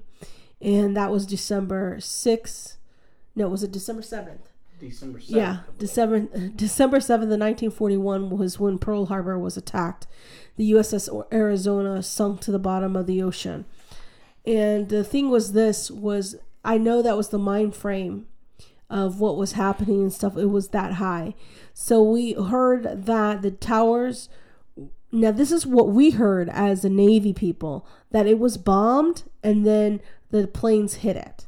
and 0.62 0.96
that 0.96 1.12
was 1.12 1.26
december 1.26 1.98
6th 1.98 2.76
no 3.36 3.48
was 3.48 3.64
it 3.64 3.72
december 3.72 4.02
7th 4.02 4.48
December 4.80 5.20
7th. 5.20 5.26
yeah, 5.30 5.58
December 5.78 6.20
December 6.56 7.00
seventh, 7.00 7.32
nineteen 7.40 7.72
forty 7.72 7.98
one 7.98 8.30
was 8.30 8.60
when 8.60 8.78
Pearl 8.78 9.08
Harbor 9.08 9.38
was 9.38 9.58
attacked. 9.58 10.08
The 10.56 10.72
USS 10.72 11.10
Arizona 11.34 12.04
sunk 12.04 12.42
to 12.42 12.52
the 12.52 12.60
bottom 12.60 12.96
of 12.96 13.08
the 13.08 13.22
ocean, 13.22 13.66
and 14.46 14.90
the 14.90 15.04
thing 15.04 15.30
was, 15.30 15.54
this 15.54 15.90
was 15.90 16.36
I 16.64 16.78
know 16.78 17.02
that 17.02 17.18
was 17.18 17.30
the 17.30 17.40
mind 17.40 17.76
frame 17.76 18.28
of 18.90 19.20
what 19.20 19.38
was 19.38 19.54
happening 19.54 20.02
and 20.02 20.14
stuff. 20.14 20.38
It 20.38 20.48
was 20.48 20.70
that 20.70 20.94
high, 20.94 21.34
so 21.74 22.04
we 22.04 22.34
heard 22.34 23.06
that 23.06 23.42
the 23.42 23.52
towers. 23.52 24.30
Now 25.10 25.32
this 25.32 25.54
is 25.54 25.66
what 25.66 25.88
we 25.88 26.12
heard 26.12 26.50
as 26.50 26.82
the 26.82 26.90
Navy 26.90 27.32
people 27.32 27.88
that 28.12 28.28
it 28.28 28.40
was 28.40 28.58
bombed 28.58 29.24
and 29.42 29.66
then 29.66 30.02
the 30.30 30.48
planes 30.48 30.96
hit 30.96 31.16
it. 31.16 31.48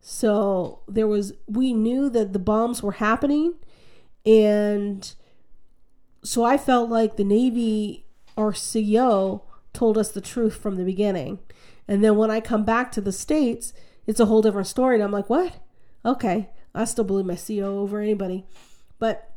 So 0.00 0.80
there 0.88 1.06
was, 1.06 1.32
we 1.46 1.72
knew 1.72 2.10
that 2.10 2.32
the 2.32 2.38
bombs 2.38 2.82
were 2.82 2.92
happening. 2.92 3.54
And 4.26 5.12
so 6.24 6.44
I 6.44 6.56
felt 6.56 6.90
like 6.90 7.16
the 7.16 7.24
Navy, 7.24 8.06
our 8.36 8.52
CEO, 8.52 9.42
told 9.72 9.96
us 9.96 10.10
the 10.10 10.20
truth 10.20 10.56
from 10.56 10.76
the 10.76 10.84
beginning. 10.84 11.38
And 11.86 12.02
then 12.02 12.16
when 12.16 12.30
I 12.30 12.40
come 12.40 12.64
back 12.64 12.92
to 12.92 13.00
the 13.00 13.12
States, 13.12 13.72
it's 14.06 14.20
a 14.20 14.26
whole 14.26 14.42
different 14.42 14.66
story. 14.66 14.96
And 14.96 15.04
I'm 15.04 15.12
like, 15.12 15.30
what? 15.30 15.58
Okay. 16.04 16.50
I 16.74 16.84
still 16.84 17.04
believe 17.04 17.26
my 17.26 17.34
CEO 17.34 17.64
over 17.64 18.00
anybody. 18.00 18.44
But 18.98 19.30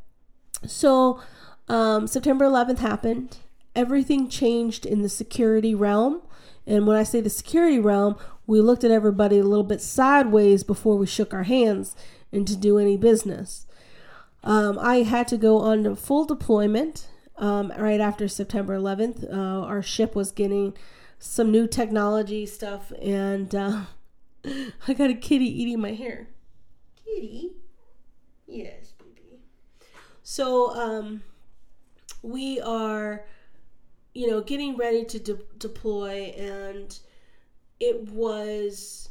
so 0.65 1.21
um, 1.67 2.07
September 2.07 2.45
11th 2.45 2.79
happened. 2.79 3.37
Everything 3.75 4.29
changed 4.29 4.85
in 4.85 5.01
the 5.01 5.09
security 5.09 5.75
realm. 5.75 6.21
And 6.65 6.87
when 6.87 6.97
I 6.97 7.03
say 7.03 7.21
the 7.21 7.29
security 7.29 7.79
realm, 7.79 8.15
we 8.47 8.61
looked 8.61 8.83
at 8.83 8.91
everybody 8.91 9.39
a 9.39 9.43
little 9.43 9.63
bit 9.63 9.81
sideways 9.81 10.63
before 10.63 10.97
we 10.97 11.05
shook 11.05 11.33
our 11.33 11.43
hands 11.43 11.95
and 12.31 12.47
to 12.47 12.55
do 12.55 12.77
any 12.77 12.97
business. 12.97 13.65
Um, 14.43 14.77
I 14.79 14.97
had 14.97 15.27
to 15.29 15.37
go 15.37 15.57
on 15.59 15.95
full 15.95 16.25
deployment 16.25 17.07
um, 17.37 17.73
right 17.77 17.99
after 17.99 18.27
September 18.27 18.77
11th. 18.77 19.31
Uh, 19.31 19.65
our 19.65 19.81
ship 19.81 20.15
was 20.15 20.31
getting 20.31 20.73
some 21.17 21.51
new 21.51 21.67
technology 21.67 22.45
stuff, 22.45 22.91
and 23.01 23.53
uh, 23.55 23.81
I 24.87 24.93
got 24.93 25.09
a 25.09 25.15
kitty 25.15 25.45
eating 25.45 25.81
my 25.81 25.93
hair. 25.93 26.27
Kitty? 27.03 27.53
Yes, 28.47 28.93
baby. 28.99 29.39
So, 30.21 30.75
um, 30.75 31.23
we 32.21 32.59
are, 32.61 33.25
you 34.13 34.27
know, 34.27 34.41
getting 34.41 34.77
ready 34.77 35.03
to 35.05 35.19
de- 35.19 35.39
deploy, 35.57 36.33
and 36.37 36.99
it 37.79 38.09
was 38.09 39.09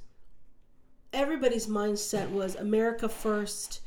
everybody's 1.12 1.66
mindset 1.66 2.30
was 2.30 2.54
America 2.56 3.08
first. 3.08 3.80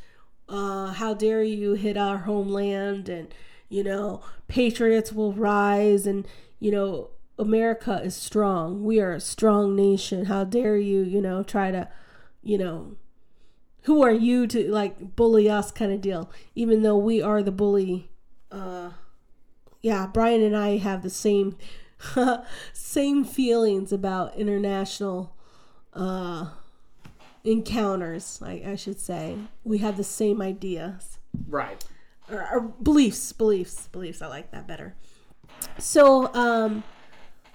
Uh, 0.49 0.93
how 0.93 1.13
dare 1.13 1.43
you 1.43 1.73
hit 1.73 1.97
our 1.97 2.19
homeland 2.19 3.09
and 3.09 3.33
you 3.67 3.83
know 3.83 4.21
patriots 4.47 5.11
will 5.11 5.33
rise 5.33 6.07
and 6.07 6.25
you 6.59 6.71
know 6.71 7.09
America 7.39 8.01
is 8.03 8.15
strong. 8.15 8.83
We 8.83 8.99
are 8.99 9.13
a 9.13 9.19
strong 9.19 9.75
nation. 9.75 10.25
How 10.25 10.43
dare 10.43 10.77
you, 10.77 11.01
you 11.01 11.21
know, 11.21 11.43
try 11.43 11.71
to, 11.71 11.87
you 12.41 12.57
know, 12.57 12.95
who 13.83 14.01
are 14.01 14.11
you 14.11 14.47
to 14.47 14.71
like 14.71 15.15
bully 15.15 15.49
us 15.49 15.71
kind 15.71 15.91
of 15.91 16.01
deal, 16.01 16.31
even 16.55 16.81
though 16.81 16.97
we 16.97 17.21
are 17.21 17.43
the 17.43 17.51
bully. 17.51 18.09
Uh, 18.51 18.91
yeah, 19.81 20.07
Brian 20.07 20.41
and 20.41 20.57
I 20.57 20.77
have 20.77 21.03
the 21.03 21.09
same 21.09 21.55
same 22.73 23.23
feelings 23.23 23.91
about 23.91 24.35
international 24.35 25.35
uh, 25.93 26.49
encounters, 27.43 28.39
I, 28.43 28.63
I 28.65 28.75
should 28.75 28.99
say. 28.99 29.37
We 29.63 29.79
have 29.79 29.97
the 29.97 30.03
same 30.03 30.41
ideas. 30.41 31.19
Right. 31.47 31.83
Or, 32.31 32.47
or 32.51 32.61
beliefs, 32.61 33.31
beliefs, 33.33 33.87
beliefs. 33.87 34.21
I 34.21 34.27
like 34.27 34.51
that 34.51 34.67
better. 34.67 34.95
So, 35.77 36.33
um, 36.33 36.83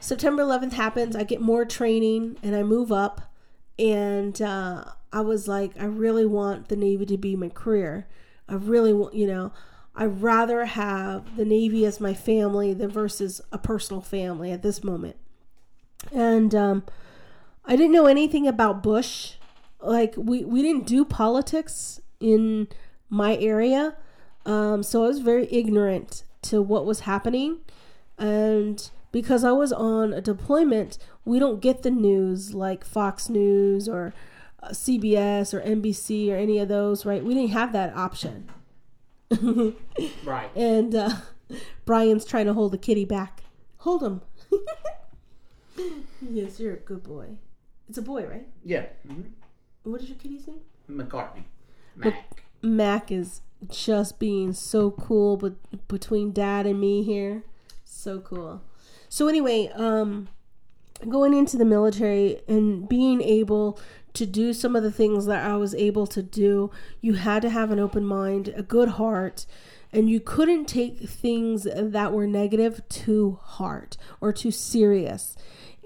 September 0.01 0.43
11th 0.43 0.73
happens. 0.73 1.14
I 1.14 1.23
get 1.23 1.40
more 1.40 1.64
training 1.64 2.36
and 2.43 2.56
I 2.56 2.62
move 2.62 2.90
up. 2.90 3.32
And 3.78 4.40
uh, 4.43 4.85
I 5.12 5.20
was 5.20 5.47
like, 5.47 5.73
I 5.78 5.85
really 5.85 6.27
want 6.27 6.69
the 6.69 6.77
Navy 6.77 7.06
to 7.06 7.16
be 7.16 7.36
my 7.36 7.48
career. 7.48 8.09
I 8.48 8.55
really 8.55 8.93
want, 8.93 9.14
you 9.14 9.27
know, 9.27 9.52
I'd 9.94 10.23
rather 10.23 10.64
have 10.64 11.36
the 11.36 11.44
Navy 11.44 11.85
as 11.85 12.01
my 12.01 12.14
family 12.14 12.73
than 12.73 12.90
versus 12.90 13.40
a 13.52 13.59
personal 13.59 14.01
family 14.01 14.51
at 14.51 14.62
this 14.62 14.82
moment. 14.82 15.16
And 16.12 16.55
um, 16.55 16.85
I 17.64 17.77
didn't 17.77 17.93
know 17.93 18.06
anything 18.06 18.48
about 18.48 18.82
Bush. 18.82 19.35
Like 19.81 20.14
we, 20.16 20.44
we 20.44 20.62
didn't 20.62 20.86
do 20.86 21.05
politics 21.05 22.01
in 22.20 22.69
my 23.10 23.36
area. 23.36 23.97
Um, 24.47 24.82
so 24.82 25.05
I 25.05 25.09
was 25.09 25.20
very 25.20 25.47
ignorant 25.52 26.24
to 26.43 26.62
what 26.62 26.86
was 26.86 27.01
happening. 27.01 27.59
And 28.19 28.90
because 29.12 29.44
I 29.44 29.52
was 29.52 29.73
on 29.73 30.12
a 30.12 30.20
deployment, 30.20 30.97
we 31.24 31.39
don't 31.39 31.60
get 31.60 31.82
the 31.82 31.90
news 31.90 32.55
like 32.55 32.85
Fox 32.85 33.28
News 33.28 33.89
or 33.89 34.14
uh, 34.62 34.70
CBS 34.70 35.52
or 35.52 35.60
NBC 35.60 36.31
or 36.31 36.36
any 36.36 36.59
of 36.59 36.69
those, 36.69 37.05
right? 37.05 37.23
We 37.23 37.35
didn't 37.35 37.51
have 37.51 37.73
that 37.73 37.94
option. 37.94 38.48
Right. 40.24 40.50
And 40.56 40.94
uh, 40.94 41.10
Brian's 41.84 42.24
trying 42.24 42.46
to 42.46 42.54
hold 42.54 42.72
the 42.72 42.78
kitty 42.78 43.04
back. 43.04 43.42
Hold 43.78 44.02
him. 44.02 44.22
yes, 46.20 46.60
you're 46.60 46.74
a 46.74 46.76
good 46.76 47.02
boy. 47.02 47.38
It's 47.88 47.98
a 47.98 48.02
boy, 48.02 48.26
right? 48.26 48.46
Yeah. 48.64 48.86
Mm-hmm. 49.06 49.22
What 49.90 50.00
is 50.00 50.09
your 50.09 50.18
kitty's 50.18 50.46
name? 50.46 50.60
McCartney. 50.88 51.44
Mac. 51.96 52.44
Mac 52.62 53.10
is 53.10 53.40
just 53.68 54.18
being 54.18 54.52
so 54.52 54.90
cool, 54.92 55.36
but 55.36 55.54
between 55.88 56.32
Dad 56.32 56.66
and 56.66 56.80
me 56.80 57.02
here, 57.02 57.42
so 57.84 58.20
cool. 58.20 58.62
So 59.09 59.28
anyway, 59.28 59.70
um, 59.74 60.28
going 61.09 61.34
into 61.34 61.56
the 61.56 61.64
military 61.64 62.40
and 62.48 62.88
being 62.88 63.20
able 63.20 63.78
to 64.14 64.26
do 64.26 64.52
some 64.52 64.76
of 64.76 64.82
the 64.82 64.93
things 64.93 65.26
that 65.26 65.44
I 65.44 65.56
was 65.56 65.74
able 65.74 66.06
to 66.09 66.22
do, 66.22 66.70
you 67.01 67.14
had 67.14 67.43
to 67.43 67.51
have 67.51 67.70
an 67.70 67.78
open 67.78 68.05
mind, 68.05 68.52
a 68.56 68.62
good 68.62 68.90
heart, 68.90 69.47
and 69.93 70.09
you 70.09 70.20
couldn't 70.20 70.66
take 70.66 71.01
things 71.01 71.66
that 71.74 72.12
were 72.12 72.26
negative 72.26 72.82
too 72.89 73.39
hard 73.43 73.97
or 74.20 74.32
too 74.32 74.51
serious. 74.51 75.36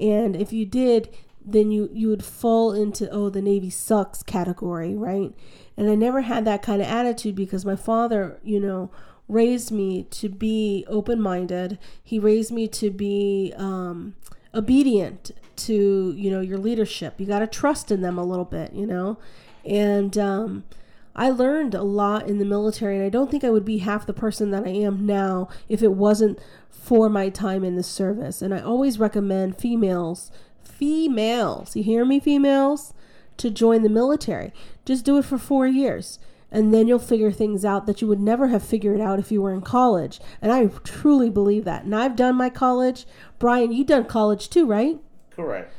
And 0.01 0.37
if 0.37 0.53
you 0.53 0.65
did, 0.65 1.09
then 1.45 1.71
you 1.71 1.89
you 1.93 2.09
would 2.09 2.25
fall 2.25 2.73
into 2.73 3.09
oh 3.11 3.31
the 3.31 3.41
navy 3.41 3.71
sucks 3.71 4.23
category, 4.23 4.97
right? 4.97 5.33
And 5.77 5.89
I 5.89 5.95
never 5.95 6.23
had 6.23 6.45
that 6.45 6.63
kind 6.63 6.83
of 6.83 6.89
attitude 6.89 7.37
because 7.37 7.65
my 7.65 7.77
father, 7.77 8.41
you 8.43 8.59
know, 8.59 8.91
raised 9.29 9.71
me 9.71 10.05
to 10.05 10.29
be 10.29 10.85
open-minded. 10.89 11.79
He 12.03 12.19
raised 12.19 12.51
me 12.51 12.67
to 12.69 12.91
be 12.91 13.53
um, 13.57 14.15
obedient 14.55 15.33
to 15.57 16.15
you 16.17 16.31
know 16.31 16.41
your 16.41 16.59
leadership 16.59 17.15
you 17.19 17.27
got 17.27 17.41
to 17.41 17.47
trust 17.47 17.91
in 17.91 18.03
them 18.03 18.19
a 18.19 18.25
little 18.25 18.45
bit 18.45 18.73
you 18.73 18.87
know 18.87 19.19
and 19.65 20.17
um, 20.19 20.65
i 21.15 21.31
learned 21.31 21.75
a 21.75 21.83
lot 21.83 22.29
in 22.29 22.39
the 22.39 22.45
military 22.45 22.97
and 22.97 23.05
i 23.05 23.09
don't 23.09 23.31
think 23.31 23.45
i 23.45 23.51
would 23.51 23.65
be 23.65 23.79
half 23.79 24.07
the 24.07 24.13
person 24.13 24.51
that 24.51 24.65
i 24.65 24.71
am 24.71 25.07
now 25.07 25.49
if 25.69 25.83
it 25.83 25.93
wasn't 25.93 26.39
for 26.71 27.09
my 27.09 27.29
time 27.29 27.65
in 27.65 27.77
the 27.77 27.83
service 27.83 28.43
and 28.43 28.55
i 28.55 28.61
always 28.61 28.99
recommend 28.99 29.57
females 29.57 30.31
females 30.63 31.75
you 31.75 31.83
hear 31.83 32.05
me 32.05 32.21
females 32.21 32.93
to 33.37 33.51
join 33.51 33.83
the 33.83 33.89
military 33.89 34.53
just 34.85 35.05
do 35.05 35.19
it 35.19 35.25
for 35.25 35.39
four 35.39 35.67
years 35.67 36.19
and 36.51 36.73
then 36.73 36.87
you'll 36.87 36.99
figure 36.99 37.33
things 37.33 37.65
out 37.65 37.87
that 37.87 38.01
you 38.01 38.07
would 38.09 38.21
never 38.21 38.49
have 38.49 38.63
figured 38.63 39.01
out 39.01 39.19
if 39.19 39.33
you 39.33 39.43
were 39.43 39.53
in 39.53 39.63
college. 39.63 40.21
And 40.41 40.53
I 40.53 40.67
truly 40.85 41.29
believe 41.29 41.65
that. 41.65 41.85
And 41.85 41.95
I've 41.95 42.17
done 42.17 42.37
my 42.37 42.51
college. 42.51 43.05
Brian, 43.39 43.73
you 43.73 43.85
done 43.85 44.05
college 44.05 44.49
too, 44.49 44.65
right? 44.65 44.99
Correct. 45.37 45.73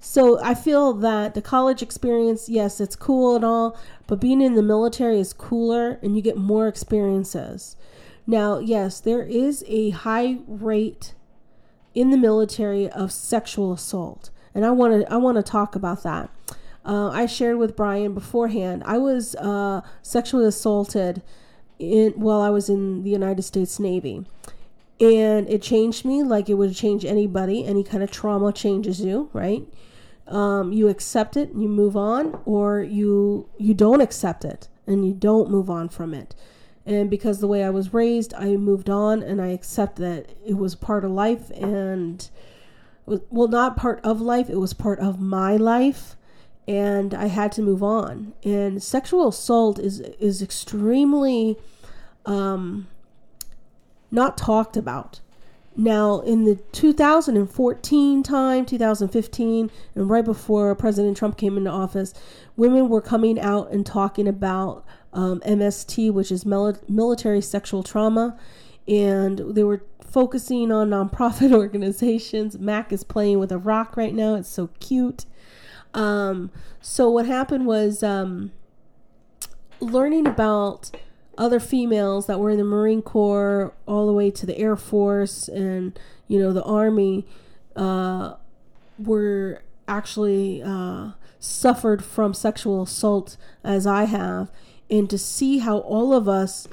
So 0.00 0.38
I 0.42 0.54
feel 0.54 0.92
that 0.92 1.32
the 1.32 1.40
college 1.40 1.80
experience, 1.80 2.48
yes, 2.48 2.78
it's 2.78 2.94
cool 2.94 3.36
and 3.36 3.44
all, 3.44 3.78
but 4.06 4.20
being 4.20 4.42
in 4.42 4.54
the 4.54 4.62
military 4.62 5.18
is 5.18 5.32
cooler 5.32 5.98
and 6.02 6.14
you 6.14 6.20
get 6.20 6.36
more 6.36 6.68
experiences. 6.68 7.76
Now, 8.26 8.58
yes, 8.58 9.00
there 9.00 9.22
is 9.22 9.64
a 9.66 9.90
high 9.90 10.38
rate 10.46 11.14
in 11.94 12.10
the 12.10 12.18
military 12.18 12.88
of 12.88 13.12
sexual 13.12 13.72
assault. 13.72 14.30
And 14.54 14.66
I 14.66 14.70
want 14.72 15.06
to 15.06 15.12
I 15.12 15.16
want 15.16 15.36
to 15.36 15.42
talk 15.42 15.74
about 15.74 16.02
that. 16.02 16.30
Uh, 16.84 17.08
I 17.08 17.26
shared 17.26 17.56
with 17.56 17.74
Brian 17.76 18.12
beforehand. 18.12 18.82
I 18.84 18.98
was 18.98 19.34
uh, 19.36 19.80
sexually 20.02 20.46
assaulted 20.46 21.22
in 21.78 22.12
while 22.12 22.40
I 22.40 22.50
was 22.50 22.68
in 22.68 23.04
the 23.04 23.10
United 23.10 23.42
States 23.42 23.80
Navy, 23.80 24.26
and 25.00 25.48
it 25.48 25.62
changed 25.62 26.04
me 26.04 26.22
like 26.22 26.48
it 26.48 26.54
would 26.54 26.74
change 26.74 27.04
anybody. 27.04 27.64
Any 27.64 27.84
kind 27.84 28.02
of 28.02 28.10
trauma 28.10 28.52
changes 28.52 29.00
you, 29.00 29.30
right? 29.32 29.62
Um, 30.26 30.72
you 30.72 30.88
accept 30.88 31.36
it, 31.36 31.50
and 31.50 31.62
you 31.62 31.68
move 31.68 31.96
on, 31.96 32.40
or 32.44 32.82
you 32.82 33.48
you 33.58 33.74
don't 33.74 34.00
accept 34.00 34.44
it 34.44 34.68
and 34.86 35.06
you 35.06 35.14
don't 35.14 35.50
move 35.50 35.70
on 35.70 35.88
from 35.88 36.14
it. 36.14 36.34
And 36.86 37.08
because 37.08 37.40
the 37.40 37.48
way 37.48 37.64
I 37.64 37.70
was 37.70 37.94
raised, 37.94 38.34
I 38.34 38.56
moved 38.56 38.90
on 38.90 39.22
and 39.22 39.40
I 39.40 39.48
accept 39.48 39.96
that 39.96 40.30
it 40.44 40.54
was 40.54 40.74
part 40.74 41.04
of 41.04 41.10
life 41.10 41.50
and 41.50 42.28
well, 43.06 43.48
not 43.48 43.76
part 43.76 44.00
of 44.02 44.20
life, 44.20 44.48
it 44.48 44.56
was 44.56 44.72
part 44.72 44.98
of 44.98 45.20
my 45.20 45.56
life 45.56 46.16
and 46.66 47.12
I 47.12 47.26
had 47.26 47.52
to 47.52 47.62
move 47.62 47.82
on. 47.82 48.34
And 48.42 48.82
sexual 48.82 49.28
assault 49.28 49.78
is 49.78 50.00
is 50.00 50.42
extremely 50.42 51.58
um, 52.26 52.88
not 54.14 54.38
talked 54.38 54.76
about. 54.76 55.20
Now, 55.76 56.20
in 56.20 56.44
the 56.44 56.56
2014 56.72 58.22
time, 58.22 58.64
2015, 58.64 59.70
and 59.94 60.08
right 60.08 60.24
before 60.24 60.74
President 60.76 61.16
Trump 61.16 61.36
came 61.36 61.56
into 61.56 61.70
office, 61.70 62.14
women 62.56 62.88
were 62.88 63.00
coming 63.00 63.40
out 63.40 63.72
and 63.72 63.84
talking 63.84 64.28
about 64.28 64.84
um, 65.12 65.40
MST, 65.40 66.12
which 66.12 66.30
is 66.30 66.46
mil- 66.46 66.78
military 66.88 67.40
sexual 67.40 67.82
trauma, 67.82 68.38
and 68.86 69.40
they 69.54 69.64
were 69.64 69.82
focusing 70.00 70.70
on 70.70 70.90
nonprofit 70.90 71.52
organizations. 71.54 72.56
Mac 72.56 72.92
is 72.92 73.02
playing 73.02 73.40
with 73.40 73.50
a 73.50 73.58
rock 73.58 73.96
right 73.96 74.14
now. 74.14 74.36
It's 74.36 74.48
so 74.48 74.68
cute. 74.78 75.24
Um, 75.92 76.52
so 76.80 77.10
what 77.10 77.26
happened 77.26 77.66
was 77.66 78.04
um, 78.04 78.52
learning 79.80 80.26
about 80.26 80.92
other 81.38 81.60
females 81.60 82.26
that 82.26 82.40
were 82.40 82.50
in 82.50 82.58
the 82.58 82.64
Marine 82.64 83.02
Corps 83.02 83.74
all 83.86 84.06
the 84.06 84.12
way 84.12 84.30
to 84.30 84.46
the 84.46 84.58
Air 84.58 84.76
Force 84.76 85.48
and 85.48 85.98
you 86.28 86.38
know 86.38 86.52
the 86.52 86.62
Army 86.62 87.26
uh, 87.76 88.34
were 88.98 89.62
actually 89.86 90.62
uh, 90.62 91.10
suffered 91.38 92.04
from 92.04 92.32
sexual 92.32 92.82
assault 92.82 93.36
as 93.62 93.86
I 93.86 94.04
have, 94.04 94.50
and 94.90 95.08
to 95.10 95.18
see 95.18 95.58
how 95.58 95.78
all 95.78 96.12
of 96.14 96.28
us 96.28 96.66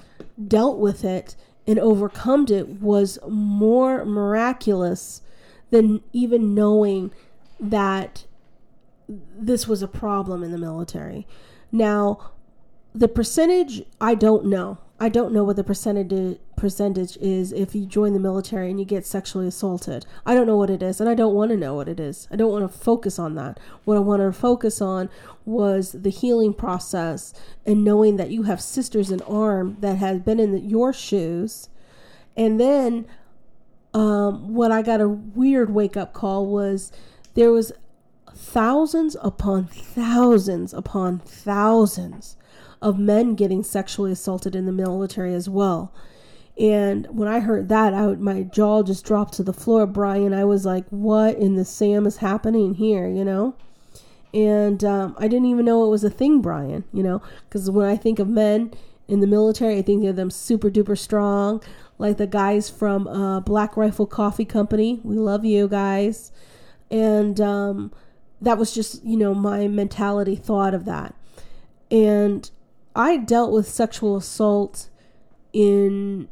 dealt 0.47 0.77
with 0.77 1.03
it 1.03 1.35
and 1.67 1.77
overcome 1.79 2.45
it 2.49 2.81
was 2.81 3.19
more 3.27 4.05
miraculous 4.05 5.21
than 5.69 6.01
even 6.11 6.55
knowing 6.55 7.11
that 7.59 8.25
this 9.07 9.67
was 9.67 9.81
a 9.81 9.87
problem 9.87 10.43
in 10.43 10.51
the 10.51 10.57
military. 10.57 11.27
Now, 11.71 12.31
the 12.93 13.07
percentage 13.07 13.83
I 13.99 14.15
don't 14.15 14.45
know. 14.45 14.77
I 14.99 15.09
don't 15.09 15.33
know 15.33 15.43
what 15.43 15.55
the 15.55 15.63
percentage 15.63 16.37
percentage 16.55 17.17
is 17.17 17.51
if 17.51 17.73
you 17.73 17.87
join 17.87 18.13
the 18.13 18.19
military 18.19 18.69
and 18.69 18.79
you 18.79 18.85
get 18.85 19.03
sexually 19.03 19.47
assaulted. 19.47 20.05
I 20.27 20.35
don't 20.35 20.45
know 20.45 20.57
what 20.57 20.69
it 20.69 20.83
is 20.83 21.01
and 21.01 21.09
I 21.09 21.15
don't 21.15 21.33
want 21.33 21.49
to 21.49 21.57
know 21.57 21.73
what 21.73 21.87
it 21.87 21.99
is. 21.99 22.27
I 22.31 22.35
don't 22.35 22.51
want 22.51 22.71
to 22.71 22.77
focus 22.77 23.17
on 23.17 23.33
that. 23.35 23.59
What 23.83 23.97
I 23.97 24.01
want 24.01 24.21
to 24.21 24.31
focus 24.31 24.79
on 24.79 25.09
was 25.43 25.93
the 25.93 26.11
healing 26.11 26.53
process 26.53 27.33
and 27.65 27.83
knowing 27.83 28.17
that 28.17 28.29
you 28.29 28.43
have 28.43 28.61
sisters 28.61 29.09
in 29.09 29.21
arm 29.23 29.77
that 29.79 29.97
has 29.97 30.19
been 30.19 30.39
in 30.39 30.51
the, 30.51 30.59
your 30.59 30.93
shoes. 30.93 31.69
And 32.37 32.59
then 32.59 33.07
um, 33.95 34.53
what 34.53 34.71
I 34.71 34.83
got 34.83 35.01
a 35.01 35.09
weird 35.09 35.73
wake 35.73 35.97
up 35.97 36.13
call 36.13 36.45
was 36.45 36.91
there 37.33 37.51
was 37.51 37.71
thousands 38.33 39.17
upon 39.21 39.65
thousands 39.65 40.73
upon 40.73 41.19
thousands 41.19 42.37
of 42.81 42.97
men 42.97 43.35
getting 43.35 43.63
sexually 43.63 44.11
assaulted 44.11 44.55
in 44.55 44.65
the 44.65 44.71
military 44.71 45.33
as 45.33 45.47
well. 45.47 45.93
And 46.57 47.07
when 47.07 47.27
I 47.27 47.39
heard 47.39 47.69
that, 47.69 47.93
I 47.93 48.05
my 48.15 48.43
jaw 48.43 48.83
just 48.83 49.05
dropped 49.05 49.33
to 49.35 49.43
the 49.43 49.53
floor, 49.53 49.87
Brian. 49.87 50.33
I 50.33 50.45
was 50.45 50.65
like, 50.65 50.87
"What 50.89 51.37
in 51.37 51.55
the 51.55 51.65
Sam 51.65 52.05
is 52.05 52.17
happening 52.17 52.75
here?" 52.75 53.07
You 53.07 53.25
know. 53.25 53.55
And 54.33 54.83
um, 54.83 55.15
I 55.17 55.27
didn't 55.27 55.47
even 55.47 55.65
know 55.65 55.85
it 55.85 55.89
was 55.89 56.03
a 56.03 56.09
thing, 56.09 56.41
Brian. 56.41 56.83
You 56.93 57.03
know, 57.03 57.21
because 57.47 57.69
when 57.69 57.87
I 57.87 57.97
think 57.97 58.19
of 58.19 58.27
men 58.27 58.73
in 59.07 59.21
the 59.21 59.27
military, 59.27 59.77
I 59.77 59.81
think 59.81 60.05
of 60.05 60.15
them 60.15 60.29
super 60.29 60.69
duper 60.69 60.97
strong, 60.97 61.63
like 61.97 62.17
the 62.17 62.27
guys 62.27 62.69
from 62.69 63.07
uh, 63.07 63.39
Black 63.39 63.77
Rifle 63.77 64.05
Coffee 64.05 64.45
Company. 64.45 64.99
We 65.03 65.15
love 65.15 65.45
you 65.45 65.67
guys. 65.67 66.31
And 66.89 67.39
um, 67.39 67.91
that 68.41 68.57
was 68.57 68.73
just, 68.73 69.03
you 69.03 69.15
know, 69.17 69.33
my 69.33 69.67
mentality 69.67 70.35
thought 70.35 70.73
of 70.73 70.85
that. 70.85 71.15
And 71.89 72.49
I 72.95 73.17
dealt 73.17 73.51
with 73.51 73.67
sexual 73.67 74.17
assault 74.17 74.89
in 75.53 76.27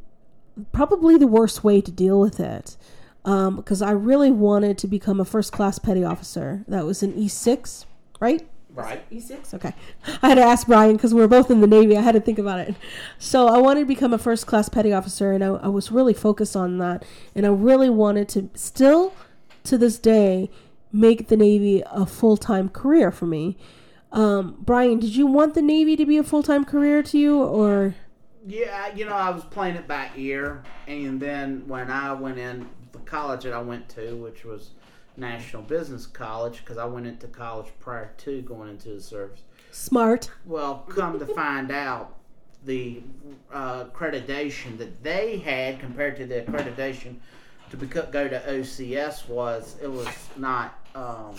probably 0.72 1.16
the 1.16 1.26
worst 1.26 1.64
way 1.64 1.80
to 1.80 1.90
deal 1.90 2.20
with 2.20 2.40
it 2.40 2.76
because 3.22 3.82
um, 3.82 3.88
I 3.88 3.92
really 3.92 4.30
wanted 4.30 4.78
to 4.78 4.86
become 4.86 5.20
a 5.20 5.24
first 5.24 5.52
class 5.52 5.78
petty 5.78 6.04
officer. 6.04 6.64
That 6.68 6.84
was 6.84 7.02
an 7.02 7.12
E6, 7.12 7.84
right? 8.18 8.46
Right. 8.74 9.08
E6? 9.10 9.54
Okay. 9.54 9.74
I 10.22 10.28
had 10.28 10.34
to 10.36 10.42
ask 10.42 10.66
Brian 10.66 10.96
because 10.96 11.12
we 11.12 11.22
are 11.22 11.28
both 11.28 11.50
in 11.50 11.60
the 11.60 11.66
Navy. 11.66 11.96
I 11.96 12.02
had 12.02 12.12
to 12.12 12.20
think 12.20 12.38
about 12.38 12.60
it. 12.60 12.74
So 13.18 13.48
I 13.48 13.58
wanted 13.58 13.80
to 13.80 13.86
become 13.86 14.12
a 14.12 14.18
first 14.18 14.46
class 14.46 14.68
petty 14.68 14.92
officer, 14.92 15.32
and 15.32 15.42
I, 15.44 15.48
I 15.48 15.68
was 15.68 15.90
really 15.90 16.14
focused 16.14 16.56
on 16.56 16.78
that. 16.78 17.04
And 17.34 17.44
I 17.44 17.50
really 17.50 17.90
wanted 17.90 18.28
to 18.30 18.48
still, 18.54 19.12
to 19.64 19.76
this 19.76 19.98
day, 19.98 20.50
make 20.92 21.28
the 21.28 21.36
Navy 21.36 21.82
a 21.90 22.06
full 22.06 22.36
time 22.36 22.68
career 22.68 23.10
for 23.10 23.26
me. 23.26 23.56
Um, 24.12 24.56
Brian, 24.60 24.98
did 24.98 25.14
you 25.14 25.26
want 25.26 25.54
the 25.54 25.62
Navy 25.62 25.96
to 25.96 26.04
be 26.04 26.18
a 26.18 26.24
full 26.24 26.42
time 26.42 26.64
career 26.64 27.02
to 27.02 27.18
you, 27.18 27.42
or? 27.42 27.94
Yeah, 28.46 28.94
you 28.94 29.04
know, 29.04 29.14
I 29.14 29.30
was 29.30 29.44
playing 29.44 29.76
it 29.76 29.86
by 29.86 30.10
ear, 30.16 30.62
and 30.86 31.20
then 31.20 31.66
when 31.68 31.90
I 31.90 32.12
went 32.12 32.38
in 32.38 32.68
the 32.92 32.98
college 33.00 33.44
that 33.44 33.52
I 33.52 33.60
went 33.60 33.88
to, 33.90 34.16
which 34.16 34.44
was 34.44 34.70
National 35.16 35.62
Business 35.62 36.06
College, 36.06 36.58
because 36.58 36.78
I 36.78 36.86
went 36.86 37.06
into 37.06 37.28
college 37.28 37.68
prior 37.78 38.12
to 38.18 38.42
going 38.42 38.70
into 38.70 38.88
the 38.88 39.00
service. 39.00 39.42
Smart. 39.70 40.30
Well, 40.46 40.86
come 40.88 41.18
to 41.18 41.26
find 41.26 41.70
out, 41.70 42.16
the 42.64 43.02
uh, 43.52 43.84
accreditation 43.84 44.76
that 44.78 45.02
they 45.02 45.38
had 45.38 45.80
compared 45.80 46.16
to 46.16 46.26
the 46.26 46.42
accreditation 46.42 47.16
to 47.70 47.76
go 47.76 48.28
to 48.28 48.40
OCS 48.40 49.28
was 49.28 49.76
it 49.82 49.90
was 49.90 50.08
not. 50.36 50.74
Um, 50.94 51.34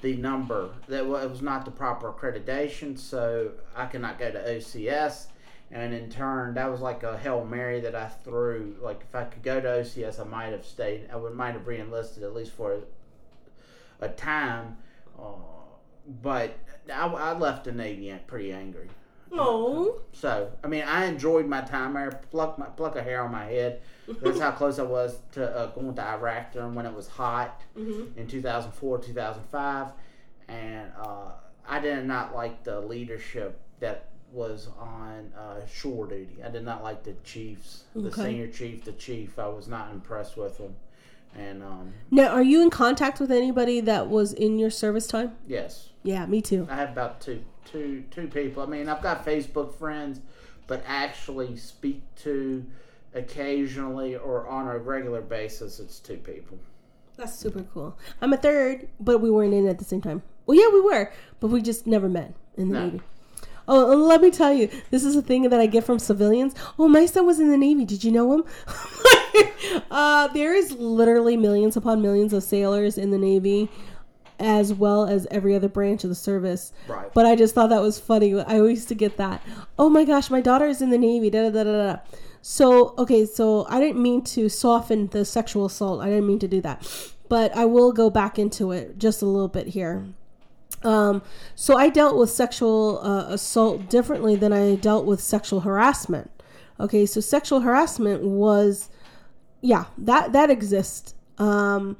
the 0.00 0.16
number 0.16 0.70
that 0.88 1.06
was 1.06 1.42
not 1.42 1.64
the 1.64 1.70
proper 1.70 2.12
accreditation, 2.12 2.98
so 2.98 3.52
I 3.74 3.86
could 3.86 4.00
not 4.00 4.18
go 4.18 4.30
to 4.30 4.38
OCS. 4.38 5.26
And 5.70 5.92
in 5.92 6.08
turn, 6.08 6.54
that 6.54 6.70
was 6.70 6.80
like 6.80 7.02
a 7.02 7.18
hail 7.18 7.44
mary 7.44 7.80
that 7.80 7.94
I 7.94 8.08
threw. 8.08 8.76
Like 8.80 9.02
if 9.02 9.14
I 9.14 9.24
could 9.24 9.42
go 9.42 9.60
to 9.60 9.68
OCS, 9.68 10.20
I 10.20 10.24
might 10.24 10.52
have 10.52 10.64
stayed. 10.64 11.08
I 11.12 11.16
would 11.16 11.34
might 11.34 11.52
have 11.52 11.66
reenlisted 11.66 12.22
at 12.22 12.34
least 12.34 12.52
for 12.52 12.74
a, 14.00 14.06
a 14.06 14.08
time. 14.08 14.78
Uh, 15.18 15.32
but 16.22 16.56
I, 16.92 17.06
I 17.06 17.36
left 17.36 17.64
the 17.64 17.72
Navy 17.72 18.14
pretty 18.26 18.52
angry. 18.52 18.88
Oh. 19.30 20.00
So 20.12 20.52
I 20.64 20.68
mean, 20.68 20.84
I 20.84 21.04
enjoyed 21.04 21.46
my 21.46 21.60
time 21.60 21.94
there. 21.94 22.20
Pluck 22.30 22.58
my 22.58 22.66
pluck 22.66 22.96
a 22.96 23.02
hair 23.02 23.22
on 23.22 23.32
my 23.32 23.44
head. 23.44 23.82
That's 24.22 24.40
how 24.40 24.52
close 24.52 24.78
I 24.78 24.84
was 24.84 25.18
to 25.32 25.56
uh, 25.56 25.66
going 25.66 25.94
to 25.94 26.02
Iraq 26.02 26.52
during 26.52 26.74
when 26.74 26.86
it 26.86 26.94
was 26.94 27.08
hot 27.08 27.62
mm-hmm. 27.76 28.18
in 28.18 28.26
2004, 28.26 28.98
2005, 28.98 29.86
and 30.48 30.90
uh, 30.98 31.32
I 31.68 31.78
did 31.80 32.06
not 32.06 32.34
like 32.34 32.64
the 32.64 32.80
leadership 32.80 33.60
that 33.80 34.08
was 34.32 34.68
on 34.78 35.32
uh, 35.38 35.66
shore 35.66 36.06
duty. 36.06 36.42
I 36.44 36.48
did 36.48 36.64
not 36.64 36.82
like 36.82 37.02
the 37.02 37.14
chiefs, 37.24 37.84
the 37.94 38.08
okay. 38.08 38.24
senior 38.24 38.48
chief, 38.48 38.84
the 38.84 38.92
chief. 38.92 39.38
I 39.38 39.48
was 39.48 39.68
not 39.68 39.90
impressed 39.90 40.36
with 40.36 40.58
them. 40.58 40.74
And 41.36 41.62
um, 41.62 41.92
now, 42.10 42.28
are 42.28 42.42
you 42.42 42.62
in 42.62 42.70
contact 42.70 43.20
with 43.20 43.30
anybody 43.30 43.80
that 43.82 44.08
was 44.08 44.32
in 44.32 44.58
your 44.58 44.70
service 44.70 45.06
time? 45.06 45.36
Yes. 45.46 45.90
Yeah, 46.02 46.24
me 46.26 46.40
too. 46.40 46.66
I 46.70 46.76
have 46.76 46.90
about 46.90 47.20
two, 47.20 47.44
two, 47.64 48.04
two 48.10 48.28
people. 48.28 48.62
I 48.62 48.66
mean, 48.66 48.88
I've 48.88 49.02
got 49.02 49.24
Facebook 49.24 49.74
friends, 49.74 50.20
but 50.66 50.82
actually 50.86 51.56
speak 51.56 52.02
to 52.22 52.64
occasionally 53.14 54.16
or 54.16 54.46
on 54.48 54.68
a 54.68 54.78
regular 54.78 55.20
basis, 55.20 55.80
it's 55.80 55.98
two 56.00 56.16
people. 56.16 56.58
That's 57.16 57.34
super 57.34 57.64
cool. 57.74 57.98
I'm 58.22 58.32
a 58.32 58.36
third, 58.36 58.88
but 59.00 59.18
we 59.18 59.30
weren't 59.30 59.52
in 59.52 59.66
at 59.66 59.78
the 59.78 59.84
same 59.84 60.00
time. 60.00 60.22
Well, 60.46 60.56
yeah, 60.56 60.68
we 60.72 60.80
were, 60.80 61.12
but 61.40 61.48
we 61.48 61.60
just 61.60 61.86
never 61.86 62.08
met 62.08 62.34
in 62.56 62.68
the 62.68 62.74
no. 62.74 62.84
Navy. 62.86 63.00
Oh, 63.66 63.94
let 63.96 64.22
me 64.22 64.30
tell 64.30 64.52
you, 64.52 64.70
this 64.90 65.04
is 65.04 65.14
a 65.14 65.20
thing 65.20 65.42
that 65.42 65.60
I 65.60 65.66
get 65.66 65.84
from 65.84 65.98
civilians. 65.98 66.54
Oh, 66.78 66.88
my 66.88 67.04
son 67.04 67.26
was 67.26 67.38
in 67.38 67.50
the 67.50 67.58
Navy. 67.58 67.84
Did 67.84 68.02
you 68.02 68.10
know 68.12 68.32
him? 68.32 68.44
uh, 69.90 70.28
there 70.28 70.54
is 70.54 70.72
literally 70.72 71.36
millions 71.36 71.76
upon 71.76 72.00
millions 72.00 72.32
of 72.32 72.42
sailors 72.42 72.96
in 72.96 73.10
the 73.10 73.18
Navy, 73.18 73.68
as 74.38 74.72
well 74.72 75.06
as 75.06 75.26
every 75.30 75.54
other 75.54 75.68
branch 75.68 76.02
of 76.02 76.08
the 76.08 76.16
service. 76.16 76.72
Right. 76.86 77.12
But 77.12 77.26
I 77.26 77.36
just 77.36 77.54
thought 77.54 77.68
that 77.68 77.82
was 77.82 77.98
funny. 77.98 78.40
I 78.40 78.56
used 78.56 78.88
to 78.88 78.94
get 78.94 79.18
that. 79.18 79.42
Oh 79.78 79.90
my 79.90 80.04
gosh, 80.04 80.30
my 80.30 80.40
daughter 80.40 80.66
is 80.66 80.80
in 80.80 80.88
the 80.88 80.98
Navy. 80.98 81.28
Da 81.28 81.50
da 81.50 81.50
da 81.50 81.64
da. 81.64 81.92
da. 81.92 81.98
So, 82.42 82.94
okay, 82.98 83.26
so 83.26 83.66
I 83.68 83.80
didn't 83.80 84.02
mean 84.02 84.22
to 84.24 84.48
soften 84.48 85.08
the 85.08 85.24
sexual 85.24 85.66
assault. 85.66 86.00
I 86.00 86.06
didn't 86.08 86.26
mean 86.26 86.38
to 86.40 86.48
do 86.48 86.60
that. 86.62 86.86
But 87.28 87.54
I 87.56 87.64
will 87.66 87.92
go 87.92 88.08
back 88.10 88.38
into 88.38 88.72
it 88.72 88.98
just 88.98 89.20
a 89.22 89.26
little 89.26 89.48
bit 89.48 89.68
here. 89.68 90.06
Um, 90.82 91.22
so 91.54 91.76
I 91.76 91.88
dealt 91.88 92.16
with 92.16 92.30
sexual 92.30 93.00
uh, 93.02 93.26
assault 93.32 93.88
differently 93.90 94.36
than 94.36 94.52
I 94.52 94.76
dealt 94.76 95.04
with 95.04 95.20
sexual 95.20 95.60
harassment. 95.60 96.30
Okay, 96.80 97.04
so 97.04 97.20
sexual 97.20 97.60
harassment 97.60 98.22
was, 98.22 98.88
yeah, 99.60 99.86
that 99.98 100.32
that 100.32 100.50
exists. 100.50 101.14
Um, 101.38 101.96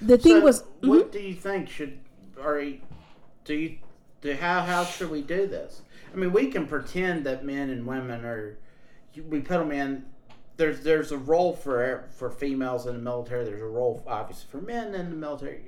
the 0.00 0.16
thing 0.16 0.38
So 0.38 0.44
was, 0.44 0.64
what 0.80 1.10
do 1.10 1.18
you 1.18 1.34
think 1.34 1.68
should 1.68 1.98
you- 2.36 2.78
do 3.44 3.54
you 3.54 3.78
do 4.20 4.34
how 4.34 4.62
how 4.62 4.84
should 4.84 5.10
we 5.10 5.22
do 5.22 5.46
this? 5.46 5.82
I 6.12 6.16
mean, 6.16 6.32
we 6.32 6.46
can 6.48 6.66
pretend 6.66 7.24
that 7.26 7.44
men 7.44 7.70
and 7.70 7.86
women 7.86 8.24
are 8.24 8.56
we 9.28 9.40
put 9.40 9.58
them 9.58 9.72
in. 9.72 10.04
There's 10.56 10.80
there's 10.82 11.12
a 11.12 11.18
role 11.18 11.54
for 11.54 12.08
for 12.16 12.30
females 12.30 12.86
in 12.86 12.94
the 12.94 13.00
military. 13.02 13.44
There's 13.44 13.60
a 13.62 13.66
role 13.66 14.02
obviously 14.06 14.46
for 14.50 14.60
men 14.60 14.94
in 14.94 15.10
the 15.10 15.16
military. 15.16 15.60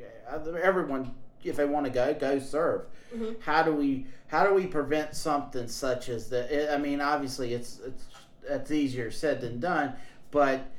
Everyone, 0.63 1.15
if 1.43 1.57
they 1.57 1.65
want 1.65 1.87
to 1.87 1.91
go, 1.91 2.15
go 2.15 2.39
serve. 2.39 2.83
Mm-hmm. 3.15 3.41
How 3.41 3.63
do 3.63 3.73
we 3.75 4.07
how 4.29 4.47
do 4.47 4.55
we 4.55 4.67
prevent 4.67 5.15
something 5.17 5.69
such 5.69 6.09
as 6.09 6.29
that? 6.31 6.73
I 6.73 6.79
mean, 6.79 7.01
obviously 7.01 7.55
it's 7.55 7.81
it's 7.85 8.05
it's 8.49 8.71
easier 8.71 9.11
said 9.11 9.41
than 9.41 9.59
done, 9.59 9.95
but 10.31 10.71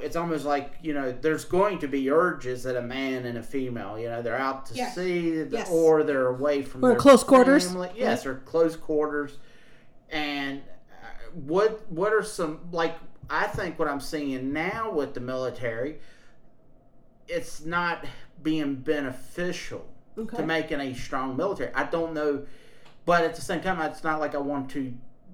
it's 0.00 0.14
almost 0.16 0.44
like 0.44 0.74
you 0.82 0.94
know 0.94 1.10
there's 1.12 1.44
going 1.44 1.78
to 1.80 1.88
be 1.88 2.10
urges 2.10 2.62
that 2.64 2.76
a 2.76 2.82
man 2.82 3.24
and 3.26 3.36
a 3.36 3.42
female 3.42 3.98
you 3.98 4.08
know 4.08 4.22
they're 4.22 4.38
out 4.38 4.64
to 4.66 4.74
Yes. 4.74 4.94
sea 4.94 5.42
Yes. 5.50 5.68
or 5.70 6.02
they're 6.02 6.28
away 6.28 6.62
from 6.62 6.84
Or 6.84 6.90
their 6.90 6.98
close 6.98 7.24
quarters. 7.24 7.66
family. 7.66 7.90
yes 7.94 8.20
mm-hmm. 8.20 8.30
or 8.30 8.34
close 8.36 8.76
quarters 8.76 9.38
and 10.08 10.62
what 11.34 11.90
what 11.90 12.12
are 12.12 12.22
some 12.22 12.60
like 12.72 12.96
i 13.30 13.46
think 13.46 13.78
what 13.78 13.88
i'm 13.88 14.00
seeing 14.00 14.52
now 14.52 14.90
with 14.90 15.14
the 15.14 15.20
military 15.20 15.98
it's 17.28 17.64
not 17.64 18.04
being 18.42 18.74
beneficial 18.76 19.86
Okay. 20.18 20.36
to 20.36 20.42
making 20.44 20.78
a 20.78 20.94
strong 20.94 21.36
military 21.36 21.72
i 21.74 21.84
don't 21.84 22.12
know 22.12 22.44
but 23.06 23.24
at 23.24 23.34
the 23.34 23.40
same 23.40 23.62
time 23.62 23.80
it's 23.80 24.04
not 24.04 24.20
like 24.20 24.34
i 24.34 24.38
want 24.38 24.70
to 24.70 24.92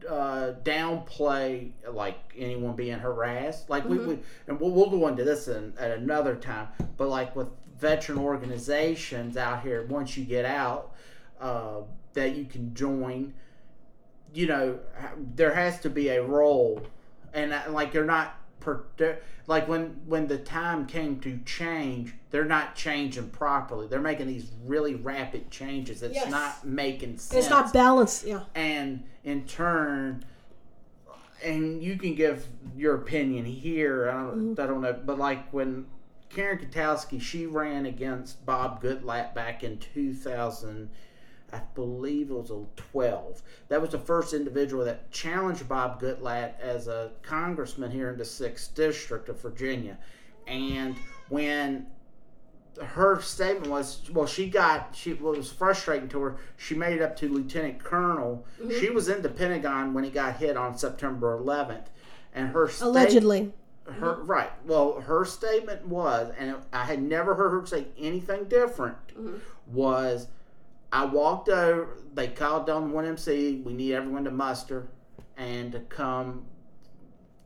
uh, 0.08 0.52
downplay 0.62 1.70
like 1.90 2.16
anyone 2.36 2.74
being 2.76 2.98
harassed. 2.98 3.68
Like 3.68 3.84
we, 3.84 3.98
we 3.98 4.18
and 4.46 4.60
we'll, 4.60 4.70
we'll 4.70 4.90
go 4.90 5.08
into 5.08 5.24
this 5.24 5.48
in, 5.48 5.74
at 5.78 5.90
another 5.90 6.36
time. 6.36 6.68
But 6.96 7.08
like 7.08 7.34
with 7.34 7.48
veteran 7.78 8.18
organizations 8.18 9.36
out 9.36 9.62
here, 9.62 9.84
once 9.86 10.16
you 10.16 10.24
get 10.24 10.44
out, 10.44 10.94
uh, 11.40 11.80
that 12.14 12.36
you 12.36 12.44
can 12.44 12.74
join. 12.74 13.34
You 14.38 14.46
know, 14.46 14.78
there 15.34 15.52
has 15.52 15.80
to 15.80 15.90
be 15.90 16.10
a 16.10 16.22
role, 16.22 16.80
and 17.34 17.52
uh, 17.52 17.62
like 17.70 17.90
they're 17.92 18.04
not. 18.04 18.36
Like 19.48 19.66
when 19.66 20.00
when 20.06 20.28
the 20.28 20.38
time 20.38 20.86
came 20.86 21.18
to 21.20 21.40
change, 21.44 22.14
they're 22.30 22.44
not 22.44 22.76
changing 22.76 23.30
properly. 23.30 23.88
They're 23.88 23.98
making 23.98 24.28
these 24.28 24.50
really 24.64 24.94
rapid 24.94 25.50
changes. 25.50 26.04
It's 26.04 26.14
Yes. 26.14 26.30
not 26.30 26.64
making 26.64 27.18
sense 27.18 27.46
it's 27.46 27.50
not 27.50 27.72
balanced. 27.72 28.24
Yeah. 28.26 28.42
and 28.54 29.02
in 29.24 29.44
turn 29.46 30.24
and 31.42 31.82
you 31.82 31.96
can 31.96 32.14
give 32.14 32.46
your 32.76 32.94
opinion 32.96 33.44
here 33.44 34.08
I 34.08 34.12
don't, 34.22 34.58
I 34.60 34.66
don't 34.66 34.80
know 34.82 34.92
but 35.04 35.18
like 35.18 35.50
when 35.52 35.86
karen 36.30 36.58
Kwiatkowski 36.58 37.20
she 37.20 37.46
ran 37.46 37.86
against 37.86 38.44
bob 38.44 38.82
goodlatte 38.82 39.34
back 39.34 39.62
in 39.64 39.78
2000 39.78 40.90
i 41.52 41.60
believe 41.74 42.30
it 42.30 42.34
was 42.34 42.50
a 42.50 42.64
12 42.76 43.42
that 43.68 43.80
was 43.80 43.90
the 43.90 43.98
first 43.98 44.34
individual 44.34 44.84
that 44.84 45.10
challenged 45.10 45.68
bob 45.68 46.00
goodlatte 46.00 46.58
as 46.60 46.88
a 46.88 47.12
congressman 47.22 47.90
here 47.90 48.10
in 48.10 48.18
the 48.18 48.24
6th 48.24 48.74
district 48.74 49.28
of 49.28 49.40
virginia. 49.40 49.98
And 50.46 50.96
when 51.28 51.86
her 52.82 53.20
statement 53.20 53.70
was 53.70 54.08
well 54.12 54.26
she 54.26 54.48
got 54.48 54.94
she 54.94 55.12
what 55.14 55.36
was 55.36 55.50
frustrating 55.50 56.08
to 56.08 56.20
her 56.20 56.36
she 56.56 56.74
made 56.74 56.94
it 56.94 57.02
up 57.02 57.16
to 57.16 57.28
lieutenant 57.28 57.82
colonel. 57.82 58.46
Mm-hmm. 58.60 58.78
She 58.78 58.90
was 58.90 59.08
in 59.08 59.22
the 59.22 59.28
pentagon 59.28 59.94
when 59.94 60.04
he 60.04 60.10
got 60.10 60.36
hit 60.36 60.56
on 60.56 60.78
september 60.78 61.38
11th 61.38 61.86
and 62.34 62.48
her 62.50 62.68
state- 62.68 62.86
Allegedly. 62.86 63.52
her 63.86 64.14
mm-hmm. 64.14 64.26
right. 64.26 64.50
Well 64.64 65.00
her 65.00 65.24
statement 65.24 65.86
was 65.86 66.32
and 66.38 66.56
i 66.72 66.84
had 66.84 67.02
never 67.02 67.34
heard 67.34 67.50
her 67.50 67.66
say 67.66 67.88
anything 67.98 68.44
different 68.44 69.08
mm-hmm. 69.08 69.38
was 69.66 70.28
i 70.92 71.04
walked 71.04 71.48
over 71.48 71.98
they 72.14 72.28
called 72.28 72.66
down 72.66 72.92
one 72.92 73.04
mc 73.04 73.62
we 73.64 73.72
need 73.72 73.94
everyone 73.94 74.24
to 74.24 74.30
muster 74.30 74.88
and 75.38 75.72
to 75.72 75.80
come 75.80 76.44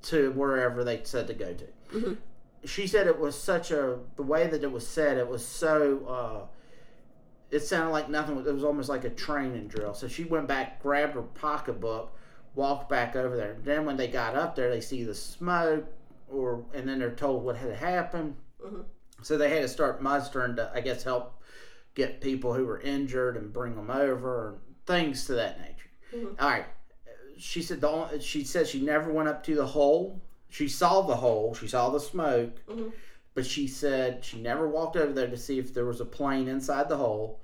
to 0.02 0.32
wherever 0.32 0.82
they 0.82 1.01
said 1.05 1.27
to 1.28 1.35
go 1.35 1.55
to. 1.55 2.19
She 2.64 2.86
said 2.86 3.06
it 3.06 3.19
was 3.19 3.40
such 3.40 3.70
a 3.70 3.98
the 4.16 4.23
way 4.23 4.47
that 4.47 4.62
it 4.62 4.70
was 4.70 4.86
said 4.86 5.19
it 5.19 5.28
was 5.28 5.47
so 5.47 6.06
uh 6.06 6.47
it 7.51 7.60
sounded 7.60 7.90
like 7.90 8.09
nothing 8.09 8.39
it 8.39 8.52
was 8.52 8.64
almost 8.64 8.89
like 8.89 9.05
a 9.05 9.10
training 9.10 9.69
drill. 9.69 9.94
So 9.94 10.09
she 10.09 10.24
went 10.24 10.48
back 10.48 10.82
grabbed 10.82 11.14
her 11.14 11.23
pocketbook 11.23 12.16
walked 12.55 12.89
back 12.89 13.16
over 13.16 13.36
there. 13.36 13.56
Then 13.62 13.85
when 13.85 13.97
they 13.97 14.09
got 14.09 14.35
up 14.35 14.55
there 14.55 14.70
they 14.70 14.81
see 14.81 15.05
the 15.05 15.14
smoke 15.14 15.86
or 16.28 16.64
and 16.73 16.89
then 16.89 16.98
they're 16.98 17.14
told 17.14 17.44
what 17.44 17.56
had 17.56 17.74
happened. 17.74 18.36
So 19.23 19.36
they 19.36 19.51
had 19.51 19.62
to 19.62 19.69
start 19.69 20.02
mustering 20.02 20.56
to 20.56 20.70
i 20.74 20.81
guess 20.81 21.02
help 21.02 21.41
get 21.94 22.20
people 22.20 22.55
who 22.55 22.66
were 22.66 22.81
injured 22.81 23.36
and 23.36 23.52
bring 23.52 23.77
them 23.77 23.90
over 23.90 24.51
and 24.51 24.59
things 24.86 25.27
to 25.27 25.35
that 25.35 25.60
nature. 25.60 25.90
Mm-hmm. 26.14 26.43
All 26.43 26.51
right. 26.51 26.66
She 27.39 27.62
said 27.62 27.81
the 27.81 27.89
only, 27.89 28.20
she 28.20 28.44
said 28.44 28.69
she 28.69 28.81
never 28.81 29.12
went 29.12 29.28
up 29.28 29.43
to 29.44 29.55
the 29.55 29.66
hole. 29.66 30.23
She 30.48 30.69
saw 30.69 31.02
the 31.02 31.16
hole. 31.16 31.55
She 31.55 31.69
saw 31.69 31.90
the 31.90 32.01
smoke. 32.01 32.64
Mm-hmm. 32.66 32.90
But 33.35 33.47
she 33.47 33.66
said 33.66 34.24
she 34.24 34.40
never 34.40 34.69
walked 34.69 34.97
over 34.97 35.12
there 35.12 35.28
to 35.28 35.36
see 35.36 35.59
if 35.59 35.73
there 35.73 35.86
was 35.86 36.01
a 36.01 36.05
plane 36.05 36.48
inside 36.48 36.89
the 36.89 36.98
hole. 36.98 37.40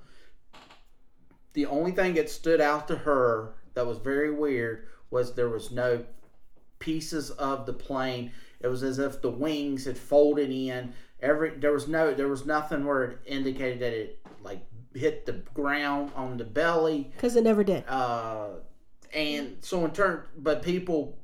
The 1.53 1.65
only 1.65 1.91
thing 1.91 2.13
that 2.13 2.29
stood 2.29 2.61
out 2.61 2.87
to 2.89 2.95
her 2.95 3.55
that 3.73 3.87
was 3.87 3.97
very 3.97 4.31
weird 4.31 4.87
was 5.09 5.33
there 5.33 5.49
was 5.49 5.71
no 5.71 6.05
pieces 6.77 7.31
of 7.31 7.65
the 7.65 7.73
plane. 7.73 8.31
It 8.59 8.67
was 8.67 8.83
as 8.83 8.99
if 8.99 9.21
the 9.21 9.31
wings 9.31 9.85
had 9.85 9.97
folded 9.97 10.51
in. 10.51 10.93
Every 11.21 11.51
there 11.51 11.73
was 11.73 11.87
no 11.87 12.13
there 12.13 12.27
was 12.27 12.45
nothing 12.45 12.85
where 12.85 13.03
it 13.03 13.19
indicated 13.25 13.79
that 13.79 13.93
it 13.93 14.18
like 14.43 14.61
hit 14.93 15.25
the 15.25 15.33
ground 15.53 16.11
on 16.15 16.37
the 16.37 16.43
belly 16.43 17.11
Because 17.15 17.35
it 17.35 17.43
never 17.43 17.63
did. 17.63 17.83
uh, 17.87 18.47
and 19.13 19.57
so 19.61 19.85
in 19.85 19.91
turn, 19.91 20.23
but 20.37 20.61
people 20.61 21.17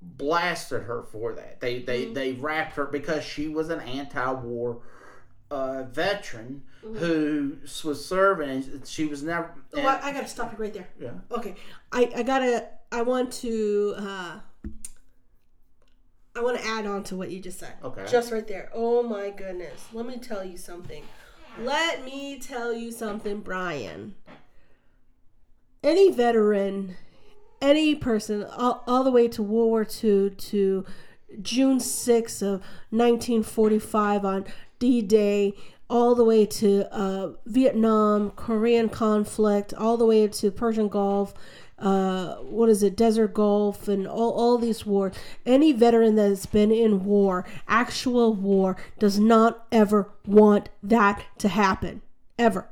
blasted 0.00 0.82
her 0.82 1.02
for 1.04 1.32
that. 1.34 1.60
They 1.60 1.80
they 1.80 2.06
they 2.06 2.32
wrapped 2.32 2.74
her 2.76 2.86
because 2.86 3.22
she 3.24 3.48
was 3.48 3.68
an 3.70 3.80
anti-war 3.80 4.80
uh, 5.50 5.84
veteran 5.84 6.62
who 6.82 7.58
was 7.84 8.04
serving, 8.04 8.48
and 8.48 8.86
she 8.86 9.06
was 9.06 9.22
never. 9.22 9.54
Oh, 9.74 9.80
I, 9.80 10.08
I 10.08 10.12
gotta 10.12 10.26
stop 10.28 10.50
you 10.52 10.58
right 10.58 10.72
there. 10.74 10.88
yeah. 11.00 11.10
Okay, 11.30 11.54
I, 11.92 12.10
I 12.16 12.22
gotta. 12.24 12.66
I 12.90 13.02
want 13.02 13.32
to. 13.34 13.94
Uh, 13.96 14.40
I 16.34 16.40
want 16.40 16.58
to 16.58 16.66
add 16.66 16.86
on 16.86 17.04
to 17.04 17.16
what 17.16 17.30
you 17.30 17.40
just 17.40 17.58
said. 17.60 17.74
Okay. 17.84 18.06
Just 18.10 18.32
right 18.32 18.46
there. 18.48 18.70
Oh 18.74 19.02
my 19.02 19.30
goodness. 19.30 19.86
Let 19.92 20.06
me 20.06 20.16
tell 20.16 20.42
you 20.44 20.56
something. 20.56 21.04
Let 21.58 22.04
me 22.04 22.38
tell 22.38 22.72
you 22.72 22.90
something, 22.90 23.40
Brian. 23.40 24.14
Any 25.82 26.10
veteran, 26.10 26.96
any 27.60 27.94
person, 27.94 28.44
all, 28.44 28.82
all 28.86 29.04
the 29.04 29.10
way 29.10 29.28
to 29.28 29.42
World 29.42 29.68
War 29.68 29.82
II 29.82 30.30
to 30.30 30.84
June 31.40 31.78
6th 31.78 32.42
of 32.42 32.60
1945 32.90 34.24
on 34.24 34.44
D 34.78 35.02
Day, 35.02 35.54
all 35.90 36.14
the 36.14 36.24
way 36.24 36.46
to 36.46 36.86
uh, 36.94 37.32
Vietnam, 37.44 38.30
Korean 38.30 38.88
conflict, 38.88 39.74
all 39.74 39.96
the 39.96 40.06
way 40.06 40.26
to 40.28 40.50
Persian 40.50 40.88
Gulf, 40.88 41.34
uh, 41.82 42.36
what 42.36 42.68
is 42.68 42.82
it, 42.82 42.96
Desert 42.96 43.34
Gulf, 43.34 43.88
and 43.88 44.06
all, 44.06 44.30
all 44.32 44.56
these 44.56 44.86
wars. 44.86 45.14
Any 45.44 45.72
veteran 45.72 46.14
that 46.14 46.28
has 46.28 46.46
been 46.46 46.70
in 46.70 47.04
war, 47.04 47.44
actual 47.66 48.32
war, 48.32 48.76
does 48.98 49.18
not 49.18 49.66
ever 49.72 50.08
want 50.24 50.68
that 50.82 51.24
to 51.38 51.48
happen. 51.48 52.00
Ever. 52.38 52.68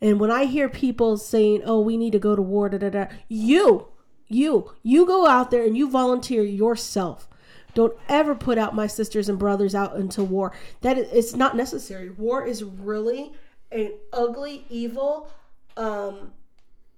And 0.00 0.20
when 0.20 0.30
I 0.30 0.44
hear 0.44 0.68
people 0.68 1.16
saying, 1.16 1.62
oh, 1.64 1.80
we 1.80 1.96
need 1.96 2.12
to 2.12 2.18
go 2.18 2.36
to 2.36 2.42
war, 2.42 2.68
da 2.68 2.78
da 2.78 2.90
da, 2.90 3.06
you, 3.28 3.88
you, 4.26 4.72
you 4.82 5.06
go 5.06 5.26
out 5.26 5.50
there 5.50 5.64
and 5.64 5.76
you 5.76 5.88
volunteer 5.88 6.42
yourself. 6.42 7.28
Don't 7.74 7.96
ever 8.08 8.34
put 8.34 8.58
out 8.58 8.74
my 8.74 8.86
sisters 8.88 9.28
and 9.28 9.38
brothers 9.38 9.74
out 9.74 9.96
into 9.96 10.24
war. 10.24 10.52
That 10.80 10.98
is, 10.98 11.08
it's 11.12 11.36
not 11.36 11.56
necessary. 11.56 12.10
War 12.10 12.44
is 12.44 12.64
really 12.64 13.32
an 13.70 13.92
ugly, 14.12 14.64
evil, 14.68 15.30
um, 15.76 16.32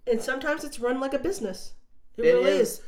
and 0.06 0.20
sometimes 0.20 0.64
it's 0.64 0.78
run 0.80 1.00
like 1.00 1.14
a 1.14 1.18
business. 1.18 1.72
It, 2.16 2.24
It 2.26 2.32
really 2.34 2.50
is. 2.52 2.68
is. 2.78 2.80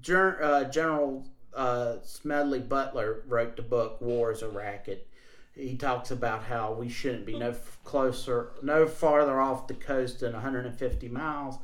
Ger- 0.00 0.42
uh, 0.42 0.64
General 0.64 1.26
uh, 1.54 1.96
Smedley 2.02 2.60
Butler 2.60 3.22
wrote 3.26 3.56
the 3.56 3.62
book 3.62 4.00
"War 4.00 4.32
is 4.32 4.42
a 4.42 4.48
Racket." 4.48 5.06
He 5.54 5.76
talks 5.76 6.12
about 6.12 6.44
how 6.44 6.72
we 6.72 6.88
shouldn't 6.88 7.26
be 7.26 7.36
no 7.36 7.50
f- 7.50 7.78
closer, 7.82 8.50
no 8.62 8.86
farther 8.86 9.40
off 9.40 9.66
the 9.66 9.74
coast 9.74 10.20
than 10.20 10.32
150 10.32 11.08
miles. 11.08 11.56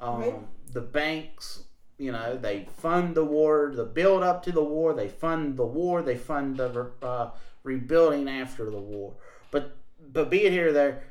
Um, 0.00 0.20
Right. 0.20 0.34
The 0.72 0.80
banks, 0.80 1.64
you 1.98 2.10
know, 2.10 2.36
they 2.38 2.66
fund 2.78 3.14
the 3.14 3.24
war, 3.24 3.70
the 3.74 3.84
build 3.84 4.22
up 4.22 4.42
to 4.44 4.52
the 4.52 4.64
war. 4.64 4.94
They 4.94 5.08
fund 5.08 5.56
the 5.58 5.66
war. 5.66 6.00
They 6.02 6.16
fund 6.16 6.56
the 6.56 6.90
uh, 7.02 7.30
rebuilding 7.64 8.28
after 8.30 8.70
the 8.70 8.78
war. 8.80 9.12
But 9.50 9.76
but 10.12 10.30
be 10.30 10.44
it 10.46 10.52
here 10.52 10.68
or 10.68 10.72
there, 10.72 11.02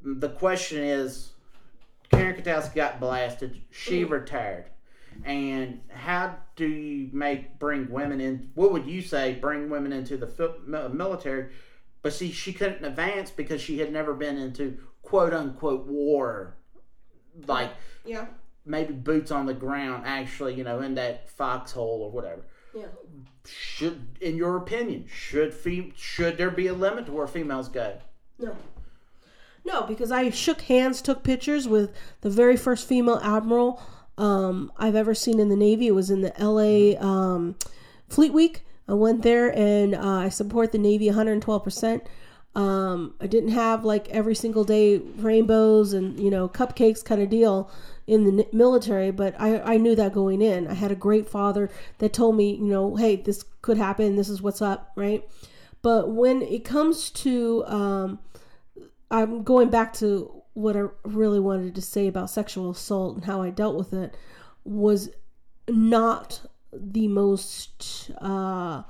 the 0.00 0.30
question 0.30 0.82
is, 0.82 1.31
Karen 2.12 2.40
Kwiatkowski 2.40 2.74
got 2.74 3.00
blasted. 3.00 3.60
She 3.70 4.02
mm-hmm. 4.02 4.12
retired. 4.12 4.66
And 5.24 5.80
how 5.88 6.36
do 6.56 6.66
you 6.66 7.10
make 7.12 7.58
bring 7.58 7.90
women 7.90 8.20
in? 8.20 8.50
What 8.54 8.72
would 8.72 8.86
you 8.86 9.02
say 9.02 9.34
bring 9.34 9.70
women 9.70 9.92
into 9.92 10.16
the 10.16 10.90
military? 10.92 11.52
But 12.02 12.12
see, 12.12 12.32
she 12.32 12.52
couldn't 12.52 12.84
advance 12.84 13.30
because 13.30 13.60
she 13.60 13.78
had 13.78 13.92
never 13.92 14.14
been 14.14 14.36
into 14.36 14.78
quote 15.02 15.32
unquote 15.32 15.86
war, 15.86 16.56
like 17.46 17.70
Yeah. 18.04 18.26
maybe 18.64 18.92
boots 18.92 19.30
on 19.30 19.46
the 19.46 19.54
ground, 19.54 20.04
actually, 20.06 20.54
you 20.54 20.64
know, 20.64 20.80
in 20.80 20.94
that 20.94 21.28
foxhole 21.28 22.02
or 22.02 22.10
whatever. 22.10 22.42
Yeah. 22.74 22.86
Should, 23.46 24.16
in 24.20 24.36
your 24.36 24.56
opinion, 24.56 25.06
should 25.06 25.52
fem- 25.52 25.92
should 25.94 26.38
there 26.38 26.50
be 26.50 26.68
a 26.68 26.72
limit 26.74 27.06
to 27.06 27.12
where 27.12 27.26
females 27.26 27.68
go? 27.68 27.98
No. 28.38 28.56
No, 29.64 29.82
because 29.82 30.10
I 30.10 30.30
shook 30.30 30.62
hands, 30.62 31.00
took 31.00 31.22
pictures 31.22 31.68
with 31.68 31.92
the 32.22 32.30
very 32.30 32.56
first 32.56 32.86
female 32.86 33.20
admiral 33.22 33.80
um, 34.18 34.72
I've 34.76 34.96
ever 34.96 35.14
seen 35.14 35.38
in 35.38 35.48
the 35.48 35.56
Navy. 35.56 35.88
It 35.88 35.94
was 35.94 36.10
in 36.10 36.20
the 36.20 36.32
LA 36.38 37.00
um, 37.00 37.56
Fleet 38.08 38.32
Week. 38.32 38.62
I 38.88 38.94
went 38.94 39.22
there 39.22 39.56
and 39.56 39.94
uh, 39.94 40.18
I 40.18 40.28
support 40.28 40.72
the 40.72 40.78
Navy 40.78 41.08
112%. 41.08 42.02
Um, 42.54 43.14
I 43.20 43.26
didn't 43.26 43.50
have 43.50 43.84
like 43.84 44.10
every 44.10 44.34
single 44.34 44.64
day 44.64 44.98
rainbows 44.98 45.92
and, 45.92 46.18
you 46.20 46.30
know, 46.30 46.48
cupcakes 46.48 47.02
kind 47.02 47.22
of 47.22 47.30
deal 47.30 47.70
in 48.06 48.24
the 48.24 48.46
military, 48.52 49.10
but 49.10 49.34
I, 49.40 49.60
I 49.60 49.76
knew 49.78 49.94
that 49.94 50.12
going 50.12 50.42
in. 50.42 50.66
I 50.66 50.74
had 50.74 50.90
a 50.90 50.96
great 50.96 51.28
father 51.28 51.70
that 51.98 52.12
told 52.12 52.36
me, 52.36 52.56
you 52.56 52.64
know, 52.64 52.96
hey, 52.96 53.16
this 53.16 53.44
could 53.62 53.78
happen. 53.78 54.16
This 54.16 54.28
is 54.28 54.42
what's 54.42 54.60
up, 54.60 54.92
right? 54.96 55.26
But 55.80 56.10
when 56.10 56.42
it 56.42 56.64
comes 56.64 57.10
to, 57.10 57.64
um, 57.66 58.18
I'm 59.12 59.42
going 59.42 59.68
back 59.68 59.92
to 59.94 60.42
what 60.54 60.76
I 60.76 60.84
really 61.04 61.38
wanted 61.38 61.74
to 61.74 61.82
say 61.82 62.08
about 62.08 62.30
sexual 62.30 62.70
assault 62.70 63.16
and 63.16 63.24
how 63.24 63.42
I 63.42 63.50
dealt 63.50 63.76
with 63.76 63.92
it 63.92 64.16
was 64.64 65.10
not 65.68 66.40
the 66.72 67.08
most 67.08 68.10
uh, 68.20 68.82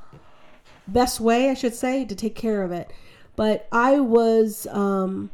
best 0.86 1.20
way, 1.20 1.50
I 1.50 1.54
should 1.54 1.74
say, 1.74 2.04
to 2.04 2.14
take 2.14 2.36
care 2.36 2.62
of 2.62 2.70
it. 2.70 2.92
But 3.34 3.66
I 3.72 3.98
was 3.98 4.66
um, 4.68 5.30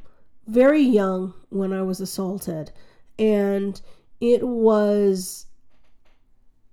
very 0.46 0.82
young 0.82 1.34
when 1.50 1.72
I 1.72 1.82
was 1.82 2.00
assaulted, 2.00 2.70
and 3.18 3.80
it 4.20 4.46
was 4.46 5.46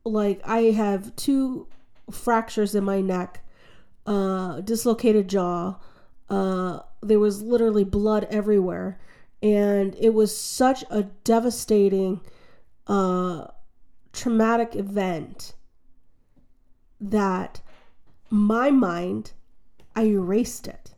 like 0.06 0.40
I 0.46 0.72
have 0.72 1.16
two 1.16 1.68
fractures 2.12 2.76
in 2.76 2.84
my 2.84 3.02
neck, 3.02 3.44
uh, 4.06 4.62
dislocated 4.62 5.28
jaw. 5.28 5.76
Uh, 6.30 6.80
there 7.02 7.20
was 7.20 7.42
literally 7.42 7.84
blood 7.84 8.28
everywhere, 8.30 9.00
and 9.42 9.96
it 10.00 10.14
was 10.14 10.36
such 10.36 10.84
a 10.90 11.04
devastating, 11.24 12.22
uh, 12.88 13.48
traumatic 14.14 14.76
event 14.76 15.54
that 17.00 17.62
my 18.30 18.72
mind, 18.72 19.34
I 19.96 20.06
erased 20.06 20.68
it. 20.68 20.96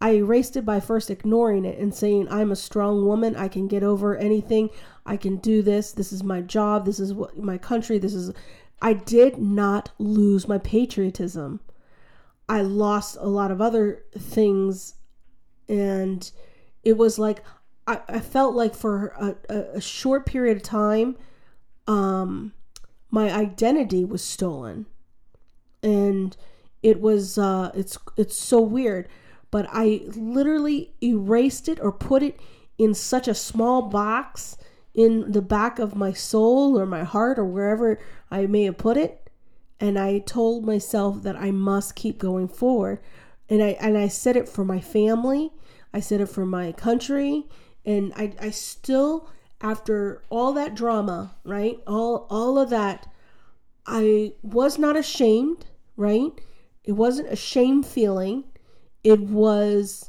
I 0.00 0.10
erased 0.16 0.56
it 0.56 0.66
by 0.66 0.80
first 0.80 1.10
ignoring 1.10 1.64
it 1.64 1.78
and 1.78 1.94
saying, 1.94 2.28
I'm 2.30 2.52
a 2.52 2.56
strong 2.56 3.06
woman. 3.06 3.34
I 3.36 3.48
can 3.48 3.68
get 3.68 3.82
over 3.82 4.16
anything. 4.16 4.70
I 5.06 5.16
can 5.16 5.36
do 5.38 5.62
this. 5.62 5.92
This 5.92 6.12
is 6.12 6.22
my 6.22 6.40
job. 6.42 6.84
This 6.84 7.00
is 7.00 7.14
what 7.14 7.38
my 7.38 7.58
country. 7.58 7.98
This 7.98 8.14
is. 8.14 8.32
I 8.82 8.92
did 8.92 9.38
not 9.38 9.92
lose 9.98 10.46
my 10.46 10.58
patriotism. 10.58 11.60
I 12.48 12.62
lost 12.62 13.16
a 13.20 13.28
lot 13.28 13.50
of 13.50 13.60
other 13.60 14.02
things. 14.18 14.94
And 15.68 16.30
it 16.82 16.96
was 16.96 17.18
like, 17.18 17.42
I, 17.86 18.00
I 18.08 18.20
felt 18.20 18.54
like 18.54 18.74
for 18.74 19.36
a, 19.48 19.76
a, 19.76 19.80
short 19.80 20.26
period 20.26 20.56
of 20.58 20.62
time, 20.62 21.16
um, 21.86 22.52
my 23.10 23.30
identity 23.30 24.04
was 24.04 24.22
stolen. 24.22 24.86
And 25.82 26.36
it 26.82 27.00
was, 27.00 27.38
uh, 27.38 27.70
it's, 27.74 27.98
it's 28.16 28.36
so 28.36 28.60
weird 28.60 29.08
but 29.54 29.68
I 29.70 30.00
literally 30.16 30.94
erased 31.00 31.68
it 31.68 31.78
or 31.80 31.92
put 31.92 32.24
it 32.24 32.40
in 32.76 32.92
such 32.92 33.28
a 33.28 33.36
small 33.36 33.82
box 33.82 34.56
in 34.96 35.30
the 35.30 35.42
back 35.42 35.78
of 35.78 35.94
my 35.94 36.12
soul 36.12 36.76
or 36.76 36.84
my 36.84 37.04
heart 37.04 37.38
or 37.38 37.44
wherever 37.44 38.00
I 38.32 38.46
may 38.46 38.64
have 38.64 38.78
put 38.78 38.96
it. 38.96 39.23
And 39.84 39.98
I 39.98 40.20
told 40.20 40.64
myself 40.64 41.22
that 41.24 41.36
I 41.36 41.50
must 41.50 41.94
keep 41.94 42.18
going 42.18 42.48
forward. 42.48 43.00
And 43.50 43.62
I 43.62 43.76
and 43.78 43.98
I 43.98 44.08
said 44.08 44.34
it 44.34 44.48
for 44.48 44.64
my 44.64 44.80
family. 44.80 45.52
I 45.92 46.00
said 46.00 46.22
it 46.22 46.30
for 46.30 46.46
my 46.46 46.72
country. 46.72 47.44
And 47.84 48.10
I, 48.16 48.32
I 48.40 48.48
still 48.48 49.28
after 49.60 50.22
all 50.30 50.54
that 50.54 50.74
drama, 50.74 51.36
right? 51.44 51.80
All 51.86 52.26
all 52.30 52.58
of 52.58 52.70
that, 52.70 53.12
I 53.84 54.32
was 54.42 54.78
not 54.78 54.96
ashamed, 54.96 55.66
right? 55.98 56.32
It 56.84 56.92
wasn't 56.92 57.30
a 57.30 57.36
shame 57.36 57.82
feeling 57.82 58.44
it 59.02 59.20
was 59.20 60.08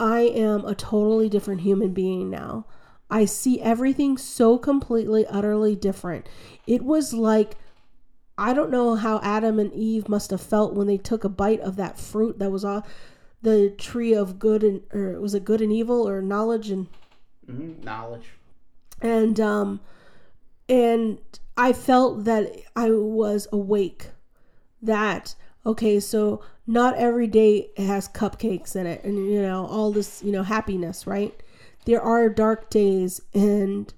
I 0.00 0.22
am 0.22 0.64
a 0.64 0.74
totally 0.74 1.28
different 1.28 1.60
human 1.60 1.92
being 1.92 2.28
now. 2.28 2.66
I 3.08 3.24
see 3.24 3.60
everything 3.60 4.18
so 4.18 4.58
completely, 4.58 5.24
utterly 5.28 5.76
different. 5.76 6.28
It 6.66 6.82
was 6.82 7.14
like 7.14 7.56
I 8.38 8.52
don't 8.54 8.70
know 8.70 8.94
how 8.94 9.20
Adam 9.22 9.58
and 9.58 9.72
Eve 9.72 10.08
must 10.08 10.30
have 10.30 10.40
felt 10.40 10.74
when 10.74 10.86
they 10.86 10.96
took 10.98 11.24
a 11.24 11.28
bite 11.28 11.60
of 11.60 11.76
that 11.76 11.98
fruit 11.98 12.38
that 12.38 12.50
was 12.50 12.64
off 12.64 12.88
the 13.42 13.70
tree 13.70 14.14
of 14.14 14.38
good 14.38 14.62
and 14.62 14.82
or 14.92 15.20
was 15.20 15.34
it 15.34 15.44
good 15.44 15.60
and 15.60 15.72
evil 15.72 16.08
or 16.08 16.22
knowledge 16.22 16.70
and 16.70 16.88
Mm-hmm. 17.50 17.82
Knowledge. 17.84 18.30
and 19.00 19.40
um 19.40 19.80
and 20.68 21.18
I 21.56 21.72
felt 21.72 22.24
that 22.24 22.52
I 22.76 22.90
was 22.90 23.48
awake. 23.52 24.10
That 24.80 25.34
okay, 25.66 26.00
so 26.00 26.40
not 26.66 26.94
every 26.96 27.26
day 27.26 27.70
has 27.76 28.08
cupcakes 28.08 28.74
in 28.76 28.86
it 28.86 29.02
and 29.04 29.28
you 29.30 29.42
know 29.42 29.66
all 29.66 29.90
this, 29.92 30.22
you 30.22 30.32
know, 30.32 30.44
happiness, 30.44 31.06
right? 31.06 31.34
There 31.84 32.00
are 32.00 32.28
dark 32.28 32.70
days 32.70 33.20
and 33.34 33.92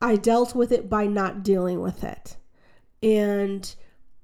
I 0.00 0.16
dealt 0.16 0.54
with 0.54 0.72
it 0.72 0.88
by 0.88 1.06
not 1.06 1.42
dealing 1.42 1.80
with 1.80 2.02
it. 2.02 2.36
And 3.02 3.74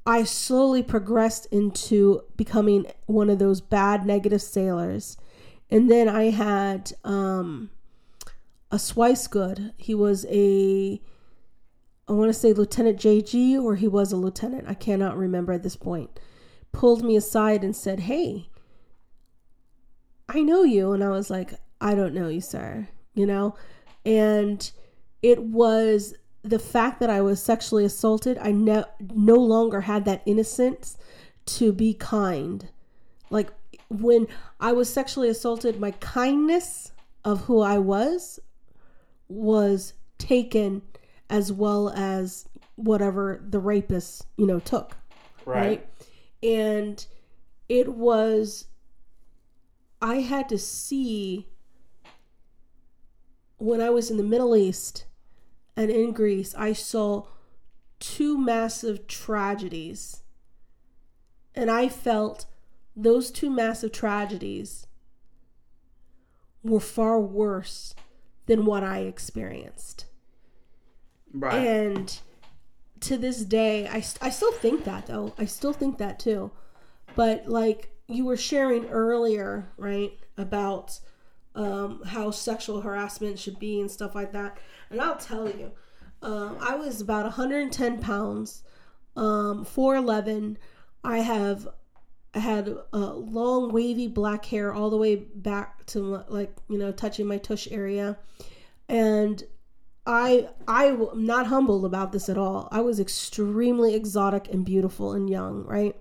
I 0.05 0.25
slowly 0.25 0.83
progressed 0.83 1.47
into 1.47 2.23
becoming 2.37 2.87
one 3.07 3.31
of 3.31 3.39
those 3.39 3.61
bad 3.61 4.05
negative 4.05 4.43
sailors. 4.43 5.17
And 5.71 5.91
then 5.91 6.09
I 6.09 6.31
had 6.31 6.93
um 7.05 7.71
a 8.71 8.77
Swicegood. 8.77 9.73
He 9.77 9.95
was 9.95 10.27
a 10.29 11.01
I 12.09 12.13
want 12.13 12.29
to 12.29 12.39
say 12.39 12.53
Lieutenant 12.53 12.99
JG 12.99 13.63
or 13.63 13.77
he 13.77 13.87
was 13.87 14.13
a 14.13 14.17
lieutenant. 14.17 14.69
I 14.69 14.75
cannot 14.75 15.17
remember 15.17 15.53
at 15.53 15.63
this 15.63 15.77
point. 15.77 16.19
Pulled 16.73 17.05
me 17.05 17.17
aside 17.17 17.63
and 17.63 17.77
said, 17.77 18.01
"Hey, 18.01 18.49
I 20.29 20.43
know 20.43 20.63
you." 20.63 20.93
And 20.93 21.05
I 21.05 21.11
was 21.11 21.31
like, 21.31 21.55
"I 21.81 21.95
don't 21.95 22.15
know 22.15 22.29
you, 22.29 22.41
sir." 22.41 22.89
You 23.15 23.27
know? 23.27 23.55
And 24.05 24.71
it 25.23 25.43
was 25.45 26.15
the 26.43 26.59
fact 26.59 27.01
that 27.01 27.11
I 27.11 27.21
was 27.21 27.43
sexually 27.43 27.85
assaulted. 27.85 28.39
I 28.39 28.53
no, 28.53 28.85
no 29.15 29.37
longer 29.37 29.83
had 29.83 30.05
that 30.05 30.23
innocence 30.27 30.97
to 31.47 31.73
be 31.73 31.95
kind. 31.95 32.69
Like 33.31 33.53
when 33.89 34.27
I 34.61 34.73
was 34.73 34.93
sexually 34.93 35.29
assaulted, 35.29 35.79
my 35.79 35.93
kindness 35.93 36.93
of 37.25 37.43
who 37.43 37.61
I 37.61 37.79
was 37.79 38.41
was 39.29 39.95
taken 40.19 40.83
as 41.31 41.53
well 41.53 41.89
as 41.91 42.49
whatever 42.75 43.43
the 43.49 43.61
rapist, 43.61 44.27
you 44.37 44.47
know, 44.47 44.59
took. 44.59 44.97
Right. 45.45 45.87
And 46.43 47.05
it 47.69 47.95
was, 47.95 48.67
I 50.01 50.17
had 50.17 50.49
to 50.49 50.59
see 50.59 51.49
when 53.59 53.81
I 53.81 53.91
was 53.91 54.11
in 54.11 54.17
the 54.17 54.23
Middle 54.25 54.57
East 54.57 55.07
and 55.77 55.91
in 55.91 56.13
Greece, 56.13 56.55
I 56.57 56.73
saw 56.73 57.27
two 57.99 58.37
massive 58.39 59.07
tragedies. 59.07 60.23
And 61.55 61.71
I 61.71 61.89
felt 61.89 62.47
those 62.97 63.31
two 63.31 63.51
massive 63.51 63.93
tragedies 63.93 64.87
were 66.63 66.81
far 66.81 67.21
worse 67.21 67.95
than 68.47 68.65
what 68.65 68.83
I 68.85 69.01
experienced. 69.01 70.07
Right. 71.33 71.67
And 71.67 72.19
to 73.01 73.17
this 73.17 73.45
day, 73.45 73.89
I, 73.89 74.01
st- 74.01 74.23
I 74.23 74.31
still 74.31 74.53
think 74.53 74.85
that 74.85 75.07
though. 75.07 75.35
I 75.39 75.45
still 75.45 75.73
think 75.73 75.99
that 75.99 76.19
too. 76.19 76.51
But 77.15 77.49
like 77.49 77.93
you 78.09 78.25
were 78.25 78.37
sharing 78.37 78.87
earlier, 78.87 79.71
right, 79.77 80.13
about 80.37 80.99
um, 81.55 82.03
how 82.07 82.31
sexual 82.31 82.81
harassment 82.81 83.39
should 83.39 83.59
be 83.59 83.81
and 83.81 83.91
stuff 83.91 84.15
like 84.15 84.33
that. 84.33 84.59
And 84.93 85.01
I'll 85.01 85.17
tell 85.17 85.49
you, 85.49 85.73
um, 86.23 86.59
I 86.61 86.77
was 86.77 87.01
about 87.01 87.25
110 87.25 88.01
pounds, 88.01 88.63
um, 89.17 89.65
4'11. 89.65 90.59
I 91.03 91.19
have 91.19 91.67
had 92.35 92.69
uh, 92.93 93.15
long, 93.15 93.73
wavy 93.73 94.07
black 94.07 94.45
hair 94.45 94.73
all 94.73 94.91
the 94.91 94.97
way 94.97 95.17
back 95.17 95.85
to 95.87 96.23
like 96.29 96.55
you 96.69 96.79
know 96.79 96.93
touching 96.93 97.27
my 97.27 97.39
tush 97.39 97.69
area, 97.71 98.19
and 98.89 99.43
I 100.07 100.49
I 100.69 100.87
am 100.87 101.27
not 101.27 101.47
humbled 101.47 101.85
about 101.85 102.13
this 102.13 102.29
at 102.29 102.39
all. 102.39 102.69
I 102.71 102.81
was 102.81 103.01
extremely 103.01 103.95
exotic 103.95 104.49
and 104.53 104.65
beautiful 104.65 105.13
and 105.13 105.29
young, 105.29 105.65
right? 105.65 105.97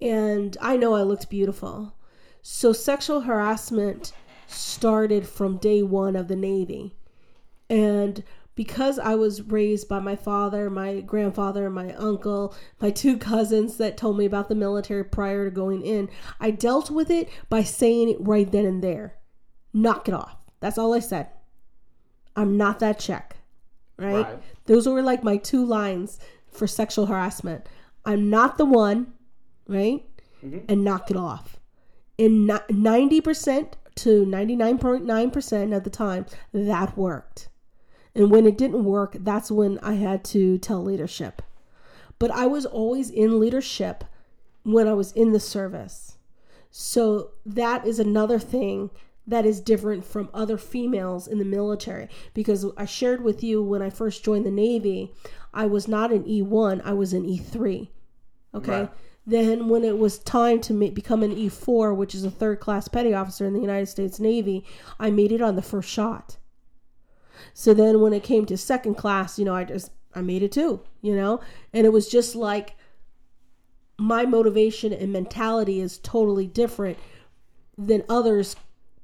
And 0.00 0.56
I 0.60 0.76
know 0.76 0.94
I 0.94 1.02
looked 1.02 1.30
beautiful. 1.30 1.94
So 2.42 2.72
sexual 2.72 3.20
harassment 3.20 4.12
started 4.48 5.28
from 5.28 5.58
day 5.58 5.82
one 5.82 6.16
of 6.16 6.26
the 6.26 6.36
Navy, 6.36 6.96
and 7.72 8.22
because 8.54 8.98
I 8.98 9.14
was 9.14 9.40
raised 9.40 9.88
by 9.88 9.98
my 9.98 10.14
father, 10.14 10.68
my 10.68 11.00
grandfather, 11.00 11.70
my 11.70 11.94
uncle, 11.94 12.54
my 12.80 12.90
two 12.90 13.16
cousins 13.16 13.78
that 13.78 13.96
told 13.96 14.18
me 14.18 14.26
about 14.26 14.50
the 14.50 14.54
military 14.54 15.04
prior 15.04 15.46
to 15.46 15.50
going 15.50 15.80
in, 15.80 16.10
I 16.38 16.50
dealt 16.50 16.90
with 16.90 17.10
it 17.10 17.30
by 17.48 17.62
saying 17.62 18.10
it 18.10 18.18
right 18.20 18.50
then 18.50 18.66
and 18.66 18.84
there. 18.84 19.14
Knock 19.72 20.06
it 20.06 20.12
off. 20.12 20.36
That's 20.60 20.76
all 20.76 20.92
I 20.92 20.98
said. 20.98 21.28
I'm 22.36 22.58
not 22.58 22.78
that 22.80 22.98
check. 22.98 23.36
Right? 23.96 24.26
Right. 24.26 24.42
Those 24.66 24.86
were 24.86 25.00
like 25.00 25.24
my 25.24 25.38
two 25.38 25.64
lines 25.64 26.18
for 26.50 26.66
sexual 26.66 27.06
harassment. 27.06 27.66
I'm 28.04 28.28
not 28.28 28.58
the 28.58 28.66
one, 28.66 29.14
right? 29.66 30.04
Mm-hmm. 30.44 30.66
And 30.68 30.84
knock 30.84 31.10
it 31.10 31.16
off. 31.16 31.56
In 32.18 32.46
90% 32.46 33.72
to 33.94 34.26
99.9% 34.26 35.76
of 35.76 35.84
the 35.84 35.90
time, 35.90 36.26
that 36.52 36.98
worked. 36.98 37.48
And 38.14 38.30
when 38.30 38.46
it 38.46 38.58
didn't 38.58 38.84
work, 38.84 39.16
that's 39.20 39.50
when 39.50 39.78
I 39.78 39.94
had 39.94 40.24
to 40.26 40.58
tell 40.58 40.82
leadership. 40.82 41.42
But 42.18 42.30
I 42.30 42.46
was 42.46 42.66
always 42.66 43.10
in 43.10 43.40
leadership 43.40 44.04
when 44.64 44.86
I 44.86 44.92
was 44.92 45.12
in 45.12 45.32
the 45.32 45.40
service. 45.40 46.18
So 46.70 47.30
that 47.44 47.86
is 47.86 47.98
another 47.98 48.38
thing 48.38 48.90
that 49.26 49.46
is 49.46 49.60
different 49.60 50.04
from 50.04 50.28
other 50.34 50.56
females 50.56 51.28
in 51.28 51.38
the 51.38 51.44
military 51.44 52.08
because 52.34 52.66
I 52.76 52.86
shared 52.86 53.22
with 53.22 53.42
you 53.42 53.62
when 53.62 53.82
I 53.82 53.90
first 53.90 54.24
joined 54.24 54.44
the 54.44 54.50
Navy, 54.50 55.12
I 55.54 55.66
was 55.66 55.86
not 55.86 56.12
an 56.12 56.24
E1, 56.24 56.80
I 56.84 56.92
was 56.92 57.12
an 57.12 57.24
E3. 57.24 57.88
Okay. 58.54 58.80
Right. 58.80 58.90
Then, 59.24 59.68
when 59.68 59.84
it 59.84 59.98
was 59.98 60.18
time 60.18 60.60
to 60.62 60.74
ma- 60.74 60.88
become 60.88 61.22
an 61.22 61.34
E4, 61.34 61.94
which 61.94 62.12
is 62.12 62.24
a 62.24 62.30
third 62.30 62.58
class 62.58 62.88
petty 62.88 63.14
officer 63.14 63.46
in 63.46 63.52
the 63.52 63.60
United 63.60 63.86
States 63.86 64.18
Navy, 64.18 64.64
I 64.98 65.10
made 65.10 65.30
it 65.30 65.40
on 65.40 65.54
the 65.54 65.62
first 65.62 65.88
shot. 65.88 66.38
So 67.54 67.74
then 67.74 68.00
when 68.00 68.12
it 68.12 68.22
came 68.22 68.46
to 68.46 68.56
second 68.56 68.94
class, 68.94 69.38
you 69.38 69.44
know, 69.44 69.54
I 69.54 69.64
just 69.64 69.90
I 70.14 70.20
made 70.20 70.42
it 70.42 70.52
too, 70.52 70.80
you 71.00 71.16
know? 71.16 71.40
And 71.72 71.86
it 71.86 71.92
was 71.92 72.08
just 72.08 72.34
like 72.34 72.76
my 73.98 74.24
motivation 74.24 74.92
and 74.92 75.12
mentality 75.12 75.80
is 75.80 75.98
totally 75.98 76.46
different 76.46 76.98
than 77.78 78.04
others 78.08 78.56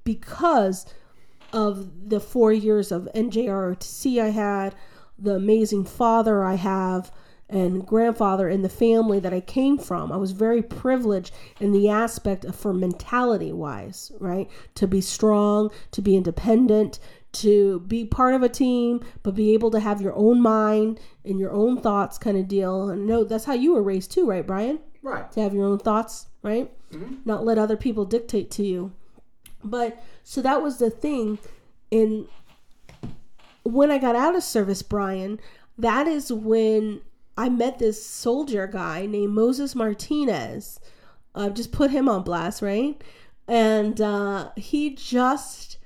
because 0.05 0.87
of 1.53 2.11
the 2.11 2.21
4 2.21 2.53
years 2.53 2.93
of 2.93 3.09
NJROTC 3.15 4.21
I 4.21 4.29
had, 4.29 4.75
the 5.19 5.35
amazing 5.35 5.85
father 5.85 6.45
I 6.45 6.55
have 6.55 7.11
and 7.51 7.87
grandfather 7.87 8.49
in 8.49 8.61
the 8.61 8.69
family 8.69 9.19
that 9.21 9.33
I 9.33 9.41
came 9.41 9.79
from. 9.79 10.13
I 10.13 10.19
was 10.19 10.33
very 10.33 10.63
privileged 10.63 11.33
in 11.61 11.73
the 11.73 11.89
aspect 11.89 12.45
of 12.45 12.55
for 12.55 12.75
mentality 12.75 13.53
wise, 13.53 14.13
right? 14.21 14.51
To 14.75 14.87
be 14.87 15.01
strong, 15.01 15.71
to 15.93 16.03
be 16.03 16.15
independent, 16.15 16.99
to 17.31 17.81
be 17.81 18.05
part 18.05 18.35
of 18.35 18.43
a 18.43 18.49
team, 18.49 19.05
but 19.23 19.35
be 19.35 19.53
able 19.55 19.71
to 19.71 19.81
have 19.81 20.01
your 20.01 20.15
own 20.15 20.41
mind 20.41 21.01
and 21.25 21.39
your 21.39 21.53
own 21.53 21.81
thoughts 21.81 22.19
kind 22.19 22.37
of 22.37 22.49
deal. 22.49 22.89
And 22.89 23.07
no, 23.07 23.25
that's 23.25 23.45
how 23.45 23.55
you 23.55 23.75
were 23.75 23.83
raised 23.83 24.11
too, 24.13 24.27
right, 24.27 24.47
Brian? 24.47 24.81
Right. 25.03 25.31
To 25.33 25.41
have 25.43 25.55
your 25.55 25.67
own 25.67 25.79
thoughts, 25.79 26.27
right? 26.43 26.71
Not 27.25 27.45
let 27.45 27.59
other 27.59 27.77
people 27.77 28.05
dictate 28.05 28.51
to 28.53 28.65
you. 28.65 28.93
But 29.63 30.03
so 30.25 30.41
that 30.43 30.63
was 30.63 30.79
the 30.79 30.91
thing. 30.91 31.39
And 31.93 32.29
when 33.63 33.91
I 33.91 33.99
got 33.99 34.17
out 34.17 34.37
of 34.37 34.43
service, 34.43 34.83
Brian, 34.83 35.39
that 35.77 36.07
is 36.07 36.33
when 36.33 37.03
I 37.37 37.49
met 37.49 37.79
this 37.79 38.05
soldier 38.05 38.67
guy 38.67 39.07
named 39.07 39.33
Moses 39.33 39.75
Martinez. 39.75 40.81
I've 41.35 41.55
just 41.55 41.73
put 41.73 41.91
him 41.91 42.09
on 42.09 42.23
blast, 42.23 42.63
right? 42.63 43.01
And 43.47 44.01
uh, 44.01 44.51
he 44.57 44.95
just 44.95 45.79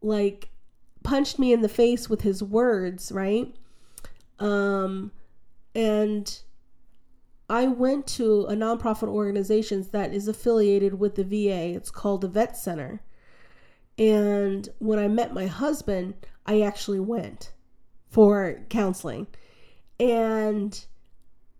like 0.00 0.51
punched 1.02 1.38
me 1.38 1.52
in 1.52 1.62
the 1.62 1.68
face 1.68 2.08
with 2.08 2.22
his 2.22 2.42
words, 2.42 3.12
right? 3.12 3.54
Um, 4.38 5.12
and 5.74 6.40
I 7.48 7.66
went 7.66 8.06
to 8.08 8.42
a 8.46 8.54
nonprofit 8.54 9.08
organization 9.08 9.86
that 9.92 10.14
is 10.14 10.28
affiliated 10.28 10.98
with 10.98 11.16
the 11.16 11.24
VA. 11.24 11.74
It's 11.76 11.90
called 11.90 12.22
the 12.22 12.28
Vet 12.28 12.56
Center. 12.56 13.02
And 13.98 14.68
when 14.78 14.98
I 14.98 15.08
met 15.08 15.34
my 15.34 15.46
husband, 15.46 16.14
I 16.46 16.62
actually 16.62 17.00
went 17.00 17.52
for 18.08 18.60
counseling. 18.68 19.26
And 20.00 20.84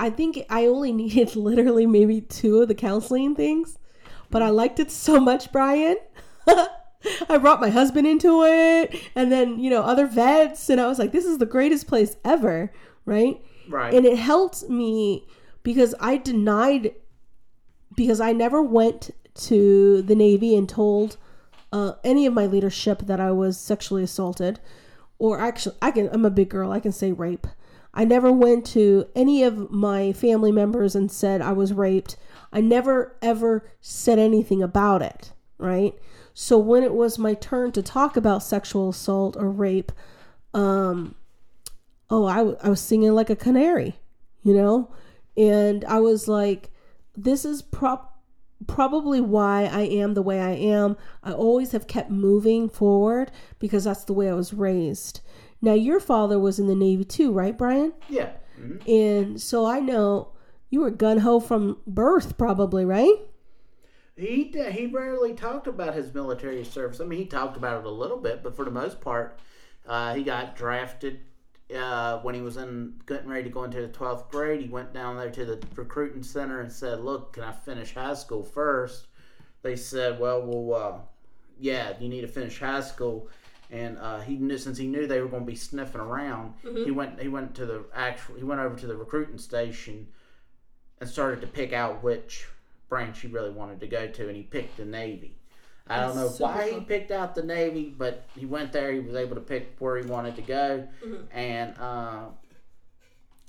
I 0.01 0.11
think 0.11 0.45
I 0.51 0.67
only 0.67 0.93
needed 0.93 1.37
literally 1.37 1.87
maybe 1.87 2.21
two 2.21 2.63
of 2.63 2.69
the 2.69 2.75
counseling 2.75 3.35
things, 3.35 3.79
but 4.31 4.43
I 4.43 4.49
liked 4.49 4.81
it 4.81 4.91
so 4.91 5.21
much, 5.21 5.53
Brian. 5.53 5.97
I 7.29 7.39
brought 7.39 7.61
my 7.61 7.71
husband 7.71 8.07
into 8.07 8.45
it 8.45 9.11
and 9.15 9.31
then, 9.31 9.59
you 9.59 9.71
know, 9.71 9.83
other 9.83 10.07
vets. 10.07 10.71
And 10.71 10.81
I 10.81 10.87
was 10.87 10.99
like, 10.99 11.13
this 11.13 11.25
is 11.25 11.39
the 11.39 11.47
greatest 11.47 11.87
place 11.87 12.17
ever, 12.25 12.73
right? 13.05 13.41
Right. 13.69 13.95
And 13.95 14.05
it 14.07 14.19
helped 14.19 14.69
me 14.69 15.27
because 15.63 15.95
I 16.01 16.17
denied, 16.17 16.95
because 17.95 18.21
I 18.21 18.33
never 18.33 18.63
went 18.63 19.11
to 19.35 20.03
the 20.03 20.15
Navy 20.15 20.57
and 20.57 20.69
told 20.69 21.17
uh, 21.73 21.95
any 22.05 22.27
of 22.27 22.35
my 22.35 22.47
leadership 22.47 23.01
that 23.01 23.21
I 23.21 23.31
was 23.31 23.59
sexually 23.59 24.03
assaulted, 24.03 24.61
or 25.19 25.41
actually, 25.41 25.77
I 25.81 25.91
can. 25.91 26.11
I'm 26.13 26.25
a 26.25 26.31
big 26.31 26.51
girl. 26.51 26.71
I 26.71 26.81
can 26.81 26.93
say 26.93 27.13
rape. 27.13 27.47
I 27.95 28.05
never 28.05 28.33
went 28.33 28.67
to 28.69 29.07
any 29.15 29.43
of 29.43 29.71
my 29.71 30.13
family 30.13 30.53
members 30.53 30.95
and 30.95 31.11
said 31.11 31.41
I 31.41 31.53
was 31.53 31.73
raped. 31.73 32.17
I 32.53 32.61
never 32.61 33.17
ever 33.23 33.65
said 33.81 34.19
anything 34.19 34.63
about 34.63 35.03
it. 35.03 35.33
Right. 35.59 35.95
So 36.35 36.59
when 36.59 36.83
it 36.83 36.95
was 36.95 37.19
my 37.19 37.35
turn 37.35 37.73
to 37.73 37.83
talk 37.83 38.17
about 38.17 38.43
sexual 38.43 38.89
assault 38.91 39.37
or 39.37 39.51
rape, 39.51 39.93
um, 40.55 41.15
oh, 42.11 42.27
I, 42.27 42.37
w- 42.39 42.57
I 42.63 42.69
was 42.69 42.81
singing 42.81 43.13
like 43.15 43.31
a 43.31 43.37
canary, 43.37 43.97
you 44.43 44.55
know? 44.55 44.91
And 45.37 45.85
I 45.87 46.01
was 46.01 46.29
like, 46.29 46.71
this 47.17 47.45
is 47.45 47.63
prop 47.63 48.11
probably 48.69 49.21
why 49.21 49.65
I 49.65 49.83
am 49.83 50.15
the 50.15 50.23
way 50.23 50.41
I 50.41 50.53
am. 50.53 50.97
I 51.25 51.33
always 51.33 51.73
have 51.73 51.87
kept 51.89 52.11
moving 52.11 52.69
forward 52.69 53.33
because 53.59 53.85
that's 53.85 54.05
the 54.05 54.13
way 54.13 54.31
I 54.31 54.35
was 54.35 54.53
raised. 54.55 55.21
Now, 55.61 55.75
your 55.75 55.99
father 56.01 56.39
was 56.39 56.59
in 56.59 56.67
the 56.69 56.75
Navy 56.75 57.05
too, 57.05 57.33
right, 57.33 57.57
Brian? 57.57 57.93
yeah. 58.09 58.31
Mhm. 58.61 58.87
And 58.87 59.41
so 59.41 59.65
I 59.67 59.81
know 59.81 60.29
you 60.71 60.81
were 60.81 60.91
gun 60.91 61.19
ho 61.19 61.41
from 61.41 61.79
birth, 61.87 62.37
probably, 62.39 62.85
right? 62.85 63.15
He 64.17 64.45
he 64.45 64.87
rarely 64.87 65.33
talked 65.35 65.67
about 65.67 65.95
his 65.95 66.13
military 66.13 66.65
service. 66.65 67.01
I 67.01 67.05
mean, 67.05 67.19
he 67.19 67.27
talked 67.27 67.57
about 67.57 67.81
it 67.81 67.87
a 67.87 67.91
little 67.91 68.19
bit, 68.19 68.43
but 68.43 68.55
for 68.55 68.65
the 68.65 68.71
most 68.71 69.01
part, 69.01 69.39
uh, 69.87 70.15
he 70.15 70.23
got 70.23 70.55
drafted 70.55 71.21
uh, 71.75 72.19
when 72.21 72.35
he 72.35 72.43
was 72.43 72.59
in 72.59 73.01
getting 73.07 73.29
ready 73.29 73.45
to 73.45 73.51
go 73.51 73.65
into 73.65 73.81
the 73.81 73.89
twelfth 73.89 74.31
grade. 74.31 74.61
He 74.61 74.69
went 74.69 74.93
down 74.93 75.17
there 75.17 75.31
to 75.31 75.45
the 75.45 75.63
recruiting 75.75 76.23
center 76.23 76.61
and 76.61 76.71
said, 76.71 77.01
"Look, 77.01 77.35
can 77.35 77.45
I 77.45 77.53
finish 77.53 77.95
high 77.95 78.15
school 78.15 78.45
first? 78.45 79.07
They 79.63 79.77
said, 79.77 80.21
"Well, 80.21 80.43
well, 80.43 80.75
uh, 80.75 80.99
yeah, 81.59 81.95
you 81.99 82.09
need 82.09 82.21
to 82.21 82.29
finish 82.29 82.59
high 82.59 82.83
school." 82.83 83.29
And 83.71 83.97
uh, 83.99 84.21
he 84.21 84.37
knew 84.37 84.59
since 84.59 84.77
he 84.77 84.87
knew 84.87 85.07
they 85.07 85.23
were 85.23 85.29
going 85.29 85.45
to 85.45 85.51
be 85.51 85.57
sniffing 85.57 86.03
around, 86.03 86.53
he 86.85 86.91
went 86.91 87.19
he 87.19 87.29
went 87.29 87.55
to 87.55 87.65
the 87.65 87.85
actual 87.95 88.35
he 88.35 88.45
went 88.45 88.61
over 88.61 88.77
to 88.77 88.87
the 88.87 88.95
recruiting 88.95 89.39
station 89.39 90.07
and 91.01 91.09
started 91.09 91.41
to 91.41 91.47
pick 91.47 91.73
out 91.73 92.03
which 92.03 92.47
branch 92.93 93.21
he 93.23 93.29
really 93.29 93.49
wanted 93.51 93.81
to 93.81 93.87
go 93.87 94.07
to, 94.07 94.29
and 94.29 94.37
he 94.37 94.43
picked 94.43 94.77
the 94.77 94.85
Navy. 94.85 95.39
I 95.89 96.01
don't 96.01 96.15
know 96.15 96.29
why 96.29 96.71
he 96.71 96.81
picked 96.81 97.11
out 97.11 97.35
the 97.35 97.43
Navy, 97.43 97.95
but 97.97 98.27
he 98.37 98.45
went 98.45 98.71
there. 98.71 98.93
He 98.93 99.01
was 99.01 99.15
able 99.15 99.35
to 99.35 99.41
pick 99.41 99.77
where 99.79 99.97
he 99.97 100.07
wanted 100.07 100.37
to 100.37 100.43
go, 100.43 100.87
and 101.33 101.75
uh, 101.79 102.25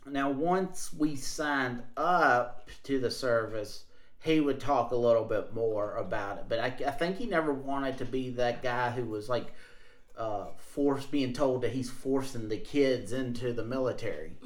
now 0.05 0.29
once 0.31 0.93
we 0.93 1.17
signed 1.17 1.83
up 1.97 2.69
to 2.83 2.99
the 3.01 3.11
service, 3.11 3.83
he 4.23 4.39
would 4.39 4.61
talk 4.61 4.91
a 4.91 4.95
little 4.95 5.25
bit 5.25 5.53
more 5.53 5.97
about 5.97 6.37
it. 6.37 6.45
But 6.47 6.59
I, 6.59 6.67
I 6.87 6.91
think 6.91 7.17
he 7.17 7.25
never 7.25 7.53
wanted 7.53 7.97
to 7.97 8.05
be 8.05 8.29
that 8.31 8.63
guy 8.63 8.91
who 8.91 9.03
was 9.03 9.27
like 9.27 9.53
uh, 10.17 10.45
forced, 10.57 11.11
being 11.11 11.33
told 11.33 11.63
that 11.63 11.73
he's 11.73 11.89
forcing 11.89 12.47
the 12.47 12.57
kids 12.57 13.11
into 13.11 13.51
the 13.51 13.65
military. 13.65 14.37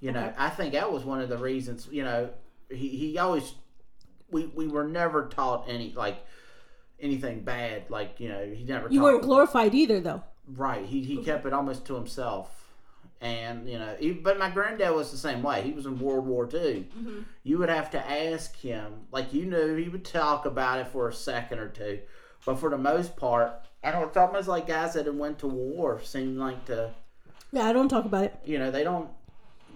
You 0.00 0.12
know, 0.12 0.24
Okay. 0.28 0.34
I 0.38 0.48
think 0.48 0.72
that 0.72 0.90
was 0.90 1.04
one 1.04 1.20
of 1.20 1.28
the 1.28 1.38
reasons. 1.38 1.88
You 1.90 2.04
know, 2.04 2.30
he, 2.70 2.88
he 2.88 3.18
always 3.18 3.54
we 4.34 4.46
we 4.54 4.66
were 4.68 4.84
never 4.84 5.26
taught 5.28 5.64
any 5.68 5.94
like 5.96 6.18
anything 7.00 7.40
bad. 7.40 7.88
Like 7.88 8.20
you 8.20 8.28
know, 8.28 8.44
he 8.44 8.64
never. 8.64 8.88
You 8.90 9.02
weren't 9.02 9.22
glorified 9.22 9.74
either, 9.74 10.00
though. 10.00 10.22
Right. 10.46 10.84
He 10.84 11.02
he 11.02 11.16
kept 11.24 11.46
it 11.46 11.52
almost 11.54 11.86
to 11.86 11.94
himself, 11.94 12.68
And 13.22 13.66
you 13.66 13.78
know, 13.78 13.96
even, 13.98 14.22
but 14.22 14.38
my 14.38 14.50
granddad 14.50 14.94
was 14.94 15.10
the 15.10 15.16
same 15.16 15.42
way. 15.42 15.62
He 15.62 15.72
was 15.72 15.86
in 15.86 15.98
World 15.98 16.26
War 16.26 16.44
II. 16.52 16.86
Mm-hmm. 16.98 17.20
You 17.44 17.58
would 17.58 17.70
have 17.70 17.90
to 17.92 18.10
ask 18.10 18.54
him, 18.56 19.06
like 19.10 19.32
you 19.32 19.46
knew, 19.46 19.76
he 19.76 19.88
would 19.88 20.04
talk 20.04 20.44
about 20.44 20.80
it 20.80 20.88
for 20.88 21.08
a 21.08 21.14
second 21.14 21.60
or 21.60 21.68
two, 21.68 22.00
but 22.44 22.58
for 22.58 22.68
the 22.68 22.76
most 22.76 23.16
part, 23.16 23.52
I 23.82 23.90
don't. 23.92 24.08
It's 24.08 24.16
almost 24.18 24.48
like 24.48 24.66
guys 24.66 24.92
that 24.94 25.06
had 25.06 25.16
went 25.16 25.38
to 25.38 25.46
war 25.46 26.00
seem 26.02 26.36
like 26.36 26.66
to, 26.66 26.90
Yeah, 27.52 27.64
I 27.66 27.72
don't 27.72 27.88
talk 27.88 28.04
about 28.04 28.24
it. 28.24 28.34
you 28.44 28.58
know, 28.58 28.70
they 28.70 28.84
don't 28.84 29.08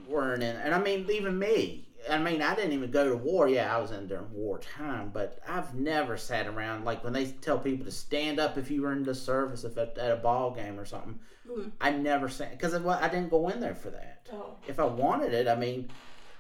weren't 0.06 0.42
in. 0.42 0.56
And 0.56 0.74
I 0.74 0.80
mean, 0.80 1.06
even 1.10 1.38
me. 1.38 1.87
I 2.10 2.18
mean, 2.18 2.42
I 2.42 2.54
didn't 2.54 2.72
even 2.72 2.90
go 2.90 3.08
to 3.08 3.16
war. 3.16 3.48
Yeah, 3.48 3.74
I 3.74 3.80
was 3.80 3.90
in 3.90 4.06
during 4.06 4.32
wartime, 4.32 5.10
but 5.12 5.40
I've 5.48 5.74
never 5.74 6.16
sat 6.16 6.46
around 6.46 6.84
like 6.84 7.04
when 7.04 7.12
they 7.12 7.26
tell 7.26 7.58
people 7.58 7.84
to 7.84 7.92
stand 7.92 8.38
up 8.38 8.58
if 8.58 8.70
you 8.70 8.82
were 8.82 8.92
in 8.92 9.02
the 9.02 9.14
service, 9.14 9.64
if 9.64 9.76
at, 9.78 9.96
at 9.98 10.12
a 10.12 10.16
ball 10.16 10.50
game 10.50 10.78
or 10.78 10.84
something. 10.84 11.18
Mm-hmm. 11.48 11.68
I 11.80 11.90
never 11.90 12.28
sat 12.28 12.52
because 12.52 12.74
I 12.74 13.08
didn't 13.08 13.30
go 13.30 13.48
in 13.48 13.60
there 13.60 13.74
for 13.74 13.90
that. 13.90 14.28
Oh. 14.32 14.56
If 14.66 14.78
I 14.78 14.84
wanted 14.84 15.32
it, 15.32 15.48
I 15.48 15.54
mean, 15.54 15.88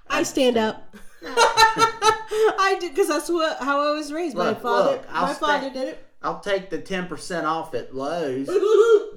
I 0.08 0.22
stand 0.22 0.56
up. 0.56 0.94
I 2.30 2.76
do 2.80 2.88
because 2.90 3.08
that's 3.08 3.28
what 3.28 3.58
how 3.58 3.80
I 3.80 3.92
was 3.92 4.12
raised. 4.12 4.36
my 4.36 4.54
father, 4.54 4.92
look, 4.92 5.12
my 5.12 5.32
sta- 5.32 5.46
father 5.46 5.70
did 5.70 5.88
it. 5.88 6.04
I'll 6.22 6.40
take 6.40 6.68
the 6.70 6.78
ten 6.78 7.06
percent 7.06 7.46
off 7.46 7.74
at 7.74 7.94
Lowe's, 7.94 8.48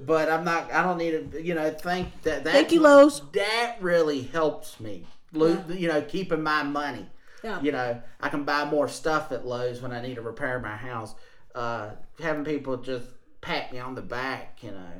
but 0.00 0.30
I'm 0.30 0.44
not. 0.44 0.72
I 0.72 0.82
don't 0.82 0.98
need 0.98 1.32
to. 1.32 1.42
You 1.42 1.54
know, 1.54 1.70
think 1.70 2.22
that 2.22 2.44
that. 2.44 2.52
Thank 2.52 2.72
you, 2.72 2.80
Lowe's. 2.80 3.22
That 3.32 3.76
really 3.80 4.22
helps 4.22 4.80
me. 4.80 5.06
Lo- 5.32 5.64
You 5.68 5.88
know, 5.88 6.02
keeping 6.02 6.42
my 6.42 6.62
money. 6.62 7.06
Yeah. 7.42 7.60
You 7.60 7.72
know, 7.72 8.00
I 8.20 8.28
can 8.28 8.44
buy 8.44 8.64
more 8.64 8.86
stuff 8.88 9.32
at 9.32 9.46
Lowe's 9.46 9.80
when 9.82 9.92
I 9.92 10.00
need 10.00 10.14
to 10.14 10.22
repair 10.22 10.58
my 10.60 10.76
house. 10.76 11.14
Uh, 11.54 11.90
having 12.20 12.44
people 12.44 12.76
just 12.76 13.06
pat 13.40 13.72
me 13.72 13.78
on 13.80 13.94
the 13.94 14.02
back, 14.02 14.58
you 14.62 14.70
know. 14.70 14.92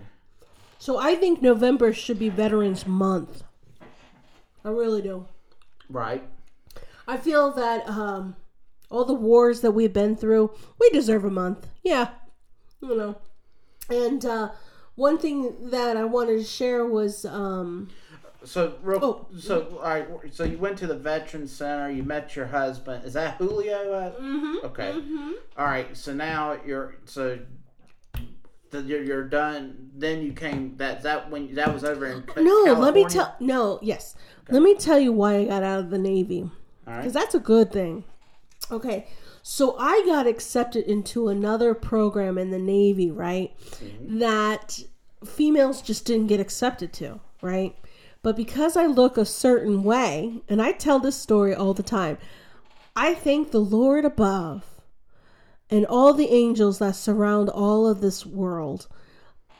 So 0.78 0.98
I 0.98 1.14
think 1.14 1.40
November 1.40 1.92
should 1.92 2.18
be 2.18 2.28
Veterans 2.28 2.86
Month. 2.86 3.44
I 4.64 4.70
really 4.70 5.02
do. 5.02 5.26
Right. 5.88 6.24
I 7.06 7.16
feel 7.16 7.52
that 7.52 7.88
um, 7.88 8.34
all 8.90 9.04
the 9.04 9.14
wars 9.14 9.60
that 9.60 9.70
we've 9.72 9.92
been 9.92 10.16
through, 10.16 10.50
we 10.80 10.90
deserve 10.90 11.24
a 11.24 11.30
month. 11.30 11.68
Yeah, 11.84 12.09
you 12.80 12.96
know. 12.96 13.16
And 13.88 14.24
uh, 14.24 14.50
one 14.96 15.18
thing 15.18 15.70
that 15.70 15.96
I 15.96 16.04
wanted 16.04 16.38
to 16.38 16.44
share 16.44 16.84
was 16.84 17.24
um, 17.24 17.88
So, 18.44 18.74
real, 18.82 18.98
Oh. 19.02 19.27
so 19.39 19.78
all 19.82 19.89
right. 19.89 20.06
So 20.31 20.44
you 20.44 20.59
went 20.59 20.77
to 20.78 20.86
the 20.86 20.97
Veteran 20.97 21.47
Center. 21.47 21.90
You 21.90 22.02
met 22.02 22.35
your 22.36 22.47
husband. 22.47 23.05
Is 23.05 23.12
that 23.14 23.36
Julio? 23.36 23.93
Uh, 23.93 24.20
mhm, 24.20 24.64
Okay. 24.64 24.93
mhm. 24.93 25.32
All 25.56 25.66
right. 25.66 25.97
So 25.97 26.12
now 26.12 26.59
you're 26.66 26.97
so 27.05 27.39
the, 28.70 28.82
you're, 28.82 29.02
you're 29.02 29.24
done. 29.24 29.90
Then 29.94 30.23
you 30.23 30.32
came. 30.32 30.77
That 30.78 31.02
that 31.02 31.31
when 31.31 31.55
that 31.55 31.73
was 31.73 31.85
over 31.85 32.06
in 32.06 32.24
no. 32.36 32.73
Let 32.78 32.94
me 32.94 33.05
tell. 33.06 33.35
No, 33.40 33.78
yes. 33.82 34.14
Let 34.51 34.62
me 34.62 34.74
tell 34.74 34.98
you 34.98 35.12
why 35.12 35.36
I 35.39 35.44
got 35.44 35.62
out 35.62 35.81
of 35.81 35.90
the 35.90 35.98
Navy. 35.98 36.43
All 36.43 36.51
because 36.97 37.05
right. 37.05 37.12
that's 37.14 37.35
a 37.35 37.40
good 37.40 37.70
thing. 37.73 38.05
Okay, 38.70 39.06
so 39.43 39.77
I 39.78 40.02
got 40.06 40.27
accepted 40.27 40.85
into 40.86 41.28
another 41.28 41.74
program 41.74 42.39
in 42.39 42.51
the 42.51 42.59
Navy, 42.59 43.10
right? 43.10 43.52
That 44.01 44.81
females 45.24 45.82
just 45.82 46.05
didn't 46.06 46.28
get 46.28 46.40
accepted 46.40 46.93
to, 46.94 47.20
right? 47.43 47.77
But 48.23 48.36
because 48.36 48.77
I 48.77 48.86
look 48.86 49.16
a 49.16 49.24
certain 49.24 49.82
way, 49.82 50.43
and 50.49 50.62
I 50.62 50.73
tell 50.73 51.01
this 51.01 51.16
story 51.16 51.55
all 51.55 51.74
the 51.74 51.82
time, 51.82 52.19
I 52.94 53.15
thank 53.15 53.51
the 53.51 53.61
Lord 53.61 54.05
above 54.05 54.65
and 55.70 55.86
all 55.86 56.12
the 56.12 56.28
angels 56.28 56.78
that 56.78 56.94
surround 56.94 57.49
all 57.49 57.86
of 57.89 58.01
this 58.01 58.24
world 58.27 58.86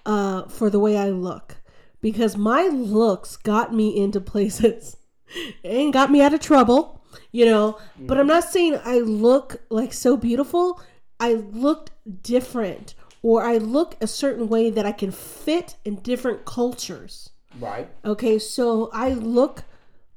uh, 0.05 0.45
for 0.45 0.71
the 0.71 0.79
way 0.79 0.97
I 0.97 1.11
look. 1.11 1.57
Because 2.01 2.37
my 2.37 2.65
looks 2.65 3.37
got 3.37 3.73
me 3.75 3.97
into 3.97 4.21
places 4.21 4.97
and 5.65 5.93
got 5.93 6.11
me 6.11 6.21
out 6.21 6.35
of 6.35 6.41
trouble, 6.41 7.03
you 7.31 7.45
know. 7.45 7.79
But 7.99 8.19
I'm 8.19 8.27
not 8.27 8.45
saying 8.45 8.79
I 8.85 8.99
look 8.99 9.63
like 9.71 9.93
so 9.93 10.17
beautiful. 10.17 10.81
I 11.19 11.35
looked 11.35 11.93
different, 12.23 12.95
or 13.23 13.45
I 13.45 13.57
look 13.57 13.97
a 14.01 14.07
certain 14.07 14.49
way 14.49 14.71
that 14.71 14.85
I 14.85 14.93
can 14.93 15.13
fit 15.13 15.77
in 15.85 15.97
different 15.97 16.45
cultures. 16.45 17.31
Right. 17.59 17.89
Okay, 18.05 18.39
so 18.39 18.91
I 18.93 19.11
look 19.11 19.65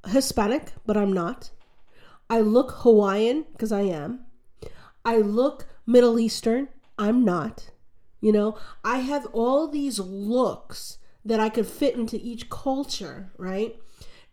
Hispanic, 0.07 0.74
but 0.86 0.98
I'm 0.98 1.14
not. 1.14 1.52
I 2.30 2.40
look 2.40 2.72
Hawaiian 2.80 3.45
because 3.52 3.72
I 3.72 3.82
am. 3.82 4.22
I 5.03 5.18
look 5.18 5.68
Middle 5.86 6.20
Eastern. 6.20 6.70
I'm 6.98 7.24
not. 7.24 7.70
You 8.22 8.32
know, 8.32 8.57
I 8.84 8.99
have 8.99 9.28
all 9.28 9.68
these 9.68 9.99
looks 9.99 10.98
that 11.24 11.40
I 11.40 11.49
could 11.49 11.68
fit 11.68 11.95
into 11.95 12.18
each 12.18 12.49
culture, 12.49 13.32
right? 13.38 13.76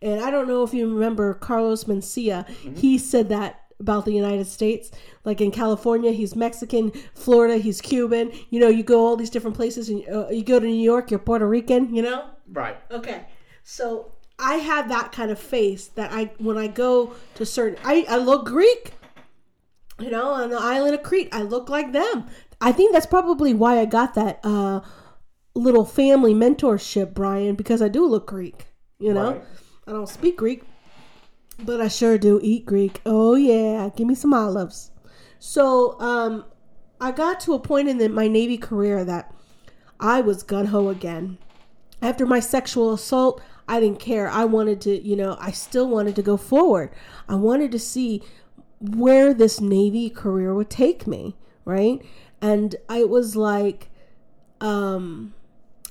And 0.01 0.21
I 0.21 0.31
don't 0.31 0.47
know 0.47 0.63
if 0.63 0.73
you 0.73 0.91
remember 0.93 1.33
Carlos 1.33 1.83
Mencia. 1.85 2.47
He 2.75 2.97
said 2.97 3.29
that 3.29 3.61
about 3.79 4.05
the 4.05 4.13
United 4.13 4.47
States. 4.47 4.91
Like 5.23 5.41
in 5.41 5.51
California, 5.51 6.11
he's 6.11 6.35
Mexican. 6.35 6.91
Florida, 7.13 7.57
he's 7.57 7.81
Cuban. 7.81 8.31
You 8.49 8.59
know, 8.59 8.67
you 8.67 8.83
go 8.83 9.05
all 9.05 9.15
these 9.15 9.29
different 9.29 9.55
places, 9.55 9.89
and 9.89 10.03
uh, 10.09 10.29
you 10.29 10.43
go 10.43 10.59
to 10.59 10.65
New 10.65 10.73
York, 10.73 11.11
you're 11.11 11.19
Puerto 11.19 11.47
Rican. 11.47 11.93
You 11.93 12.01
know. 12.01 12.29
Right. 12.53 12.77
Okay. 12.91 13.25
So 13.63 14.11
I 14.39 14.55
have 14.55 14.89
that 14.89 15.11
kind 15.11 15.31
of 15.31 15.39
face 15.39 15.87
that 15.89 16.11
I 16.11 16.31
when 16.37 16.57
I 16.57 16.67
go 16.67 17.15
to 17.35 17.45
certain 17.45 17.79
I, 17.83 18.05
I 18.07 18.17
look 18.17 18.45
Greek. 18.45 18.93
You 19.99 20.09
know, 20.09 20.31
on 20.31 20.49
the 20.49 20.57
island 20.57 20.95
of 20.95 21.03
Crete, 21.03 21.29
I 21.31 21.43
look 21.43 21.69
like 21.69 21.93
them. 21.93 22.27
I 22.59 22.71
think 22.71 22.93
that's 22.93 23.05
probably 23.05 23.53
why 23.53 23.79
I 23.79 23.85
got 23.85 24.15
that 24.15 24.39
uh 24.43 24.81
little 25.55 25.85
family 25.85 26.33
mentorship, 26.33 27.13
Brian, 27.13 27.55
because 27.55 27.81
I 27.81 27.87
do 27.89 28.05
look 28.05 28.27
Greek. 28.27 28.67
You 28.99 29.13
know? 29.13 29.33
Right. 29.33 29.43
I 29.87 29.91
don't 29.91 30.09
speak 30.09 30.37
Greek, 30.37 30.63
but 31.59 31.81
I 31.81 31.87
sure 31.87 32.17
do 32.17 32.39
eat 32.41 32.65
Greek. 32.65 33.01
Oh 33.05 33.35
yeah, 33.35 33.89
give 33.95 34.07
me 34.07 34.15
some 34.15 34.33
olives. 34.33 34.91
So, 35.39 35.99
um 35.99 36.45
I 37.01 37.11
got 37.11 37.41
to 37.41 37.53
a 37.53 37.59
point 37.59 37.89
in 37.89 37.97
the, 37.97 38.07
my 38.07 38.29
Navy 38.29 38.57
career 38.57 39.03
that 39.03 39.33
I 39.99 40.21
was 40.21 40.41
gun 40.41 40.67
ho 40.67 40.87
again 40.87 41.37
after 42.03 42.25
my 42.25 42.39
sexual 42.41 42.93
assault, 42.93 43.41
I 43.67 43.79
didn't 43.79 43.99
care. 43.99 44.29
I 44.29 44.43
wanted 44.43 44.81
to, 44.81 45.01
you 45.01 45.15
know, 45.15 45.37
I 45.39 45.51
still 45.51 45.87
wanted 45.87 46.15
to 46.17 46.21
go 46.21 46.35
forward. 46.35 46.91
I 47.29 47.35
wanted 47.35 47.71
to 47.71 47.79
see 47.79 48.21
where 48.79 49.33
this 49.33 49.61
Navy 49.61 50.09
career 50.09 50.53
would 50.53 50.69
take 50.69 51.07
me, 51.07 51.37
right? 51.63 52.01
And 52.41 52.75
I 52.89 53.05
was 53.05 53.37
like, 53.37 53.89
um, 54.59 55.33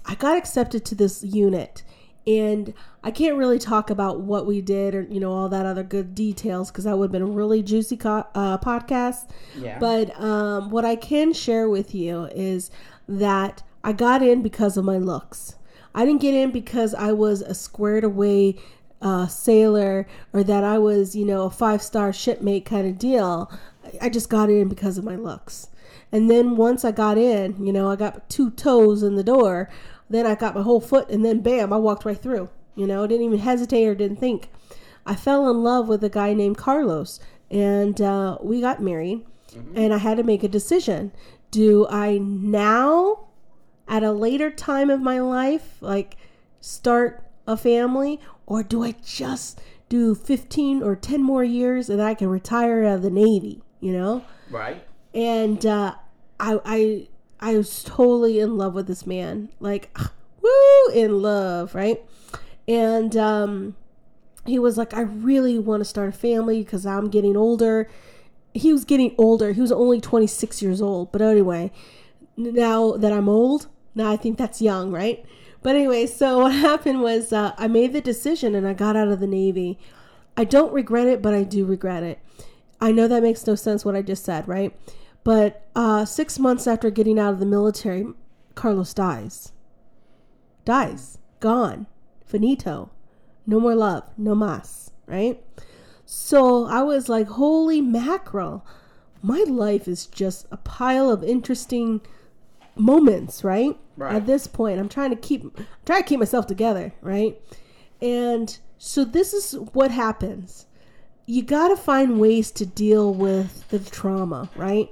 I 0.04 0.14
got 0.14 0.36
accepted 0.36 0.84
to 0.84 0.94
this 0.94 1.24
unit. 1.24 1.82
And 2.26 2.74
I 3.02 3.10
can't 3.10 3.36
really 3.36 3.58
talk 3.58 3.88
about 3.88 4.20
what 4.20 4.46
we 4.46 4.60
did 4.60 4.94
or, 4.94 5.02
you 5.02 5.18
know, 5.18 5.32
all 5.32 5.48
that 5.48 5.64
other 5.64 5.82
good 5.82 6.14
details 6.14 6.70
because 6.70 6.84
that 6.84 6.96
would 6.96 7.06
have 7.06 7.12
been 7.12 7.22
a 7.22 7.26
really 7.26 7.62
juicy 7.62 7.96
co- 7.96 8.26
uh, 8.34 8.58
podcast. 8.58 9.30
Yeah. 9.56 9.78
But 9.78 10.14
um, 10.20 10.70
what 10.70 10.84
I 10.84 10.94
can 10.94 11.32
share 11.32 11.70
with 11.70 11.94
you 11.94 12.26
is 12.26 12.70
that 13.08 13.62
I 13.82 13.92
got 13.92 14.22
in 14.22 14.42
because 14.42 14.76
of 14.76 14.84
my 14.84 14.98
looks. 14.98 15.56
I 15.94 16.04
didn't 16.04 16.20
get 16.20 16.34
in 16.34 16.50
because 16.50 16.94
I 16.94 17.12
was 17.12 17.42
a 17.42 17.54
squared 17.54 18.04
away 18.04 18.56
uh, 19.00 19.26
sailor 19.26 20.06
or 20.32 20.44
that 20.44 20.64
I 20.64 20.78
was, 20.78 21.14
you 21.16 21.24
know, 21.24 21.42
a 21.42 21.50
five 21.50 21.82
star 21.82 22.12
shipmate 22.12 22.64
kind 22.64 22.86
of 22.86 22.98
deal. 22.98 23.52
I 24.00 24.08
just 24.08 24.30
got 24.30 24.48
in 24.48 24.68
because 24.68 24.96
of 24.96 25.04
my 25.04 25.16
looks. 25.16 25.68
And 26.12 26.30
then 26.30 26.56
once 26.56 26.84
I 26.84 26.92
got 26.92 27.18
in, 27.18 27.64
you 27.64 27.72
know, 27.72 27.90
I 27.90 27.96
got 27.96 28.28
two 28.28 28.50
toes 28.50 29.02
in 29.02 29.16
the 29.16 29.24
door. 29.24 29.70
Then 30.08 30.26
I 30.26 30.34
got 30.34 30.54
my 30.54 30.60
whole 30.62 30.80
foot, 30.80 31.08
and 31.08 31.24
then 31.24 31.40
bam, 31.40 31.72
I 31.72 31.78
walked 31.78 32.04
right 32.04 32.20
through. 32.20 32.50
You 32.76 32.86
know, 32.86 33.06
didn't 33.06 33.24
even 33.24 33.38
hesitate 33.38 33.86
or 33.86 33.94
didn't 33.94 34.20
think. 34.20 34.50
I 35.06 35.14
fell 35.14 35.50
in 35.50 35.62
love 35.62 35.88
with 35.88 36.04
a 36.04 36.10
guy 36.10 36.34
named 36.34 36.58
Carlos, 36.58 37.18
and 37.50 38.00
uh, 38.00 38.36
we 38.42 38.60
got 38.60 38.82
married. 38.82 39.24
And 39.74 39.92
I 39.92 39.98
had 39.98 40.18
to 40.18 40.22
make 40.22 40.42
a 40.42 40.48
decision: 40.48 41.12
Do 41.50 41.86
I 41.88 42.18
now, 42.18 43.26
at 43.88 44.02
a 44.02 44.12
later 44.12 44.50
time 44.50 44.90
of 44.90 45.00
my 45.00 45.20
life, 45.20 45.76
like 45.80 46.16
start 46.60 47.24
a 47.46 47.56
family, 47.56 48.20
or 48.46 48.62
do 48.62 48.82
I 48.84 48.94
just 49.04 49.60
do 49.88 50.14
fifteen 50.14 50.82
or 50.82 50.96
ten 50.96 51.22
more 51.22 51.44
years 51.44 51.90
and 51.90 52.00
I 52.00 52.14
can 52.14 52.28
retire 52.28 52.84
out 52.84 52.96
of 52.96 53.02
the 53.02 53.10
Navy? 53.10 53.62
You 53.80 53.92
know 53.92 54.24
Right. 54.50 54.82
and 55.12 55.64
uh, 55.66 55.96
I 56.38 56.60
I 56.64 57.08
I 57.40 57.56
was 57.56 57.82
totally 57.82 58.38
in 58.38 58.56
love 58.56 58.74
with 58.74 58.86
this 58.86 59.06
man, 59.06 59.48
like 59.58 59.96
woo, 60.42 60.92
in 60.94 61.20
love, 61.22 61.74
right? 61.74 62.00
And 62.68 63.16
um, 63.16 63.74
he 64.46 64.58
was 64.60 64.78
like, 64.78 64.94
I 64.94 65.00
really 65.00 65.58
want 65.58 65.80
to 65.80 65.84
start 65.84 66.08
a 66.08 66.12
family 66.12 66.62
because 66.62 66.86
I'm 66.86 67.10
getting 67.10 67.36
older. 67.36 67.88
He 68.54 68.72
was 68.72 68.84
getting 68.84 69.14
older. 69.18 69.52
He 69.52 69.60
was 69.60 69.72
only 69.72 70.00
26 70.00 70.62
years 70.62 70.80
old, 70.80 71.10
but 71.10 71.20
anyway, 71.20 71.72
now 72.36 72.92
that 72.92 73.12
I'm 73.12 73.28
old, 73.28 73.68
now 73.94 74.10
I 74.10 74.16
think 74.16 74.38
that's 74.38 74.62
young, 74.62 74.90
right? 74.90 75.24
But 75.62 75.76
anyway, 75.76 76.06
so 76.06 76.38
what 76.42 76.52
happened 76.52 77.02
was 77.02 77.32
uh, 77.32 77.54
I 77.56 77.68
made 77.68 77.92
the 77.92 78.00
decision 78.00 78.54
and 78.54 78.66
I 78.66 78.74
got 78.74 78.96
out 78.96 79.08
of 79.08 79.20
the 79.20 79.26
Navy. 79.26 79.78
I 80.36 80.44
don't 80.44 80.72
regret 80.72 81.06
it, 81.06 81.22
but 81.22 81.34
I 81.34 81.44
do 81.44 81.64
regret 81.64 82.02
it. 82.02 82.18
I 82.80 82.90
know 82.90 83.06
that 83.06 83.22
makes 83.22 83.46
no 83.46 83.54
sense 83.54 83.84
what 83.84 83.94
I 83.94 84.02
just 84.02 84.24
said, 84.24 84.48
right? 84.48 84.76
But 85.24 85.66
uh, 85.76 86.04
six 86.04 86.38
months 86.38 86.66
after 86.66 86.90
getting 86.90 87.18
out 87.18 87.32
of 87.32 87.38
the 87.38 87.46
military, 87.46 88.06
Carlos 88.54 88.92
dies. 88.92 89.52
Dies. 90.64 91.18
Gone. 91.40 91.86
Finito. 92.24 92.90
No 93.46 93.60
more 93.60 93.74
love. 93.74 94.10
No 94.16 94.34
mas. 94.34 94.90
Right? 95.06 95.44
So 96.04 96.66
I 96.66 96.82
was 96.82 97.08
like, 97.08 97.28
holy 97.28 97.80
mackerel. 97.80 98.66
My 99.22 99.44
life 99.46 99.86
is 99.86 100.06
just 100.06 100.46
a 100.50 100.56
pile 100.56 101.08
of 101.08 101.22
interesting 101.22 102.00
moments, 102.76 103.44
right? 103.44 103.76
Right. 103.96 104.14
At 104.14 104.26
this 104.26 104.46
point, 104.46 104.80
I'm 104.80 104.88
trying 104.88 105.10
to 105.10 105.16
keep 105.16 105.44
I'm 105.44 105.66
trying 105.84 106.02
to 106.02 106.08
keep 106.08 106.18
myself 106.18 106.46
together, 106.46 106.92
right? 107.00 107.40
And 108.00 108.58
so 108.78 109.04
this 109.04 109.32
is 109.32 109.54
what 109.72 109.90
happens. 109.90 110.66
You 111.26 111.42
got 111.42 111.68
to 111.68 111.76
find 111.76 112.18
ways 112.20 112.50
to 112.52 112.66
deal 112.66 113.14
with 113.14 113.68
the 113.68 113.78
trauma, 113.78 114.50
right? 114.56 114.88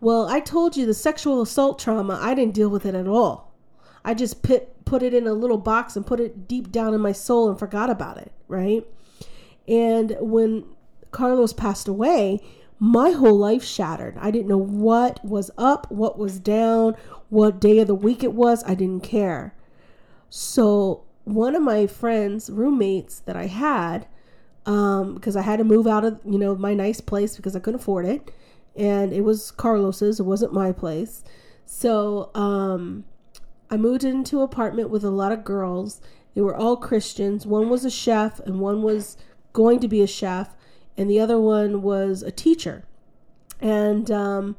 Well, 0.00 0.26
I 0.26 0.40
told 0.40 0.76
you 0.76 0.86
the 0.86 0.94
sexual 0.94 1.42
assault 1.42 1.78
trauma, 1.78 2.18
I 2.20 2.34
didn't 2.34 2.54
deal 2.54 2.70
with 2.70 2.86
it 2.86 2.94
at 2.94 3.06
all. 3.06 3.52
I 4.04 4.14
just 4.14 4.42
put 4.42 4.84
put 4.84 5.02
it 5.02 5.14
in 5.14 5.26
a 5.26 5.32
little 5.32 5.58
box 5.58 5.96
and 5.96 6.06
put 6.06 6.20
it 6.20 6.48
deep 6.48 6.72
down 6.72 6.94
in 6.94 7.00
my 7.00 7.12
soul 7.12 7.48
and 7.48 7.58
forgot 7.58 7.88
about 7.90 8.18
it, 8.18 8.32
right? 8.48 8.86
And 9.68 10.16
when 10.20 10.64
Carlos 11.12 11.52
passed 11.52 11.86
away, 11.86 12.42
my 12.82 13.12
whole 13.12 13.38
life 13.38 13.62
shattered. 13.62 14.18
I 14.20 14.32
didn't 14.32 14.48
know 14.48 14.58
what 14.58 15.24
was 15.24 15.52
up, 15.56 15.88
what 15.88 16.18
was 16.18 16.40
down, 16.40 16.96
what 17.28 17.60
day 17.60 17.78
of 17.78 17.86
the 17.86 17.94
week 17.94 18.24
it 18.24 18.32
was. 18.32 18.64
I 18.64 18.74
didn't 18.74 19.04
care. 19.04 19.54
So, 20.28 21.04
one 21.22 21.54
of 21.54 21.62
my 21.62 21.86
friends, 21.86 22.50
roommates 22.50 23.20
that 23.20 23.36
I 23.36 23.46
had, 23.46 24.08
um, 24.66 25.14
because 25.14 25.36
I 25.36 25.42
had 25.42 25.60
to 25.60 25.64
move 25.64 25.86
out 25.86 26.04
of, 26.04 26.18
you 26.24 26.40
know, 26.40 26.56
my 26.56 26.74
nice 26.74 27.00
place 27.00 27.36
because 27.36 27.54
I 27.54 27.60
couldn't 27.60 27.78
afford 27.78 28.04
it. 28.04 28.32
And 28.74 29.12
it 29.12 29.20
was 29.20 29.52
Carlos's, 29.52 30.18
it 30.18 30.24
wasn't 30.24 30.52
my 30.52 30.72
place. 30.72 31.22
So, 31.64 32.32
um, 32.34 33.04
I 33.70 33.76
moved 33.76 34.02
into 34.02 34.38
an 34.38 34.42
apartment 34.42 34.90
with 34.90 35.04
a 35.04 35.10
lot 35.10 35.30
of 35.30 35.44
girls. 35.44 36.00
They 36.34 36.40
were 36.40 36.56
all 36.56 36.76
Christians. 36.76 37.46
One 37.46 37.70
was 37.70 37.84
a 37.84 37.90
chef 37.90 38.40
and 38.40 38.58
one 38.58 38.82
was 38.82 39.16
going 39.52 39.78
to 39.78 39.86
be 39.86 40.02
a 40.02 40.08
chef 40.08 40.56
and 40.96 41.10
the 41.10 41.20
other 41.20 41.40
one 41.40 41.82
was 41.82 42.22
a 42.22 42.30
teacher. 42.30 42.84
And 43.60 44.10
um, 44.10 44.56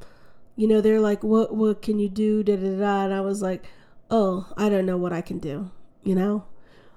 you 0.55 0.67
know, 0.67 0.81
they're 0.81 1.01
like, 1.01 1.23
"What 1.23 1.55
what 1.55 1.81
can 1.81 1.99
you 1.99 2.09
do?" 2.09 2.43
Da 2.43 2.55
da 2.55 2.77
da. 2.77 3.03
And 3.05 3.13
I 3.13 3.21
was 3.21 3.41
like, 3.41 3.65
"Oh, 4.09 4.51
I 4.57 4.69
don't 4.69 4.85
know 4.85 4.97
what 4.97 5.13
I 5.13 5.21
can 5.21 5.39
do." 5.39 5.71
You 6.03 6.15
know, 6.15 6.45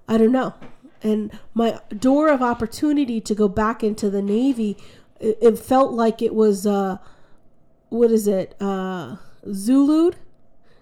I 0.08 0.18
don't 0.18 0.32
know. 0.32 0.54
And 1.02 1.38
my 1.54 1.78
door 1.96 2.28
of 2.28 2.42
opportunity 2.42 3.20
to 3.20 3.34
go 3.34 3.48
back 3.48 3.84
into 3.84 4.10
the 4.10 4.22
Navy, 4.22 4.76
it, 5.20 5.38
it 5.40 5.58
felt 5.58 5.92
like 5.92 6.22
it 6.22 6.34
was, 6.34 6.66
uh, 6.66 6.98
what 7.90 8.10
is 8.10 8.26
it, 8.26 8.56
uh, 8.60 9.16
Zulu'd. 9.52 10.16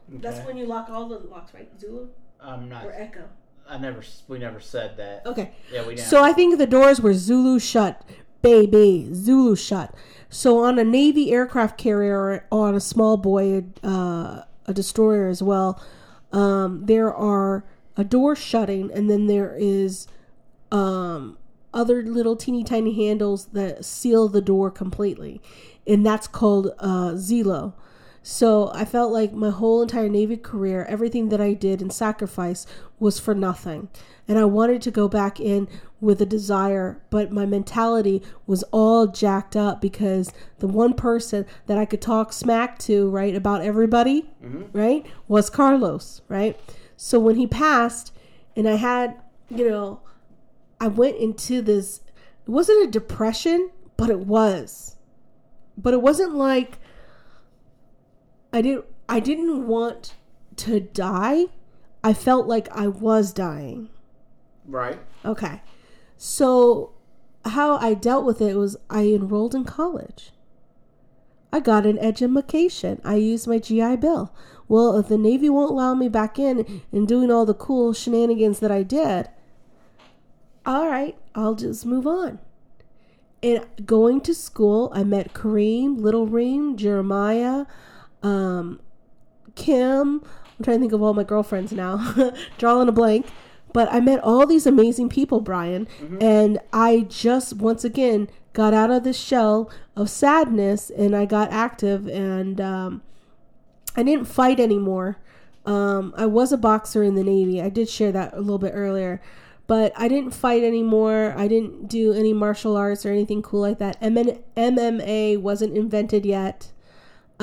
That's 0.09 0.47
when 0.47 0.57
you 0.57 0.67
lock 0.67 0.89
all 0.89 1.09
the 1.09 1.19
locks, 1.19 1.53
right? 1.53 1.69
Zulu 1.79 2.09
I'm 2.41 2.69
not. 2.69 2.85
or 2.85 2.93
Echo. 2.93 3.29
I 3.69 3.79
never. 3.79 4.03
We 4.29 4.39
never 4.39 4.61
said 4.61 4.97
that. 4.99 5.27
Okay. 5.27 5.53
Yeah, 5.73 5.87
we 5.87 5.95
didn't. 5.97 6.09
So 6.09 6.23
I 6.23 6.33
think 6.33 6.59
the 6.59 6.67
doors 6.67 7.01
were 7.01 7.15
Zulu 7.15 7.59
shut, 7.59 8.03
baby, 8.45 9.09
Zulu 9.13 9.57
shut. 9.57 9.93
So 10.29 10.59
on 10.59 10.79
a 10.79 10.85
Navy 10.85 11.33
aircraft 11.33 11.79
carrier, 11.79 12.47
on 12.53 12.75
a 12.75 12.81
small 12.81 13.17
boy, 13.17 13.65
uh, 13.83 14.43
a 14.67 14.75
destroyer 14.75 15.29
as 15.29 15.43
well, 15.43 15.83
um, 16.31 16.85
there 16.85 17.13
are 17.13 17.65
a 17.97 18.05
door 18.05 18.37
shutting, 18.37 18.91
and 18.93 19.09
then 19.09 19.29
there 19.29 19.57
is 19.59 20.07
um, 20.71 21.39
other 21.73 22.03
little 22.03 22.37
teeny 22.37 22.63
tiny 22.65 22.95
handles 22.95 23.47
that 23.47 23.85
seal 23.85 24.29
the 24.29 24.43
door 24.43 24.71
completely, 24.71 25.41
and 25.87 26.05
that's 26.05 26.27
called 26.27 26.71
uh, 26.79 27.13
Zelo. 27.13 27.73
So 28.27 28.71
I 28.73 28.87
felt 28.87 29.13
like 29.13 29.35
my 29.35 29.51
whole 29.51 29.83
entire 29.83 30.09
Navy 30.09 30.39
career, 30.39 30.87
everything 30.87 31.29
that 31.29 31.43
I 31.43 31.53
did 31.53 31.83
and 31.83 31.93
sacrifice 31.93 32.67
was 32.99 33.21
for 33.21 33.35
nothing. 33.35 33.91
And 34.27 34.39
I 34.39 34.47
wanted 34.47 34.81
to 34.81 34.91
go 34.91 35.09
back 35.09 35.39
in 35.39 35.69
with 36.01 36.23
a 36.23 36.27
desire, 36.27 37.03
but 37.11 37.31
my 37.31 37.45
mentality 37.45 38.23
was 38.47 38.63
all 38.73 39.09
jacked 39.09 39.57
up 39.57 39.83
because 39.83 40.33
the 40.61 40.67
one 40.67 40.95
person 40.95 41.45
that 41.67 41.77
I 41.77 41.85
could 41.85 42.01
talk 42.01 42.33
smack 42.33 42.79
to, 42.81 43.11
right, 43.11 43.35
about 43.35 43.61
everybody, 43.61 44.31
mm-hmm. 44.43 44.63
right, 44.73 45.05
was 45.29 45.51
Carlos, 45.51 46.23
right? 46.27 46.59
So 46.97 47.21
when 47.21 47.37
he 47.37 47.47
passed, 47.47 48.11
and 48.57 48.67
I 48.67 48.77
had, 48.77 49.21
you 49.51 49.69
know, 49.69 50.01
I 50.81 50.87
went 50.87 51.19
into 51.19 51.61
this, 51.61 52.01
it 52.47 52.51
wasn't 52.51 52.89
a 52.89 52.91
depression, 52.91 53.71
but 53.99 54.09
it 54.09 54.21
was. 54.21 54.97
But 55.77 55.93
it 55.93 56.01
wasn't 56.01 56.35
like, 56.35 56.79
I 58.55 58.63
didn't 58.63 58.85
I 59.09 59.19
didn't 59.19 59.67
want 59.67 60.15
to 60.57 60.79
die. 60.79 61.47
I 62.05 62.15
felt 62.15 62.47
like 62.47 62.69
I 62.71 62.87
was 62.87 63.33
dying. 63.33 63.91
right. 64.67 64.99
Okay. 65.25 65.61
So 66.17 66.93
how 67.45 67.77
I 67.79 67.95
dealt 67.95 68.25
with 68.25 68.41
it 68.41 68.57
was 68.57 68.77
I 68.89 69.07
enrolled 69.07 69.57
in 69.57 69.65
college. 69.65 70.31
I 71.53 71.59
got 71.59 71.85
an 71.85 71.99
education. 71.99 73.01
I 73.05 73.17
used 73.17 73.49
my 73.49 73.59
GI 73.59 73.97
Bill. 73.97 74.33
Well, 74.69 74.97
if 74.97 75.09
the 75.09 75.19
Navy 75.19 75.51
won't 75.51 75.71
allow 75.73 75.95
me 75.95 76.09
back 76.09 76.39
in 76.39 76.83
and 76.93 77.09
doing 77.09 77.31
all 77.33 77.45
the 77.45 77.55
cool 77.55 77.93
shenanigans 77.93 78.61
that 78.61 78.71
I 78.71 78.83
did, 78.85 79.29
all 80.65 80.89
right, 80.89 81.17
I'll 81.35 81.55
just 81.55 81.85
move 81.85 82.07
on. 82.07 82.39
And 83.43 83.67
going 83.85 84.21
to 84.23 84.35
school, 84.35 84.91
I 84.95 85.05
met 85.05 85.35
Kareem, 85.35 85.99
Little 86.01 86.27
Reem, 86.27 86.77
Jeremiah, 86.77 87.67
um, 88.25 88.81
Kim. 89.55 90.23
I'm 90.59 90.65
trying 90.65 90.79
to 90.79 90.81
think 90.81 90.93
of 90.93 91.03
all 91.03 91.15
my 91.15 91.25
girlfriends 91.25 91.73
now, 91.73 92.15
drawing 92.59 92.89
a 92.89 92.93
blank. 92.93 93.27
But 93.73 93.93
I 93.93 93.99
met 93.99 94.21
all 94.21 94.47
these 94.47 94.67
amazing 94.67 95.09
people, 95.09 95.41
Brian, 95.41 95.89
and 96.21 96.61
I 96.73 97.07
just 97.09 97.55
once 97.55 97.83
again 97.85 98.29
got 98.53 98.73
out 98.73 98.93
of 98.93 99.03
this 99.03 99.19
shell 99.19 99.69
of 99.97 100.09
sadness, 100.09 100.91
and 100.91 101.15
I 101.17 101.25
got 101.25 101.51
active, 101.51 102.07
and 102.07 102.61
um, 102.61 103.03
I 103.97 104.05
didn't 104.05 104.27
fight 104.27 104.61
anymore. 104.61 105.19
Um, 105.67 106.15
I 106.17 106.27
was 106.27 106.53
a 106.53 106.57
boxer 106.57 107.03
in 107.03 107.17
the 107.17 107.25
Navy. 107.25 107.61
I 107.61 107.69
did 107.69 107.89
share 107.89 108.13
that 108.13 108.33
a 108.35 108.39
little 108.41 108.59
bit 108.59 108.73
earlier, 108.77 109.21
but 109.67 109.93
I 109.97 110.07
didn't 110.07 110.31
fight 110.31 110.63
anymore. 110.63 111.35
I 111.37 111.49
didn't 111.49 111.89
do 111.89 112.13
any 112.13 112.33
martial 112.33 112.77
arts 112.77 113.05
or 113.05 113.11
anything 113.11 113.43
cool 113.43 113.63
like 113.63 113.81
that. 113.81 114.01
MN- 114.01 114.39
MMA 114.57 115.37
wasn't 115.39 115.77
invented 115.77 116.25
yet. 116.25 116.71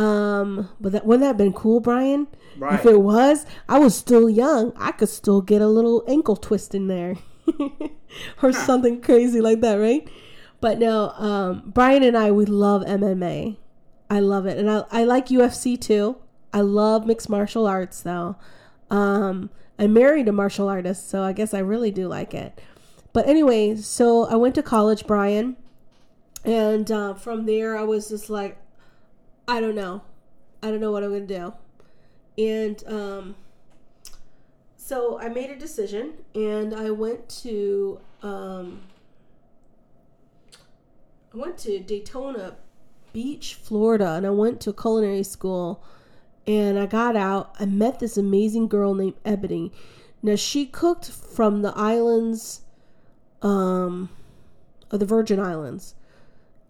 Um, 0.01 0.69
but 0.79 0.93
that 0.93 1.05
wouldn't 1.05 1.21
that 1.21 1.27
have 1.27 1.37
been 1.37 1.53
cool, 1.53 1.79
Brian? 1.79 2.27
Right. 2.57 2.73
If 2.73 2.85
it 2.85 2.99
was, 2.99 3.45
I 3.69 3.77
was 3.77 3.95
still 3.95 4.29
young. 4.29 4.73
I 4.75 4.91
could 4.91 5.09
still 5.09 5.41
get 5.41 5.61
a 5.61 5.67
little 5.67 6.03
ankle 6.07 6.35
twist 6.35 6.73
in 6.73 6.87
there, 6.87 7.17
or 8.41 8.51
something 8.51 9.01
crazy 9.01 9.41
like 9.41 9.61
that, 9.61 9.75
right? 9.75 10.09
But 10.59 10.79
no, 10.79 11.09
um, 11.11 11.63
Brian 11.67 12.03
and 12.03 12.17
I 12.17 12.31
we 12.31 12.45
love 12.45 12.83
MMA. 12.83 13.57
I 14.09 14.19
love 14.19 14.45
it, 14.47 14.57
and 14.57 14.69
I 14.69 14.83
I 14.91 15.03
like 15.03 15.27
UFC 15.27 15.79
too. 15.79 16.17
I 16.51 16.61
love 16.61 17.05
mixed 17.05 17.29
martial 17.29 17.67
arts 17.67 18.01
though. 18.01 18.37
Um, 18.89 19.51
I 19.77 19.87
married 19.87 20.27
a 20.27 20.31
martial 20.31 20.67
artist, 20.67 21.09
so 21.09 21.21
I 21.23 21.33
guess 21.33 21.53
I 21.53 21.59
really 21.59 21.91
do 21.91 22.07
like 22.07 22.33
it. 22.33 22.59
But 23.13 23.27
anyway, 23.27 23.75
so 23.75 24.25
I 24.25 24.35
went 24.35 24.55
to 24.55 24.63
college, 24.63 25.05
Brian, 25.05 25.57
and 26.43 26.91
uh, 26.91 27.13
from 27.13 27.45
there 27.45 27.77
I 27.77 27.83
was 27.83 28.09
just 28.09 28.29
like, 28.29 28.57
I 29.51 29.59
don't 29.59 29.75
know, 29.75 30.01
I 30.63 30.71
don't 30.71 30.79
know 30.79 30.93
what 30.93 31.03
I'm 31.03 31.11
gonna 31.11 31.25
do, 31.25 31.53
and 32.37 32.81
um, 32.87 33.35
so 34.77 35.19
I 35.19 35.27
made 35.27 35.49
a 35.49 35.57
decision, 35.57 36.13
and 36.33 36.73
I 36.73 36.91
went 36.91 37.27
to 37.43 37.99
um, 38.23 38.83
I 41.33 41.37
went 41.37 41.57
to 41.59 41.79
Daytona 41.79 42.55
Beach, 43.11 43.55
Florida, 43.55 44.13
and 44.13 44.25
I 44.25 44.29
went 44.29 44.61
to 44.61 44.71
culinary 44.71 45.23
school. 45.23 45.83
And 46.47 46.79
I 46.79 46.85
got 46.85 47.15
out. 47.15 47.53
I 47.59 47.65
met 47.65 47.99
this 47.99 48.17
amazing 48.17 48.67
girl 48.67 48.95
named 48.95 49.13
Ebony. 49.23 49.71
Now 50.23 50.35
she 50.35 50.65
cooked 50.65 51.09
from 51.09 51.61
the 51.61 51.71
islands, 51.75 52.61
um, 53.41 54.09
of 54.89 54.99
the 54.99 55.05
Virgin 55.05 55.39
Islands. 55.39 55.93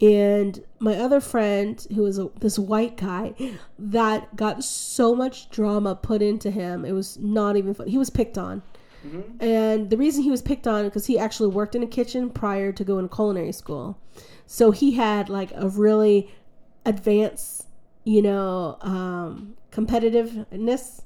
And 0.02 0.64
my 0.80 0.96
other 0.96 1.20
friend, 1.20 1.86
who 1.94 2.02
was 2.04 2.18
a, 2.18 2.30
this 2.40 2.58
white 2.58 2.98
guy, 2.98 3.34
that 3.78 4.36
got 4.36 4.64
so 4.64 5.14
much 5.14 5.50
drama 5.52 5.96
put 5.96 6.22
into 6.22 6.50
him, 6.50 6.86
it 6.86 6.94
was 6.94 7.20
not 7.20 7.56
even 7.56 7.74
fun. 7.74 7.88
He 7.88 7.98
was 7.98 8.10
picked 8.10 8.38
on. 8.38 8.64
And 9.40 9.90
the 9.90 9.98
reason 9.98 10.24
he 10.24 10.30
was 10.30 10.42
picked 10.42 10.68
on 10.68 10.86
because 10.86 11.08
he 11.08 11.18
actually 11.18 11.50
worked 11.50 11.76
in 11.76 11.82
a 11.82 11.88
kitchen 11.88 12.30
prior 12.30 12.72
to 12.72 12.84
going 12.84 13.10
to 13.10 13.16
culinary 13.16 13.52
school. 13.52 13.98
So 14.46 14.72
he 14.72 14.92
had 14.92 15.28
like 15.30 15.52
a 15.56 15.68
really 15.70 16.32
advanced, 16.86 17.66
you 18.04 18.22
know, 18.22 18.78
um, 18.82 19.56
competitiveness 19.72 21.02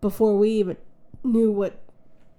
before 0.00 0.36
we 0.36 0.50
even 0.50 0.76
knew 1.24 1.50
what 1.50 1.80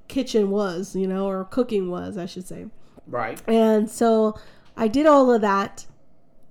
kitchen 0.08 0.50
was, 0.50 0.96
you 0.96 1.08
know, 1.08 1.28
or 1.28 1.44
cooking 1.46 1.90
was, 1.90 2.18
I 2.18 2.26
should 2.26 2.48
say. 2.48 2.68
Right. 3.06 3.42
And 3.50 3.90
so 3.90 4.40
I 4.80 4.88
did 4.88 5.06
all 5.06 5.32
of 5.32 5.42
that. 5.42 5.86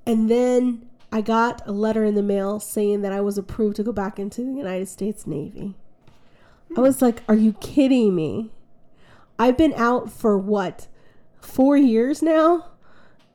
And 0.07 0.31
then 0.31 0.87
I 1.11 1.23
got 1.23 1.67
a 1.67 1.73
letter 1.73 2.05
in 2.05 2.15
the 2.15 2.23
mail 2.23 2.61
saying 2.61 3.01
that 3.03 3.13
I 3.13 3.23
was 3.23 3.39
approved 3.39 3.77
to 3.77 3.83
go 3.83 3.91
back 3.93 4.19
into 4.19 4.43
the 4.43 4.53
United 4.53 4.89
States 4.89 5.27
Navy. 5.27 5.75
I 6.77 6.81
was 6.81 7.01
like, 7.01 7.23
are 7.27 7.35
you 7.35 7.55
kidding 7.55 8.15
me? 8.15 8.51
I've 9.39 9.57
been 9.57 9.73
out 9.75 10.13
for 10.13 10.37
what 10.37 10.89
four 11.41 11.77
years 11.77 12.23
now, 12.23 12.67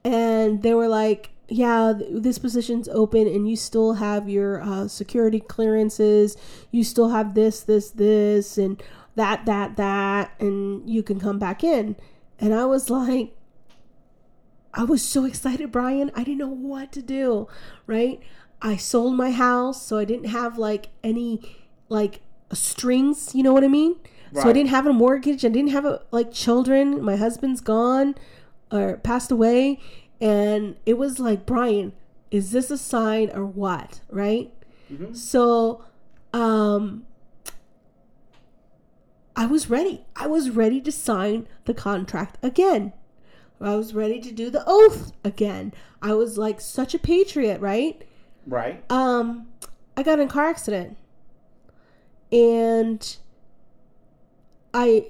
and 0.04 0.62
they 0.62 0.74
were 0.74 0.90
like, 0.90 1.32
"Yeah, 1.48 1.94
this 1.98 2.38
position's 2.38 2.90
open, 2.90 3.26
and 3.26 3.50
you 3.50 3.56
still 3.56 3.94
have 3.94 4.30
your 4.30 4.62
uh, 4.62 4.88
security 4.88 5.40
clearances. 5.40 6.38
You 6.72 6.84
still 6.84 7.10
have 7.10 7.34
this, 7.34 7.62
this, 7.62 7.90
this, 7.90 8.58
and 8.58 8.84
that, 9.16 9.46
that, 9.46 9.78
that, 9.78 10.34
and 10.40 10.88
you 10.88 11.02
can 11.02 11.20
come 11.20 11.40
back 11.40 11.64
in." 11.64 11.96
And 12.38 12.54
I 12.54 12.66
was 12.66 12.90
like, 12.90 13.34
I 14.74 14.84
was 14.84 15.02
so 15.04 15.26
excited, 15.26 15.72
Brian. 15.72 16.10
I 16.16 16.24
didn't 16.24 16.40
know 16.40 16.48
what 16.48 16.92
to 16.94 17.02
do, 17.02 17.48
right? 17.86 18.20
I 18.62 18.76
sold 18.78 19.16
my 19.16 19.32
house, 19.32 19.86
so 19.86 19.98
I 19.98 20.06
didn't 20.06 20.30
have 20.30 20.58
like 20.58 20.90
any 21.04 21.42
like 21.90 22.22
strings, 22.54 23.36
you 23.36 23.44
know 23.44 23.54
what 23.54 23.64
I 23.64 23.68
mean? 23.68 23.96
So 24.34 24.42
I 24.50 24.54
didn't 24.54 24.70
have 24.70 24.88
a 24.88 24.94
mortgage, 24.94 25.46
I 25.46 25.50
didn't 25.50 25.70
have 25.72 25.86
a, 25.86 26.02
like 26.12 26.32
children. 26.32 27.04
My 27.04 27.16
husband's 27.18 27.62
gone 27.62 28.16
or 28.72 28.98
passed 28.98 29.32
away, 29.32 29.80
and 30.20 30.76
it 30.88 30.98
was 30.98 31.20
like, 31.20 31.46
Brian, 31.46 31.94
is 32.32 32.52
this 32.52 32.72
a 32.72 32.78
sign 32.78 33.30
or 33.32 33.46
what, 33.46 34.00
right? 34.10 34.52
So 35.16 35.84
um 36.34 37.06
I 39.36 39.46
was 39.46 39.70
ready. 39.70 40.06
I 40.16 40.28
was 40.28 40.50
ready 40.52 40.80
to 40.82 40.92
sign 40.92 41.48
the 41.66 41.74
contract 41.74 42.38
again. 42.44 42.94
I 43.64 43.76
was 43.76 43.94
ready 43.94 44.20
to 44.20 44.32
do 44.32 44.50
the 44.50 44.64
oath 44.68 45.12
again. 45.24 45.74
I 46.02 46.14
was 46.14 46.38
like 46.38 46.60
such 46.60 46.94
a 46.94 47.00
patriot, 47.00 47.62
right? 47.62 48.02
Right. 48.46 48.84
Um, 48.92 49.48
I 49.96 50.04
got 50.04 50.20
in 50.20 50.28
a 50.28 50.32
car 50.32 50.46
accident, 50.46 50.98
and 52.32 53.18
I 54.74 55.08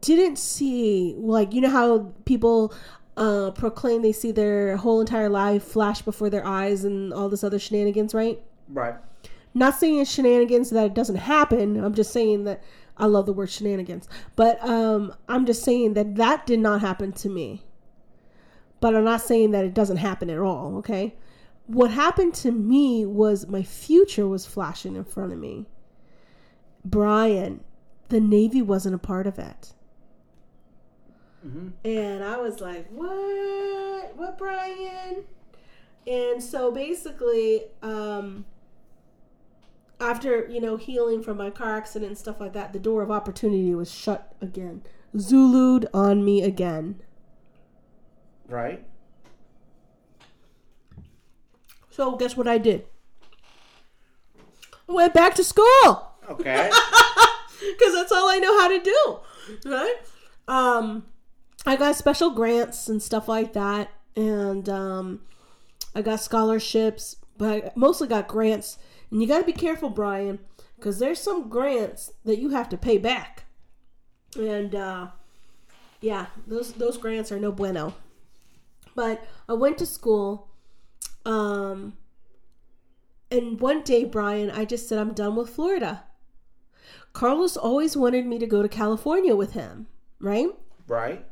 didn't 0.00 0.38
see 0.38 1.14
like 1.18 1.52
you 1.52 1.60
know 1.60 1.70
how 1.70 2.12
people 2.24 2.74
uh 3.16 3.50
proclaim 3.52 4.02
they 4.02 4.12
see 4.12 4.32
their 4.32 4.76
whole 4.76 5.00
entire 5.00 5.28
life 5.28 5.62
flash 5.62 6.02
before 6.02 6.28
their 6.30 6.44
eyes 6.44 6.84
and 6.84 7.12
all 7.12 7.28
this 7.28 7.44
other 7.44 7.58
shenanigans, 7.58 8.14
right? 8.14 8.40
Right. 8.68 8.94
Not 9.54 9.74
saying 9.74 9.98
it's 9.98 10.10
shenanigans 10.10 10.70
that 10.70 10.86
it 10.86 10.94
doesn't 10.94 11.16
happen. 11.16 11.82
I'm 11.82 11.94
just 11.94 12.12
saying 12.12 12.44
that 12.44 12.62
I 12.96 13.06
love 13.06 13.26
the 13.26 13.32
word 13.32 13.50
shenanigans. 13.50 14.08
But 14.36 14.62
um, 14.62 15.14
I'm 15.28 15.46
just 15.46 15.62
saying 15.62 15.94
that 15.94 16.16
that 16.16 16.46
did 16.46 16.60
not 16.60 16.80
happen 16.80 17.12
to 17.12 17.28
me. 17.28 17.62
But 18.80 18.94
I'm 18.94 19.04
not 19.04 19.20
saying 19.20 19.52
that 19.52 19.64
it 19.64 19.74
doesn't 19.74 19.98
happen 19.98 20.28
at 20.28 20.38
all, 20.38 20.76
okay? 20.78 21.14
What 21.66 21.90
happened 21.92 22.34
to 22.34 22.50
me 22.50 23.06
was 23.06 23.46
my 23.46 23.62
future 23.62 24.26
was 24.26 24.44
flashing 24.44 24.96
in 24.96 25.04
front 25.04 25.32
of 25.32 25.38
me. 25.38 25.66
Brian, 26.84 27.62
the 28.08 28.20
Navy 28.20 28.60
wasn't 28.60 28.94
a 28.96 28.98
part 28.98 29.26
of 29.26 29.38
it. 29.38 29.72
And 31.84 32.24
I 32.24 32.36
was 32.36 32.60
like, 32.60 32.88
what? 32.90 34.16
What, 34.16 34.38
Brian? 34.38 35.24
And 36.06 36.42
so 36.42 36.70
basically, 36.70 37.64
um, 37.82 38.44
after 40.02 40.46
you 40.48 40.60
know 40.60 40.76
healing 40.76 41.22
from 41.22 41.36
my 41.38 41.50
car 41.50 41.76
accident 41.76 42.10
and 42.10 42.18
stuff 42.18 42.40
like 42.40 42.52
that, 42.52 42.72
the 42.72 42.78
door 42.78 43.02
of 43.02 43.10
opportunity 43.10 43.74
was 43.74 43.92
shut 43.92 44.34
again. 44.40 44.82
Zulu'd 45.16 45.86
on 45.94 46.24
me 46.24 46.42
again. 46.42 47.00
Right. 48.48 48.84
So 51.90 52.16
guess 52.16 52.36
what 52.36 52.48
I 52.48 52.58
did? 52.58 52.86
I 54.88 54.92
went 54.92 55.14
back 55.14 55.34
to 55.34 55.44
school 55.44 56.12
Okay. 56.28 56.70
because 57.60 57.94
that's 57.94 58.12
all 58.12 58.28
I 58.28 58.38
know 58.38 58.58
how 58.58 58.68
to 58.68 58.78
do, 58.80 59.70
right? 59.70 59.96
Um, 60.48 61.06
I 61.66 61.76
got 61.76 61.96
special 61.96 62.30
grants 62.30 62.88
and 62.88 63.02
stuff 63.02 63.28
like 63.28 63.52
that, 63.52 63.90
and 64.16 64.68
um, 64.68 65.20
I 65.94 66.02
got 66.02 66.20
scholarships, 66.20 67.16
but 67.36 67.64
I 67.66 67.72
mostly 67.74 68.08
got 68.08 68.28
grants. 68.28 68.78
And 69.12 69.20
you 69.20 69.28
got 69.28 69.40
to 69.40 69.44
be 69.44 69.52
careful, 69.52 69.90
Brian, 69.90 70.38
because 70.76 70.98
there's 70.98 71.20
some 71.20 71.50
grants 71.50 72.10
that 72.24 72.38
you 72.38 72.48
have 72.48 72.70
to 72.70 72.78
pay 72.78 72.96
back, 72.96 73.44
and 74.36 74.74
uh, 74.74 75.08
yeah, 76.00 76.26
those 76.46 76.72
those 76.72 76.96
grants 76.96 77.30
are 77.30 77.38
no 77.38 77.52
bueno. 77.52 77.94
But 78.94 79.22
I 79.50 79.52
went 79.52 79.76
to 79.78 79.86
school, 79.86 80.48
um, 81.26 81.92
and 83.30 83.60
one 83.60 83.82
day, 83.82 84.04
Brian, 84.04 84.50
I 84.50 84.64
just 84.64 84.88
said 84.88 84.98
I'm 84.98 85.12
done 85.12 85.36
with 85.36 85.50
Florida. 85.50 86.04
Carlos 87.12 87.58
always 87.58 87.94
wanted 87.94 88.24
me 88.24 88.38
to 88.38 88.46
go 88.46 88.62
to 88.62 88.68
California 88.68 89.36
with 89.36 89.52
him, 89.52 89.88
right? 90.20 90.48
right. 90.88 91.26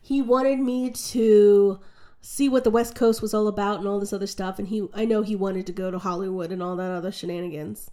he 0.00 0.20
wanted 0.20 0.58
me 0.58 0.90
to 0.90 1.78
see 2.24 2.48
what 2.48 2.62
the 2.62 2.70
west 2.70 2.94
coast 2.94 3.20
was 3.20 3.34
all 3.34 3.48
about 3.48 3.80
and 3.80 3.88
all 3.88 3.98
this 3.98 4.12
other 4.12 4.28
stuff 4.28 4.58
and 4.58 4.68
he 4.68 4.86
i 4.94 5.04
know 5.04 5.22
he 5.22 5.34
wanted 5.34 5.66
to 5.66 5.72
go 5.72 5.90
to 5.90 5.98
hollywood 5.98 6.52
and 6.52 6.62
all 6.62 6.76
that 6.76 6.90
other 6.90 7.12
shenanigans. 7.12 7.90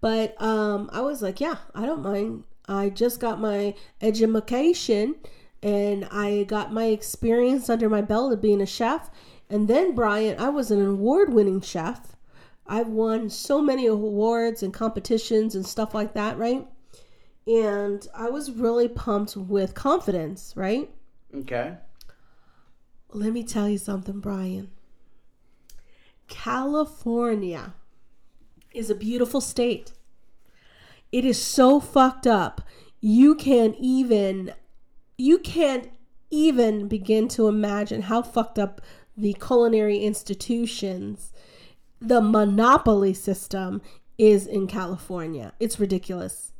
But 0.00 0.40
um 0.42 0.90
i 0.92 1.02
was 1.02 1.22
like 1.22 1.40
yeah 1.40 1.58
i 1.74 1.86
don't 1.86 2.02
mind. 2.02 2.44
I 2.68 2.88
just 2.88 3.20
got 3.20 3.38
my 3.38 3.74
education 4.00 5.14
and 5.62 6.08
i 6.10 6.44
got 6.44 6.72
my 6.72 6.86
experience 6.86 7.68
under 7.68 7.88
my 7.88 8.00
belt 8.00 8.32
of 8.32 8.40
being 8.40 8.62
a 8.62 8.66
chef. 8.66 9.10
And 9.50 9.68
then 9.68 9.94
brian 9.94 10.40
i 10.40 10.48
was 10.48 10.70
an 10.70 10.84
award-winning 10.84 11.60
chef. 11.60 12.16
I've 12.66 12.88
won 12.88 13.28
so 13.30 13.60
many 13.60 13.86
awards 13.86 14.62
and 14.62 14.72
competitions 14.72 15.54
and 15.54 15.66
stuff 15.66 15.94
like 15.94 16.14
that 16.14 16.38
right? 16.38 16.66
And 17.46 18.08
i 18.14 18.30
was 18.30 18.50
really 18.50 18.88
pumped 18.88 19.36
with 19.36 19.74
confidence 19.74 20.54
right? 20.56 20.90
Okay. 21.34 21.76
Let 23.16 23.32
me 23.32 23.42
tell 23.42 23.68
you 23.68 23.78
something, 23.78 24.20
Brian. 24.20 24.70
California 26.28 27.74
is 28.74 28.90
a 28.90 28.94
beautiful 28.94 29.40
state. 29.40 29.92
It 31.12 31.24
is 31.24 31.40
so 31.40 31.80
fucked 31.80 32.26
up. 32.26 32.60
You 33.00 33.34
can't 33.34 33.76
even 33.78 34.52
you 35.16 35.38
can't 35.38 35.88
even 36.30 36.88
begin 36.88 37.28
to 37.28 37.48
imagine 37.48 38.02
how 38.02 38.20
fucked 38.22 38.58
up 38.58 38.80
the 39.16 39.32
culinary 39.34 39.98
institutions, 39.98 41.32
the 42.00 42.20
monopoly 42.20 43.14
system 43.14 43.80
is 44.18 44.46
in 44.46 44.66
California. 44.66 45.54
It's 45.58 45.80
ridiculous. 45.80 46.52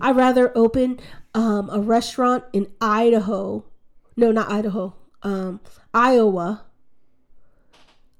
I'd 0.00 0.16
rather 0.16 0.56
open 0.56 0.98
um, 1.34 1.68
a 1.70 1.80
restaurant 1.80 2.44
in 2.52 2.72
Idaho 2.80 3.64
no, 4.16 4.30
not 4.30 4.50
Idaho, 4.50 4.94
um, 5.24 5.60
Iowa, 5.92 6.64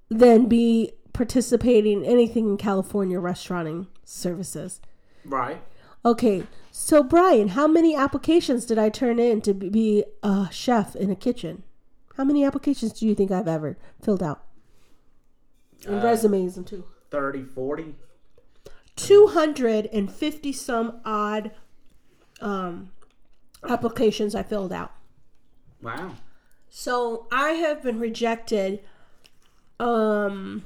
than 0.09 0.47
be 0.47 0.93
participating 1.13 2.05
in 2.05 2.11
anything 2.11 2.49
in 2.49 2.57
California 2.57 3.19
restauranting 3.21 3.87
services. 4.05 4.81
Right. 5.25 5.63
Okay, 6.05 6.47
so 6.71 7.03
Brian, 7.03 7.49
how 7.49 7.67
many 7.67 7.97
applications 7.97 8.67
did 8.67 8.79
I 8.79 8.91
turn 8.91 9.19
in 9.19 9.41
to 9.43 9.55
be 9.55 10.05
a 10.23 10.49
chef 10.51 10.95
in 10.97 11.11
a 11.11 11.17
kitchen? 11.17 11.63
How 12.17 12.25
many 12.25 12.45
applications 12.45 12.93
do 12.93 13.07
you 13.07 13.15
think 13.15 13.31
I've 13.31 13.49
ever 13.49 13.79
filled 14.03 14.23
out? 14.23 14.45
And 15.87 16.03
resumes 16.03 16.57
and 16.57 16.67
too. 16.67 16.85
30, 17.11 17.45
40. 17.45 17.95
250 18.97 20.53
some 20.53 21.01
odd 21.05 21.51
um, 22.41 22.91
applications 23.69 24.35
I 24.35 24.43
filled 24.43 24.73
out. 24.73 24.93
Wow. 25.83 26.13
So 26.77 27.29
I 27.31 27.51
have 27.51 27.85
been 27.85 28.01
rejected 28.01 28.81
um 29.79 30.65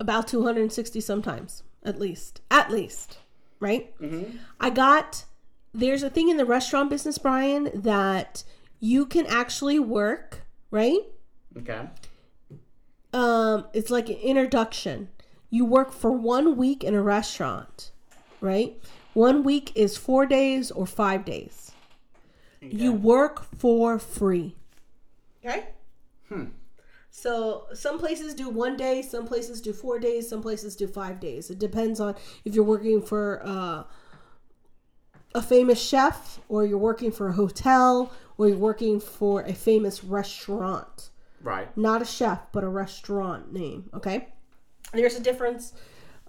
about 0.00 0.26
260 0.26 1.00
sometimes 1.00 1.62
at 1.84 2.00
least 2.00 2.40
at 2.50 2.72
least 2.72 3.18
right? 3.60 3.94
I 4.58 4.70
got 4.70 5.26
there's 5.72 6.02
a 6.02 6.10
thing 6.10 6.28
in 6.28 6.38
the 6.38 6.44
restaurant 6.44 6.90
business 6.90 7.18
brian 7.18 7.70
that 7.72 8.42
you 8.80 9.06
can 9.06 9.26
actually 9.26 9.78
work 9.78 10.42
right? 10.72 11.02
Okay. 11.56 11.88
um 13.12 13.64
it's 13.72 13.90
like 13.90 14.08
an 14.08 14.16
introduction. 14.16 15.08
You 15.50 15.64
work 15.64 15.92
for 15.92 16.10
one 16.10 16.56
week 16.56 16.82
in 16.82 16.94
a 16.94 17.02
restaurant 17.02 17.92
right? 18.40 18.76
One 19.14 19.44
week 19.44 19.70
is 19.76 19.96
four 19.96 20.26
days 20.26 20.72
or 20.72 20.84
five 20.84 21.24
days 21.24 21.67
you 22.60 22.92
work 22.92 23.44
for 23.56 23.98
free. 23.98 24.56
Okay? 25.44 25.68
So 27.10 27.66
some 27.72 27.98
places 27.98 28.34
do 28.34 28.48
one 28.48 28.76
day 28.76 29.02
some 29.02 29.26
places 29.26 29.60
do 29.60 29.72
four 29.72 29.98
days 29.98 30.28
some 30.28 30.42
places 30.42 30.76
do 30.76 30.86
five 30.86 31.18
days. 31.20 31.50
It 31.50 31.58
depends 31.58 32.00
on 32.00 32.14
if 32.44 32.54
you're 32.54 32.64
working 32.64 33.02
for 33.02 33.40
uh, 33.44 33.84
a 35.34 35.42
famous 35.42 35.80
chef 35.80 36.38
or 36.48 36.64
you're 36.64 36.78
working 36.78 37.10
for 37.10 37.28
a 37.28 37.32
hotel 37.32 38.12
or 38.36 38.48
you're 38.48 38.58
working 38.58 39.00
for 39.00 39.42
a 39.42 39.54
famous 39.54 40.04
restaurant. 40.04 41.10
Right. 41.40 41.74
not 41.76 42.02
a 42.02 42.04
chef 42.04 42.50
but 42.52 42.64
a 42.64 42.68
restaurant 42.68 43.52
name 43.52 43.90
okay? 43.94 44.28
There's 44.92 45.16
a 45.16 45.20
difference. 45.20 45.72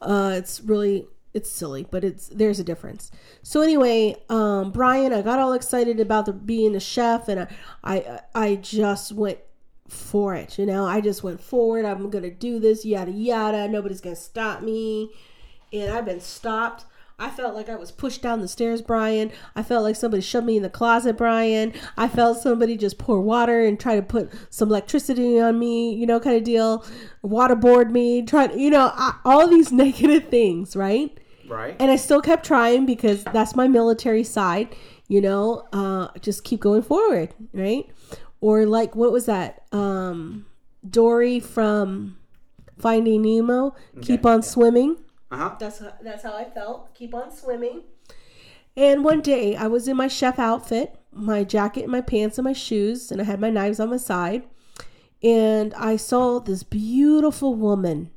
Uh, 0.01 0.35
it's 0.37 0.61
really 0.61 1.07
it's 1.33 1.49
silly, 1.51 1.85
but 1.89 2.03
it's 2.03 2.27
there's 2.29 2.59
a 2.59 2.63
difference. 2.63 3.11
So 3.43 3.61
anyway, 3.61 4.15
um, 4.29 4.71
Brian, 4.71 5.13
I 5.13 5.21
got 5.21 5.39
all 5.39 5.53
excited 5.53 5.99
about 5.99 6.25
the 6.25 6.33
being 6.33 6.75
a 6.75 6.79
chef, 6.79 7.27
and 7.27 7.41
I, 7.41 7.47
I, 7.83 8.19
I 8.33 8.55
just 8.55 9.11
went 9.11 9.39
for 9.87 10.35
it. 10.35 10.57
You 10.57 10.65
know, 10.65 10.85
I 10.85 11.01
just 11.01 11.23
went 11.23 11.41
forward. 11.41 11.85
I'm 11.85 12.09
gonna 12.09 12.31
do 12.31 12.59
this, 12.59 12.85
yada 12.85 13.11
yada. 13.11 13.67
Nobody's 13.67 14.01
gonna 14.01 14.15
stop 14.15 14.61
me, 14.61 15.11
and 15.71 15.91
I've 15.91 16.05
been 16.05 16.21
stopped. 16.21 16.85
I 17.19 17.29
felt 17.29 17.53
like 17.53 17.67
I 17.67 17.75
was 17.75 17.91
pushed 17.91 18.21
down 18.21 18.39
the 18.39 18.47
stairs, 18.47 18.81
Brian. 18.81 19.31
I 19.53 19.61
felt 19.61 19.83
like 19.83 19.97
somebody 19.97 20.21
shoved 20.21 20.47
me 20.47 20.55
in 20.55 20.63
the 20.63 20.69
closet, 20.69 21.17
Brian. 21.17 21.73
I 21.97 22.07
felt 22.07 22.37
somebody 22.37 22.77
just 22.77 22.97
pour 22.97 23.19
water 23.19 23.61
and 23.61 23.77
try 23.77 23.97
to 23.97 24.01
put 24.01 24.31
some 24.49 24.69
electricity 24.69 25.37
on 25.39 25.59
me, 25.59 25.93
you 25.93 26.07
know, 26.07 26.21
kind 26.21 26.37
of 26.37 26.45
deal. 26.45 26.85
Waterboard 27.23 27.91
me, 27.91 28.21
try, 28.21 28.49
you 28.53 28.69
know, 28.69 28.91
I, 28.95 29.19
all 29.25 29.49
these 29.49 29.71
negative 29.73 30.29
things, 30.29 30.77
right? 30.77 31.18
Right. 31.49 31.75
And 31.79 31.89
I 31.89 31.95
still 31.95 32.21
kept 32.21 32.45
trying 32.45 32.85
because 32.85 33.23
that's 33.23 33.55
my 33.55 33.67
military 33.67 34.23
side, 34.23 34.75
you 35.07 35.19
know, 35.19 35.67
uh, 35.73 36.09
just 36.21 36.43
keep 36.43 36.59
going 36.59 36.83
forward, 36.83 37.33
right? 37.53 37.85
Or 38.39 38.65
like, 38.65 38.95
what 38.95 39.11
was 39.11 39.25
that? 39.25 39.65
Um, 39.71 40.45
Dory 40.87 41.39
from 41.39 42.17
Finding 42.77 43.23
Nemo, 43.23 43.75
keep 44.01 44.25
on 44.25 44.43
swimming. 44.43 44.97
Uh 45.31 45.37
huh. 45.37 45.55
That's 45.59 45.79
how, 45.79 45.93
that's 46.01 46.23
how 46.23 46.33
I 46.33 46.45
felt. 46.45 46.93
Keep 46.93 47.13
on 47.13 47.31
swimming. 47.31 47.81
And 48.77 49.03
one 49.03 49.21
day 49.21 49.55
I 49.55 49.67
was 49.67 49.87
in 49.87 49.97
my 49.97 50.07
chef 50.07 50.39
outfit, 50.39 50.95
my 51.11 51.43
jacket 51.43 51.83
and 51.83 51.91
my 51.91 52.01
pants 52.01 52.37
and 52.37 52.45
my 52.45 52.53
shoes, 52.53 53.11
and 53.11 53.19
I 53.19 53.25
had 53.25 53.41
my 53.41 53.49
knives 53.49 53.79
on 53.79 53.89
my 53.89 53.97
side. 53.97 54.43
And 55.21 55.73
I 55.73 55.97
saw 55.97 56.39
this 56.39 56.63
beautiful 56.63 57.55
woman. 57.55 58.11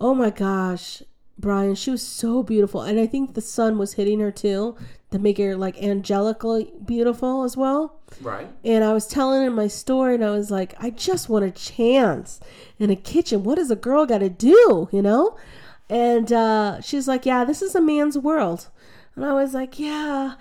Oh 0.00 0.14
my 0.14 0.30
gosh, 0.30 1.02
Brian, 1.38 1.74
she 1.74 1.90
was 1.90 2.02
so 2.02 2.42
beautiful. 2.42 2.82
And 2.82 2.98
I 2.98 3.06
think 3.06 3.34
the 3.34 3.40
sun 3.40 3.78
was 3.78 3.94
hitting 3.94 4.20
her 4.20 4.30
too 4.30 4.76
to 5.10 5.18
make 5.18 5.38
her 5.38 5.56
like 5.56 5.76
angelically 5.76 6.72
beautiful 6.84 7.44
as 7.44 7.56
well. 7.56 8.00
Right. 8.20 8.48
And 8.64 8.82
I 8.82 8.92
was 8.92 9.06
telling 9.06 9.42
her 9.42 9.50
my 9.50 9.68
story, 9.68 10.14
and 10.14 10.24
I 10.24 10.30
was 10.30 10.50
like, 10.50 10.74
I 10.78 10.90
just 10.90 11.28
want 11.28 11.44
a 11.44 11.50
chance 11.50 12.40
in 12.78 12.90
a 12.90 12.96
kitchen. 12.96 13.42
What 13.42 13.56
does 13.56 13.70
a 13.70 13.76
girl 13.76 14.06
got 14.06 14.18
to 14.18 14.30
do, 14.30 14.88
you 14.92 15.02
know? 15.02 15.36
And 15.88 16.32
uh, 16.32 16.80
she's 16.80 17.06
like, 17.06 17.26
Yeah, 17.26 17.44
this 17.44 17.62
is 17.62 17.74
a 17.74 17.80
man's 17.80 18.18
world. 18.18 18.68
And 19.14 19.24
I 19.24 19.32
was 19.32 19.54
like, 19.54 19.78
Yeah, 19.78 20.34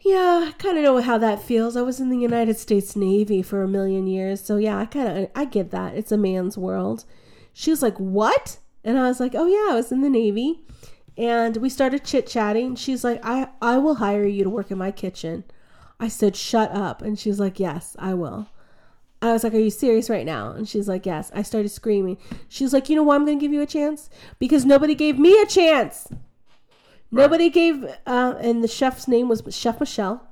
yeah, 0.00 0.48
I 0.48 0.54
kind 0.58 0.78
of 0.78 0.84
know 0.84 1.00
how 1.00 1.18
that 1.18 1.42
feels. 1.42 1.76
I 1.76 1.82
was 1.82 2.00
in 2.00 2.08
the 2.08 2.18
United 2.18 2.56
States 2.58 2.96
Navy 2.96 3.42
for 3.42 3.62
a 3.62 3.68
million 3.68 4.06
years. 4.06 4.40
So 4.40 4.56
yeah, 4.56 4.78
I 4.78 4.86
kind 4.86 5.18
of, 5.18 5.30
I 5.34 5.44
get 5.44 5.70
that. 5.72 5.94
It's 5.94 6.12
a 6.12 6.16
man's 6.16 6.56
world. 6.56 7.04
She 7.52 7.70
was 7.70 7.82
like, 7.82 7.96
What? 7.98 8.58
And 8.84 8.98
I 8.98 9.08
was 9.08 9.20
like, 9.20 9.34
Oh, 9.34 9.46
yeah, 9.46 9.72
I 9.72 9.76
was 9.76 9.92
in 9.92 10.00
the 10.00 10.10
Navy. 10.10 10.60
And 11.16 11.56
we 11.58 11.68
started 11.68 12.04
chit 12.04 12.26
chatting. 12.26 12.76
She's 12.76 13.04
like, 13.04 13.20
I, 13.22 13.48
I 13.60 13.78
will 13.78 13.96
hire 13.96 14.24
you 14.24 14.44
to 14.44 14.50
work 14.50 14.70
in 14.70 14.78
my 14.78 14.90
kitchen. 14.90 15.44
I 15.98 16.08
said, 16.08 16.36
Shut 16.36 16.70
up. 16.72 17.02
And 17.02 17.18
she's 17.18 17.38
like, 17.38 17.60
Yes, 17.60 17.96
I 17.98 18.14
will. 18.14 18.48
I 19.22 19.32
was 19.32 19.44
like, 19.44 19.52
Are 19.52 19.58
you 19.58 19.70
serious 19.70 20.08
right 20.08 20.24
now? 20.24 20.52
And 20.52 20.68
she's 20.68 20.88
like, 20.88 21.04
Yes. 21.04 21.30
I 21.34 21.42
started 21.42 21.68
screaming. 21.68 22.16
She's 22.48 22.72
like, 22.72 22.88
You 22.88 22.96
know 22.96 23.02
why 23.02 23.16
I'm 23.16 23.24
going 23.26 23.38
to 23.38 23.44
give 23.44 23.52
you 23.52 23.60
a 23.62 23.66
chance? 23.66 24.08
Because 24.38 24.64
nobody 24.64 24.94
gave 24.94 25.18
me 25.18 25.40
a 25.40 25.46
chance. 25.46 26.08
Nobody 27.12 27.50
gave, 27.50 27.84
uh, 28.06 28.34
and 28.40 28.62
the 28.62 28.68
chef's 28.68 29.08
name 29.08 29.28
was 29.28 29.42
Chef 29.50 29.80
Michelle. 29.80 30.28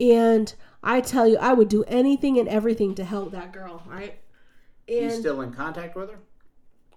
And 0.00 0.54
I 0.82 1.00
tell 1.00 1.28
you, 1.28 1.36
I 1.38 1.52
would 1.52 1.68
do 1.68 1.84
anything 1.84 2.38
and 2.38 2.48
everything 2.48 2.94
to 2.94 3.04
help 3.04 3.32
that 3.32 3.52
girl, 3.52 3.82
right? 3.86 4.18
Are 4.88 4.92
you 4.92 5.10
still 5.10 5.42
in 5.42 5.52
contact 5.52 5.96
with 5.96 6.10
her? 6.10 6.18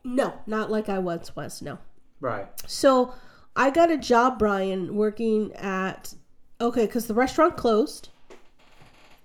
No, 0.03 0.33
not 0.45 0.71
like 0.71 0.89
I 0.89 0.99
once 0.99 1.35
was, 1.35 1.61
no. 1.61 1.77
Right. 2.19 2.47
So 2.67 3.13
I 3.55 3.69
got 3.69 3.91
a 3.91 3.97
job, 3.97 4.39
Brian, 4.39 4.95
working 4.95 5.53
at 5.53 6.13
okay, 6.59 6.85
because 6.85 7.07
the 7.07 7.13
restaurant 7.13 7.57
closed, 7.57 8.09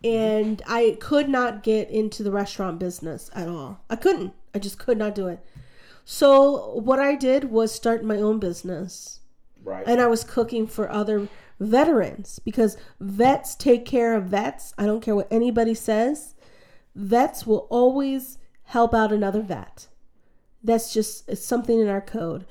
and 0.03 0.63
I 0.67 0.97
could 1.01 1.29
not 1.29 1.63
get 1.63 1.91
into 1.91 2.23
the 2.23 2.31
restaurant 2.31 2.79
business 2.79 3.31
at 3.35 3.49
all. 3.49 3.81
I 3.91 3.97
couldn't. 3.97 4.33
I 4.55 4.59
just 4.59 4.79
could 4.79 4.99
not 4.99 5.15
do 5.15 5.29
it. 5.29 5.41
So 6.05 6.77
what 6.77 6.99
I 6.99 7.15
did 7.17 7.51
was 7.51 7.73
start 7.73 8.05
my 8.05 8.17
own 8.17 8.39
business, 8.39 9.21
Right. 9.65 9.85
and 9.87 10.01
I 10.01 10.07
was 10.07 10.25
cooking 10.25 10.67
for 10.67 10.91
other 10.91 11.29
veterans 11.59 12.39
because 12.39 12.77
vets 13.01 13.55
take 13.55 13.85
care 13.85 14.15
of 14.15 14.25
vets. 14.25 14.73
I 14.79 14.87
don't 14.87 15.01
care 15.01 15.17
what 15.17 15.29
anybody 15.31 15.75
says. 15.75 16.35
Vets 16.95 17.47
will 17.47 17.67
always 17.71 18.39
help 18.65 18.95
out 18.95 19.13
another 19.13 19.43
vet. 19.43 19.89
That's 20.67 20.93
just 20.93 21.37
something 21.37 21.81
in 21.81 21.89
our 21.89 22.01
code. 22.01 22.45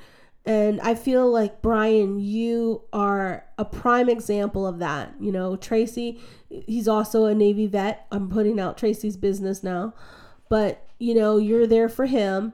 And 0.45 0.79
I 0.81 0.93
feel 0.93 1.29
like 1.29 1.61
Brian, 1.61 2.19
you 2.19 2.83
are 2.93 3.45
a 3.57 3.65
prime 3.65 4.09
example 4.09 4.67
of 4.67 4.79
that. 4.79 5.13
You 5.19 5.31
know, 5.31 5.55
Tracy, 5.55 6.19
he's 6.49 6.87
also 6.87 7.25
a 7.25 7.33
Navy 7.33 7.65
vet. 7.65 8.05
I'm 8.11 8.29
putting 8.29 8.59
out 8.59 8.77
Tracy's 8.77 9.17
business 9.17 9.63
now. 9.63 9.93
But, 10.47 10.87
you 10.99 11.15
know, 11.15 11.37
you're 11.37 11.65
there 11.65 11.89
for 11.89 12.05
him 12.05 12.53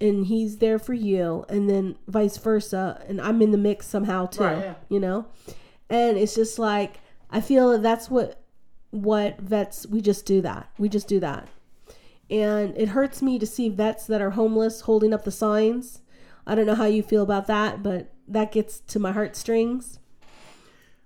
and 0.00 0.26
he's 0.26 0.58
there 0.58 0.78
for 0.78 0.94
you 0.94 1.44
and 1.48 1.68
then 1.68 1.96
vice 2.08 2.36
versa 2.38 3.02
and 3.08 3.20
I'm 3.20 3.40
in 3.42 3.50
the 3.50 3.58
mix 3.58 3.86
somehow 3.86 4.26
too, 4.26 4.42
Right, 4.42 4.58
yeah. 4.58 4.74
you 4.88 5.00
know? 5.00 5.26
And 5.88 6.16
it's 6.18 6.34
just 6.34 6.58
like 6.58 7.00
I 7.30 7.40
feel 7.40 7.72
that 7.72 7.82
that's 7.82 8.10
what 8.10 8.42
what 8.90 9.38
vets 9.40 9.86
we 9.86 10.00
just 10.00 10.26
do 10.26 10.40
that. 10.42 10.70
We 10.78 10.88
just 10.88 11.08
do 11.08 11.20
that. 11.20 11.48
And 12.30 12.76
it 12.76 12.88
hurts 12.88 13.22
me 13.22 13.38
to 13.38 13.46
see 13.46 13.68
vets 13.68 14.06
that 14.06 14.20
are 14.20 14.30
homeless 14.30 14.82
holding 14.82 15.12
up 15.14 15.24
the 15.24 15.30
signs. 15.30 16.00
I 16.46 16.54
don't 16.54 16.66
know 16.66 16.74
how 16.74 16.84
you 16.86 17.02
feel 17.02 17.22
about 17.22 17.46
that, 17.46 17.82
but 17.82 18.12
that 18.28 18.52
gets 18.52 18.80
to 18.80 18.98
my 18.98 19.12
heartstrings. 19.12 19.98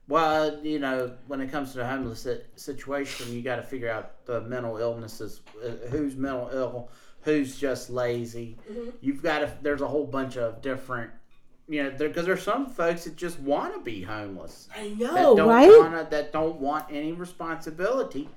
Well, 0.08 0.58
you 0.64 0.78
know, 0.80 1.12
when 1.28 1.40
it 1.40 1.52
comes 1.52 1.72
to 1.72 1.78
the 1.78 1.86
homeless 1.86 2.26
situation, 2.56 3.32
you 3.32 3.42
got 3.42 3.56
to 3.56 3.62
figure 3.62 3.88
out 3.90 4.24
the 4.26 4.40
mental 4.40 4.76
illnesses. 4.78 5.40
uh, 5.64 5.88
Who's 5.88 6.16
mental 6.16 6.50
ill? 6.52 6.90
Who's 7.22 7.56
just 7.56 7.90
lazy? 7.90 8.58
You've 9.00 9.22
got 9.22 9.40
to. 9.40 9.52
There's 9.62 9.82
a 9.82 9.86
whole 9.86 10.06
bunch 10.06 10.36
of 10.36 10.62
different. 10.62 11.10
You 11.68 11.84
know, 11.84 11.90
because 11.90 12.26
there's 12.26 12.42
some 12.42 12.66
folks 12.66 13.04
that 13.04 13.14
just 13.14 13.38
want 13.38 13.74
to 13.74 13.80
be 13.80 14.02
homeless. 14.02 14.68
I 14.76 14.88
that 14.98 15.14
know, 15.14 15.36
don't 15.36 15.48
right? 15.48 15.68
wanna, 15.78 16.08
that 16.10 16.32
don't 16.32 16.56
want 16.56 16.86
any 16.90 17.12
responsibility. 17.12 18.28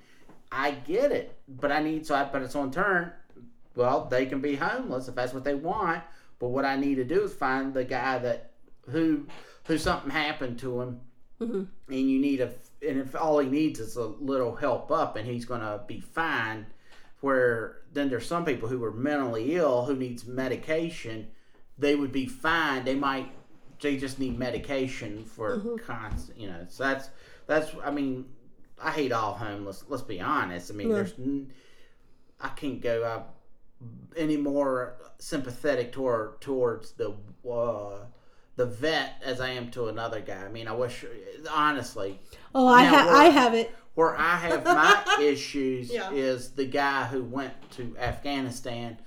I 0.56 0.72
get 0.72 1.12
it, 1.12 1.36
but 1.48 1.72
I 1.72 1.82
need 1.82 2.06
so. 2.06 2.16
I, 2.16 2.26
but 2.26 2.42
it's 2.44 2.56
on 2.56 2.72
turn. 2.72 3.12
Well, 3.76 4.06
they 4.06 4.26
can 4.28 4.40
be 4.40 4.56
homeless 4.56 5.08
if 5.08 5.16
that's 5.16 5.34
what 5.34 5.44
they 5.44 5.56
want. 5.56 6.04
But 6.40 6.50
what 6.50 6.64
I 6.66 6.76
need 6.76 6.96
to 6.96 7.04
do 7.04 7.24
is 7.24 7.34
find 7.34 7.74
the 7.74 7.84
guy 7.84 8.20
that 8.20 8.52
who 8.90 9.26
who 9.66 9.78
something 9.78 10.12
happened 10.12 10.60
to 10.60 10.82
him, 10.82 11.02
Mhm. 11.42 11.68
and 11.88 12.10
you 12.12 12.20
need 12.20 12.42
a 12.42 12.52
and 12.88 13.00
if 13.00 13.16
all 13.16 13.40
he 13.40 13.50
needs 13.50 13.80
is 13.80 13.96
a 13.96 14.06
little 14.06 14.56
help 14.56 14.92
up, 14.92 15.16
and 15.16 15.28
he's 15.28 15.46
gonna 15.46 15.82
be 15.88 16.00
fine. 16.02 16.68
Where 17.22 17.78
then 17.94 18.10
there's 18.10 18.26
some 18.28 18.44
people 18.46 18.68
who 18.70 18.84
are 18.84 18.92
mentally 18.92 19.56
ill 19.56 19.86
who 19.86 19.96
needs 19.96 20.26
medication. 20.26 21.30
They 21.78 21.96
would 21.96 22.12
be 22.12 22.26
fine. 22.28 22.84
They 22.86 22.96
might 22.96 23.32
they 23.82 23.98
just 23.98 24.20
need 24.20 24.38
medication 24.38 25.26
for 25.26 25.78
constant. 25.80 26.38
You 26.40 26.48
know, 26.50 26.66
so 26.70 26.84
that's 26.84 27.10
that's. 27.48 27.72
I 27.84 27.92
mean, 27.92 28.26
I 28.84 28.92
hate 28.92 29.12
all 29.12 29.34
homeless. 29.34 29.84
Let's 29.88 30.04
be 30.04 30.20
honest. 30.22 30.72
I 30.72 30.74
mean, 30.76 30.90
Yeah. 30.90 30.96
there's 30.96 31.14
n- 31.18 31.52
I 32.40 32.50
can't 32.50 32.82
go 32.82 33.04
uh, 33.04 33.24
any 34.18 34.38
more 34.38 34.96
sympathetic 35.20 35.92
toward 35.92 36.42
towards 36.42 36.92
the 36.92 37.16
uh, 37.50 38.06
the 38.56 38.66
vet 38.66 39.22
as 39.24 39.42
I 39.42 39.50
am 39.50 39.72
to 39.72 39.88
another 39.88 40.20
guy. 40.22 40.44
I 40.46 40.50
mean, 40.50 40.68
I 40.68 40.74
wish 40.74 41.06
honestly 41.52 42.20
Oh, 42.54 42.68
I 42.68 42.84
ha- 42.84 43.06
we're- 43.08 43.18
I 43.18 43.26
have 43.30 43.54
it. 43.54 43.74
where 43.96 44.16
I 44.18 44.36
have 44.36 44.64
my 44.66 45.18
issues 45.22 45.92
Yeah. 45.92 46.12
is 46.12 46.52
the 46.52 46.66
guy 46.66 47.06
who 47.06 47.24
went 47.24 47.54
to 47.72 47.96
Afghanistan 47.98 48.98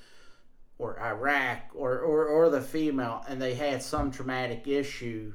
or 0.78 0.98
Iraq 1.00 1.60
or, 1.74 1.98
or, 2.00 2.26
or 2.26 2.50
the 2.50 2.60
female 2.60 3.24
and 3.28 3.40
they 3.40 3.54
had 3.54 3.82
some 3.82 4.10
traumatic 4.10 4.66
issue 4.66 5.32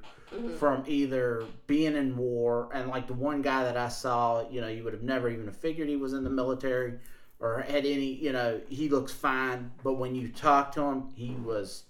from 0.57 0.83
either 0.87 1.45
being 1.67 1.95
in 1.95 2.15
war 2.15 2.69
and 2.73 2.89
like 2.89 3.07
the 3.07 3.13
one 3.13 3.41
guy 3.41 3.63
that 3.63 3.77
I 3.77 3.89
saw, 3.89 4.47
you 4.49 4.61
know, 4.61 4.67
you 4.67 4.83
would 4.83 4.93
have 4.93 5.03
never 5.03 5.29
even 5.29 5.51
figured 5.51 5.89
he 5.89 5.97
was 5.97 6.13
in 6.13 6.23
the 6.23 6.29
military 6.29 6.93
or 7.39 7.61
had 7.61 7.85
any, 7.85 8.05
you 8.05 8.31
know, 8.31 8.61
he 8.69 8.87
looks 8.87 9.11
fine, 9.11 9.71
but 9.83 9.93
when 9.93 10.15
you 10.15 10.29
talk 10.29 10.71
to 10.73 10.81
him, 10.81 11.09
he 11.15 11.31
was 11.43 11.83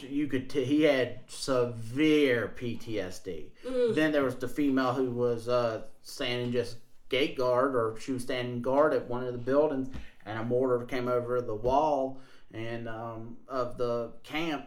you 0.00 0.28
could 0.28 0.48
t- 0.48 0.64
he 0.64 0.82
had 0.82 1.20
severe 1.26 2.52
PTSD. 2.56 3.46
Then 3.94 4.12
there 4.12 4.22
was 4.22 4.36
the 4.36 4.46
female 4.48 4.92
who 4.92 5.10
was 5.10 5.48
uh, 5.48 5.82
standing 6.02 6.52
just 6.52 6.76
gate 7.08 7.36
guard, 7.36 7.74
or 7.74 7.98
she 7.98 8.12
was 8.12 8.22
standing 8.22 8.62
guard 8.62 8.94
at 8.94 9.08
one 9.08 9.24
of 9.24 9.32
the 9.32 9.38
buildings, 9.38 9.88
and 10.24 10.38
a 10.38 10.44
mortar 10.44 10.84
came 10.86 11.08
over 11.08 11.40
the 11.40 11.54
wall 11.54 12.20
and 12.52 12.88
um, 12.88 13.36
of 13.48 13.76
the 13.78 14.10
camp 14.22 14.64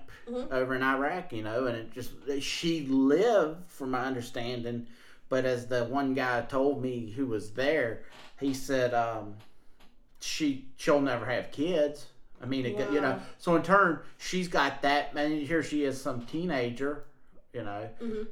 over 0.51 0.75
in 0.75 0.83
Iraq. 0.83 1.31
You 1.33 1.43
know, 1.43 1.67
and 1.67 1.77
it 1.77 1.91
just 1.93 2.11
she 2.41 2.81
lived, 2.87 3.57
from 3.67 3.91
my 3.91 4.05
understanding. 4.05 4.87
But 5.29 5.45
as 5.45 5.65
the 5.67 5.85
one 5.85 6.13
guy 6.13 6.41
told 6.41 6.81
me 6.81 7.09
who 7.09 7.25
was 7.25 7.51
there, 7.51 8.03
he 8.39 8.53
said 8.53 8.93
um, 8.93 9.35
she 10.19 10.65
she'll 10.77 11.01
never 11.01 11.25
have 11.25 11.51
kids. 11.51 12.05
I 12.41 12.45
mean, 12.45 12.65
it, 12.65 12.77
you 12.91 13.01
know, 13.01 13.19
so 13.39 13.55
in 13.55 13.63
turn, 13.63 13.99
she's 14.17 14.47
got 14.47 14.81
that, 14.81 15.13
and 15.15 15.41
here 15.41 15.63
she 15.63 15.83
is, 15.85 15.99
some 15.99 16.25
teenager, 16.25 17.05
you 17.53 17.63
know, 17.63 17.89
Mhm. 18.01 18.27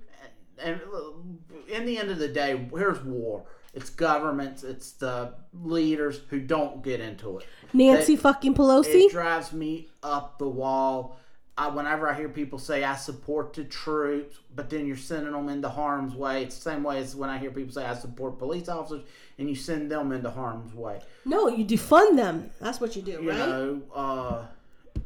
and, 0.61 0.81
and 0.81 1.39
in 1.69 1.85
the 1.85 1.97
end 1.97 2.11
of 2.11 2.19
the 2.19 2.27
day, 2.27 2.67
here's 2.75 3.01
war. 3.01 3.45
It's 3.73 3.89
governments, 3.89 4.63
it's 4.63 4.91
the 4.91 5.33
leaders 5.51 6.21
who 6.29 6.39
don't 6.39 6.83
get 6.83 6.99
into 6.99 7.39
it. 7.39 7.45
Nancy 7.73 8.15
fucking 8.15 8.53
Pelosi. 8.53 9.05
It 9.05 9.11
drives 9.11 9.51
me 9.51 9.89
up 10.03 10.37
the 10.37 10.47
wall. 10.47 11.17
I, 11.57 11.67
whenever 11.69 12.09
I 12.09 12.13
hear 12.15 12.29
people 12.29 12.57
say 12.59 12.83
I 12.83 12.95
support 12.95 13.53
the 13.53 13.63
troops, 13.63 14.39
but 14.55 14.69
then 14.71 14.87
you're 14.87 14.97
sending 14.97 15.33
them 15.33 15.49
into 15.49 15.69
harm's 15.69 16.15
way, 16.15 16.43
it's 16.43 16.55
the 16.55 16.61
same 16.71 16.83
way 16.83 16.97
as 16.97 17.15
when 17.15 17.29
I 17.29 17.37
hear 17.37 17.51
people 17.51 17.71
say 17.73 17.85
I 17.85 17.93
support 17.93 18.39
police 18.39 18.69
officers 18.69 19.03
and 19.37 19.47
you 19.49 19.55
send 19.55 19.91
them 19.91 20.11
into 20.11 20.31
harm's 20.31 20.73
way. 20.73 20.99
no, 21.25 21.47
you 21.49 21.63
defund 21.65 22.15
them. 22.15 22.49
That's 22.59 22.79
what 22.81 22.95
you 22.95 23.01
do, 23.03 23.11
You 23.23 23.29
right? 23.29 23.37
know, 23.37 23.81
uh, 23.93 24.45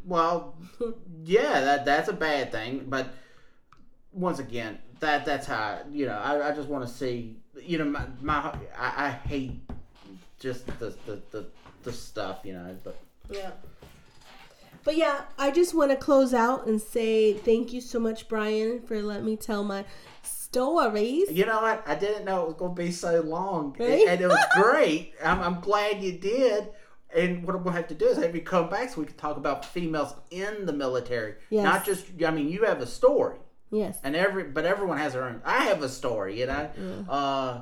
well, 0.05 0.55
yeah, 1.25 1.59
that 1.61 1.85
that's 1.85 2.07
a 2.07 2.13
bad 2.13 2.51
thing. 2.53 2.85
But 2.87 3.09
once 4.13 4.39
again, 4.39 4.79
that 4.99 5.25
that's 5.25 5.45
how 5.47 5.79
you 5.91 6.05
know. 6.05 6.17
I, 6.17 6.49
I 6.49 6.51
just 6.53 6.67
want 6.69 6.87
to 6.87 6.93
see. 6.93 7.37
You 7.61 7.79
know, 7.79 7.85
my, 7.85 8.05
my 8.21 8.55
I, 8.77 9.07
I 9.07 9.09
hate 9.09 9.59
just 10.39 10.65
the 10.79 10.95
the, 11.05 11.21
the 11.31 11.45
the 11.83 11.93
stuff. 11.93 12.39
You 12.43 12.53
know, 12.53 12.75
but 12.83 12.97
Yeah. 13.29 13.51
But 14.83 14.95
yeah, 14.95 15.21
I 15.37 15.51
just 15.51 15.73
want 15.73 15.91
to 15.91 15.97
close 15.97 16.33
out 16.33 16.65
and 16.67 16.81
say 16.81 17.33
thank 17.33 17.73
you 17.73 17.81
so 17.81 17.99
much, 17.99 18.29
Brian, 18.29 18.81
for 18.81 19.01
letting 19.01 19.25
me 19.25 19.35
tell 19.35 19.63
my 19.65 19.83
stories. 20.23 21.29
You 21.29 21.45
know 21.45 21.61
what? 21.61 21.83
I 21.85 21.95
didn't 21.95 22.23
know 22.23 22.43
it 22.43 22.47
was 22.47 22.55
going 22.55 22.73
to 22.75 22.81
be 22.83 22.91
so 22.91 23.19
long, 23.21 23.75
Right? 23.77 24.07
and 24.07 24.21
it 24.21 24.27
was 24.27 24.39
great. 24.61 25.13
I'm, 25.23 25.41
I'm 25.41 25.59
glad 25.59 26.01
you 26.01 26.13
did. 26.13 26.69
And 27.13 27.43
what 27.45 27.55
I'm 27.55 27.63
going 27.63 27.73
to 27.75 27.81
have 27.81 27.89
to 27.89 27.95
do 27.95 28.05
is 28.05 28.17
have 28.17 28.33
you 28.35 28.41
come 28.41 28.69
back 28.69 28.89
so 28.89 29.01
we 29.01 29.07
can 29.07 29.15
talk 29.17 29.35
about 29.35 29.65
females 29.65 30.13
in 30.31 30.65
the 30.65 30.73
military, 30.73 31.35
Yes. 31.49 31.63
not 31.65 31.85
just. 31.85 32.05
I 32.25 32.31
mean, 32.31 32.47
you 32.49 32.63
have 32.63 32.79
a 32.81 32.87
story, 32.87 33.37
Yes. 33.71 33.99
and 34.03 34.15
every 34.15 34.43
but 34.43 34.65
everyone 34.65 34.97
has 34.97 35.13
their 35.13 35.23
own. 35.25 35.41
I 35.45 35.65
have 35.65 35.83
a 35.83 35.89
story, 35.89 36.39
you 36.39 36.45
know. 36.47 36.69
Uh, 37.09 37.61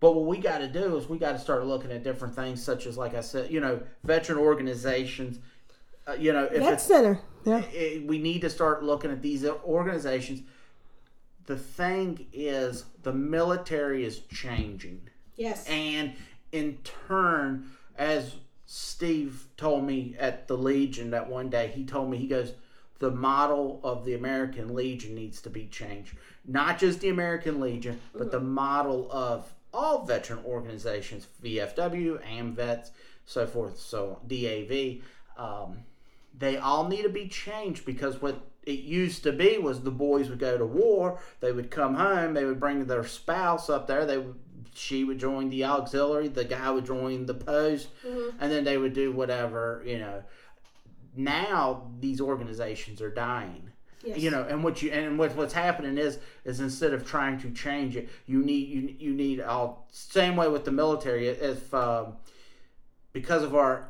but 0.00 0.12
what 0.14 0.26
we 0.26 0.38
got 0.38 0.58
to 0.58 0.68
do 0.68 0.96
is 0.98 1.08
we 1.08 1.18
got 1.18 1.32
to 1.32 1.38
start 1.38 1.64
looking 1.66 1.90
at 1.90 2.04
different 2.04 2.34
things, 2.36 2.62
such 2.62 2.84
as, 2.86 2.98
like 2.98 3.14
I 3.14 3.22
said, 3.22 3.50
you 3.50 3.60
know, 3.60 3.80
veteran 4.04 4.38
organizations. 4.38 5.38
Uh, 6.06 6.12
you 6.12 6.32
know, 6.32 6.44
if 6.44 6.62
Vet 6.62 6.80
Center. 6.80 7.18
Yeah. 7.44 7.62
it, 7.72 8.06
we 8.06 8.18
need 8.18 8.40
to 8.42 8.50
start 8.50 8.82
looking 8.84 9.10
at 9.10 9.22
these 9.22 9.44
organizations. 9.44 10.42
The 11.46 11.56
thing 11.56 12.26
is, 12.32 12.84
the 13.02 13.12
military 13.12 14.04
is 14.04 14.18
changing, 14.32 15.00
Yes. 15.36 15.66
and 15.68 16.12
in 16.52 16.78
turn, 17.08 17.70
as 17.96 18.34
Steve 18.66 19.46
told 19.56 19.84
me 19.84 20.16
at 20.18 20.48
the 20.48 20.56
Legion 20.58 21.10
that 21.10 21.28
one 21.30 21.48
day, 21.48 21.68
he 21.74 21.84
told 21.84 22.10
me 22.10 22.18
he 22.18 22.26
goes, 22.26 22.52
the 22.98 23.10
model 23.10 23.80
of 23.82 24.04
the 24.04 24.14
American 24.14 24.74
Legion 24.74 25.14
needs 25.14 25.40
to 25.42 25.50
be 25.50 25.66
changed. 25.66 26.16
Not 26.46 26.78
just 26.78 27.00
the 27.00 27.08
American 27.08 27.60
Legion, 27.60 28.00
but 28.14 28.30
the 28.30 28.40
model 28.40 29.08
of 29.10 29.52
all 29.72 30.04
veteran 30.04 30.40
organizations, 30.44 31.28
VFW, 31.42 32.22
AMVETS, 32.24 32.90
so 33.26 33.46
forth, 33.46 33.78
so 33.78 34.20
DAV. 34.26 35.02
Um, 35.36 35.84
they 36.38 36.56
all 36.56 36.88
need 36.88 37.02
to 37.02 37.08
be 37.08 37.28
changed 37.28 37.84
because 37.84 38.22
what 38.22 38.40
it 38.62 38.80
used 38.80 39.22
to 39.24 39.32
be 39.32 39.58
was 39.58 39.80
the 39.80 39.90
boys 39.90 40.28
would 40.28 40.38
go 40.38 40.56
to 40.56 40.66
war, 40.66 41.18
they 41.40 41.52
would 41.52 41.70
come 41.70 41.94
home, 41.94 42.34
they 42.34 42.44
would 42.44 42.60
bring 42.60 42.86
their 42.86 43.06
spouse 43.06 43.68
up 43.68 43.86
there, 43.86 44.06
they 44.06 44.18
would 44.18 44.36
she 44.76 45.04
would 45.04 45.18
join 45.18 45.48
the 45.48 45.64
auxiliary, 45.64 46.28
the 46.28 46.44
guy 46.44 46.70
would 46.70 46.84
join 46.84 47.26
the 47.26 47.34
post, 47.34 47.88
and 48.38 48.52
then 48.52 48.64
they 48.64 48.76
would 48.76 48.92
do 48.92 49.10
whatever, 49.10 49.82
you 49.86 49.98
know. 49.98 50.22
Now 51.16 51.90
these 52.00 52.20
organizations 52.20 53.00
are 53.00 53.10
dying. 53.10 53.70
Yes. 54.04 54.18
You 54.18 54.30
know, 54.30 54.46
and 54.48 54.62
what 54.62 54.82
you 54.82 54.92
and 54.92 55.18
what, 55.18 55.34
what's 55.34 55.54
happening 55.54 55.98
is 55.98 56.18
is 56.44 56.60
instead 56.60 56.92
of 56.92 57.06
trying 57.06 57.40
to 57.40 57.50
change 57.50 57.96
it, 57.96 58.08
you 58.26 58.42
need 58.42 58.68
you 58.68 58.94
you 58.98 59.14
need 59.14 59.40
all 59.40 59.88
same 59.90 60.36
way 60.36 60.48
with 60.48 60.64
the 60.64 60.70
military. 60.70 61.28
If 61.28 61.74
um, 61.74 62.14
because 63.12 63.42
of 63.42 63.54
our 63.54 63.88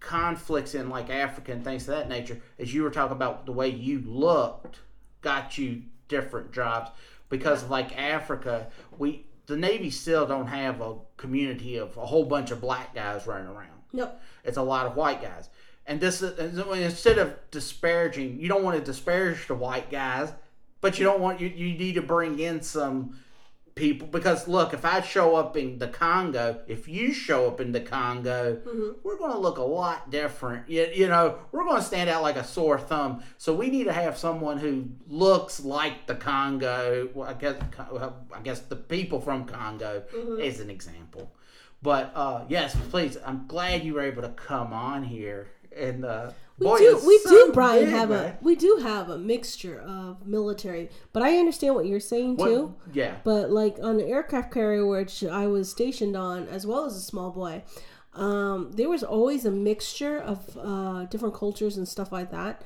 conflicts 0.00 0.74
in 0.74 0.88
like 0.88 1.10
Africa 1.10 1.52
and 1.52 1.64
things 1.64 1.88
of 1.88 1.96
that 1.96 2.08
nature, 2.08 2.40
as 2.58 2.72
you 2.72 2.82
were 2.82 2.90
talking 2.90 3.16
about 3.16 3.46
the 3.46 3.52
way 3.52 3.68
you 3.68 4.02
looked, 4.06 4.78
got 5.20 5.58
you 5.58 5.82
different 6.08 6.52
jobs. 6.52 6.90
Because 7.28 7.64
of 7.64 7.70
like 7.70 7.98
Africa, 7.98 8.68
we 8.96 9.26
the 9.46 9.56
Navy 9.56 9.90
still 9.90 10.26
don't 10.26 10.46
have 10.46 10.80
a 10.80 10.96
community 11.16 11.76
of 11.76 11.96
a 11.96 12.06
whole 12.06 12.24
bunch 12.24 12.50
of 12.50 12.60
black 12.60 12.94
guys 12.94 13.26
running 13.26 13.48
around. 13.48 13.70
Nope. 13.92 14.20
It's 14.42 14.56
a 14.56 14.62
lot 14.62 14.86
of 14.86 14.96
white 14.96 15.22
guys. 15.22 15.48
And 15.86 16.00
this 16.00 16.22
and 16.22 16.58
instead 16.58 17.18
of 17.18 17.34
disparaging, 17.50 18.40
you 18.40 18.48
don't 18.48 18.62
want 18.62 18.78
to 18.78 18.84
disparage 18.84 19.46
the 19.48 19.54
white 19.54 19.90
guys, 19.90 20.32
but 20.80 20.98
you 20.98 21.04
don't 21.04 21.20
want 21.20 21.40
you, 21.40 21.48
you 21.48 21.76
need 21.76 21.94
to 21.94 22.02
bring 22.02 22.38
in 22.38 22.62
some 22.62 23.18
people 23.74 24.06
because 24.06 24.46
look, 24.46 24.72
if 24.72 24.84
I 24.84 25.00
show 25.00 25.36
up 25.36 25.56
in 25.56 25.78
the 25.78 25.88
Congo, 25.88 26.60
if 26.68 26.88
you 26.88 27.12
show 27.12 27.46
up 27.48 27.60
in 27.60 27.72
the 27.72 27.80
Congo, 27.80 28.60
we're 29.02 29.18
going 29.18 29.32
to 29.32 29.38
look 29.38 29.58
a 29.58 29.62
lot 29.62 30.10
different. 30.10 30.68
You, 30.68 30.88
you 30.94 31.08
know, 31.08 31.38
we're 31.52 31.64
going 31.64 31.76
to 31.76 31.82
stand 31.82 32.08
out 32.08 32.22
like 32.22 32.36
a 32.36 32.44
sore 32.44 32.78
thumb. 32.78 33.22
So 33.36 33.54
we 33.54 33.68
need 33.68 33.84
to 33.84 33.92
have 33.92 34.16
someone 34.16 34.58
who 34.58 34.86
looks 35.08 35.60
like 35.60 36.06
the 36.06 36.14
Congo. 36.14 37.08
Well, 37.14 37.28
I 37.28 37.34
guess 37.34 37.56
I 38.32 38.40
guess 38.42 38.60
the 38.60 38.76
people 38.76 39.20
from 39.20 39.44
Congo 39.44 40.04
is 40.40 40.60
an 40.60 40.70
example. 40.70 41.32
But 41.82 42.12
uh, 42.14 42.44
yes, 42.48 42.74
please. 42.90 43.18
I'm 43.26 43.46
glad 43.46 43.84
you 43.84 43.94
were 43.94 44.02
able 44.02 44.22
to 44.22 44.30
come 44.30 44.72
on 44.72 45.02
here. 45.04 45.48
And 45.76 46.04
uh, 46.04 46.30
We 46.58 46.66
boy, 46.66 46.78
do, 46.78 47.00
we 47.06 47.18
so 47.18 47.30
do, 47.30 47.52
Brian, 47.52 47.84
big, 47.86 47.94
have 47.94 48.08
man. 48.10 48.24
a 48.26 48.38
we 48.42 48.54
do 48.54 48.78
have 48.82 49.10
a 49.10 49.18
mixture 49.18 49.80
of 49.80 50.26
military, 50.26 50.88
but 51.12 51.22
I 51.22 51.36
understand 51.38 51.74
what 51.74 51.86
you're 51.86 52.00
saying 52.00 52.36
What- 52.36 52.46
too. 52.48 52.74
Yeah. 52.92 53.16
But 53.24 53.50
like 53.50 53.76
on 53.82 53.96
the 53.96 54.06
aircraft 54.06 54.52
carrier 54.52 54.86
which 54.86 55.24
I 55.24 55.46
was 55.46 55.70
stationed 55.70 56.16
on, 56.16 56.46
as 56.48 56.66
well 56.66 56.84
as 56.84 56.94
a 56.96 57.00
small 57.00 57.30
boy, 57.30 57.62
um, 58.14 58.70
there 58.74 58.88
was 58.88 59.02
always 59.02 59.44
a 59.44 59.50
mixture 59.50 60.18
of 60.18 60.56
uh, 60.62 61.04
different 61.06 61.34
cultures 61.34 61.76
and 61.76 61.88
stuff 61.88 62.12
like 62.12 62.30
that. 62.30 62.62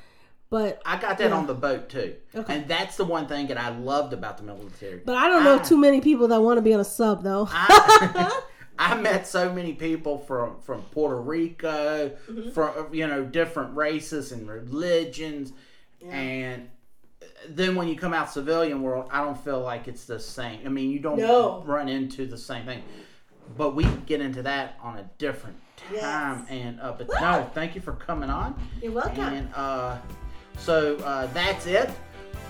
But 0.50 0.80
I 0.86 0.98
got 0.98 1.18
that 1.18 1.30
on 1.32 1.46
the 1.46 1.52
boat 1.54 1.88
too. 1.90 2.16
Okay. 2.34 2.54
And 2.56 2.68
that's 2.68 2.96
the 2.96 3.04
one 3.04 3.26
thing 3.26 3.48
that 3.48 3.58
I 3.58 3.68
loved 3.68 4.12
about 4.14 4.38
the 4.38 4.44
military. 4.44 5.02
but 5.04 5.14
I 5.14 5.28
don't 5.28 5.44
know 5.44 5.56
Ah. 5.60 5.62
too 5.62 5.76
many 5.76 6.00
people 6.00 6.28
that 6.28 6.40
want 6.42 6.56
to 6.56 6.62
be 6.62 6.72
on 6.72 6.80
a 6.80 6.84
sub 6.84 7.22
though. 7.22 7.46
I, 7.50 8.40
I 8.78 8.94
met 9.00 9.26
so 9.26 9.52
many 9.52 9.72
people 9.72 10.18
from 10.18 10.60
from 10.60 10.82
Puerto 10.92 11.20
Rico, 11.20 12.10
Mm-hmm. 12.30 12.50
from 12.50 12.94
you 12.94 13.06
know 13.06 13.24
different 13.24 13.76
races 13.76 14.32
and 14.32 14.48
religions, 14.48 15.52
and 16.08 16.68
then 17.48 17.74
when 17.76 17.88
you 17.88 17.96
come 17.96 18.12
out 18.14 18.30
civilian 18.32 18.82
world, 18.82 19.08
I 19.12 19.22
don't 19.24 19.38
feel 19.42 19.60
like 19.60 19.88
it's 19.88 20.04
the 20.04 20.18
same. 20.20 20.60
I 20.64 20.68
mean, 20.68 20.90
you 20.90 20.98
don't 20.98 21.18
No. 21.18 21.62
run 21.66 21.88
into 21.88 22.26
the 22.26 22.38
same 22.38 22.64
thing, 22.66 22.82
but 23.56 23.74
we 23.74 23.84
get 24.06 24.20
into 24.20 24.42
that 24.42 24.78
on 24.82 24.98
a 24.98 25.10
different 25.18 25.56
time. 25.90 26.46
And 26.48 26.80
uh, 26.80 26.92
but 26.96 27.08
no, 27.20 27.48
thank 27.54 27.74
you 27.74 27.80
for 27.80 27.92
coming 27.92 28.30
on. 28.30 28.54
You're 28.82 28.92
welcome. 28.92 29.20
And 29.20 29.48
uh, 29.54 29.98
so 30.58 30.96
uh, 30.98 31.26
that's 31.28 31.66
it. 31.66 31.90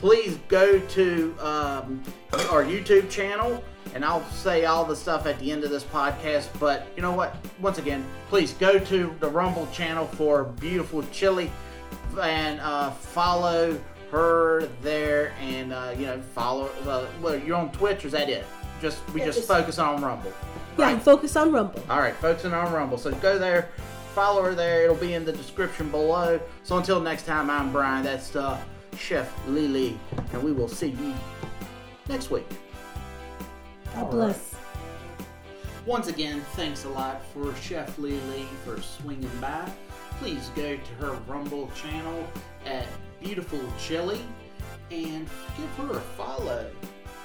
Please 0.01 0.39
go 0.49 0.79
to 0.79 1.35
um, 1.41 2.03
our 2.51 2.63
YouTube 2.65 3.11
channel, 3.11 3.63
and 3.95 4.05
I'll 4.05 4.25
say 4.31 4.65
all 4.65 4.85
the 4.85 4.97
stuff 4.97 5.27
at 5.27 5.39
the 5.39 5.51
end 5.53 5.65
of 5.65 5.71
this 5.71 5.85
podcast. 5.85 6.49
But 6.61 6.87
you 6.97 7.03
know 7.03 7.13
what? 7.13 7.37
Once 7.61 7.79
again, 7.79 8.05
please 8.29 8.53
go 8.55 8.79
to 8.79 9.15
the 9.21 9.29
Rumble 9.29 9.67
channel 9.73 10.07
for 10.07 10.45
beautiful 10.45 11.03
chili, 11.13 11.51
and 12.21 12.61
uh, 12.61 12.91
follow 12.91 13.79
her 14.11 14.67
there, 14.83 15.33
and 15.41 15.73
uh, 15.73 15.95
you 15.97 16.07
know 16.07 16.21
follow. 16.35 16.71
Uh, 16.87 17.07
well, 17.23 17.37
you're 17.39 17.57
on 17.57 17.71
Twitch. 17.73 18.05
Or 18.05 18.09
is 18.09 18.13
that 18.13 18.29
it? 18.29 18.45
Just 18.81 18.99
we 19.13 19.21
Yeah, 19.21 19.27
just, 19.27 19.39
just- 19.39 19.49
focus 19.49 19.79
on 19.79 20.01
Rumble. 20.03 20.33
yeah, 20.79 20.99
focus 20.99 21.35
on 21.37 21.51
Rumble. 21.53 21.83
All 21.91 21.99
right, 22.01 22.15
focusing 22.17 22.53
on 22.55 22.73
Rumble. 22.73 22.97
So 22.99 23.11
go 23.13 23.39
there, 23.39 23.71
follow 24.15 24.43
her 24.43 24.55
there. 24.55 24.85
It'll 24.85 24.95
be 24.95 25.15
in 25.15 25.25
the 25.25 25.33
description 25.33 25.91
below. 25.91 26.41
So 26.63 26.77
until 26.77 27.01
next 27.01 27.27
time, 27.27 27.51
I'm 27.51 27.73
Brian. 27.73 28.05
That's 28.05 28.37
uh, 28.37 28.59
Chef 28.97 29.29
Lily, 29.49 29.99
and 30.33 30.43
we 30.43 30.53
will 30.53 30.69
see 30.69 30.89
you 30.91 31.15
next 32.09 32.31
week. 32.31 32.47
God 33.99 34.05
right. 34.05 34.11
bless. 34.13 34.55
Once 35.87 36.09
again, 36.09 36.41
thanks 36.53 36.85
a 36.85 36.89
lot 36.91 37.25
for 37.33 37.55
Chef 37.57 37.99
Lily 37.99 38.47
for 38.65 38.81
swinging 38.81 39.31
by. 39.41 39.69
Please 40.21 40.51
go 40.55 40.77
to 40.77 40.95
her 41.01 41.13
Rumble 41.27 41.71
channel 41.75 42.29
at 42.67 42.87
Beautiful 43.21 43.61
Chili 43.79 44.21
and 44.91 45.27
give 45.57 45.87
her 45.87 45.97
a 45.97 46.01
follow. 46.01 46.71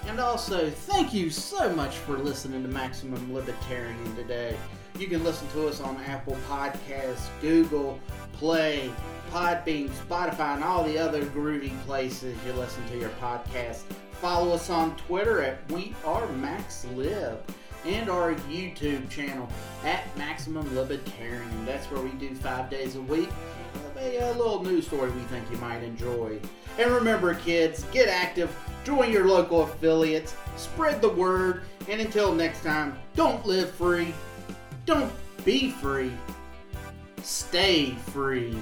And 0.08 0.20
also, 0.20 0.70
thank 0.70 1.14
you 1.14 1.30
so 1.30 1.74
much 1.76 1.96
for 1.96 2.18
listening 2.18 2.64
to 2.64 2.70
Maximum 2.70 3.34
Libertarian 3.34 4.16
today. 4.16 4.56
You 4.98 5.08
can 5.08 5.24
listen 5.24 5.48
to 5.50 5.68
us 5.68 5.80
on 5.82 5.98
Apple 6.06 6.38
Podcasts, 6.50 7.30
Google 7.42 8.00
Play, 8.34 8.92
Podbean, 9.32 9.90
Spotify, 9.90 10.56
and 10.56 10.64
all 10.64 10.84
the 10.84 10.98
other 10.98 11.24
groovy 11.26 11.80
places 11.84 12.36
you 12.46 12.54
listen 12.54 12.86
to 12.90 12.98
your 12.98 13.10
podcast. 13.22 13.84
Follow 14.24 14.54
us 14.54 14.70
on 14.70 14.96
Twitter 14.96 15.42
at 15.42 15.70
We 15.70 15.94
Are 16.06 16.26
Max 16.28 16.86
Lib. 16.96 17.44
and 17.86 18.10
our 18.10 18.34
YouTube 18.50 19.10
channel 19.10 19.50
at 19.84 20.06
Maximum 20.18 20.74
Libertarian. 20.74 21.66
That's 21.66 21.88
where 21.88 22.02
we 22.02 22.12
do 22.12 22.34
five 22.36 22.70
days 22.70 22.96
a 22.96 23.02
week. 23.02 23.28
A, 23.98 24.20
a 24.20 24.32
little 24.32 24.64
news 24.64 24.88
story 24.88 25.12
we 25.12 25.20
think 25.24 25.44
you 25.52 25.58
might 25.58 25.84
enjoy. 25.84 26.40
And 26.80 26.90
remember, 26.90 27.34
kids, 27.34 27.84
get 27.92 28.08
active, 28.08 28.56
join 28.86 29.12
your 29.12 29.28
local 29.28 29.64
affiliates, 29.64 30.34
spread 30.56 31.02
the 31.02 31.10
word, 31.10 31.64
and 31.90 32.00
until 32.00 32.34
next 32.34 32.64
time, 32.64 32.98
don't 33.18 33.46
live 33.46 33.72
free, 33.72 34.14
don't 34.86 35.12
be 35.44 35.70
free, 35.70 36.14
stay 37.24 37.92
free. 38.12 38.58